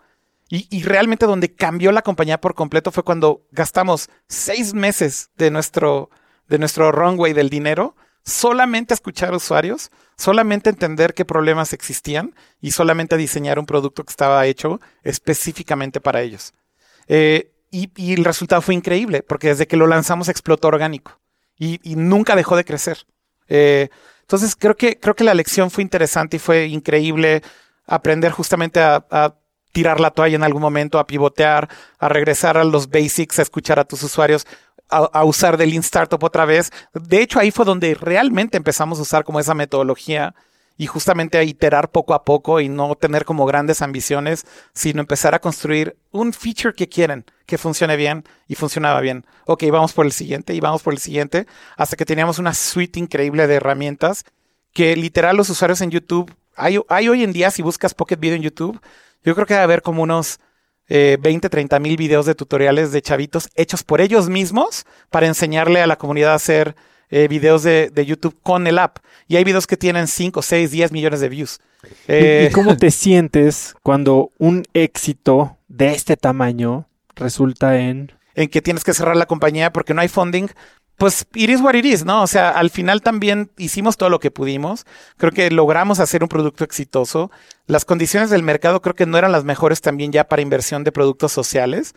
Y, 0.54 0.82
realmente 0.82 1.24
donde 1.24 1.54
cambió 1.54 1.92
la 1.92 2.02
compañía 2.02 2.38
por 2.38 2.54
completo 2.54 2.92
fue 2.92 3.04
cuando 3.04 3.46
gastamos 3.52 4.10
seis 4.28 4.74
meses 4.74 5.30
de 5.38 5.50
nuestro, 5.50 6.10
de 6.46 6.58
nuestro 6.58 6.92
runway 6.92 7.32
del 7.32 7.48
dinero 7.48 7.96
solamente 8.22 8.92
a 8.92 8.96
escuchar 8.96 9.32
usuarios, 9.32 9.90
solamente 10.18 10.68
entender 10.68 11.14
qué 11.14 11.24
problemas 11.24 11.72
existían 11.72 12.34
y 12.60 12.72
solamente 12.72 13.14
a 13.14 13.18
diseñar 13.18 13.58
un 13.58 13.64
producto 13.64 14.04
que 14.04 14.10
estaba 14.10 14.44
hecho 14.44 14.78
específicamente 15.02 16.02
para 16.02 16.20
ellos. 16.20 16.52
Eh, 17.08 17.50
y, 17.70 17.90
y, 17.96 18.12
el 18.12 18.22
resultado 18.22 18.60
fue 18.60 18.74
increíble, 18.74 19.22
porque 19.22 19.48
desde 19.48 19.66
que 19.66 19.78
lo 19.78 19.86
lanzamos 19.86 20.28
explotó 20.28 20.68
orgánico 20.68 21.18
y, 21.58 21.80
nunca 21.96 22.36
dejó 22.36 22.56
de 22.56 22.66
crecer. 22.66 23.06
Eh, 23.48 23.88
entonces 24.20 24.54
creo 24.54 24.76
que, 24.76 25.00
creo 25.00 25.16
que 25.16 25.24
la 25.24 25.32
lección 25.32 25.70
fue 25.70 25.82
interesante 25.82 26.36
y 26.36 26.40
fue 26.40 26.66
increíble 26.66 27.42
aprender 27.86 28.32
justamente 28.32 28.80
a 28.80 29.38
tirar 29.72 30.00
la 30.00 30.10
toalla 30.10 30.36
en 30.36 30.44
algún 30.44 30.62
momento, 30.62 30.98
a 30.98 31.06
pivotear, 31.06 31.68
a 31.98 32.08
regresar 32.08 32.56
a 32.56 32.64
los 32.64 32.88
basics, 32.90 33.38
a 33.38 33.42
escuchar 33.42 33.78
a 33.78 33.84
tus 33.84 34.02
usuarios 34.02 34.46
a, 34.92 35.24
usar 35.24 35.56
del 35.56 35.70
Lean 35.70 35.80
Startup 35.80 36.22
otra 36.22 36.44
vez. 36.44 36.70
De 36.92 37.22
hecho, 37.22 37.38
ahí 37.38 37.50
fue 37.50 37.64
donde 37.64 37.94
realmente 37.94 38.56
empezamos 38.56 38.98
a 38.98 39.02
usar 39.02 39.24
como 39.24 39.40
esa 39.40 39.54
metodología 39.54 40.34
y 40.76 40.86
justamente 40.86 41.38
a 41.38 41.42
iterar 41.42 41.90
poco 41.90 42.14
a 42.14 42.24
poco 42.24 42.60
y 42.60 42.68
no 42.68 42.94
tener 42.96 43.24
como 43.24 43.46
grandes 43.46 43.82
ambiciones, 43.82 44.44
sino 44.72 45.00
empezar 45.00 45.34
a 45.34 45.40
construir 45.40 45.96
un 46.10 46.32
feature 46.32 46.74
que 46.74 46.88
quieren, 46.88 47.24
que 47.46 47.58
funcione 47.58 47.96
bien 47.96 48.24
y 48.48 48.54
funcionaba 48.54 49.00
bien. 49.00 49.24
Ok, 49.46 49.64
vamos 49.70 49.92
por 49.92 50.06
el 50.06 50.12
siguiente 50.12 50.54
y 50.54 50.60
vamos 50.60 50.82
por 50.82 50.92
el 50.92 50.98
siguiente, 50.98 51.46
hasta 51.76 51.96
que 51.96 52.06
teníamos 52.06 52.38
una 52.38 52.54
suite 52.54 52.98
increíble 52.98 53.46
de 53.46 53.54
herramientas 53.54 54.24
que 54.72 54.96
literal 54.96 55.36
los 55.36 55.50
usuarios 55.50 55.80
en 55.82 55.90
YouTube, 55.90 56.34
hay, 56.56 56.78
hay 56.88 57.08
hoy 57.08 57.22
en 57.22 57.32
día, 57.32 57.50
si 57.50 57.62
buscas 57.62 57.94
Pocket 57.94 58.16
Video 58.16 58.36
en 58.36 58.42
YouTube, 58.42 58.80
yo 59.24 59.34
creo 59.34 59.46
que 59.46 59.54
va 59.54 59.60
a 59.60 59.64
haber 59.64 59.82
como 59.82 60.02
unos 60.02 60.40
eh, 60.88 61.16
20, 61.20 61.48
30 61.48 61.78
mil 61.78 61.96
videos 61.96 62.26
de 62.26 62.34
tutoriales 62.34 62.92
de 62.92 63.02
chavitos 63.02 63.48
hechos 63.54 63.82
por 63.82 64.00
ellos 64.00 64.28
mismos 64.28 64.84
para 65.10 65.26
enseñarle 65.26 65.80
a 65.80 65.86
la 65.86 65.96
comunidad 65.96 66.32
a 66.32 66.36
hacer 66.36 66.76
eh, 67.08 67.28
videos 67.28 67.62
de, 67.62 67.90
de, 67.90 68.06
YouTube 68.06 68.38
con 68.42 68.66
el 68.66 68.78
app. 68.78 68.98
Y 69.28 69.36
hay 69.36 69.44
videos 69.44 69.66
que 69.66 69.76
tienen 69.76 70.08
5, 70.08 70.42
6, 70.42 70.70
10 70.70 70.92
millones 70.92 71.20
de 71.20 71.28
views. 71.28 71.60
Eh, 72.08 72.48
¿Y 72.50 72.52
cómo 72.54 72.76
te 72.76 72.90
sientes 72.90 73.74
cuando 73.82 74.32
un 74.38 74.64
éxito 74.72 75.58
de 75.68 75.92
este 75.92 76.16
tamaño 76.16 76.88
resulta 77.14 77.78
en... 77.78 78.12
En 78.34 78.48
que 78.48 78.62
tienes 78.62 78.82
que 78.82 78.94
cerrar 78.94 79.14
la 79.16 79.26
compañía 79.26 79.74
porque 79.74 79.92
no 79.92 80.00
hay 80.00 80.08
funding, 80.08 80.48
pues 80.96 81.26
it 81.34 81.50
is 81.50 81.60
what 81.60 81.74
it 81.74 81.84
is, 81.84 82.04
¿no? 82.04 82.22
O 82.22 82.26
sea, 82.26 82.50
al 82.50 82.70
final 82.70 83.02
también 83.02 83.50
hicimos 83.58 83.96
todo 83.96 84.08
lo 84.08 84.20
que 84.20 84.30
pudimos. 84.30 84.86
Creo 85.16 85.32
que 85.32 85.50
logramos 85.50 85.98
hacer 85.98 86.22
un 86.22 86.28
producto 86.28 86.64
exitoso. 86.64 87.30
Las 87.66 87.84
condiciones 87.84 88.30
del 88.30 88.42
mercado 88.42 88.80
creo 88.82 88.94
que 88.94 89.06
no 89.06 89.18
eran 89.18 89.32
las 89.32 89.44
mejores 89.44 89.80
también 89.80 90.12
ya 90.12 90.24
para 90.24 90.42
inversión 90.42 90.84
de 90.84 90.92
productos 90.92 91.32
sociales. 91.32 91.94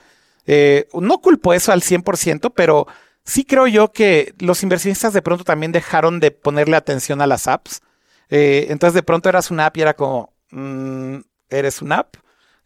Eh, 0.47 0.87
no 0.93 1.19
culpo 1.19 1.53
eso 1.53 1.71
al 1.71 1.81
100%, 1.81 2.53
pero 2.55 2.87
sí 3.23 3.45
creo 3.45 3.67
yo 3.67 3.91
que 3.91 4.33
los 4.39 4.63
inversionistas 4.63 5.13
de 5.13 5.21
pronto 5.21 5.43
también 5.43 5.71
dejaron 5.71 6.19
de 6.19 6.31
ponerle 6.31 6.75
atención 6.75 7.21
a 7.21 7.27
las 7.27 7.47
apps. 7.47 7.81
Eh, 8.29 8.67
entonces 8.69 8.95
de 8.95 9.03
pronto 9.03 9.29
eras 9.29 9.51
una 9.51 9.67
app 9.67 9.77
y 9.77 9.81
era 9.81 9.93
como, 9.93 10.33
mmm, 10.51 11.17
eres 11.49 11.81
una 11.81 11.99
app. 11.99 12.15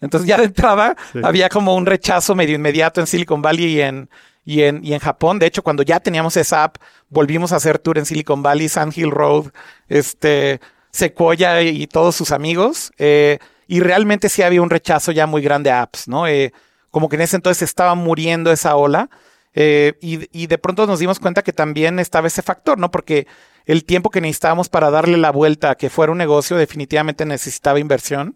Entonces 0.02 0.28
ya 0.28 0.38
de 0.38 0.46
entrada 0.46 0.96
sí. 1.12 1.20
había 1.24 1.50
como 1.50 1.76
un 1.76 1.86
rechazo 1.86 2.34
medio 2.36 2.56
inmediato 2.56 3.02
en 3.02 3.08
Silicon 3.08 3.42
Valley 3.42 3.66
y 3.66 3.82
en, 3.82 4.10
y 4.50 4.64
en, 4.64 4.84
y 4.84 4.94
en 4.94 5.00
Japón. 5.00 5.38
De 5.38 5.46
hecho, 5.46 5.62
cuando 5.62 5.84
ya 5.84 6.00
teníamos 6.00 6.36
esa 6.36 6.64
app, 6.64 6.78
volvimos 7.10 7.52
a 7.52 7.58
hacer 7.58 7.78
tour 7.78 8.00
en 8.00 8.08
Silicon 8.08 8.42
Valley, 8.42 8.68
Sand 8.68 8.98
Hill 8.98 9.12
Road, 9.12 9.52
este, 9.90 10.60
Sequoia 10.90 11.62
y, 11.62 11.86
todos 11.86 12.16
sus 12.16 12.32
amigos. 12.32 12.92
Eh, 12.98 13.38
y 13.68 13.80
realmente 13.80 14.28
sí 14.28 14.42
había 14.42 14.64
un 14.64 14.72
rechazo 14.72 15.12
ya 15.12 15.28
muy 15.28 15.44
grande 15.44 15.70
a 15.70 15.84
apps, 15.84 16.08
¿no? 16.08 16.26
Eh, 16.26 16.52
como 16.90 17.10
que 17.10 17.18
en 17.18 17.22
ese 17.22 17.36
entonces 17.36 17.62
estaba 17.62 17.94
muriendo 17.94 18.52
esa 18.52 18.76
ola. 18.76 19.12
Eh, 19.54 19.94
y, 20.02 20.28
y, 20.32 20.48
de 20.48 20.58
pronto 20.58 20.88
nos 20.88 20.98
dimos 20.98 21.20
cuenta 21.20 21.44
que 21.44 21.54
también 21.54 22.00
estaba 22.00 22.26
ese 22.26 22.42
factor, 22.42 22.80
¿no? 22.80 22.90
Porque 22.90 23.28
el 23.66 23.86
tiempo 23.86 24.10
que 24.10 24.20
necesitábamos 24.20 24.68
para 24.68 24.90
darle 24.90 25.18
la 25.18 25.32
vuelta 25.32 25.70
a 25.70 25.76
que 25.76 25.92
fuera 25.92 26.12
un 26.12 26.18
negocio 26.18 26.58
definitivamente 26.58 27.24
necesitaba 27.24 27.80
inversión. 27.80 28.36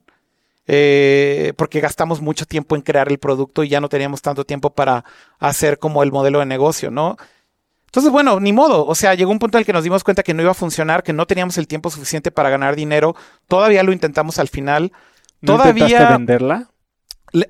Eh, 0.65 1.53
porque 1.57 1.81
gastamos 1.81 2.21
mucho 2.21 2.45
tiempo 2.45 2.75
en 2.75 2.81
crear 2.81 3.09
el 3.09 3.17
producto 3.19 3.63
y 3.63 3.69
ya 3.69 3.81
no 3.81 3.89
teníamos 3.89 4.21
tanto 4.21 4.45
tiempo 4.45 4.69
para 4.69 5.03
hacer 5.39 5.77
como 5.77 6.03
el 6.03 6.11
modelo 6.11 6.39
de 6.39 6.45
negocio, 6.45 6.89
¿no? 6.89 7.17
Entonces, 7.93 8.11
bueno, 8.11 8.39
ni 8.39 8.53
modo. 8.53 8.87
O 8.87 8.95
sea, 8.95 9.13
llegó 9.13 9.31
un 9.31 9.39
punto 9.39 9.57
en 9.57 9.61
el 9.61 9.65
que 9.65 9.73
nos 9.73 9.83
dimos 9.83 10.03
cuenta 10.03 10.23
que 10.23 10.33
no 10.33 10.41
iba 10.41 10.51
a 10.51 10.55
funcionar, 10.55 11.03
que 11.03 11.13
no 11.13 11.27
teníamos 11.27 11.57
el 11.59 11.67
tiempo 11.67 11.91
suficiente 11.91 12.31
para 12.31 12.49
ganar 12.49 12.75
dinero. 12.75 13.15
Todavía 13.47 13.83
lo 13.83 13.91
intentamos 13.91 14.39
al 14.39 14.47
final. 14.47 14.91
¿No 15.41 15.57
Todavía 15.57 16.09
venderla? 16.09 16.69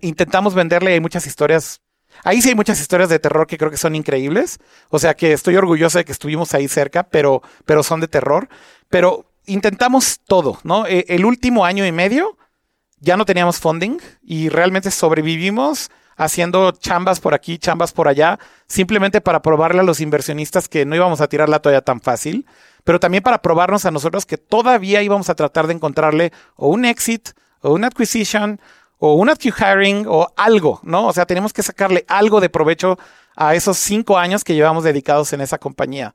Intentamos 0.02 0.54
venderle. 0.54 0.94
Hay 0.94 1.00
muchas 1.00 1.26
historias. 1.28 1.82
Ahí 2.26 2.42
sí 2.42 2.50
hay 2.50 2.56
muchas 2.56 2.82
historias 2.82 3.10
de 3.10 3.20
terror 3.20 3.48
que 3.48 3.58
creo 3.58 3.72
que 3.72 3.78
son 3.78 3.96
increíbles. 3.96 4.60
O 4.90 5.00
sea, 5.00 5.14
que 5.14 5.32
estoy 5.32 5.56
orgulloso 5.56 6.00
de 6.00 6.04
que 6.04 6.12
estuvimos 6.12 6.54
ahí 6.54 6.68
cerca, 6.68 7.04
pero, 7.04 7.42
pero 7.66 7.82
son 7.82 8.02
de 8.02 8.10
terror. 8.10 8.50
Pero 8.90 9.26
intentamos 9.46 10.20
todo, 10.28 10.60
¿no? 10.64 10.86
E, 10.88 11.06
el 11.08 11.24
último 11.24 11.64
año 11.64 11.86
y 11.86 11.94
medio 11.94 12.38
ya 13.04 13.18
no 13.18 13.26
teníamos 13.26 13.60
funding 13.60 13.98
y 14.24 14.48
realmente 14.48 14.90
sobrevivimos 14.90 15.92
haciendo 16.16 16.72
chambas 16.72 17.20
por 17.20 17.34
aquí, 17.34 17.58
chambas 17.58 17.92
por 17.92 18.08
allá, 18.08 18.40
simplemente 18.68 19.20
para 19.20 19.42
probarle 19.42 19.82
a 19.82 19.84
los 19.84 20.00
inversionistas 20.00 20.70
que 20.70 20.86
no 20.86 20.96
íbamos 20.96 21.20
a 21.20 21.28
tirar 21.28 21.50
la 21.50 21.60
toalla 21.60 21.82
tan 21.82 22.00
fácil, 22.00 22.46
pero 22.86 23.00
también 23.00 23.22
para 23.22 23.42
probarnos 23.42 23.86
a 23.86 23.92
nosotros 23.92 24.26
que 24.26 24.38
todavía 24.38 25.02
íbamos 25.02 25.30
a 25.30 25.36
tratar 25.36 25.68
de 25.68 25.74
encontrarle 25.74 26.32
o 26.56 26.70
un 26.70 26.86
exit, 26.86 27.32
o 27.62 27.74
una 27.74 27.88
acquisition, 27.88 28.62
o 29.00 29.16
un 29.16 29.30
hiring, 29.30 30.06
o 30.08 30.28
algo, 30.38 30.80
¿no? 30.84 31.08
O 31.08 31.14
sea, 31.14 31.26
tenemos 31.26 31.52
que 31.52 31.64
sacarle 31.64 32.06
algo 32.08 32.40
de 32.40 32.50
provecho 32.50 32.98
a 33.36 33.54
esos 33.54 33.78
cinco 33.78 34.18
años 34.18 34.46
que 34.46 34.56
llevamos 34.56 34.86
dedicados 34.86 35.34
en 35.34 35.42
esa 35.42 35.58
compañía 35.58 36.14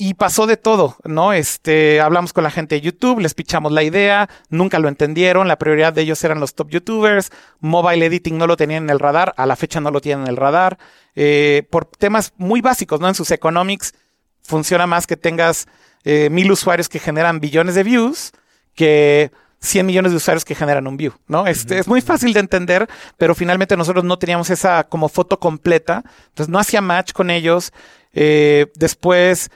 y 0.00 0.14
pasó 0.14 0.46
de 0.46 0.56
todo, 0.56 0.96
¿no? 1.04 1.32
Este, 1.32 2.00
hablamos 2.00 2.32
con 2.32 2.44
la 2.44 2.52
gente 2.52 2.76
de 2.76 2.80
YouTube, 2.80 3.18
les 3.18 3.34
pichamos 3.34 3.72
la 3.72 3.82
idea, 3.82 4.30
nunca 4.48 4.78
lo 4.78 4.88
entendieron, 4.88 5.48
la 5.48 5.58
prioridad 5.58 5.92
de 5.92 6.02
ellos 6.02 6.22
eran 6.22 6.38
los 6.38 6.54
top 6.54 6.70
YouTubers, 6.70 7.32
mobile 7.58 8.06
editing 8.06 8.38
no 8.38 8.46
lo 8.46 8.56
tenían 8.56 8.84
en 8.84 8.90
el 8.90 9.00
radar, 9.00 9.34
a 9.36 9.44
la 9.44 9.56
fecha 9.56 9.80
no 9.80 9.90
lo 9.90 10.00
tienen 10.00 10.24
en 10.24 10.30
el 10.30 10.36
radar, 10.36 10.78
eh, 11.16 11.66
por 11.70 11.84
temas 11.84 12.32
muy 12.36 12.60
básicos, 12.60 13.00
¿no? 13.00 13.08
En 13.08 13.16
sus 13.16 13.32
economics 13.32 13.92
funciona 14.40 14.86
más 14.86 15.08
que 15.08 15.16
tengas 15.16 15.66
eh, 16.04 16.30
mil 16.30 16.52
usuarios 16.52 16.88
que 16.88 17.00
generan 17.00 17.40
billones 17.40 17.74
de 17.74 17.82
views 17.82 18.30
que 18.76 19.32
100 19.60 19.84
millones 19.84 20.12
de 20.12 20.18
usuarios 20.18 20.44
que 20.44 20.54
generan 20.54 20.86
un 20.86 20.96
view, 20.96 21.12
¿no? 21.26 21.48
Este, 21.48 21.80
es 21.80 21.88
muy 21.88 22.00
fácil 22.00 22.32
de 22.32 22.38
entender, 22.38 22.88
pero 23.16 23.34
finalmente 23.34 23.76
nosotros 23.76 24.04
no 24.04 24.16
teníamos 24.16 24.50
esa 24.50 24.84
como 24.84 25.08
foto 25.08 25.40
completa, 25.40 26.04
entonces 26.28 26.48
no 26.48 26.60
hacía 26.60 26.80
match 26.80 27.12
con 27.12 27.30
ellos. 27.30 27.72
Eh, 28.12 28.66
después 28.76 29.50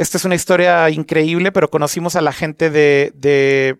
esta 0.00 0.16
es 0.16 0.24
una 0.24 0.34
historia 0.34 0.88
increíble, 0.88 1.52
pero 1.52 1.68
conocimos 1.68 2.16
a 2.16 2.22
la 2.22 2.32
gente 2.32 2.70
de, 2.70 3.12
de 3.14 3.78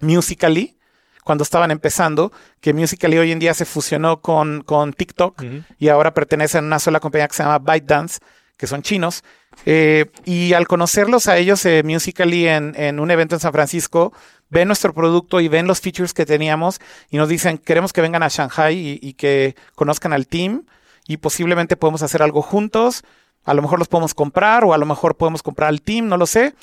Musically 0.00 0.76
cuando 1.22 1.44
estaban 1.44 1.70
empezando, 1.70 2.32
que 2.60 2.74
Musically 2.74 3.18
hoy 3.18 3.30
en 3.30 3.38
día 3.38 3.54
se 3.54 3.64
fusionó 3.64 4.20
con, 4.20 4.62
con 4.62 4.92
TikTok 4.92 5.42
y 5.78 5.88
ahora 5.88 6.12
pertenece 6.12 6.58
a 6.58 6.60
una 6.60 6.80
sola 6.80 6.98
compañía 6.98 7.28
que 7.28 7.36
se 7.36 7.44
llama 7.44 7.60
ByteDance, 7.60 8.18
que 8.56 8.66
son 8.66 8.82
chinos. 8.82 9.22
Eh, 9.64 10.06
y 10.24 10.54
al 10.54 10.66
conocerlos 10.66 11.28
a 11.28 11.38
ellos, 11.38 11.64
eh, 11.66 11.82
Musically 11.84 12.48
en, 12.48 12.74
en, 12.76 12.98
un 12.98 13.12
evento 13.12 13.36
en 13.36 13.40
San 13.40 13.52
Francisco, 13.52 14.12
ven 14.50 14.66
nuestro 14.66 14.92
producto 14.92 15.40
y 15.40 15.46
ven 15.46 15.68
los 15.68 15.80
features 15.80 16.14
que 16.14 16.26
teníamos 16.26 16.80
y 17.10 17.16
nos 17.16 17.28
dicen, 17.28 17.58
queremos 17.58 17.92
que 17.92 18.00
vengan 18.00 18.24
a 18.24 18.28
Shanghai 18.28 18.76
y, 18.76 18.98
y 19.00 19.14
que 19.14 19.54
conozcan 19.76 20.12
al 20.12 20.26
team 20.26 20.66
y 21.06 21.18
posiblemente 21.18 21.76
podemos 21.76 22.02
hacer 22.02 22.22
algo 22.22 22.42
juntos. 22.42 23.04
A 23.44 23.54
lo 23.54 23.62
mejor 23.62 23.78
los 23.78 23.88
podemos 23.88 24.14
comprar 24.14 24.64
o 24.64 24.72
a 24.72 24.78
lo 24.78 24.86
mejor 24.86 25.16
podemos 25.16 25.42
comprar 25.42 25.68
al 25.68 25.82
team, 25.82 26.08
no 26.08 26.16
lo 26.16 26.26
sé. 26.26 26.54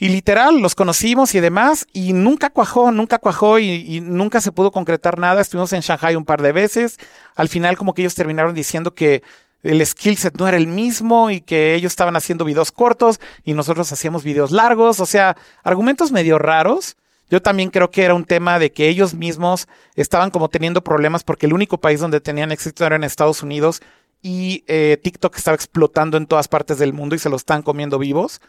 Y 0.00 0.10
literal, 0.10 0.60
los 0.60 0.76
conocimos 0.76 1.34
y 1.34 1.40
demás, 1.40 1.86
y 1.92 2.12
nunca 2.12 2.50
cuajó, 2.50 2.92
nunca 2.92 3.18
cuajó 3.18 3.58
y, 3.58 4.00
nunca 4.00 4.40
se 4.40 4.52
pudo 4.52 4.70
concretar 4.70 5.18
nada. 5.18 5.40
Estuvimos 5.40 5.72
en 5.72 5.80
Shanghai 5.80 6.14
un 6.14 6.24
par 6.24 6.40
de 6.40 6.52
veces. 6.52 6.98
Al 7.34 7.48
final, 7.48 7.76
como 7.76 7.94
que 7.94 8.02
ellos 8.02 8.14
terminaron 8.14 8.54
diciendo 8.54 8.94
que 8.94 9.24
el 9.64 9.84
skill 9.84 10.16
set 10.16 10.38
no 10.38 10.46
era 10.46 10.56
el 10.56 10.68
mismo 10.68 11.30
y 11.30 11.40
que 11.40 11.74
ellos 11.74 11.92
estaban 11.92 12.14
haciendo 12.14 12.44
videos 12.44 12.70
cortos 12.70 13.20
y 13.44 13.54
nosotros 13.54 13.90
hacíamos 13.90 14.22
videos 14.22 14.52
largos. 14.52 15.00
O 15.00 15.06
sea, 15.06 15.36
argumentos 15.64 16.12
medio 16.12 16.38
raros. 16.38 16.96
Yo 17.28 17.42
también 17.42 17.70
creo 17.70 17.90
que 17.90 18.04
era 18.04 18.14
un 18.14 18.24
tema 18.24 18.60
de 18.60 18.70
que 18.70 18.88
ellos 18.88 19.14
mismos 19.14 19.66
estaban 19.96 20.30
como 20.30 20.48
teniendo 20.48 20.82
problemas 20.82 21.24
porque 21.24 21.46
el 21.46 21.52
único 21.52 21.78
país 21.78 21.98
donde 21.98 22.20
tenían 22.20 22.52
éxito 22.52 22.86
era 22.86 22.96
en 22.96 23.04
Estados 23.04 23.42
Unidos 23.42 23.82
y 24.22 24.64
eh, 24.66 24.98
TikTok 25.02 25.36
estaba 25.36 25.54
explotando 25.54 26.16
en 26.16 26.26
todas 26.26 26.48
partes 26.48 26.78
del 26.78 26.92
mundo 26.92 27.14
y 27.14 27.18
se 27.18 27.28
lo 27.28 27.36
están 27.36 27.62
comiendo 27.62 27.98
vivos. 27.98 28.40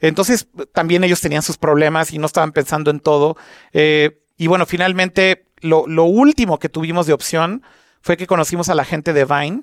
Entonces 0.00 0.48
también 0.72 1.04
ellos 1.04 1.20
tenían 1.20 1.42
sus 1.42 1.58
problemas 1.58 2.12
y 2.12 2.18
no 2.18 2.26
estaban 2.26 2.52
pensando 2.52 2.90
en 2.90 3.00
todo. 3.00 3.36
Eh, 3.72 4.22
y 4.36 4.46
bueno, 4.46 4.66
finalmente 4.66 5.46
lo, 5.60 5.84
último 6.04 6.58
que 6.58 6.68
tuvimos 6.68 7.06
de 7.06 7.12
opción 7.12 7.62
fue 8.00 8.16
que 8.16 8.26
conocimos 8.26 8.68
a 8.68 8.74
la 8.74 8.84
gente 8.84 9.12
de 9.12 9.24
Vine. 9.24 9.62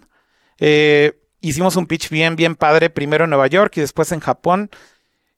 Eh, 0.59 1.19
hicimos 1.41 1.77
un 1.77 1.87
pitch 1.87 2.09
bien, 2.09 2.35
bien 2.35 2.55
padre, 2.55 2.89
primero 2.89 3.23
en 3.23 3.29
Nueva 3.29 3.47
York 3.47 3.73
y 3.77 3.81
después 3.81 4.11
en 4.11 4.19
Japón. 4.19 4.69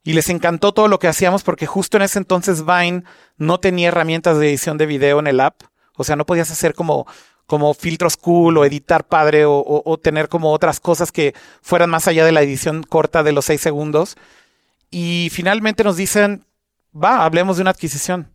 Y 0.02 0.14
les 0.14 0.28
encantó 0.30 0.72
todo 0.72 0.88
lo 0.88 0.98
que 0.98 1.08
hacíamos 1.08 1.42
porque 1.42 1.66
justo 1.66 1.96
en 1.96 2.02
ese 2.02 2.18
entonces 2.18 2.64
Vine 2.64 3.04
no 3.36 3.60
tenía 3.60 3.88
herramientas 3.88 4.38
de 4.38 4.48
edición 4.48 4.78
de 4.78 4.86
video 4.86 5.20
en 5.20 5.26
el 5.28 5.40
app. 5.40 5.62
O 5.94 6.04
sea, 6.04 6.16
no 6.16 6.26
podías 6.26 6.50
hacer 6.50 6.74
como 6.74 7.06
como 7.48 7.72
filtros 7.72 8.18
cool 8.18 8.58
o 8.58 8.64
editar 8.66 9.08
padre 9.08 9.44
o, 9.46 10.00
tener 10.02 10.28
como 10.28 10.52
otras 10.52 10.80
cosas 10.80 11.10
que 11.10 11.34
fueran 11.62 11.88
más 11.88 12.06
allá 12.06 12.26
de 12.26 12.30
la 12.30 12.42
edición 12.42 12.82
corta 12.82 13.22
de 13.22 13.32
los 13.32 13.46
seis 13.46 13.62
segundos. 13.62 14.16
Y 14.90 15.30
finalmente 15.32 15.82
nos 15.82 15.96
dicen, 15.96 16.44
va, 16.94 17.24
hablemos 17.24 17.56
de 17.56 17.62
una 17.62 17.70
adquisición. 17.70 18.34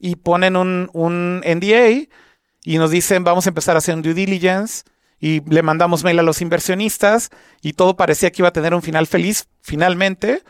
Y 0.00 0.16
ponen 0.16 0.56
un, 0.56 0.90
un 0.92 1.40
NDA 1.46 2.08
y 2.64 2.78
nos 2.78 2.90
dicen, 2.90 3.22
vamos 3.22 3.46
a 3.46 3.50
empezar 3.50 3.76
a 3.76 3.78
hacer 3.78 3.94
un 3.94 4.02
due 4.02 4.12
diligence. 4.12 4.82
Y 5.20 5.48
le 5.48 5.62
mandamos 5.62 6.02
mail 6.02 6.18
a 6.18 6.24
los 6.24 6.42
inversionistas 6.42 7.30
y 7.60 7.74
todo 7.74 7.96
parecía 7.96 8.32
que 8.32 8.42
iba 8.42 8.48
a 8.48 8.52
tener 8.52 8.74
un 8.74 8.82
final 8.82 9.06
feliz. 9.06 9.46
Finalmente, 9.60 10.42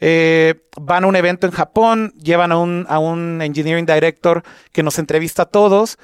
eh, 0.00 0.66
van 0.80 1.04
a 1.04 1.06
un 1.06 1.14
evento 1.14 1.46
en 1.46 1.52
Japón, 1.52 2.12
llevan 2.20 2.50
a 2.50 2.58
un, 2.58 2.86
a 2.88 2.98
un 2.98 3.40
engineering 3.40 3.86
director 3.86 4.42
que 4.72 4.82
nos 4.82 4.98
entrevista 4.98 5.42
a 5.42 5.46
todos 5.46 5.96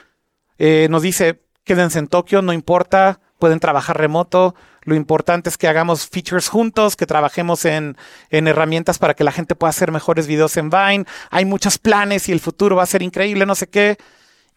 eh, 0.58 0.86
nos 0.90 1.02
dice, 1.02 1.42
quédense 1.64 1.98
en 1.98 2.08
Tokio, 2.08 2.42
no 2.42 2.52
importa, 2.52 3.20
pueden 3.38 3.60
trabajar 3.60 3.98
remoto, 3.98 4.54
lo 4.84 4.94
importante 4.94 5.48
es 5.48 5.56
que 5.56 5.68
hagamos 5.68 6.08
features 6.08 6.48
juntos, 6.48 6.96
que 6.96 7.06
trabajemos 7.06 7.64
en, 7.64 7.96
herramientas 8.30 8.98
para 8.98 9.14
que 9.14 9.24
la 9.24 9.32
gente 9.32 9.54
pueda 9.54 9.70
hacer 9.70 9.92
mejores 9.92 10.26
videos 10.26 10.56
en 10.56 10.70
Vine. 10.70 11.04
Hay 11.30 11.44
muchos 11.44 11.78
planes 11.78 12.28
y 12.28 12.32
el 12.32 12.40
futuro 12.40 12.76
va 12.76 12.82
a 12.82 12.86
ser 12.86 13.02
increíble, 13.02 13.46
no 13.46 13.54
sé 13.54 13.68
qué. 13.68 13.96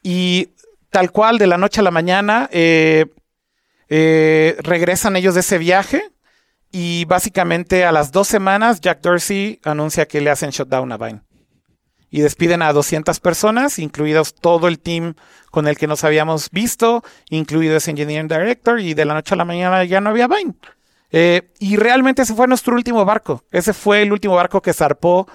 Y 0.02 0.50
tal 0.90 1.12
cual, 1.12 1.38
de 1.38 1.48
la 1.48 1.58
noche 1.58 1.82
a 1.82 1.84
la 1.84 1.92
mañana, 1.92 2.50
eh, 2.52 3.06
eh, 3.90 4.56
regresan 4.60 5.16
ellos 5.16 5.36
de 5.36 5.42
ese 5.42 5.58
viaje 5.60 6.10
y 6.72 7.06
básicamente 7.06 7.86
a 7.86 7.92
las 7.92 8.12
dos 8.12 8.28
semanas 8.28 8.82
Jack 8.82 9.02
Dorsey 9.02 9.60
anuncia 9.64 10.08
que 10.08 10.22
le 10.22 10.32
hacen 10.32 10.50
shutdown 10.50 10.92
a 10.92 10.98
Vine 10.98 11.25
y 12.10 12.22
despiden 12.22 12.62
a 12.62 12.74
200 12.74 13.20
personas, 13.20 13.80
incluidos 13.80 14.34
todo 14.36 14.68
el 14.68 14.80
team 14.80 15.16
con 15.52 15.68
el 15.68 15.78
que 15.78 15.88
nos 15.88 16.04
habíamos 16.04 16.50
visto, 16.52 17.04
incluido 17.30 17.78
ese 17.78 17.92
engineering 17.92 18.28
director, 18.28 18.80
y 18.80 18.94
de 18.94 19.06
la 19.06 19.14
noche 19.14 19.34
a 19.34 19.38
la 19.38 19.46
mañana 19.46 19.84
ya 19.84 20.02
no 20.02 20.10
había 20.10 20.28
Vine. 20.28 20.56
Eh, 21.12 21.54
y 21.60 21.78
realmente 21.78 22.24
ese 22.24 22.36
fue 22.36 22.48
nuestro 22.48 22.76
último 22.76 23.06
barco. 23.06 23.44
Ese 23.52 23.74
fue 23.74 24.02
el 24.02 24.12
último 24.12 24.36
barco 24.36 24.62
que 24.62 24.74
zarpó, 24.74 25.28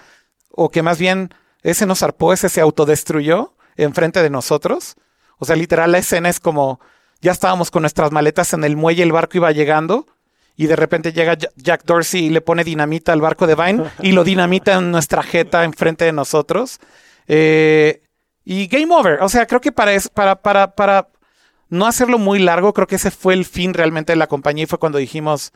o 0.50 0.70
que 0.70 0.82
más 0.82 0.98
bien 0.98 1.32
ese 1.62 1.86
no 1.86 1.94
zarpó, 1.94 2.32
ese 2.32 2.48
se 2.48 2.60
autodestruyó 2.60 3.54
enfrente 3.76 4.22
de 4.22 4.30
nosotros. 4.30 4.96
O 5.38 5.44
sea, 5.44 5.56
literal, 5.56 5.92
la 5.92 5.98
escena 5.98 6.28
es 6.28 6.40
como 6.40 6.80
ya 7.20 7.32
estábamos 7.32 7.70
con 7.70 7.82
nuestras 7.82 8.12
maletas 8.12 8.52
en 8.52 8.64
el 8.64 8.76
muelle, 8.76 9.02
el 9.02 9.12
barco 9.12 9.36
iba 9.38 9.52
llegando 9.52 10.06
y 10.60 10.66
de 10.66 10.76
repente 10.76 11.14
llega 11.14 11.38
Jack 11.56 11.84
Dorsey 11.86 12.26
y 12.26 12.28
le 12.28 12.42
pone 12.42 12.64
dinamita 12.64 13.14
al 13.14 13.22
barco 13.22 13.46
de 13.46 13.54
Vine 13.54 13.82
y 14.02 14.12
lo 14.12 14.24
dinamita 14.24 14.76
en 14.76 14.90
nuestra 14.90 15.22
jeta 15.22 15.64
enfrente 15.64 16.04
de 16.04 16.12
nosotros. 16.12 16.80
Eh, 17.28 18.02
y 18.44 18.66
game 18.66 18.94
over. 18.94 19.22
O 19.22 19.30
sea, 19.30 19.46
creo 19.46 19.62
que 19.62 19.72
para, 19.72 19.98
para, 20.12 20.42
para, 20.42 20.74
para 20.74 21.08
no 21.70 21.86
hacerlo 21.86 22.18
muy 22.18 22.40
largo, 22.40 22.74
creo 22.74 22.86
que 22.86 22.96
ese 22.96 23.10
fue 23.10 23.32
el 23.32 23.46
fin 23.46 23.72
realmente 23.72 24.12
de 24.12 24.16
la 24.16 24.26
compañía 24.26 24.64
y 24.64 24.66
fue 24.66 24.78
cuando 24.78 24.98
dijimos, 24.98 25.54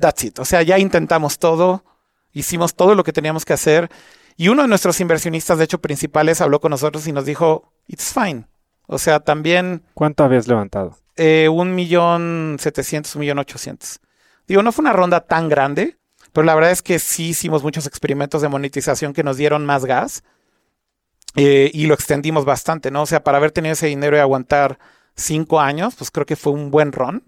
that's 0.00 0.24
it. 0.24 0.38
O 0.38 0.46
sea, 0.46 0.62
ya 0.62 0.78
intentamos 0.78 1.38
todo, 1.38 1.84
hicimos 2.32 2.76
todo 2.76 2.94
lo 2.94 3.04
que 3.04 3.12
teníamos 3.12 3.44
que 3.44 3.52
hacer. 3.52 3.90
Y 4.38 4.48
uno 4.48 4.62
de 4.62 4.68
nuestros 4.68 4.98
inversionistas, 5.00 5.58
de 5.58 5.64
hecho, 5.64 5.82
principales, 5.82 6.40
habló 6.40 6.62
con 6.62 6.70
nosotros 6.70 7.06
y 7.08 7.12
nos 7.12 7.26
dijo, 7.26 7.70
it's 7.88 8.14
fine. 8.14 8.46
O 8.86 8.98
sea, 8.98 9.20
también 9.20 9.82
¿Cuánto 9.94 10.24
habías 10.24 10.46
levantado? 10.48 10.96
eh, 11.16 11.48
un 11.48 11.74
millón 11.74 12.56
setecientos, 12.60 13.14
un 13.16 13.20
millón 13.20 13.38
ochocientos. 13.38 14.00
Digo, 14.46 14.62
no 14.62 14.70
fue 14.72 14.82
una 14.82 14.92
ronda 14.92 15.20
tan 15.20 15.48
grande, 15.48 15.96
pero 16.32 16.44
la 16.44 16.54
verdad 16.54 16.70
es 16.70 16.82
que 16.82 16.98
sí 16.98 17.28
hicimos 17.30 17.62
muchos 17.62 17.86
experimentos 17.86 18.42
de 18.42 18.48
monetización 18.48 19.12
que 19.12 19.24
nos 19.24 19.36
dieron 19.36 19.64
más 19.66 19.84
gas 19.84 20.22
eh, 21.34 21.70
y 21.74 21.86
lo 21.86 21.94
extendimos 21.94 22.44
bastante, 22.44 22.90
¿no? 22.90 23.02
O 23.02 23.06
sea, 23.06 23.24
para 23.24 23.38
haber 23.38 23.50
tenido 23.50 23.72
ese 23.72 23.86
dinero 23.88 24.16
y 24.16 24.20
aguantar 24.20 24.78
cinco 25.14 25.60
años, 25.60 25.94
pues 25.96 26.10
creo 26.10 26.26
que 26.26 26.36
fue 26.36 26.52
un 26.52 26.70
buen 26.70 26.92
run. 26.92 27.24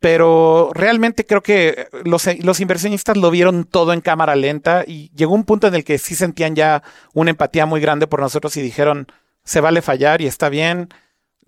Pero 0.00 0.70
realmente 0.74 1.26
creo 1.26 1.42
que 1.42 1.88
los, 2.04 2.28
los 2.42 2.60
inversionistas 2.60 3.16
lo 3.16 3.30
vieron 3.30 3.64
todo 3.64 3.92
en 3.92 4.00
cámara 4.00 4.36
lenta 4.36 4.84
y 4.86 5.10
llegó 5.14 5.34
un 5.34 5.44
punto 5.44 5.66
en 5.66 5.74
el 5.74 5.84
que 5.84 5.98
sí 5.98 6.14
sentían 6.14 6.54
ya 6.54 6.82
una 7.14 7.30
empatía 7.30 7.66
muy 7.66 7.80
grande 7.80 8.06
por 8.06 8.20
nosotros 8.20 8.56
y 8.56 8.62
dijeron, 8.62 9.08
se 9.48 9.62
vale 9.62 9.80
fallar 9.80 10.20
y 10.20 10.26
está 10.26 10.50
bien, 10.50 10.90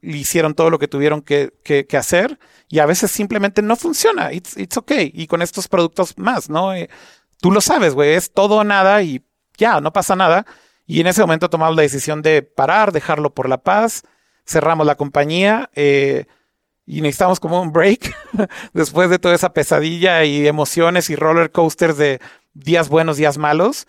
hicieron 0.00 0.54
todo 0.54 0.70
lo 0.70 0.78
que 0.78 0.88
tuvieron 0.88 1.20
que, 1.20 1.86
hacer 1.92 2.38
y 2.66 2.78
a 2.78 2.86
veces 2.86 3.10
simplemente 3.10 3.60
no 3.60 3.76
funciona, 3.76 4.32
it's, 4.32 4.56
it's 4.56 4.78
okay. 4.78 5.12
Y 5.14 5.26
con 5.26 5.42
estos 5.42 5.68
productos 5.68 6.16
más, 6.16 6.48
¿no? 6.48 6.72
Eh, 6.72 6.88
tú 7.42 7.50
lo 7.50 7.60
sabes, 7.60 7.92
güey, 7.92 8.14
es 8.14 8.32
todo 8.32 8.56
o 8.56 8.64
nada 8.64 9.02
y 9.02 9.22
ya, 9.58 9.82
no 9.82 9.92
pasa 9.92 10.16
nada. 10.16 10.46
Y 10.86 11.02
en 11.02 11.08
ese 11.08 11.20
momento 11.20 11.50
tomamos 11.50 11.76
la 11.76 11.82
decisión 11.82 12.22
de 12.22 12.40
parar, 12.40 12.90
dejarlo 12.92 13.34
por 13.34 13.50
la 13.50 13.58
paz, 13.58 14.02
cerramos 14.46 14.86
la 14.86 14.94
compañía 14.94 15.68
eh, 15.74 16.24
y 16.86 17.02
necesitamos 17.02 17.38
como 17.38 17.60
un 17.60 17.70
break 17.70 18.16
después 18.72 19.10
de 19.10 19.18
toda 19.18 19.34
esa 19.34 19.52
pesadilla 19.52 20.24
y 20.24 20.46
emociones 20.46 21.10
y 21.10 21.16
roller 21.16 21.52
coasters 21.52 21.98
de 21.98 22.18
días 22.54 22.88
buenos, 22.88 23.18
días 23.18 23.36
malos. 23.36 23.86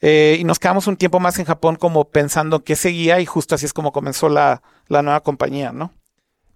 Eh, 0.00 0.38
y 0.40 0.44
nos 0.44 0.58
quedamos 0.58 0.86
un 0.86 0.96
tiempo 0.96 1.20
más 1.20 1.38
en 1.38 1.44
Japón 1.44 1.76
como 1.76 2.06
pensando 2.06 2.64
qué 2.64 2.76
seguía 2.76 3.20
y 3.20 3.26
justo 3.26 3.54
así 3.54 3.66
es 3.66 3.72
como 3.72 3.92
comenzó 3.92 4.28
la, 4.28 4.62
la 4.88 5.02
nueva 5.02 5.20
compañía, 5.20 5.72
¿no? 5.72 5.92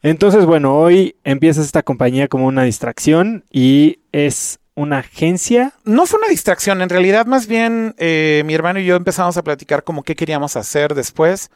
Entonces, 0.03 0.45
bueno, 0.45 0.77
hoy 0.77 1.17
empiezas 1.25 1.65
esta 1.65 1.83
compañía 1.83 2.29
como 2.29 2.47
una 2.47 2.65
distracción 2.65 3.45
y 3.51 4.01
es 4.13 4.61
una 4.75 4.99
agencia. 4.99 5.73
No 5.85 6.07
fue 6.07 6.19
una 6.19 6.29
distracción, 6.29 6.83
en 6.83 6.89
realidad 6.89 7.27
más 7.27 7.47
bien 7.47 7.95
eh, 7.99 8.43
mi 8.45 8.55
hermano 8.55 8.81
y 8.81 8.85
yo 8.85 8.97
empezamos 8.97 9.37
a 9.37 9.43
platicar 9.43 9.85
como 9.85 10.03
qué 10.03 10.15
queríamos 10.15 10.57
hacer 10.57 10.95
después. 10.95 11.51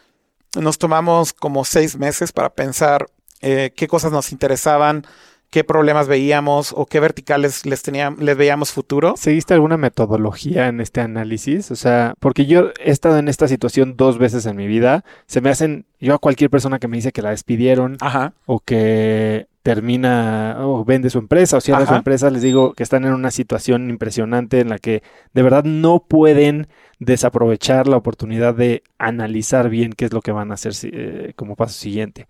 Nos 0.59 0.79
tomamos 0.79 1.33
como 1.33 1.65
seis 1.65 1.97
meses 1.99 2.33
para 2.33 2.51
pensar 2.51 3.07
eh, 3.43 3.73
qué 3.77 3.87
cosas 3.87 4.13
nos 4.13 4.33
interesaban, 4.33 5.05
qué 5.51 5.65
problemas 5.65 6.09
veíamos 6.09 6.75
o 6.77 6.87
qué 6.87 7.01
verticales 7.01 7.65
les, 7.65 7.83
teníamos, 7.83 8.21
les 8.21 8.37
veíamos 8.37 8.73
futuro. 8.73 9.15
¿Seguiste 9.17 9.55
alguna 9.55 9.77
metodología 9.77 10.69
en 10.69 10.81
este 10.81 11.01
análisis? 11.01 11.71
O 11.71 11.77
sea, 11.77 12.15
porque 12.21 12.47
yo 12.47 12.71
he 12.81 12.91
estado 12.91 13.19
en 13.19 13.29
esta 13.29 13.49
situación 13.49 13.97
dos 13.97 14.19
veces 14.19 14.47
en 14.47 14.57
mi 14.57 14.67
vida. 14.67 15.05
Se 15.27 15.41
me 15.41 15.51
hacen, 15.51 15.87
yo 16.01 16.15
a 16.15 16.19
cualquier 16.19 16.51
persona 16.51 16.79
que 16.79 16.89
me 16.89 16.97
dice 16.97 17.13
que 17.13 17.23
la 17.23 17.31
despidieron 17.31 17.97
Ajá. 18.01 18.35
o 18.47 18.61
que 18.61 19.47
termina 19.63 20.57
o 20.61 20.85
vende 20.85 21.11
su 21.11 21.19
empresa 21.19 21.59
o 21.59 21.61
cierra 21.61 21.81
su 21.81 21.91
Ajá. 21.91 21.99
empresa, 21.99 22.31
les 22.31 22.43
digo 22.43 22.73
que 22.73 22.83
están 22.83 23.05
en 23.05 23.13
una 23.13 23.31
situación 23.31 23.91
impresionante 23.91 24.61
en 24.61 24.71
la 24.71 24.79
que 24.79 25.03
de 25.35 25.43
verdad 25.43 25.65
no 25.65 26.05
pueden 26.09 26.69
desaprovechar 27.01 27.87
la 27.87 27.97
oportunidad 27.97 28.55
de 28.55 28.83
analizar 28.99 29.69
bien 29.69 29.93
qué 29.93 30.07
es 30.07 30.13
lo 30.13 30.23
que 30.23 30.33
van 30.33 30.51
a 30.51 30.55
hacer 30.55 30.73
eh, 30.85 31.33
como 31.37 31.55
paso 31.55 31.75
siguiente. 31.75 32.29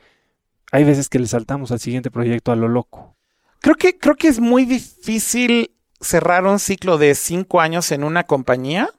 Hay 0.73 0.85
veces 0.85 1.09
que 1.09 1.19
le 1.19 1.27
saltamos 1.27 1.73
al 1.73 1.81
siguiente 1.81 2.11
proyecto 2.11 2.53
a 2.53 2.57
lo 2.57 2.69
loco. 2.69 3.17
Creo 3.61 3.75
que, 3.75 3.99
creo 3.99 4.15
que 4.15 4.29
es 4.29 4.41
muy 4.41 4.65
difícil 4.65 5.73
cerrar 6.01 6.45
un 6.47 6.59
ciclo 6.59 6.99
de 6.99 7.15
cinco 7.15 7.61
años 7.61 7.91
en 7.91 8.05
una 8.05 8.25
compañía 8.25 8.91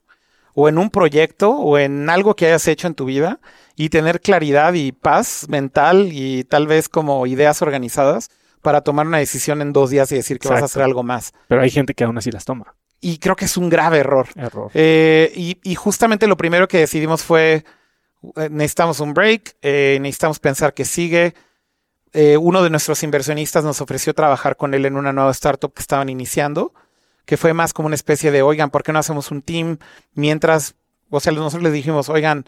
o 0.54 0.68
en 0.68 0.78
un 0.78 0.90
proyecto 0.90 1.52
o 1.52 1.78
en 1.78 2.10
algo 2.10 2.36
que 2.36 2.48
hayas 2.48 2.68
hecho 2.68 2.88
en 2.88 2.96
tu 2.96 3.06
vida 3.06 3.40
y 3.76 3.90
tener 3.90 4.20
claridad 4.20 4.74
y 4.74 4.92
paz 4.92 5.46
mental 5.48 6.10
y 6.12 6.44
tal 6.44 6.68
vez 6.68 6.90
como 6.90 7.26
ideas 7.28 7.62
organizadas 7.62 8.30
para 8.62 8.82
tomar 8.82 9.08
una 9.08 9.20
decisión 9.20 9.62
en 9.62 9.72
dos 9.72 9.90
días 9.90 10.12
y 10.12 10.16
decir 10.16 10.40
que 10.40 10.50
vas 10.50 10.62
a 10.62 10.66
hacer 10.66 10.84
algo 10.84 11.04
más. 11.04 11.34
Pero 11.48 11.62
hay 11.62 11.70
gente 11.70 11.94
que 11.94 12.04
aún 12.04 12.18
así 12.18 12.32
las 12.32 12.44
toma. 12.44 12.76
Y 13.00 13.20
creo 13.20 13.38
que 13.38 13.46
es 13.46 13.56
un 13.56 13.70
grave 13.70 14.00
error. 14.00 14.28
Error. 14.36 14.70
Eh, 14.74 15.32
y, 15.34 15.58
y 15.64 15.76
justamente 15.76 16.28
lo 16.28 16.36
primero 16.36 16.68
que 16.68 16.80
decidimos 16.80 17.24
fue, 17.24 17.64
eh, 18.36 18.50
necesitamos 18.52 19.00
un 19.00 19.14
break, 19.14 19.56
eh, 19.62 19.98
necesitamos 20.02 20.40
pensar 20.40 20.74
que 20.74 20.84
sigue. 20.84 21.34
Eh, 22.14 22.38
uno 22.38 22.64
de 22.64 22.70
nuestros 22.70 23.04
inversionistas 23.04 23.64
nos 23.64 23.82
ofreció 23.82 24.14
trabajar 24.14 24.58
con 24.58 24.74
él 24.74 24.86
en 24.86 24.96
una 24.96 25.14
nueva 25.14 25.32
startup 25.32 25.74
que 25.74 25.82
estaban 25.82 26.10
iniciando, 26.10 26.74
que 27.26 27.38
fue 27.38 27.54
más 27.54 27.74
como 27.74 27.88
una 27.88 27.96
especie 27.96 28.32
de, 28.32 28.42
oigan, 28.42 28.72
¿por 28.72 28.84
qué 28.84 28.92
no 28.92 29.00
hacemos 29.00 29.32
un 29.32 29.42
team 29.42 29.78
mientras, 30.14 30.76
o 31.10 31.20
sea, 31.20 31.32
nosotros 31.34 31.64
les 31.64 31.74
dijimos, 31.74 32.10
oigan, 32.10 32.46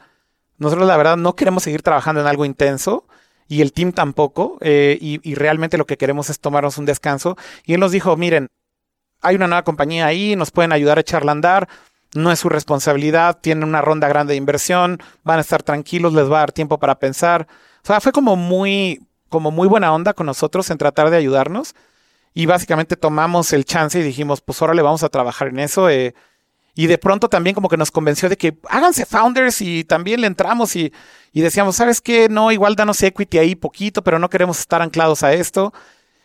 nosotros 0.58 0.88
la 0.88 0.98
verdad 0.98 1.18
no 1.18 1.36
queremos 1.36 1.64
seguir 1.64 1.82
trabajando 1.82 2.22
en 2.22 2.28
algo 2.28 2.46
intenso 2.46 3.06
y 3.48 3.62
el 3.62 3.74
team 3.74 3.92
tampoco, 3.92 4.58
eh, 4.62 4.98
y, 5.00 5.20
y 5.30 5.36
realmente 5.36 5.78
lo 5.78 5.86
que 5.86 5.98
queremos 5.98 6.30
es 6.30 6.40
tomarnos 6.40 6.78
un 6.78 6.86
descanso. 6.86 7.38
Y 7.66 7.74
él 7.74 7.80
nos 7.80 7.92
dijo, 7.92 8.16
miren, 8.16 8.48
hay 9.22 9.36
una 9.36 9.48
nueva 9.48 9.64
compañía 9.64 10.06
ahí, 10.06 10.36
nos 10.36 10.52
pueden 10.52 10.72
ayudar 10.72 10.98
a 10.98 11.02
echarla 11.02 11.32
a 11.32 11.34
andar, 11.34 11.68
no 12.14 12.32
es 12.32 12.40
su 12.40 12.50
responsabilidad, 12.50 13.40
tienen 13.40 13.64
una 13.64 13.82
ronda 13.82 14.08
grande 14.08 14.34
de 14.34 14.38
inversión, 14.38 15.00
van 15.24 15.38
a 15.38 15.42
estar 15.42 15.64
tranquilos, 15.64 16.14
les 16.14 16.30
va 16.30 16.38
a 16.38 16.40
dar 16.40 16.52
tiempo 16.52 16.80
para 16.80 17.00
pensar. 17.00 17.48
O 17.84 17.88
sea, 17.88 18.02
fue 18.02 18.12
como 18.12 18.36
muy, 18.36 19.02
como 19.32 19.50
muy 19.50 19.68
buena 19.68 19.92
onda 19.92 20.14
con 20.14 20.28
nosotros 20.28 20.70
en 20.70 20.78
tratar 20.78 21.10
de 21.10 21.18
ayudarnos. 21.18 21.74
Y 22.36 22.46
básicamente 22.46 22.96
tomamos 22.96 23.52
el 23.54 23.66
chance 23.66 24.00
y 24.00 24.04
dijimos, 24.04 24.42
pues 24.42 24.62
ahora 24.62 24.76
le 24.76 24.84
vamos 24.84 25.02
a 25.02 25.10
trabajar 25.10 25.48
en 25.48 25.60
eso. 25.60 25.90
eh, 25.90 26.14
y 26.74 26.88
de 26.88 26.98
pronto 26.98 27.28
también 27.28 27.54
como 27.54 27.68
que 27.68 27.76
nos 27.78 27.92
convenció 27.92 28.30
de 28.30 28.38
que 28.38 28.58
háganse 28.70 29.06
founders 29.06 29.62
y 29.62 29.84
también 29.84 30.22
le 30.22 30.28
entramos 30.28 30.76
y, 30.76 30.94
y 31.34 31.42
decíamos, 31.42 31.76
¿sabes 31.76 32.00
qué? 32.00 32.30
No, 32.30 32.52
igual 32.52 32.76
danos 32.76 33.02
equity 33.04 33.40
ahí 33.40 33.56
poquito, 33.56 34.04
pero 34.04 34.20
no 34.20 34.30
queremos 34.30 34.60
estar 34.60 34.82
anclados 34.82 35.24
a 35.24 35.34
esto. 35.34 35.74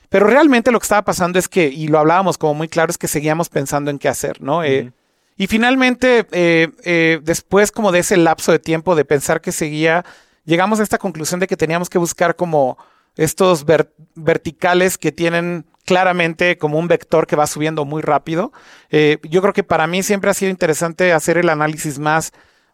Pero 0.09 0.27
realmente 0.27 0.71
lo 0.71 0.79
que 0.79 0.85
estaba 0.85 1.03
pasando 1.03 1.39
es 1.39 1.49
que, 1.49 1.67
y 1.67 1.89
lo 1.89 1.99
hablábamos 1.99 2.39
como 2.39 2.55
muy 2.55 2.69
claro, 2.69 2.91
es 2.91 2.99
que 2.99 3.09
seguíamos 3.09 3.49
pensando 3.49 3.91
en 3.91 3.99
qué 3.99 4.09
hacer, 4.09 4.41
¿no? 4.41 4.63
Eh, 4.63 4.93
y 5.37 5.49
finalmente, 5.49 6.27
eh, 6.31 6.69
eh, 6.85 7.21
después 7.23 7.73
como 7.73 7.91
de 7.93 7.99
ese 7.99 8.17
lapso 8.17 8.53
de 8.53 8.59
tiempo 8.59 8.95
de 8.95 9.05
pensar 9.05 9.41
que 9.41 9.53
seguía, 9.53 10.05
llegamos 10.45 10.81
a 10.81 10.85
esta 10.85 10.99
conclusión 10.99 11.41
de 11.41 11.49
que 11.49 11.57
teníamos 11.57 11.91
que 11.91 11.99
buscar 11.99 12.37
como 12.37 12.79
estos 13.17 13.65
ver- 13.65 13.93
verticales 14.15 14.99
que 14.99 15.13
tienen 15.13 15.67
claramente 15.85 16.59
como 16.59 16.79
un 16.79 16.89
vector 16.89 17.27
que 17.27 17.37
va 17.37 17.47
subiendo 17.47 17.85
muy 17.85 18.03
rápido. 18.03 18.53
Eh, 18.91 19.19
yo 19.23 19.41
creo 19.41 19.53
que 19.53 19.63
para 19.65 19.87
mí 19.87 20.03
siempre 20.03 20.31
ha 20.31 20.35
sido 20.35 20.51
interesante 20.51 21.13
hacer 21.13 21.39
el 21.39 21.49
análisis 21.49 21.99
más 21.99 22.33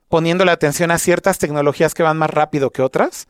poniéndole 0.09 0.51
atención 0.51 0.91
a 0.91 0.99
ciertas 0.99 1.39
tecnologías 1.39 1.95
que 1.95 2.03
van 2.03 2.17
más 2.19 2.31
rápido 2.31 2.71
que 2.71 2.83
otras. 2.83 3.29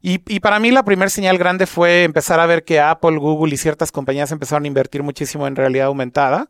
Y, 0.00 0.18
para 0.40 0.60
mí 0.60 0.70
la 0.70 0.84
primera 0.84 1.10
señal 1.10 1.38
grande 1.38 1.66
fue 1.66 2.04
empezar 2.04 2.38
a 2.38 2.46
ver 2.46 2.64
que 2.64 2.78
Apple, 2.80 3.18
Google 3.18 3.52
y 3.54 3.58
ciertas 3.58 3.90
compañías 3.90 4.30
empezaron 4.30 4.64
a 4.64 4.68
invertir 4.68 5.02
muchísimo 5.02 5.46
en 5.46 5.56
realidad 5.56 5.86
aumentada. 5.88 6.48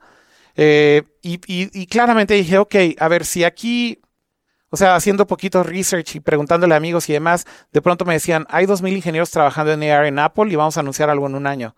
Eh, 0.54 1.02
y, 1.22 1.34
y- 1.46 1.70
y 1.72 1.86
claramente 1.86 2.34
dije, 2.34 2.58
ok, 2.58 2.74
a 2.98 3.08
ver, 3.08 3.24
si 3.24 3.44
aquí, 3.44 4.00
o 4.70 4.76
sea, 4.76 4.96
haciendo 4.96 5.26
poquito 5.26 5.62
research 5.62 6.16
y 6.16 6.20
preguntándole 6.20 6.74
a 6.74 6.76
amigos 6.76 7.08
y 7.08 7.12
demás, 7.14 7.46
de 7.72 7.80
pronto 7.80 8.04
me 8.04 8.14
decían, 8.14 8.46
hay 8.50 8.66
2.000 8.66 8.96
ingenieros 8.96 9.30
trabajando 9.30 9.72
en 9.72 9.82
AR 9.82 10.06
en 10.06 10.18
Apple 10.18 10.52
y 10.52 10.56
vamos 10.56 10.76
a 10.76 10.80
anunciar 10.80 11.08
algo 11.10 11.26
en 11.26 11.34
un 11.34 11.46
año. 11.46 11.74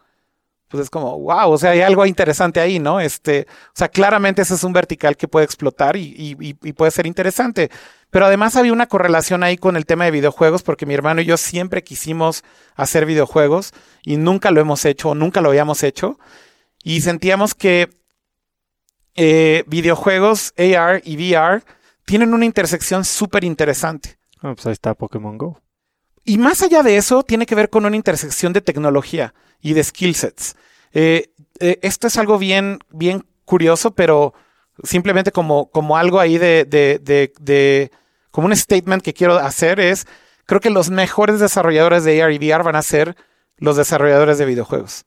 Pues 0.68 0.84
es 0.84 0.90
como, 0.90 1.18
wow, 1.18 1.50
o 1.50 1.58
sea, 1.58 1.70
hay 1.70 1.80
algo 1.80 2.06
interesante 2.06 2.60
ahí, 2.60 2.78
¿no? 2.78 3.00
Este, 3.00 3.46
o 3.50 3.72
sea, 3.74 3.88
claramente 3.88 4.42
ese 4.42 4.54
es 4.54 4.62
un 4.62 4.72
vertical 4.72 5.16
que 5.16 5.26
puede 5.26 5.44
explotar 5.44 5.96
y, 5.96 6.54
puede 6.76 6.92
ser 6.92 7.06
interesante. 7.06 7.70
Pero 8.10 8.26
además 8.26 8.54
había 8.54 8.72
una 8.72 8.86
correlación 8.86 9.42
ahí 9.42 9.56
con 9.56 9.76
el 9.76 9.84
tema 9.84 10.04
de 10.04 10.12
videojuegos, 10.12 10.62
porque 10.62 10.86
mi 10.86 10.94
hermano 10.94 11.20
y 11.22 11.24
yo 11.24 11.36
siempre 11.36 11.82
quisimos 11.82 12.44
hacer 12.76 13.04
videojuegos 13.04 13.72
y 14.04 14.16
nunca 14.16 14.52
lo 14.52 14.60
hemos 14.60 14.84
hecho, 14.84 15.10
o 15.10 15.14
nunca 15.16 15.40
lo 15.40 15.48
habíamos 15.48 15.82
hecho. 15.82 16.20
Y 16.84 17.00
sentíamos 17.00 17.54
que 17.54 17.90
eh, 19.16 19.64
videojuegos, 19.66 20.54
AR 20.56 21.02
y 21.04 21.16
VR 21.16 21.62
tienen 22.04 22.34
una 22.34 22.44
intersección 22.44 23.04
súper 23.04 23.44
interesante. 23.44 24.18
Ah, 24.42 24.52
pues 24.54 24.66
ahí 24.66 24.72
está 24.72 24.94
Pokémon 24.94 25.36
Go. 25.38 25.60
Y 26.24 26.38
más 26.38 26.62
allá 26.62 26.82
de 26.82 26.96
eso, 26.96 27.22
tiene 27.22 27.46
que 27.46 27.54
ver 27.54 27.70
con 27.70 27.84
una 27.86 27.96
intersección 27.96 28.52
de 28.52 28.60
tecnología 28.60 29.34
y 29.60 29.72
de 29.74 29.84
skill 29.84 30.14
sets. 30.14 30.56
Eh, 30.92 31.32
eh, 31.60 31.78
esto 31.82 32.06
es 32.06 32.16
algo 32.18 32.38
bien, 32.38 32.78
bien 32.90 33.24
curioso, 33.44 33.92
pero 33.94 34.34
simplemente 34.82 35.32
como, 35.32 35.70
como 35.70 35.96
algo 35.96 36.20
ahí 36.20 36.38
de, 36.38 36.64
de, 36.64 36.98
de, 37.02 37.32
de- 37.40 37.90
como 38.30 38.46
un 38.46 38.56
statement 38.56 39.02
que 39.02 39.12
quiero 39.14 39.38
hacer 39.38 39.80
es, 39.80 40.06
creo 40.46 40.60
que 40.60 40.70
los 40.70 40.90
mejores 40.90 41.40
desarrolladores 41.40 42.04
de 42.04 42.22
AR 42.22 42.32
y 42.32 42.38
VR 42.38 42.62
van 42.62 42.76
a 42.76 42.82
ser 42.82 43.16
los 43.56 43.76
desarrolladores 43.76 44.38
de 44.38 44.44
videojuegos. 44.46 45.04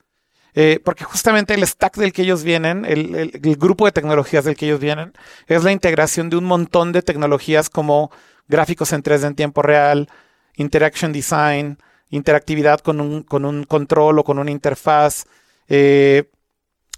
Eh, 0.55 0.79
porque 0.83 1.03
justamente 1.03 1.53
el 1.55 1.65
stack 1.65 1.95
del 1.97 2.13
que 2.13 2.21
ellos 2.21 2.43
vienen, 2.43 2.85
el, 2.85 3.15
el- 3.15 3.39
el 3.43 3.55
grupo 3.57 3.85
de 3.85 3.91
tecnologías 3.91 4.45
del 4.45 4.55
que 4.55 4.65
ellos 4.65 4.79
vienen, 4.79 5.13
es 5.47 5.63
la 5.63 5.71
integración 5.71 6.29
de 6.29 6.37
un 6.37 6.43
montón 6.45 6.91
de 6.91 7.01
tecnologías 7.01 7.69
como 7.69 8.11
gráficos 8.47 8.93
en 8.93 9.01
3D 9.01 9.25
en 9.27 9.35
tiempo 9.35 9.61
real, 9.63 10.07
interaction 10.55 11.11
design, 11.11 11.77
interactividad 12.09 12.79
con 12.81 13.01
un, 13.01 13.23
con 13.23 13.45
un 13.45 13.63
control 13.63 14.19
o 14.19 14.23
con 14.23 14.37
una 14.37 14.51
interfaz, 14.51 15.25
eh, 15.67 16.29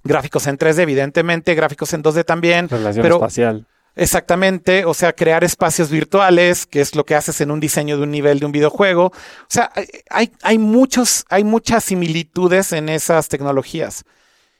gráficos 0.04 0.48
en 0.48 0.58
3D, 0.58 0.80
evidentemente, 0.84 1.56
gráficos 1.56 1.94
en 1.94 2.04
2D 2.04 2.26
también, 2.26 2.68
Relación 2.68 3.04
Pero- 3.04 3.16
espacial. 3.16 3.66
Exactamente, 3.96 4.84
o 4.84 4.94
sea, 4.94 5.14
crear 5.14 5.46
espacios 5.46 5.90
virtuales, 5.90 6.66
que 6.66 6.82
es 6.82 6.96
lo 6.96 7.06
que 7.06 7.16
haces 7.16 7.40
en 7.40 7.50
un 7.50 7.62
diseño 7.62 7.96
de 7.98 8.04
un 8.04 8.12
nivel 8.12 8.40
de 8.40 8.46
un 8.46 8.52
videojuego. 8.52 9.06
O 9.06 9.48
sea, 9.48 9.72
hay, 10.10 10.34
hay, 10.42 10.58
muchos, 10.58 11.26
hay 11.30 11.46
muchas 11.46 11.86
similitudes 11.86 12.74
en 12.74 12.90
esas 12.90 13.30
tecnologías. 13.30 14.04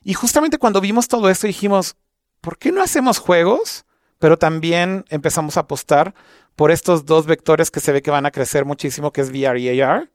Y 0.04 0.14
justamente 0.14 0.58
cuando 0.58 0.80
vimos 0.80 1.10
todo 1.10 1.30
esto 1.30 1.48
dijimos, 1.48 1.98
¿por 2.40 2.58
qué 2.58 2.72
no 2.72 2.82
hacemos 2.82 3.18
juegos? 3.18 3.86
Pero 4.20 4.38
también 4.38 5.04
empezamos 5.10 5.58
a 5.58 5.62
apostar 5.62 6.14
por 6.56 6.72
estos 6.72 7.06
dos 7.06 7.26
vectores 7.26 7.72
que 7.72 7.82
se 7.82 7.92
ve 7.92 8.02
que 8.02 8.12
van 8.12 8.26
a 8.26 8.32
crecer 8.32 8.64
muchísimo, 8.64 9.12
que 9.12 9.22
es 9.22 9.30
VR 9.30 9.60
y 9.60 9.82
AR. 9.82 10.10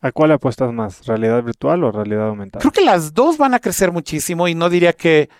¿A 0.00 0.12
cuál 0.12 0.32
apuestas 0.32 0.72
más? 0.72 1.06
¿Realidad 1.06 1.42
virtual 1.42 1.82
o 1.84 1.90
realidad 1.90 2.28
aumentada? 2.28 2.60
Creo 2.60 2.72
que 2.72 2.84
las 2.84 3.14
dos 3.14 3.38
van 3.38 3.54
a 3.54 3.60
crecer 3.60 3.90
muchísimo 3.90 4.46
y 4.46 4.54
no 4.54 4.68
diría 4.68 4.92
que 4.92 5.30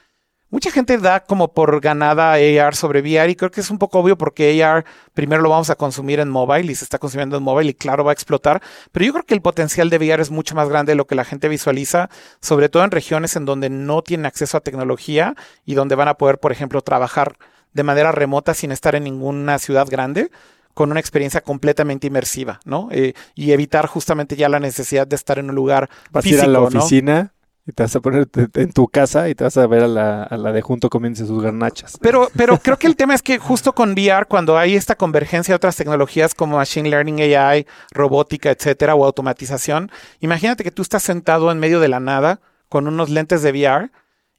Mucha 0.51 0.70
gente 0.70 0.97
da 0.97 1.20
como 1.20 1.53
por 1.53 1.79
ganada 1.81 2.33
AR 2.33 2.75
sobre 2.75 3.01
VR 3.01 3.31
y 3.31 3.37
creo 3.37 3.51
que 3.51 3.61
es 3.61 3.70
un 3.70 3.77
poco 3.77 3.99
obvio 3.99 4.16
porque 4.16 4.65
AR 4.65 4.87
primero 5.12 5.43
lo 5.43 5.51
vamos 5.51 5.69
a 5.69 5.75
consumir 5.75 6.20
en 6.20 6.31
mobile 6.31 6.73
y 6.73 6.75
se 6.75 6.85
está 6.85 6.99
consumiendo 6.99 7.37
en 7.37 7.43
mobile 7.43 7.70
y 7.70 7.75
claro 7.75 8.03
va 8.03 8.12
a 8.12 8.15
explotar, 8.15 8.62
pero 8.91 9.05
yo 9.05 9.12
creo 9.12 9.25
que 9.27 9.35
el 9.35 9.43
potencial 9.43 9.91
de 9.91 9.99
VR 9.99 10.23
es 10.23 10.31
mucho 10.31 10.55
más 10.55 10.70
grande 10.70 10.93
de 10.93 10.97
lo 10.97 11.07
que 11.07 11.15
la 11.15 11.25
gente 11.25 11.49
visualiza, 11.49 12.09
sobre 12.41 12.70
todo 12.70 12.83
en 12.83 12.91
regiones 12.91 13.37
en 13.37 13.45
donde 13.45 13.69
no 13.69 14.01
tienen 14.01 14.25
acceso 14.25 14.57
a 14.57 14.61
tecnología 14.61 15.35
y 15.66 15.75
donde 15.75 15.97
van 15.97 16.09
a 16.09 16.15
poder, 16.15 16.39
por 16.39 16.51
ejemplo, 16.51 16.81
trabajar 16.81 17.37
de 17.75 17.83
manera 17.83 18.11
remota 18.12 18.55
sin 18.55 18.73
estar 18.73 18.95
en 18.95 19.05
ninguna 19.05 19.59
ciudad 19.59 19.87
grande 19.87 20.31
con 20.73 20.91
una 20.91 21.01
experiencia 21.01 21.43
completamente 21.43 22.07
inmersiva, 22.07 22.61
¿no? 22.65 22.89
Eh, 22.91 23.12
y 23.35 23.53
evitar 23.53 23.87
justamente 23.87 24.37
ya 24.37 24.49
la 24.49 24.61
necesidad 24.61 25.07
de 25.07 25.16
estar 25.16 25.39
en 25.39 25.51
un 25.51 25.57
lugar 25.57 25.91
Vas 26.11 26.25
físico, 26.25 26.45
ir 26.45 26.57
a 26.57 26.61
la 26.61 26.70
¿no? 26.70 27.29
Y 27.69 27.73
te 27.73 27.82
vas 27.82 27.95
a 27.95 28.01
poner 28.01 28.27
en 28.55 28.73
tu 28.73 28.89
casa 28.89 29.28
y 29.28 29.35
te 29.35 29.45
vas 29.45 29.59
a 29.59 29.66
ver 29.66 29.82
a 29.82 29.89
la, 29.89 30.23
a 30.23 30.39
la 30.39 30.53
de 30.53 30.62
junto 30.62 30.89
comiéndose 30.89 31.27
sus 31.27 31.43
garnachas. 31.43 31.99
Pero, 32.01 32.31
pero 32.36 32.59
creo 32.59 32.78
que 32.78 32.86
el 32.86 32.97
tema 32.97 33.15
es 33.15 33.20
que 33.23 33.39
justo 33.39 33.74
con 33.74 33.93
VR, 33.93 34.24
cuando 34.27 34.57
hay 34.57 34.74
esta 34.74 34.95
convergencia 34.95 35.53
de 35.53 35.57
otras 35.57 35.77
tecnologías 35.77 36.35
como 36.35 36.57
Machine 36.57 36.89
Learning, 36.89 37.20
AI, 37.20 37.66
robótica, 37.90 38.51
etcétera, 38.51 38.95
o 38.95 39.05
automatización, 39.05 39.90
imagínate 40.20 40.65
que 40.65 40.70
tú 40.70 40.81
estás 40.81 41.03
sentado 41.03 41.53
en 41.53 41.59
medio 41.59 41.78
de 41.78 41.89
la 41.89 42.01
nada 42.01 42.40
con 42.70 42.89
unos 42.89 43.11
lentes 43.11 43.43
de 43.43 43.51
VR 43.51 43.90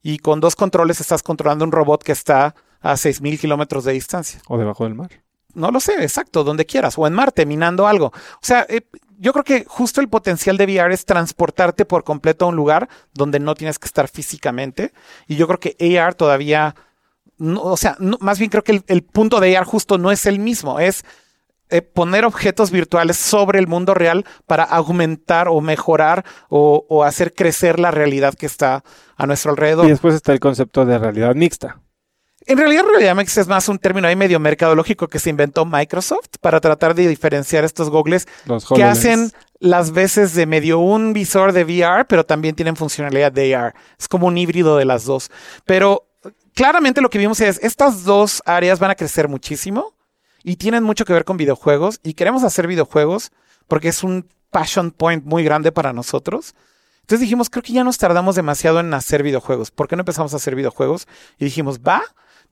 y 0.02 0.18
con 0.18 0.40
dos 0.40 0.56
controles 0.56 1.00
estás 1.00 1.22
controlando 1.22 1.64
un 1.66 1.72
robot 1.72 2.04
que 2.04 2.14
está 2.14 2.56
a 2.82 2.94
6.000 2.94 3.40
kilómetros 3.40 3.84
de 3.84 3.94
distancia. 3.94 4.42
O 4.48 4.58
debajo 4.58 4.86
del 4.86 4.96
mar. 4.96 5.12
No 5.54 5.70
lo 5.70 5.80
sé, 5.80 6.02
exacto, 6.02 6.44
donde 6.44 6.66
quieras, 6.66 6.98
o 6.98 7.06
en 7.06 7.14
Marte, 7.14 7.46
minando 7.46 7.86
algo. 7.86 8.08
O 8.08 8.40
sea, 8.42 8.66
eh, 8.70 8.82
yo 9.20 9.34
creo 9.34 9.44
que 9.44 9.66
justo 9.68 10.00
el 10.00 10.08
potencial 10.08 10.58
de 10.58 10.64
VR 10.64 10.94
es 10.94 11.06
transportarte 11.06 11.84
por 11.84 12.04
completo 12.06 12.46
a 12.46 12.48
un 12.48 12.56
lugar 12.56 12.88
donde 13.14 13.40
no 13.40 13.54
tienes 13.54 13.78
que 13.78 13.86
estar 13.86 14.08
físicamente. 14.08 14.94
Y 15.28 15.36
yo 15.36 15.46
creo 15.46 15.60
que 15.60 16.00
AR 16.00 16.16
todavía, 16.16 16.74
no, 17.38 17.62
o 17.62 17.78
sea, 17.78 17.98
más 18.00 18.40
bien 18.40 18.50
creo 18.50 18.64
que 18.64 18.82
el, 18.88 19.04
punto 19.04 19.42
de 19.42 19.58
AR 19.58 19.66
justo 19.66 19.98
no 19.98 20.12
es 20.12 20.26
el 20.26 20.40
mismo, 20.40 20.80
es 20.80 21.04
eh, 21.70 21.82
poner 21.82 22.24
objetos 22.24 22.72
virtuales 22.72 23.18
sobre 23.18 23.60
el 23.60 23.68
mundo 23.68 23.94
real 23.94 24.26
para 24.48 24.64
aumentar 24.64 25.50
o 25.50 25.60
mejorar 25.60 26.24
o 26.50 27.04
hacer 27.04 27.34
crecer 27.34 27.78
la 27.78 27.92
realidad 27.92 28.34
que 28.36 28.46
está 28.46 28.84
a 29.18 29.28
nuestro 29.28 29.52
alrededor. 29.52 29.86
Y 29.86 29.90
después 29.90 30.16
está 30.16 30.32
el 30.32 30.40
concepto 30.40 30.86
de 30.86 30.98
realidad 30.98 31.36
mixta. 31.36 31.82
En 32.50 32.58
realidad, 32.58 32.84
realidad 32.84 33.16
mixta 33.16 33.42
es 33.42 33.48
más 33.48 33.70
un 33.70 33.78
término 33.78 34.08
ahí 34.08 34.16
medio 34.16 34.40
mercadológico 34.40 35.08
que 35.08 35.20
se 35.20 35.30
inventó 35.30 35.66
Microsoft 35.66 36.30
para 36.42 36.60
tratar 36.60 36.96
de 36.96 37.08
diferenciar 37.08 37.64
estos 37.64 37.92
goggles 37.92 38.28
Los 38.46 38.66
que 38.66 38.74
HoloLens. 38.74 38.98
hacen 38.98 39.32
las 39.60 39.92
veces 39.92 40.34
de 40.34 40.48
medio 40.48 40.80
un 40.80 41.14
visor 41.14 41.52
de 41.52 41.64
VR, 41.64 42.06
pero 42.06 42.26
también 42.26 42.56
tienen 42.56 42.76
funcionalidad 42.76 43.32
de 43.32 43.56
AR. 43.56 43.76
Es 44.00 44.08
como 44.08 44.26
un 44.26 44.36
híbrido 44.36 44.78
de 44.78 44.86
las 44.86 45.06
dos. 45.06 45.30
Pero 45.66 46.08
claramente 46.56 47.02
lo 47.02 47.12
que 47.12 47.20
vimos 47.20 47.40
es, 47.40 47.60
estas 47.62 48.04
dos 48.04 48.42
áreas 48.48 48.80
van 48.80 48.90
a 48.90 48.96
crecer 48.96 49.28
muchísimo 49.28 49.94
y 50.44 50.56
tienen 50.56 50.84
mucho 50.84 51.06
que 51.06 51.14
ver 51.14 51.26
con 51.26 51.38
videojuegos 51.38 52.00
y 52.02 52.16
queremos 52.16 52.44
hacer 52.44 52.66
videojuegos 52.66 53.32
porque 53.68 53.90
es 53.90 54.04
un 54.04 54.28
passion 54.50 54.90
point 54.90 55.24
muy 55.24 55.44
grande 55.44 55.72
para 55.72 55.94
nosotros. 55.94 56.56
Entonces 57.02 57.22
dijimos, 57.22 57.52
creo 57.52 57.62
que 57.62 57.74
ya 57.74 57.84
nos 57.84 58.00
tardamos 58.00 58.36
demasiado 58.36 58.80
en 58.80 58.92
hacer 58.92 59.22
videojuegos. 59.22 59.70
¿Por 59.70 59.88
qué 59.88 59.96
no 59.96 60.02
empezamos 60.02 60.34
a 60.34 60.38
hacer 60.38 60.56
videojuegos? 60.56 61.08
Y 61.38 61.46
dijimos, 61.46 61.80
va, 61.80 62.02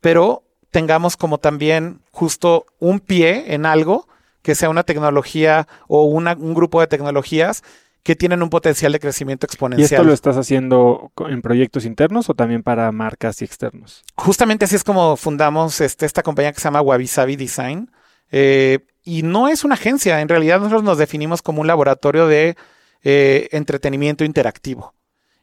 pero 0.02 0.44
tengamos 0.72 1.18
como 1.18 1.38
también 1.38 2.02
justo 2.12 2.66
un 2.80 3.00
pie 3.00 3.54
en 3.54 3.66
algo 3.66 4.08
que 4.42 4.56
sea 4.56 4.70
una 4.70 4.84
tecnología 4.84 5.68
o 5.88 6.04
una- 6.06 6.34
un 6.40 6.54
grupo 6.54 6.80
de 6.82 6.88
tecnologías 6.88 7.64
que 8.04 8.16
tienen 8.16 8.42
un 8.42 8.50
potencial 8.50 8.94
de 8.94 9.00
crecimiento 9.02 9.46
¿Y 9.46 9.48
exponencial. 9.48 10.00
esto 10.00 10.04
lo 10.08 10.14
estás 10.14 10.38
haciendo 10.38 11.12
en 11.30 11.42
proyectos 11.42 11.84
internos 11.84 12.30
o 12.30 12.34
también 12.36 12.64
para 12.64 12.90
marcas 12.94 13.42
y 13.42 13.46
externos? 13.46 14.04
Justamente 14.16 14.64
así 14.66 14.76
es 14.78 14.84
como 14.86 15.18
fundamos 15.18 15.82
este, 15.82 16.06
esta 16.06 16.24
compañía 16.24 16.54
que 16.54 16.60
se 16.62 16.66
llama 16.66 16.82
Wabi 16.82 17.08
Sabi 17.08 17.36
Design. 17.36 17.92
Eh, 18.32 18.80
y 19.04 19.24
no 19.24 19.48
es 19.50 19.64
una 19.66 19.76
agencia, 19.76 20.22
en 20.22 20.30
realidad 20.30 20.58
nosotros 20.60 20.84
nos 20.84 20.98
definimos 20.98 21.42
como 21.42 21.62
un 21.62 21.68
laboratorio 21.68 22.28
de 22.28 22.56
eh, 23.04 23.50
entretenimiento 23.52 24.24
interactivo. 24.24 24.94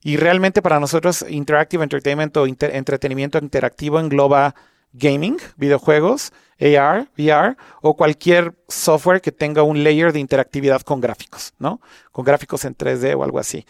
Y 0.05 0.19
realmente 0.19 0.61
para 0.61 0.79
nosotros 0.79 1.25
Interactive 1.29 1.83
Entertainment 1.83 2.37
o 2.37 2.47
inter- 2.47 2.77
entretenimiento 2.77 3.39
interactivo 3.39 3.99
engloba 3.99 4.55
gaming, 4.93 5.39
videojuegos, 5.57 6.31
AR, 6.61 7.09
VR 7.17 7.57
o 7.81 7.97
cualquier 7.97 8.55
software 8.69 9.23
que 9.23 9.33
tenga 9.33 9.63
un 9.63 9.83
layer 9.83 10.13
de 10.13 10.21
interactividad 10.21 10.83
con 10.83 11.01
gráficos, 11.01 11.55
¿no? 11.59 11.81
Con 12.13 12.25
gráficos 12.25 12.67
en 12.67 12.77
3D 12.77 13.17
o 13.17 13.25
algo 13.25 13.39
así. 13.39 13.67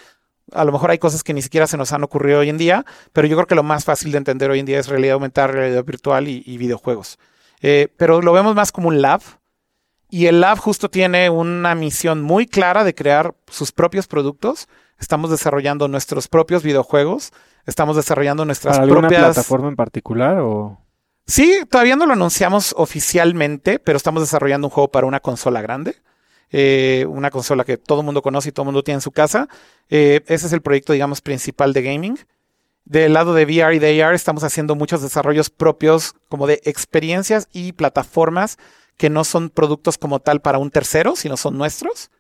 A 0.53 0.65
lo 0.65 0.73
mejor 0.73 0.91
hay 0.91 0.99
cosas 0.99 1.23
que 1.23 1.33
ni 1.33 1.41
siquiera 1.41 1.69
se 1.69 1.77
nos 1.77 1.93
han 1.93 2.03
ocurrido 2.03 2.41
hoy 2.41 2.51
en 2.51 2.59
día, 2.59 2.85
pero 3.13 3.29
yo 3.29 3.37
creo 3.37 3.47
que 3.47 3.55
lo 3.55 3.63
más 3.63 3.85
fácil 3.85 4.11
de 4.11 4.19
entender 4.19 4.51
hoy 4.51 4.59
en 4.59 4.67
día 4.67 4.81
es 4.81 4.89
realidad 4.89 5.15
aumentada, 5.15 5.47
realidad 5.47 5.85
virtual 5.85 6.27
y, 6.27 6.59
videojuegos. 6.59 7.19
Eh, 7.63 7.89
pero 7.97 8.21
lo 8.21 8.33
vemos 8.33 8.57
más 8.57 8.73
como 8.73 8.89
un 8.89 9.01
lab. 9.01 9.23
Y 10.11 10.27
el 10.27 10.41
lab 10.41 10.59
justo 10.59 10.91
tiene 10.91 11.31
una 11.31 11.75
misión 11.75 12.23
muy 12.23 12.47
clara 12.47 12.85
de 12.85 12.95
crear 12.95 13.35
sus 13.49 13.73
propios 13.73 14.07
productos. 14.07 14.69
Estamos 15.05 15.31
desarrollando 15.31 15.87
nuestros 15.87 16.29
propios 16.29 16.63
videojuegos. 16.63 17.31
Estamos 17.67 17.95
desarrollando 17.95 18.47
nuestras 18.47 18.77
¿Para 18.77 18.85
alguna 18.85 19.01
propias. 19.09 19.23
plataforma 19.35 19.69
en 19.69 19.77
particular 19.77 20.39
o...? 20.39 20.79
Sí, 21.27 21.61
todavía 21.71 21.95
no 21.95 22.07
lo 22.07 22.15
anunciamos 22.15 22.75
oficialmente, 22.79 23.79
pero 23.79 23.99
estamos 23.99 24.23
desarrollando 24.23 24.67
un 24.69 24.71
juego 24.71 24.91
para 24.91 25.07
una 25.07 25.21
consola 25.21 25.61
grande. 25.61 25.97
eh, 26.51 27.05
una 27.07 27.31
consola 27.31 27.65
que 27.65 27.77
todo 27.77 28.01
el 28.01 28.07
mundo 28.07 28.23
conoce 28.23 28.49
y 28.49 28.53
todo 28.53 28.63
el 28.63 28.69
mundo 28.69 28.83
tiene 28.83 28.97
en 28.97 29.01
su 29.03 29.11
casa. 29.13 29.47
Eh, 29.91 30.23
ese 30.27 30.47
es 30.47 30.53
el 30.55 30.63
proyecto, 30.63 30.95
digamos, 30.95 31.21
principal 31.21 31.75
de 31.75 31.83
gaming. 31.83 32.19
Del 32.87 33.13
lado 33.13 33.35
de 33.35 33.45
VR 33.45 33.75
y 33.77 33.79
de 33.81 34.03
AR 34.03 34.15
estamos 34.15 34.43
haciendo 34.43 34.75
muchos 34.75 35.03
desarrollos 35.03 35.51
propios 35.51 36.15
como 36.31 36.47
de 36.47 36.61
experiencias 36.65 37.47
y 37.53 37.73
plataformas 37.73 38.57
que 38.97 39.11
no 39.11 39.25
son 39.25 39.51
productos 39.51 39.99
como 39.99 40.21
tal 40.21 40.41
para 40.41 40.57
un 40.59 40.71
tercero, 40.71 41.15
sino 41.15 41.37
son 41.37 41.59
nuestros. 41.59 42.11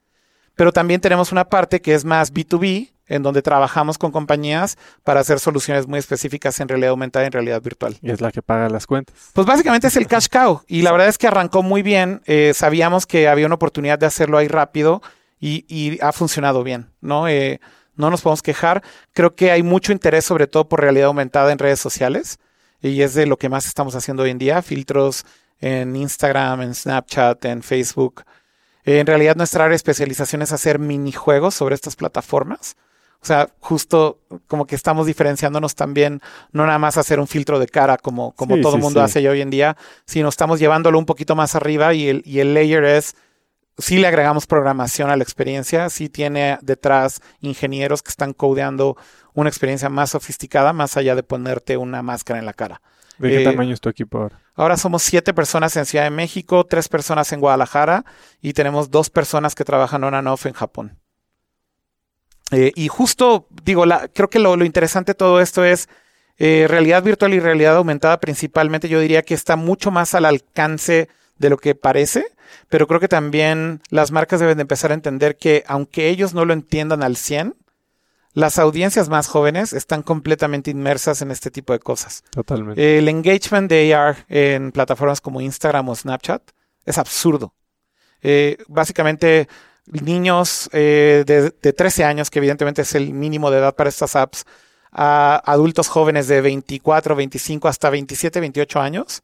Pero 0.54 0.72
también 0.72 1.00
tenemos 1.00 1.32
una 1.32 1.44
parte 1.44 1.80
que 1.80 1.94
es 1.94 2.04
más 2.04 2.32
B2B, 2.32 2.90
en 3.06 3.22
donde 3.22 3.42
trabajamos 3.42 3.98
con 3.98 4.12
compañías 4.12 4.78
para 5.02 5.20
hacer 5.20 5.38
soluciones 5.38 5.86
muy 5.86 5.98
específicas 5.98 6.58
en 6.60 6.68
realidad 6.68 6.90
aumentada 6.90 7.24
y 7.24 7.26
en 7.26 7.32
realidad 7.32 7.62
virtual. 7.62 7.96
Y 8.00 8.10
es 8.10 8.20
la 8.20 8.32
que 8.32 8.40
paga 8.40 8.68
las 8.68 8.86
cuentas. 8.86 9.14
Pues 9.32 9.46
básicamente 9.46 9.88
es 9.88 9.96
el 9.96 10.06
cash 10.06 10.28
cow. 10.30 10.62
Y 10.66 10.82
la 10.82 10.92
verdad 10.92 11.08
es 11.08 11.18
que 11.18 11.26
arrancó 11.26 11.62
muy 11.62 11.82
bien. 11.82 12.22
Eh, 12.24 12.52
sabíamos 12.54 13.06
que 13.06 13.28
había 13.28 13.46
una 13.46 13.56
oportunidad 13.56 13.98
de 13.98 14.06
hacerlo 14.06 14.38
ahí 14.38 14.48
rápido 14.48 15.02
y, 15.38 15.66
y 15.68 15.98
ha 16.02 16.12
funcionado 16.12 16.62
bien, 16.62 16.88
¿no? 17.00 17.28
Eh, 17.28 17.60
no 17.96 18.10
nos 18.10 18.22
podemos 18.22 18.42
quejar. 18.42 18.82
Creo 19.12 19.34
que 19.34 19.50
hay 19.50 19.62
mucho 19.62 19.92
interés, 19.92 20.24
sobre 20.24 20.46
todo 20.46 20.68
por 20.68 20.80
realidad 20.80 21.06
aumentada 21.06 21.52
en 21.52 21.58
redes 21.58 21.80
sociales. 21.80 22.38
Y 22.80 23.02
es 23.02 23.14
de 23.14 23.26
lo 23.26 23.36
que 23.38 23.48
más 23.48 23.66
estamos 23.66 23.94
haciendo 23.94 24.24
hoy 24.24 24.30
en 24.30 24.38
día. 24.38 24.62
Filtros 24.62 25.24
en 25.60 25.94
Instagram, 25.94 26.62
en 26.62 26.74
Snapchat, 26.74 27.44
en 27.44 27.62
Facebook. 27.62 28.24
Eh, 28.84 28.98
en 29.00 29.06
realidad 29.06 29.36
nuestra 29.36 29.64
área 29.64 29.70
de 29.70 29.76
especialización 29.76 30.42
es 30.42 30.52
hacer 30.52 30.78
minijuegos 30.78 31.54
sobre 31.54 31.74
estas 31.74 31.96
plataformas. 31.96 32.76
O 33.22 33.26
sea, 33.26 33.48
justo 33.58 34.20
como 34.46 34.66
que 34.66 34.74
estamos 34.74 35.06
diferenciándonos 35.06 35.74
también, 35.74 36.20
no 36.52 36.66
nada 36.66 36.78
más 36.78 36.98
hacer 36.98 37.18
un 37.18 37.26
filtro 37.26 37.58
de 37.58 37.66
cara 37.66 37.96
como, 37.96 38.32
como 38.32 38.56
Sí, 38.56 38.60
todo 38.60 38.74
el 38.74 38.80
sí, 38.80 38.84
mundo 38.84 39.00
sí. 39.00 39.04
hace 39.04 39.22
ya 39.22 39.30
hoy 39.30 39.40
en 39.40 39.48
día, 39.48 39.78
sino 40.04 40.28
estamos 40.28 40.60
llevándolo 40.60 40.98
un 40.98 41.06
poquito 41.06 41.34
más 41.34 41.54
arriba 41.54 41.94
y 41.94 42.08
el, 42.08 42.22
y 42.26 42.40
el 42.40 42.52
layer 42.52 42.84
es, 42.84 43.16
sí 43.78 43.96
le 43.96 44.08
agregamos 44.08 44.46
programación 44.46 45.08
a 45.08 45.16
la 45.16 45.22
experiencia, 45.22 45.88
sí 45.88 46.10
tiene 46.10 46.58
detrás 46.60 47.22
ingenieros 47.40 48.02
que 48.02 48.10
están 48.10 48.34
codeando 48.34 48.98
una 49.32 49.48
experiencia 49.48 49.88
más 49.88 50.10
sofisticada, 50.10 50.74
más 50.74 50.98
allá 50.98 51.14
de 51.14 51.22
ponerte 51.22 51.78
una 51.78 52.02
máscara 52.02 52.38
en 52.38 52.44
la 52.44 52.52
cara. 52.52 52.82
¿De 53.18 53.28
qué 53.28 53.42
Eh, 53.42 53.44
tamaño 53.44 53.74
es 53.74 53.80
tu 53.80 53.88
equipo 53.88 54.18
ahora? 54.18 54.40
Ahora 54.54 54.76
somos 54.76 55.02
siete 55.02 55.34
personas 55.34 55.76
en 55.76 55.86
Ciudad 55.86 56.04
de 56.04 56.10
México, 56.10 56.64
tres 56.64 56.88
personas 56.88 57.32
en 57.32 57.40
Guadalajara 57.40 58.04
y 58.40 58.52
tenemos 58.52 58.90
dos 58.90 59.10
personas 59.10 59.54
que 59.54 59.64
trabajan 59.64 60.04
on 60.04 60.14
and 60.14 60.28
off 60.28 60.46
en 60.46 60.52
Japón. 60.52 60.98
Eh, 62.50 62.72
y 62.74 62.88
justo, 62.88 63.48
digo, 63.64 63.86
la, 63.86 64.08
creo 64.08 64.28
que 64.30 64.38
lo, 64.38 64.56
lo 64.56 64.64
interesante 64.64 65.10
de 65.12 65.16
todo 65.16 65.40
esto 65.40 65.64
es 65.64 65.88
eh, 66.38 66.66
realidad 66.68 67.02
virtual 67.02 67.34
y 67.34 67.40
realidad 67.40 67.76
aumentada 67.76 68.18
principalmente. 68.20 68.88
Yo 68.88 69.00
diría 69.00 69.22
que 69.22 69.34
está 69.34 69.56
mucho 69.56 69.90
más 69.90 70.14
al 70.14 70.24
alcance 70.24 71.08
de 71.38 71.50
lo 71.50 71.56
que 71.56 71.74
parece, 71.74 72.26
pero 72.68 72.86
creo 72.86 73.00
que 73.00 73.08
también 73.08 73.80
las 73.90 74.10
marcas 74.10 74.40
deben 74.40 74.56
de 74.58 74.62
empezar 74.62 74.90
a 74.90 74.94
entender 74.94 75.36
que 75.36 75.64
aunque 75.66 76.08
ellos 76.08 76.34
no 76.34 76.44
lo 76.44 76.52
entiendan 76.52 77.02
al 77.02 77.16
100, 77.16 77.54
las 78.34 78.58
audiencias 78.58 79.08
más 79.08 79.28
jóvenes 79.28 79.72
están 79.72 80.02
completamente 80.02 80.70
inmersas 80.70 81.22
en 81.22 81.30
este 81.30 81.50
tipo 81.50 81.72
de 81.72 81.78
cosas. 81.78 82.24
Totalmente. 82.30 82.98
El 82.98 83.08
engagement 83.08 83.70
de 83.70 83.94
AR 83.94 84.26
en 84.28 84.72
plataformas 84.72 85.20
como 85.20 85.40
Instagram 85.40 85.88
o 85.88 85.94
Snapchat 85.94 86.42
es 86.84 86.98
absurdo. 86.98 87.54
Eh, 88.22 88.58
básicamente, 88.68 89.48
niños 89.86 90.68
eh, 90.72 91.22
de, 91.26 91.50
de 91.50 91.72
13 91.72 92.04
años, 92.04 92.28
que 92.28 92.40
evidentemente 92.40 92.82
es 92.82 92.94
el 92.94 93.12
mínimo 93.14 93.50
de 93.50 93.58
edad 93.58 93.74
para 93.74 93.88
estas 93.88 94.16
apps, 94.16 94.44
a 94.90 95.42
adultos 95.44 95.88
jóvenes 95.88 96.28
de 96.28 96.40
24, 96.40 97.16
25 97.16 97.68
hasta 97.68 97.90
27, 97.90 98.40
28 98.40 98.80
años, 98.80 99.22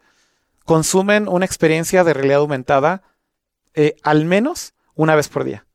consumen 0.64 1.28
una 1.28 1.44
experiencia 1.44 2.04
de 2.04 2.14
realidad 2.14 2.38
aumentada 2.38 3.02
eh, 3.74 3.96
al 4.02 4.24
menos 4.24 4.74
una 4.94 5.14
vez 5.14 5.28
por 5.28 5.44
día. 5.44 5.66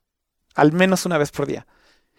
Al 0.53 0.71
menos 0.71 1.05
una 1.05 1.17
vez 1.17 1.31
por 1.31 1.47
día. 1.47 1.65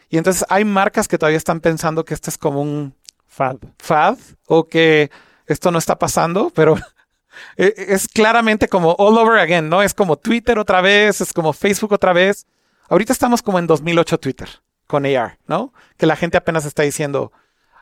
Y 0.08 0.18
entonces 0.18 0.44
hay 0.48 0.64
marcas 0.64 1.08
que 1.08 1.18
todavía 1.18 1.36
están 1.38 1.60
pensando 1.60 2.04
que 2.04 2.14
esto 2.14 2.30
es 2.30 2.38
como 2.38 2.60
un 2.62 2.94
Fad. 3.26 3.56
fad 3.78 4.16
o 4.46 4.66
que 4.66 5.10
esto 5.46 5.70
no 5.70 5.78
está 5.78 5.98
pasando, 5.98 6.50
pero 6.54 6.76
e- 7.56 7.74
es 7.76 8.08
claramente 8.08 8.68
como 8.68 8.92
all 8.98 9.18
over 9.18 9.38
again, 9.38 9.68
¿no? 9.68 9.82
Es 9.82 9.92
como 9.94 10.16
Twitter 10.16 10.58
otra 10.58 10.80
vez, 10.80 11.20
es 11.20 11.32
como 11.32 11.52
Facebook 11.52 11.92
otra 11.92 12.12
vez. 12.12 12.46
Ahorita 12.88 13.12
estamos 13.12 13.42
como 13.42 13.58
en 13.58 13.66
2008 13.66 14.18
Twitter 14.18 14.48
con 14.86 15.04
AR, 15.04 15.38
¿no? 15.46 15.72
Que 15.96 16.06
la 16.06 16.16
gente 16.16 16.36
apenas 16.38 16.64
está 16.64 16.82
diciendo, 16.84 17.32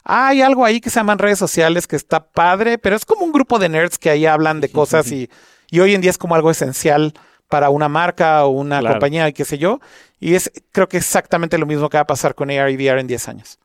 "Ah, 0.03 0.29
hay 0.29 0.43
algo 0.43 0.65
ahí 0.65 0.81
que 0.81 0.91
se 0.91 0.99
llaman 0.99 1.19
redes 1.19 1.39
sociales 1.39 1.87
que 1.87 1.97
está 1.97 2.27
padre, 2.27 2.79
pero 2.79 2.97
es 2.97 3.05
como 3.05 3.25
un 3.25 3.31
grupo 3.33 3.59
de 3.59 3.69
nerds 3.69 3.99
que 3.99 4.11
ahí 4.11 4.27
hablan 4.27 4.61
de 4.61 4.71
cosas 4.71 5.13
y, 5.13 5.31
y 5.71 5.81
hoy 5.81 5.95
en 5.95 6.01
día 6.01 6.11
es 6.11 6.19
como 6.19 6.35
algo 6.35 6.51
esencial 6.51 7.13
para 7.49 7.69
una 7.71 7.89
marca 7.91 8.45
o 8.47 8.49
una 8.49 8.81
Claro. 8.81 8.95
compañía 8.95 9.29
y 9.29 9.35
qué 9.35 9.45
sé 9.45 9.59
yo. 9.59 9.81
Y 10.25 10.37
es 10.37 10.51
creo 10.73 10.89
que 10.89 10.97
exactamente 10.97 11.59
lo 11.59 11.67
mismo 11.67 11.91
que 11.91 11.99
va 11.99 12.01
a 12.01 12.07
pasar 12.07 12.35
con 12.35 12.51
AR 12.51 12.71
y 12.71 12.77
VR 12.77 12.99
en 12.99 13.07
10 13.07 13.29
años. 13.29 13.59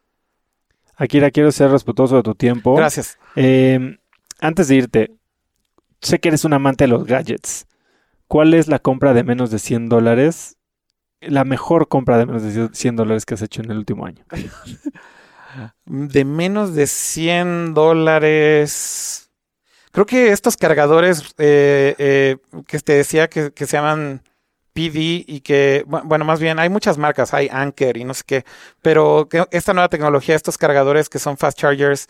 Akira, 0.98 1.32
quiero 1.32 1.54
ser 1.54 1.72
respetuoso 1.72 2.18
de 2.18 2.24
tu 2.24 2.36
tiempo. 2.36 2.76
Gracias. 2.76 3.18
Eh, 3.38 3.98
antes 4.42 4.68
de 4.68 4.76
irte, 4.76 5.16
sé 6.02 6.20
que 6.20 6.28
eres 6.28 6.44
un 6.44 6.52
amante 6.52 6.84
de 6.84 6.90
los 6.90 7.06
gadgets. 7.06 7.66
¿Cuál 8.28 8.54
es 8.54 8.68
la 8.68 8.80
compra 8.80 9.14
de 9.14 9.24
menos 9.24 9.52
de 9.52 9.60
100 9.60 9.88
dólares? 9.88 10.58
La 11.22 11.46
mejor 11.46 11.88
compra 11.88 12.18
de 12.18 12.26
menos 12.26 12.44
de 12.44 12.68
100 12.74 12.96
dólares 12.98 13.26
que 13.26 13.36
has 13.36 13.42
hecho 13.42 13.62
en 13.62 13.72
el 13.72 13.78
último 13.78 14.06
año. 14.06 14.26
de 15.86 16.26
menos 16.26 16.76
de 16.76 16.88
100 16.88 17.74
dólares. 17.74 19.32
Creo 19.94 20.06
que 20.06 20.34
estos 20.34 20.58
cargadores 20.58 21.24
eh, 21.38 21.96
eh, 21.98 22.36
que 22.68 22.80
te 22.80 22.92
decía 22.96 23.30
que, 23.30 23.54
que 23.54 23.66
se 23.66 23.78
llaman 23.78 24.24
PD 24.74 25.24
y 25.28 25.42
que, 25.42 25.84
bu- 25.88 26.04
bueno, 26.06 26.26
más 26.26 26.40
bien 26.40 26.60
hay 26.60 26.70
muchas 26.70 26.98
marcas, 26.98 27.34
hay 27.34 27.50
Anker 27.52 27.98
y 27.98 28.04
no 28.04 28.14
sé 28.14 28.24
qué, 28.26 28.46
pero 28.82 29.28
esta 29.52 29.74
nueva 29.74 29.90
tecnología, 29.90 30.36
estos 30.36 30.58
cargadores 30.58 31.10
que 31.10 31.20
son 31.20 31.38
fast 31.38 31.58
chargers, 31.58 32.08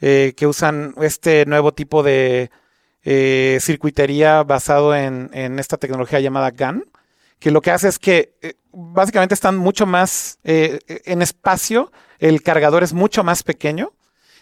eh, 0.00 0.34
que 0.36 0.46
usan 0.46 0.94
este 1.00 1.46
nuevo 1.46 1.72
tipo 1.72 2.02
de 2.02 2.50
eh, 3.04 3.58
circuitería 3.60 4.42
basado 4.42 4.94
en, 4.94 5.30
esta 5.58 5.76
tecnología 5.76 6.20
llamada 6.20 6.50
GAN, 6.50 6.84
que 7.38 7.50
lo 7.50 7.60
que 7.60 7.70
hace 7.70 7.88
es 7.88 7.98
que 7.98 8.34
eh, 8.42 8.54
básicamente 8.72 9.34
están 9.34 9.56
mucho 9.56 9.86
más 9.86 10.38
en 10.44 11.22
espacio, 11.22 11.92
el 12.18 12.42
cargador 12.42 12.82
es 12.82 12.92
mucho 12.92 13.24
más 13.24 13.42
pequeño, 13.42 13.92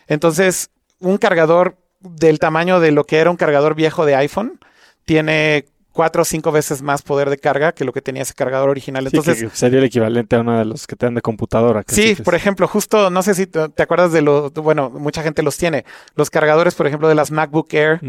entonces 0.06 0.70
un 0.98 1.18
cargador 1.18 1.76
del 2.00 2.38
tamaño 2.38 2.80
de 2.80 2.92
lo 2.92 3.04
que 3.04 3.18
era 3.18 3.30
un 3.30 3.36
cargador 3.36 3.74
viejo 3.74 4.06
de 4.06 4.16
iPhone 4.16 4.58
tiene 5.04 5.66
cuatro 5.92 6.22
o 6.22 6.24
cinco 6.24 6.52
veces 6.52 6.82
más 6.82 7.02
poder 7.02 7.28
de 7.30 7.38
carga 7.38 7.72
que 7.72 7.84
lo 7.84 7.92
que 7.92 8.00
tenía 8.02 8.22
ese 8.22 8.34
cargador 8.34 8.68
original. 8.70 9.04
Sí, 9.08 9.16
Entonces, 9.16 9.42
que 9.50 9.56
sería 9.56 9.78
el 9.80 9.84
equivalente 9.84 10.36
a 10.36 10.40
uno 10.40 10.58
de 10.58 10.64
los 10.64 10.86
que 10.86 10.96
te 10.96 11.06
dan 11.06 11.14
de 11.14 11.22
computadora. 11.22 11.82
Sí, 11.88 12.14
por 12.24 12.34
ejemplo, 12.34 12.66
justo, 12.68 13.10
no 13.10 13.22
sé 13.22 13.34
si 13.34 13.46
te 13.46 13.68
te 13.68 13.82
acuerdas 13.82 14.12
de 14.12 14.22
los, 14.22 14.52
bueno, 14.54 14.90
mucha 14.90 15.22
gente 15.22 15.42
los 15.42 15.56
tiene. 15.56 15.84
Los 16.14 16.30
cargadores, 16.30 16.74
por 16.74 16.86
ejemplo, 16.86 17.08
de 17.08 17.14
las 17.14 17.30
MacBook 17.30 17.72
Air 17.74 18.00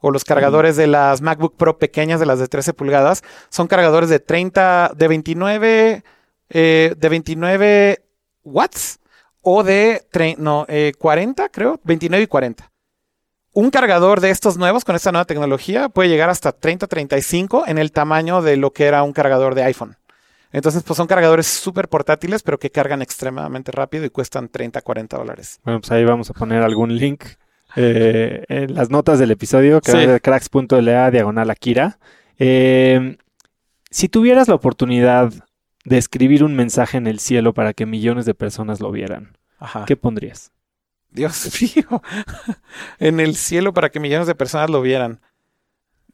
o 0.00 0.10
los 0.10 0.24
cargadores 0.24 0.76
de 0.76 0.86
las 0.86 1.20
MacBook 1.22 1.56
Pro 1.56 1.78
pequeñas, 1.78 2.20
de 2.20 2.26
las 2.26 2.38
de 2.38 2.48
13 2.48 2.72
pulgadas, 2.74 3.22
son 3.48 3.66
cargadores 3.66 4.08
de 4.10 4.18
30, 4.20 4.92
de 4.96 5.08
29, 5.08 6.04
eh, 6.50 6.94
de 6.96 7.08
29 7.08 8.02
watts 8.44 8.98
o 9.42 9.62
de, 9.62 10.02
tre- 10.12 10.36
no, 10.36 10.66
eh, 10.68 10.92
40, 10.98 11.48
creo, 11.48 11.80
29 11.84 12.24
y 12.24 12.26
40. 12.26 12.70
Un 13.52 13.70
cargador 13.70 14.20
de 14.20 14.30
estos 14.30 14.56
nuevos 14.56 14.84
con 14.84 14.94
esta 14.94 15.10
nueva 15.10 15.24
tecnología 15.24 15.88
puede 15.88 16.08
llegar 16.08 16.30
hasta 16.30 16.52
30, 16.52 16.86
35 16.86 17.64
en 17.66 17.78
el 17.78 17.90
tamaño 17.90 18.42
de 18.42 18.56
lo 18.56 18.72
que 18.72 18.84
era 18.84 19.02
un 19.02 19.12
cargador 19.12 19.54
de 19.54 19.64
iPhone. 19.64 19.96
Entonces, 20.52 20.82
pues 20.82 20.96
son 20.96 21.06
cargadores 21.06 21.46
súper 21.46 21.88
portátiles, 21.88 22.42
pero 22.42 22.58
que 22.58 22.70
cargan 22.70 23.02
extremadamente 23.02 23.70
rápido 23.72 24.04
y 24.04 24.10
cuestan 24.10 24.48
30, 24.48 24.82
40 24.82 25.16
dólares. 25.16 25.60
Bueno, 25.64 25.80
pues 25.80 25.90
ahí 25.92 26.04
vamos 26.04 26.30
a 26.30 26.32
poner 26.34 26.62
algún 26.62 26.96
link 26.96 27.24
eh, 27.76 28.44
en 28.48 28.74
las 28.74 28.90
notas 28.90 29.18
del 29.20 29.30
episodio, 29.30 29.80
que 29.80 29.92
Sí. 29.92 29.98
ser 29.98 30.20
cracks.la 30.20 31.10
diagonal 31.10 31.50
Akira. 31.50 31.98
Eh, 32.38 33.16
si 33.90 34.08
tuvieras 34.08 34.48
la 34.48 34.54
oportunidad 34.56 35.32
de 35.84 35.98
escribir 35.98 36.42
un 36.44 36.54
mensaje 36.54 36.98
en 36.98 37.06
el 37.06 37.20
cielo 37.20 37.54
para 37.54 37.72
que 37.72 37.86
millones 37.86 38.26
de 38.26 38.34
personas 38.34 38.80
lo 38.80 38.90
vieran, 38.90 39.36
Ajá. 39.58 39.84
¿qué 39.86 39.96
pondrías? 39.96 40.52
Dios 41.12 41.50
mío. 41.60 42.02
en 42.98 43.20
el 43.20 43.36
cielo 43.36 43.72
para 43.72 43.90
que 43.90 44.00
millones 44.00 44.26
de 44.26 44.34
personas 44.34 44.70
lo 44.70 44.80
vieran. 44.82 45.20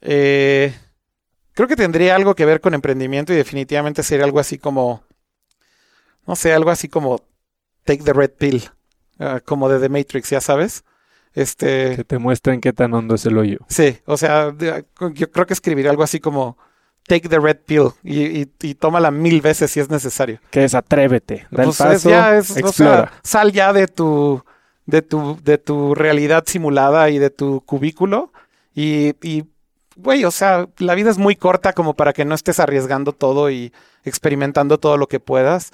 Eh, 0.01 0.75
creo 1.55 1.69
que 1.69 1.77
tendría 1.77 2.15
algo 2.17 2.35
que 2.35 2.45
ver 2.45 2.61
con 2.61 2.75
emprendimiento 2.75 3.33
y 3.33 3.37
definitivamente 3.37 4.03
sería 4.03 4.25
algo 4.25 4.39
así 4.41 4.59
como, 4.59 5.03
no 6.27 6.37
sé, 6.37 6.53
algo 6.53 6.71
así 6.71 6.89
como 6.89 7.23
Take 7.85 8.05
the 8.05 8.13
Red 8.13 8.33
Pill, 8.39 8.63
ah, 9.19 9.41
como 9.45 9.69
de 9.69 9.81
The 9.81 9.89
Matrix, 9.89 10.31
ya 10.31 10.41
sabes. 10.41 10.85
Este, 11.35 11.97
Que 11.97 12.05
te 12.05 12.19
muestren 12.19 12.61
qué 12.63 12.73
tan 12.73 12.95
hondo 12.95 13.15
es 13.15 13.27
el 13.27 13.37
hoyo. 13.37 13.59
sí, 13.69 13.99
o 14.07 14.17
sea, 14.17 14.55
yo 15.13 15.31
creo 15.31 15.47
que 15.47 15.53
escribiría 15.53 15.91
algo 15.91 16.03
así 16.03 16.19
como 16.19 16.57
Take 17.07 17.29
the 17.29 17.39
Red 17.39 17.59
Pill 17.67 17.89
y, 18.03 18.23
y, 18.41 18.53
y 18.63 18.75
tómala 18.75 19.11
mil 19.11 19.43
veces 19.43 19.71
si 19.71 19.79
es 19.81 19.91
necesario. 19.91 20.41
Que 20.51 20.65
es 20.65 20.75
atrévete, 20.75 21.47
da 21.51 21.63
el 21.65 21.69
Pues 21.69 21.81
es- 21.81 21.87
paso, 21.87 22.09
ya 22.11 22.37
es, 22.39 22.51
o 22.51 22.55
sea, 22.55 22.61
explora. 22.63 23.13
sal 23.23 23.53
ya 23.53 23.73
de 23.75 23.87
tu, 23.87 24.43
de 24.87 25.03
tu, 25.03 25.39
de 25.43 25.59
tu 25.59 25.95
realidad 25.95 26.45
simulada 26.47 27.11
y 27.11 27.19
de 27.19 27.31
tu 27.31 27.61
cubículo. 27.63 28.33
Y, 28.75 29.15
y, 29.23 29.45
güey, 29.97 30.25
o 30.25 30.31
sea, 30.31 30.69
la 30.79 30.95
vida 30.95 31.11
es 31.11 31.19
muy 31.19 31.37
corta 31.37 31.73
como 31.73 31.95
para 31.95 32.13
que 32.13 32.25
no 32.25 32.35
estés 32.35 32.61
arriesgando 32.61 33.13
todo 33.13 33.51
y 33.51 33.73
experimentando 34.05 34.79
todo 34.79 34.97
lo 34.97 35.09
que 35.09 35.21
puedas. 35.21 35.73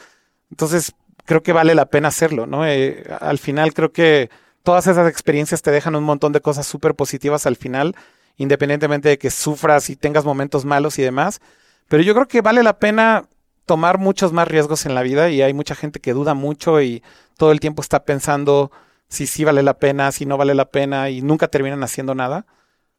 Entonces, 0.51 0.95
creo 1.25 1.43
que 1.43 1.53
vale 1.53 1.75
la 1.75 1.87
pena 1.87 2.09
hacerlo, 2.09 2.47
¿no? 2.47 2.67
Eh, 2.67 3.05
al 3.21 3.39
final 3.39 3.75
creo 3.75 3.93
que 3.93 4.31
todas 4.63 4.87
esas 4.87 5.09
experiencias 5.09 5.63
te 5.63 5.71
dejan 5.71 5.97
un 5.97 6.05
montón 6.05 6.33
de 6.33 6.41
cosas 6.41 6.67
súper 6.67 6.95
positivas 6.95 7.47
al 7.47 7.57
final, 7.57 7.95
independientemente 8.37 9.09
de 9.09 9.19
que 9.19 9.31
sufras 9.31 9.91
y 9.91 9.97
tengas 9.97 10.25
momentos 10.25 10.65
malos 10.65 10.99
y 10.99 11.03
demás. 11.03 11.41
Pero 11.89 12.03
yo 12.03 12.15
creo 12.15 12.29
que 12.29 12.41
vale 12.41 12.63
la 12.63 12.79
pena 12.79 13.29
tomar 13.67 13.99
muchos 13.99 14.33
más 14.33 14.49
riesgos 14.49 14.87
en 14.87 14.95
la 14.95 15.03
vida 15.03 15.31
y 15.31 15.43
hay 15.43 15.55
mucha 15.55 15.75
gente 15.75 16.01
que 16.01 16.13
duda 16.13 16.35
mucho 16.35 16.81
y 16.81 17.03
todo 17.37 17.53
el 17.53 17.61
tiempo 17.61 17.83
está 17.83 18.05
pensando 18.05 18.71
si 19.13 19.27
sí 19.27 19.45
vale 19.45 19.63
la 19.63 19.79
pena, 19.79 20.11
si 20.11 20.25
no 20.25 20.39
vale 20.39 20.55
la 20.55 20.71
pena 20.71 21.11
y 21.11 21.21
nunca 21.21 21.49
terminan 21.49 21.85
haciendo 21.85 22.15
nada. 22.15 22.47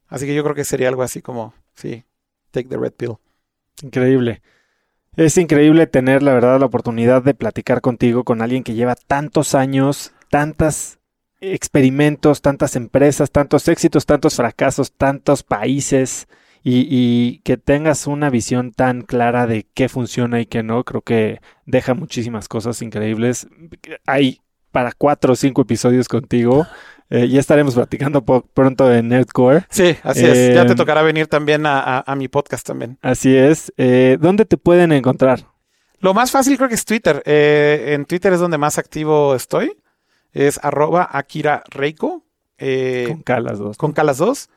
Así 0.08 0.28
que 0.28 0.36
yo 0.36 0.44
creo 0.44 0.54
que 0.54 0.64
sería 0.64 0.88
algo 0.88 1.02
así 1.02 1.24
como, 1.24 1.56
sí, 1.74 2.04
take 2.52 2.70
the 2.70 2.78
red 2.78 2.92
pill. 2.92 3.16
Increíble. 3.82 4.44
Es 5.16 5.40
increíble 5.40 5.88
tener, 5.88 6.22
la 6.22 6.36
verdad, 6.36 6.60
la 6.60 6.68
oportunidad 6.68 7.24
de 7.24 7.34
platicar 7.34 7.82
contigo 7.82 8.24
con 8.26 8.44
alguien 8.44 8.64
que 8.64 8.76
lleva 8.76 8.94
tantos 8.94 9.56
años, 9.56 10.14
tantos 10.30 11.00
experimentos, 11.42 12.44
tantas 12.44 12.76
empresas, 12.76 13.32
tantos 13.32 13.68
éxitos, 13.68 14.06
tantos 14.06 14.36
fracasos, 14.36 14.92
tantos 14.92 15.42
países 15.42 16.28
y, 16.62 16.86
y 16.92 17.40
que 17.40 17.58
tengas 17.58 18.06
una 18.06 18.30
visión 18.30 18.72
tan 18.72 19.02
clara 19.02 19.48
de 19.48 19.66
qué 19.74 19.90
funciona 19.90 20.40
y 20.42 20.46
qué 20.46 20.62
no. 20.62 20.84
Creo 20.84 21.02
que 21.02 21.42
deja 21.66 21.96
muchísimas 21.96 22.48
cosas 22.48 22.84
increíbles. 22.84 23.48
Hay 24.06 24.42
para 24.74 24.92
cuatro 24.92 25.32
o 25.32 25.36
cinco 25.38 25.62
episodios 25.62 26.10
contigo. 26.10 26.68
Eh, 27.10 27.28
ya 27.30 27.40
estaremos 27.40 27.76
platicando 27.76 28.26
pronto 28.26 28.92
en 28.92 29.08
Nerdcore. 29.10 29.66
Sí, 29.70 29.96
así 30.04 30.26
es. 30.26 30.56
Ya 30.56 30.66
te 30.66 30.74
Eh, 30.74 30.76
tocará 30.76 31.04
venir 31.04 31.28
también 31.28 31.66
a, 31.68 31.80
a- 31.80 32.04
a 32.06 32.16
mi 32.16 32.28
podcast 32.28 32.66
también. 32.66 32.98
Así 33.02 33.36
es. 33.38 33.72
Eh, 33.78 34.18
¿Dónde 34.20 34.46
te 34.46 34.58
pueden 34.58 34.92
encontrar? 34.92 35.46
Lo 36.00 36.14
más 36.14 36.32
fácil 36.32 36.58
creo 36.58 36.68
que 36.70 36.76
es 36.76 36.86
Twitter. 36.86 37.22
Eh, 37.26 37.94
en 37.94 38.06
Twitter 38.06 38.34
es 38.34 38.40
donde 38.40 38.58
más 38.58 38.78
activo 38.80 39.36
estoy. 39.36 39.78
Es 40.32 40.60
arroba 40.64 41.08
Akira 41.12 41.64
Reiko. 41.70 42.26
eh, 42.58 43.06
Con 43.08 43.22
K 43.22 43.40
las 43.42 43.60
dos. 43.60 43.78
con 43.78 43.92
Calas 43.94 44.18
2. 44.18 44.50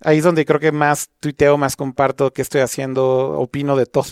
Ahí 0.00 0.18
es 0.18 0.24
donde 0.24 0.44
creo 0.44 0.60
que 0.60 0.70
más 0.72 1.08
tuiteo, 1.18 1.56
más 1.58 1.76
comparto 1.76 2.32
qué 2.32 2.42
estoy 2.42 2.60
haciendo, 2.60 3.38
opino 3.40 3.74
de 3.76 3.86
todo, 3.86 4.04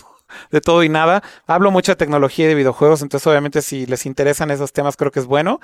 de 0.51 0.61
todo 0.61 0.83
y 0.83 0.89
nada. 0.89 1.23
Hablo 1.47 1.71
mucho 1.71 1.91
de 1.91 1.95
tecnología 1.97 2.45
y 2.45 2.49
de 2.49 2.55
videojuegos, 2.55 3.01
entonces 3.01 3.27
obviamente 3.27 3.61
si 3.61 3.85
les 3.85 4.05
interesan 4.05 4.51
esos 4.51 4.73
temas 4.73 4.97
creo 4.97 5.11
que 5.11 5.19
es 5.19 5.25
bueno, 5.25 5.59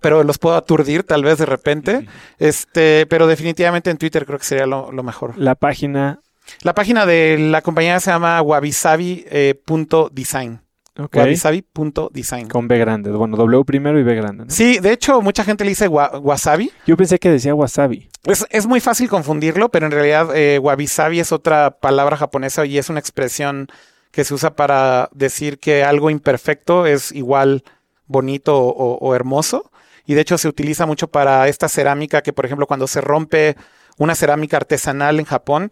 pero 0.00 0.24
los 0.24 0.38
puedo 0.38 0.56
aturdir 0.56 1.04
tal 1.04 1.24
vez 1.24 1.38
de 1.38 1.46
repente. 1.46 2.06
Este, 2.38 3.06
pero 3.06 3.26
definitivamente 3.26 3.90
en 3.90 3.96
Twitter 3.98 4.26
creo 4.26 4.38
que 4.38 4.44
sería 4.44 4.66
lo, 4.66 4.92
lo 4.92 5.02
mejor. 5.02 5.38
La 5.38 5.54
página 5.54 6.20
La 6.62 6.74
página 6.74 7.06
de 7.06 7.38
la 7.38 7.62
compañía 7.62 8.00
se 8.00 8.10
llama 8.10 8.42
wabisabi.design. 8.42 10.60
Ok. 10.98 11.16
Wabisabi.design. 11.16 12.48
Con 12.48 12.68
B 12.68 12.78
grande. 12.78 13.10
Bueno, 13.10 13.36
W 13.36 13.64
primero 13.64 13.98
y 13.98 14.02
B 14.02 14.14
grande. 14.14 14.44
¿no? 14.44 14.50
Sí, 14.50 14.78
de 14.80 14.92
hecho, 14.92 15.20
mucha 15.22 15.44
gente 15.44 15.64
le 15.64 15.70
dice 15.70 15.88
wa- 15.88 16.18
wasabi. 16.18 16.70
Yo 16.86 16.96
pensé 16.96 17.18
que 17.18 17.30
decía 17.30 17.54
wasabi. 17.54 18.08
Es, 18.24 18.46
es 18.50 18.66
muy 18.66 18.80
fácil 18.80 19.08
confundirlo, 19.08 19.70
pero 19.70 19.86
en 19.86 19.92
realidad 19.92 20.34
eh, 20.36 20.58
wabi-sabi 20.58 21.20
es 21.20 21.32
otra 21.32 21.70
palabra 21.78 22.16
japonesa 22.16 22.66
y 22.66 22.78
es 22.78 22.88
una 22.90 23.00
expresión 23.00 23.68
que 24.10 24.24
se 24.24 24.34
usa 24.34 24.54
para 24.56 25.08
decir 25.12 25.58
que 25.58 25.84
algo 25.84 26.10
imperfecto 26.10 26.86
es 26.86 27.12
igual 27.12 27.62
bonito 28.06 28.58
o 28.60 29.14
hermoso. 29.14 29.70
Y 30.04 30.14
de 30.14 30.22
hecho 30.22 30.36
se 30.38 30.48
utiliza 30.48 30.86
mucho 30.86 31.06
para 31.08 31.46
esta 31.46 31.68
cerámica 31.68 32.20
que, 32.22 32.32
por 32.32 32.44
ejemplo, 32.44 32.66
cuando 32.66 32.88
se 32.88 33.00
rompe 33.00 33.56
una 33.98 34.14
cerámica 34.16 34.56
artesanal 34.56 35.20
en 35.20 35.26
Japón 35.26 35.70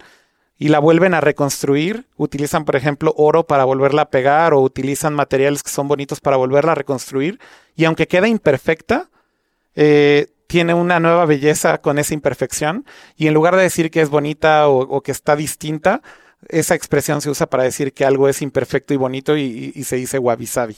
y 0.59 0.67
la 0.67 0.79
vuelven 0.79 1.13
a 1.13 1.21
reconstruir, 1.21 2.05
utilizan, 2.17 2.65
por 2.65 2.75
ejemplo, 2.75 3.13
oro 3.17 3.47
para 3.47 3.63
volverla 3.63 4.03
a 4.03 4.09
pegar 4.09 4.53
o 4.53 4.59
utilizan 4.59 5.13
materiales 5.15 5.63
que 5.63 5.71
son 5.71 5.87
bonitos 5.87 6.19
para 6.19 6.35
volverla 6.37 6.73
a 6.73 6.75
reconstruir. 6.75 7.39
Y 7.75 7.85
aunque 7.85 8.07
queda 8.07 8.27
imperfecta, 8.27 9.09
eh, 9.75 10.27
tiene 10.47 10.73
una 10.73 10.99
nueva 10.99 11.25
belleza 11.25 11.79
con 11.79 11.97
esa 11.97 12.13
imperfección 12.13 12.85
y 13.15 13.27
en 13.27 13.33
lugar 13.33 13.55
de 13.55 13.61
decir 13.63 13.89
que 13.89 14.01
es 14.01 14.09
bonita 14.09 14.67
o, 14.67 14.79
o 14.81 15.01
que 15.01 15.11
está 15.13 15.35
distinta, 15.35 16.01
esa 16.49 16.75
expresión 16.75 17.21
se 17.21 17.29
usa 17.29 17.47
para 17.49 17.63
decir 17.63 17.93
que 17.93 18.03
algo 18.05 18.27
es 18.27 18.41
imperfecto 18.41 18.93
y 18.93 18.97
bonito 18.97 19.37
y, 19.37 19.41
y- 19.43 19.71
y 19.79 19.83
se 19.85 19.95
dice 19.95 20.19
wabi 20.19 20.45
sabi. 20.47 20.77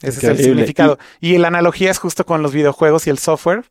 Ese 0.00 0.18
es 0.18 0.24
el 0.24 0.36
significado. 0.44 0.98
Y 1.20 1.36
la 1.38 1.48
analogía 1.48 1.90
es 1.90 1.98
justo 1.98 2.24
con 2.26 2.42
los 2.42 2.52
videojuegos 2.52 3.06
y 3.06 3.10
el 3.10 3.18
software. 3.18 3.64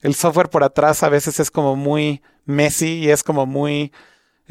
El 0.00 0.14
software 0.14 0.48
por 0.48 0.64
atrás 0.64 1.02
a 1.02 1.08
veces 1.08 1.38
es 1.40 1.50
como 1.50 1.76
muy 1.76 2.22
messy 2.46 2.98
y 2.98 3.10
es 3.10 3.22
como 3.22 3.46
muy, 3.46 3.92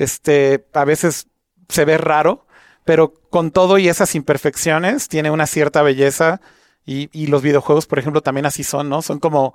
este, 0.03 0.65
a 0.73 0.85
veces 0.85 1.27
se 1.69 1.85
ve 1.85 1.97
raro, 1.97 2.45
pero 2.85 3.13
con 3.29 3.51
todo 3.51 3.77
y 3.77 3.87
esas 3.87 4.15
imperfecciones 4.15 5.07
tiene 5.07 5.31
una 5.31 5.47
cierta 5.47 5.81
belleza 5.81 6.41
y, 6.85 7.09
y 7.11 7.27
los 7.27 7.41
videojuegos, 7.41 7.85
por 7.85 7.99
ejemplo, 7.99 8.21
también 8.21 8.45
así 8.45 8.63
son, 8.63 8.89
¿no? 8.89 9.01
Son 9.01 9.19
como 9.19 9.53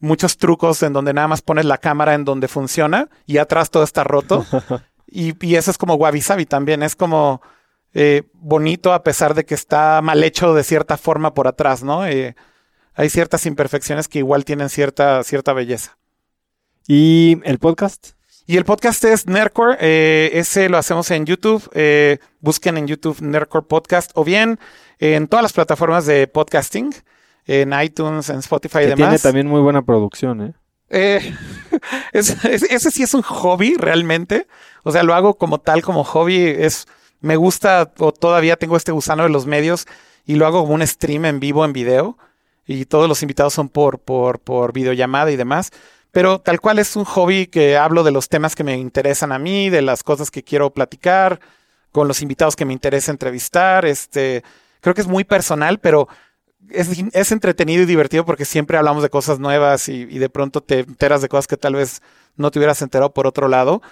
muchos 0.00 0.36
trucos 0.36 0.82
en 0.82 0.92
donde 0.92 1.12
nada 1.12 1.28
más 1.28 1.42
pones 1.42 1.64
la 1.64 1.78
cámara 1.78 2.14
en 2.14 2.24
donde 2.24 2.48
funciona 2.48 3.08
y 3.26 3.38
atrás 3.38 3.70
todo 3.70 3.82
está 3.82 4.04
roto. 4.04 4.44
y, 5.06 5.34
y 5.44 5.56
eso 5.56 5.70
es 5.70 5.78
como 5.78 5.94
Wabi 5.94 6.20
Sabi 6.20 6.46
también, 6.46 6.82
es 6.82 6.94
como 6.94 7.40
eh, 7.94 8.24
bonito 8.34 8.92
a 8.92 9.02
pesar 9.02 9.34
de 9.34 9.44
que 9.44 9.54
está 9.54 10.00
mal 10.02 10.22
hecho 10.22 10.54
de 10.54 10.64
cierta 10.64 10.96
forma 10.98 11.34
por 11.34 11.48
atrás, 11.48 11.82
¿no? 11.82 12.06
Eh, 12.06 12.36
hay 12.94 13.08
ciertas 13.10 13.46
imperfecciones 13.46 14.08
que 14.08 14.18
igual 14.18 14.44
tienen 14.44 14.68
cierta, 14.68 15.22
cierta 15.24 15.52
belleza. 15.52 15.98
¿Y 16.86 17.40
el 17.44 17.58
podcast? 17.58 18.17
Y 18.50 18.56
el 18.56 18.64
podcast 18.64 19.04
es 19.04 19.26
Nerdcore. 19.26 19.76
eh, 19.78 20.30
ese 20.32 20.70
lo 20.70 20.78
hacemos 20.78 21.10
en 21.10 21.26
YouTube. 21.26 21.68
eh, 21.74 22.16
busquen 22.40 22.78
en 22.78 22.86
YouTube 22.86 23.20
Nerdcore 23.20 23.66
Podcast 23.66 24.10
o 24.14 24.24
bien 24.24 24.58
en 24.98 25.28
todas 25.28 25.42
las 25.42 25.52
plataformas 25.52 26.06
de 26.06 26.26
podcasting, 26.28 26.94
en 27.46 27.72
iTunes, 27.78 28.30
en 28.30 28.38
Spotify 28.38 28.78
y 28.78 28.80
Que 28.80 28.86
tiene 28.94 29.02
demás. 29.10 29.22
también 29.22 29.46
muy 29.48 29.60
buena 29.60 29.82
producción, 29.82 30.40
¿eh? 30.40 30.54
Eh, 30.88 31.34
es- 32.14 32.42
es- 32.46 32.62
ese 32.62 32.90
sí 32.90 33.02
es 33.02 33.12
un 33.12 33.20
hobby 33.20 33.74
realmente. 33.76 34.46
O 34.82 34.92
sea, 34.92 35.02
lo 35.02 35.12
hago 35.14 35.34
como 35.36 35.58
tal, 35.60 35.82
como 35.82 36.02
hobby. 36.02 36.38
Es, 36.46 36.86
me 37.20 37.36
gusta 37.36 37.92
o 37.98 38.12
todavía 38.12 38.56
tengo 38.56 38.78
este 38.78 38.92
gusano 38.92 39.24
de 39.24 39.28
los 39.28 39.44
medios 39.44 39.84
y 40.24 40.36
lo 40.36 40.46
hago 40.46 40.62
como 40.62 40.72
un 40.72 40.86
stream 40.86 41.26
en 41.26 41.38
vivo, 41.38 41.66
en 41.66 41.74
video. 41.74 42.16
Y 42.66 42.86
todos 42.86 43.08
los 43.10 43.22
invitados 43.22 43.52
son 43.52 43.68
por, 43.68 43.98
por, 43.98 44.38
por 44.40 44.72
videollamada 44.72 45.30
y 45.30 45.36
demás. 45.36 45.70
Pero 46.10 46.40
tal 46.40 46.60
cual 46.60 46.78
es 46.78 46.96
un 46.96 47.04
hobby 47.04 47.46
que 47.46 47.76
hablo 47.76 48.02
de 48.02 48.12
los 48.12 48.28
temas 48.28 48.54
que 48.54 48.64
me 48.64 48.76
interesan 48.76 49.32
a 49.32 49.38
mí, 49.38 49.70
de 49.70 49.82
las 49.82 50.02
cosas 50.02 50.30
que 50.30 50.42
quiero 50.42 50.70
platicar, 50.70 51.40
con 51.92 52.08
los 52.08 52.22
invitados 52.22 52.56
que 52.56 52.64
me 52.64 52.72
interesa 52.72 53.10
entrevistar. 53.10 53.84
Este, 53.84 54.42
creo 54.80 54.94
que 54.94 55.02
es 55.02 55.06
muy 55.06 55.24
personal, 55.24 55.78
pero 55.78 56.08
es, 56.70 57.32
entretenido 57.32 57.82
y 57.82 57.86
divertido 57.86 58.24
porque 58.24 58.44
siempre 58.44 58.76
hablamos 58.78 59.02
de 59.02 59.10
cosas 59.10 59.38
nuevas 59.38 59.88
y, 59.88 60.04
de 60.06 60.28
pronto 60.28 60.62
te 60.62 60.80
enteras 60.80 61.22
de 61.22 61.28
cosas 61.28 61.46
que 61.46 61.56
tal 61.56 61.74
vez 61.74 62.02
no 62.36 62.50
te 62.50 62.58
hubieras 62.58 62.82
enterado 62.82 63.12
por 63.12 63.26
otro 63.26 63.48
lado. 63.48 63.82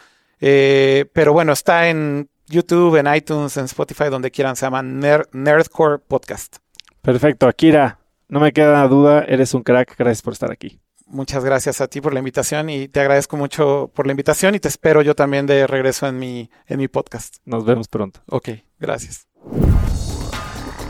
Eh, 0.40 1.06
pero 1.12 1.32
bueno, 1.32 1.52
está 1.52 1.88
en 1.88 2.28
YouTube, 2.48 2.96
en 2.96 3.12
iTunes, 3.14 3.56
en 3.56 3.64
Spotify, 3.64 4.04
donde 4.10 4.30
quieran. 4.30 4.56
Se 4.56 4.66
llama 4.66 4.82
Ner- 4.82 5.28
Nerdcore 5.32 5.98
Podcast. 5.98 6.56
Perfecto, 7.02 7.46
Akira. 7.46 7.98
No 8.28 8.40
me 8.40 8.52
queda 8.52 8.86
duda, 8.88 9.24
eres 9.26 9.54
un 9.54 9.62
crack. 9.62 9.96
Gracias 9.96 10.22
por 10.22 10.32
estar 10.32 10.50
aquí. 10.50 10.80
Muchas 11.06 11.44
gracias 11.44 11.80
a 11.80 11.86
ti 11.86 12.00
por 12.00 12.12
la 12.12 12.18
invitación 12.18 12.68
y 12.68 12.88
te 12.88 13.00
agradezco 13.00 13.36
mucho 13.36 13.90
por 13.94 14.06
la 14.06 14.12
invitación 14.12 14.54
y 14.56 14.60
te 14.60 14.68
espero 14.68 15.02
yo 15.02 15.14
también 15.14 15.46
de 15.46 15.66
regreso 15.66 16.08
en 16.08 16.18
mi, 16.18 16.50
en 16.66 16.78
mi 16.78 16.88
podcast. 16.88 17.36
Nos 17.44 17.64
vemos 17.64 17.86
pronto. 17.86 18.20
Ok, 18.26 18.50
gracias. 18.80 19.28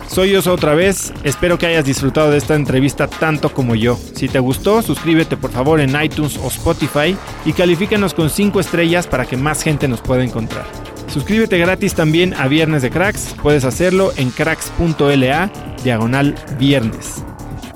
Soy 0.09 0.35
Oso 0.35 0.55
otra 0.55 0.75
vez, 0.75 1.13
espero 1.25 1.59
que 1.59 1.67
hayas 1.67 1.85
disfrutado 1.85 2.31
de 2.31 2.39
esta 2.39 2.55
entrevista 2.55 3.07
tanto 3.07 3.53
como 3.53 3.75
yo. 3.75 3.99
Si 4.15 4.29
te 4.29 4.39
gustó, 4.39 4.81
suscríbete 4.81 5.37
por 5.37 5.51
favor 5.51 5.81
en 5.81 6.01
iTunes 6.01 6.39
o 6.39 6.47
Spotify 6.47 7.15
y 7.45 7.53
califícanos 7.53 8.15
con 8.15 8.31
5 8.31 8.59
estrellas 8.59 9.07
para 9.07 9.27
que 9.27 9.37
más 9.37 9.63
gente 9.63 9.89
nos 9.89 10.01
pueda 10.01 10.25
encontrar. 10.25 10.65
Suscríbete 11.09 11.59
gratis 11.59 11.95
también 11.95 12.33
a 12.35 12.49
Viernes 12.49 12.81
de 12.81 12.91
Cracks, 12.91 13.35
puedes 13.43 13.65
hacerlo 13.65 14.13
en 14.17 14.31
cracks.la 14.31 15.51
diagonal 15.85 16.35
viernes. 16.59 17.23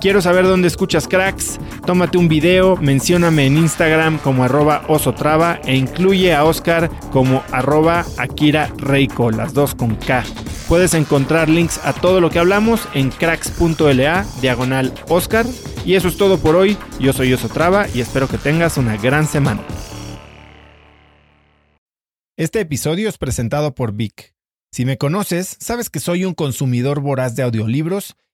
Quiero 0.00 0.22
saber 0.22 0.46
dónde 0.46 0.66
escuchas 0.66 1.06
cracks, 1.06 1.58
tómate 1.84 2.16
un 2.16 2.26
video, 2.26 2.76
mencióname 2.76 3.44
en 3.44 3.58
Instagram 3.58 4.16
como 4.16 4.44
arroba 4.44 4.82
osotrava 4.88 5.60
e 5.64 5.76
incluye 5.76 6.34
a 6.34 6.44
Oscar 6.44 6.90
como 7.10 7.44
arroba 7.52 8.06
Akira 8.16 8.72
Reiko, 8.78 9.30
las 9.30 9.52
dos 9.52 9.74
con 9.74 9.96
K. 9.96 10.24
Puedes 10.68 10.94
encontrar 10.94 11.50
links 11.50 11.78
a 11.84 11.92
todo 11.92 12.22
lo 12.22 12.30
que 12.30 12.38
hablamos 12.38 12.88
en 12.94 13.10
cracks.la 13.10 14.24
diagonal 14.40 14.94
Oscar. 15.10 15.44
Y 15.84 15.96
eso 15.96 16.08
es 16.08 16.16
todo 16.16 16.38
por 16.38 16.56
hoy. 16.56 16.78
Yo 16.98 17.12
soy 17.12 17.34
Osotrava 17.34 17.86
y 17.92 18.00
espero 18.00 18.26
que 18.26 18.38
tengas 18.38 18.78
una 18.78 18.96
gran 18.96 19.26
semana. 19.26 19.62
Este 22.38 22.60
episodio 22.60 23.06
es 23.08 23.18
presentado 23.18 23.74
por 23.74 23.92
Vic. 23.92 24.32
Si 24.72 24.86
me 24.86 24.96
conoces, 24.96 25.58
sabes 25.60 25.90
que 25.90 26.00
soy 26.00 26.24
un 26.24 26.32
consumidor 26.32 27.00
voraz 27.00 27.36
de 27.36 27.42
audiolibros 27.42 28.16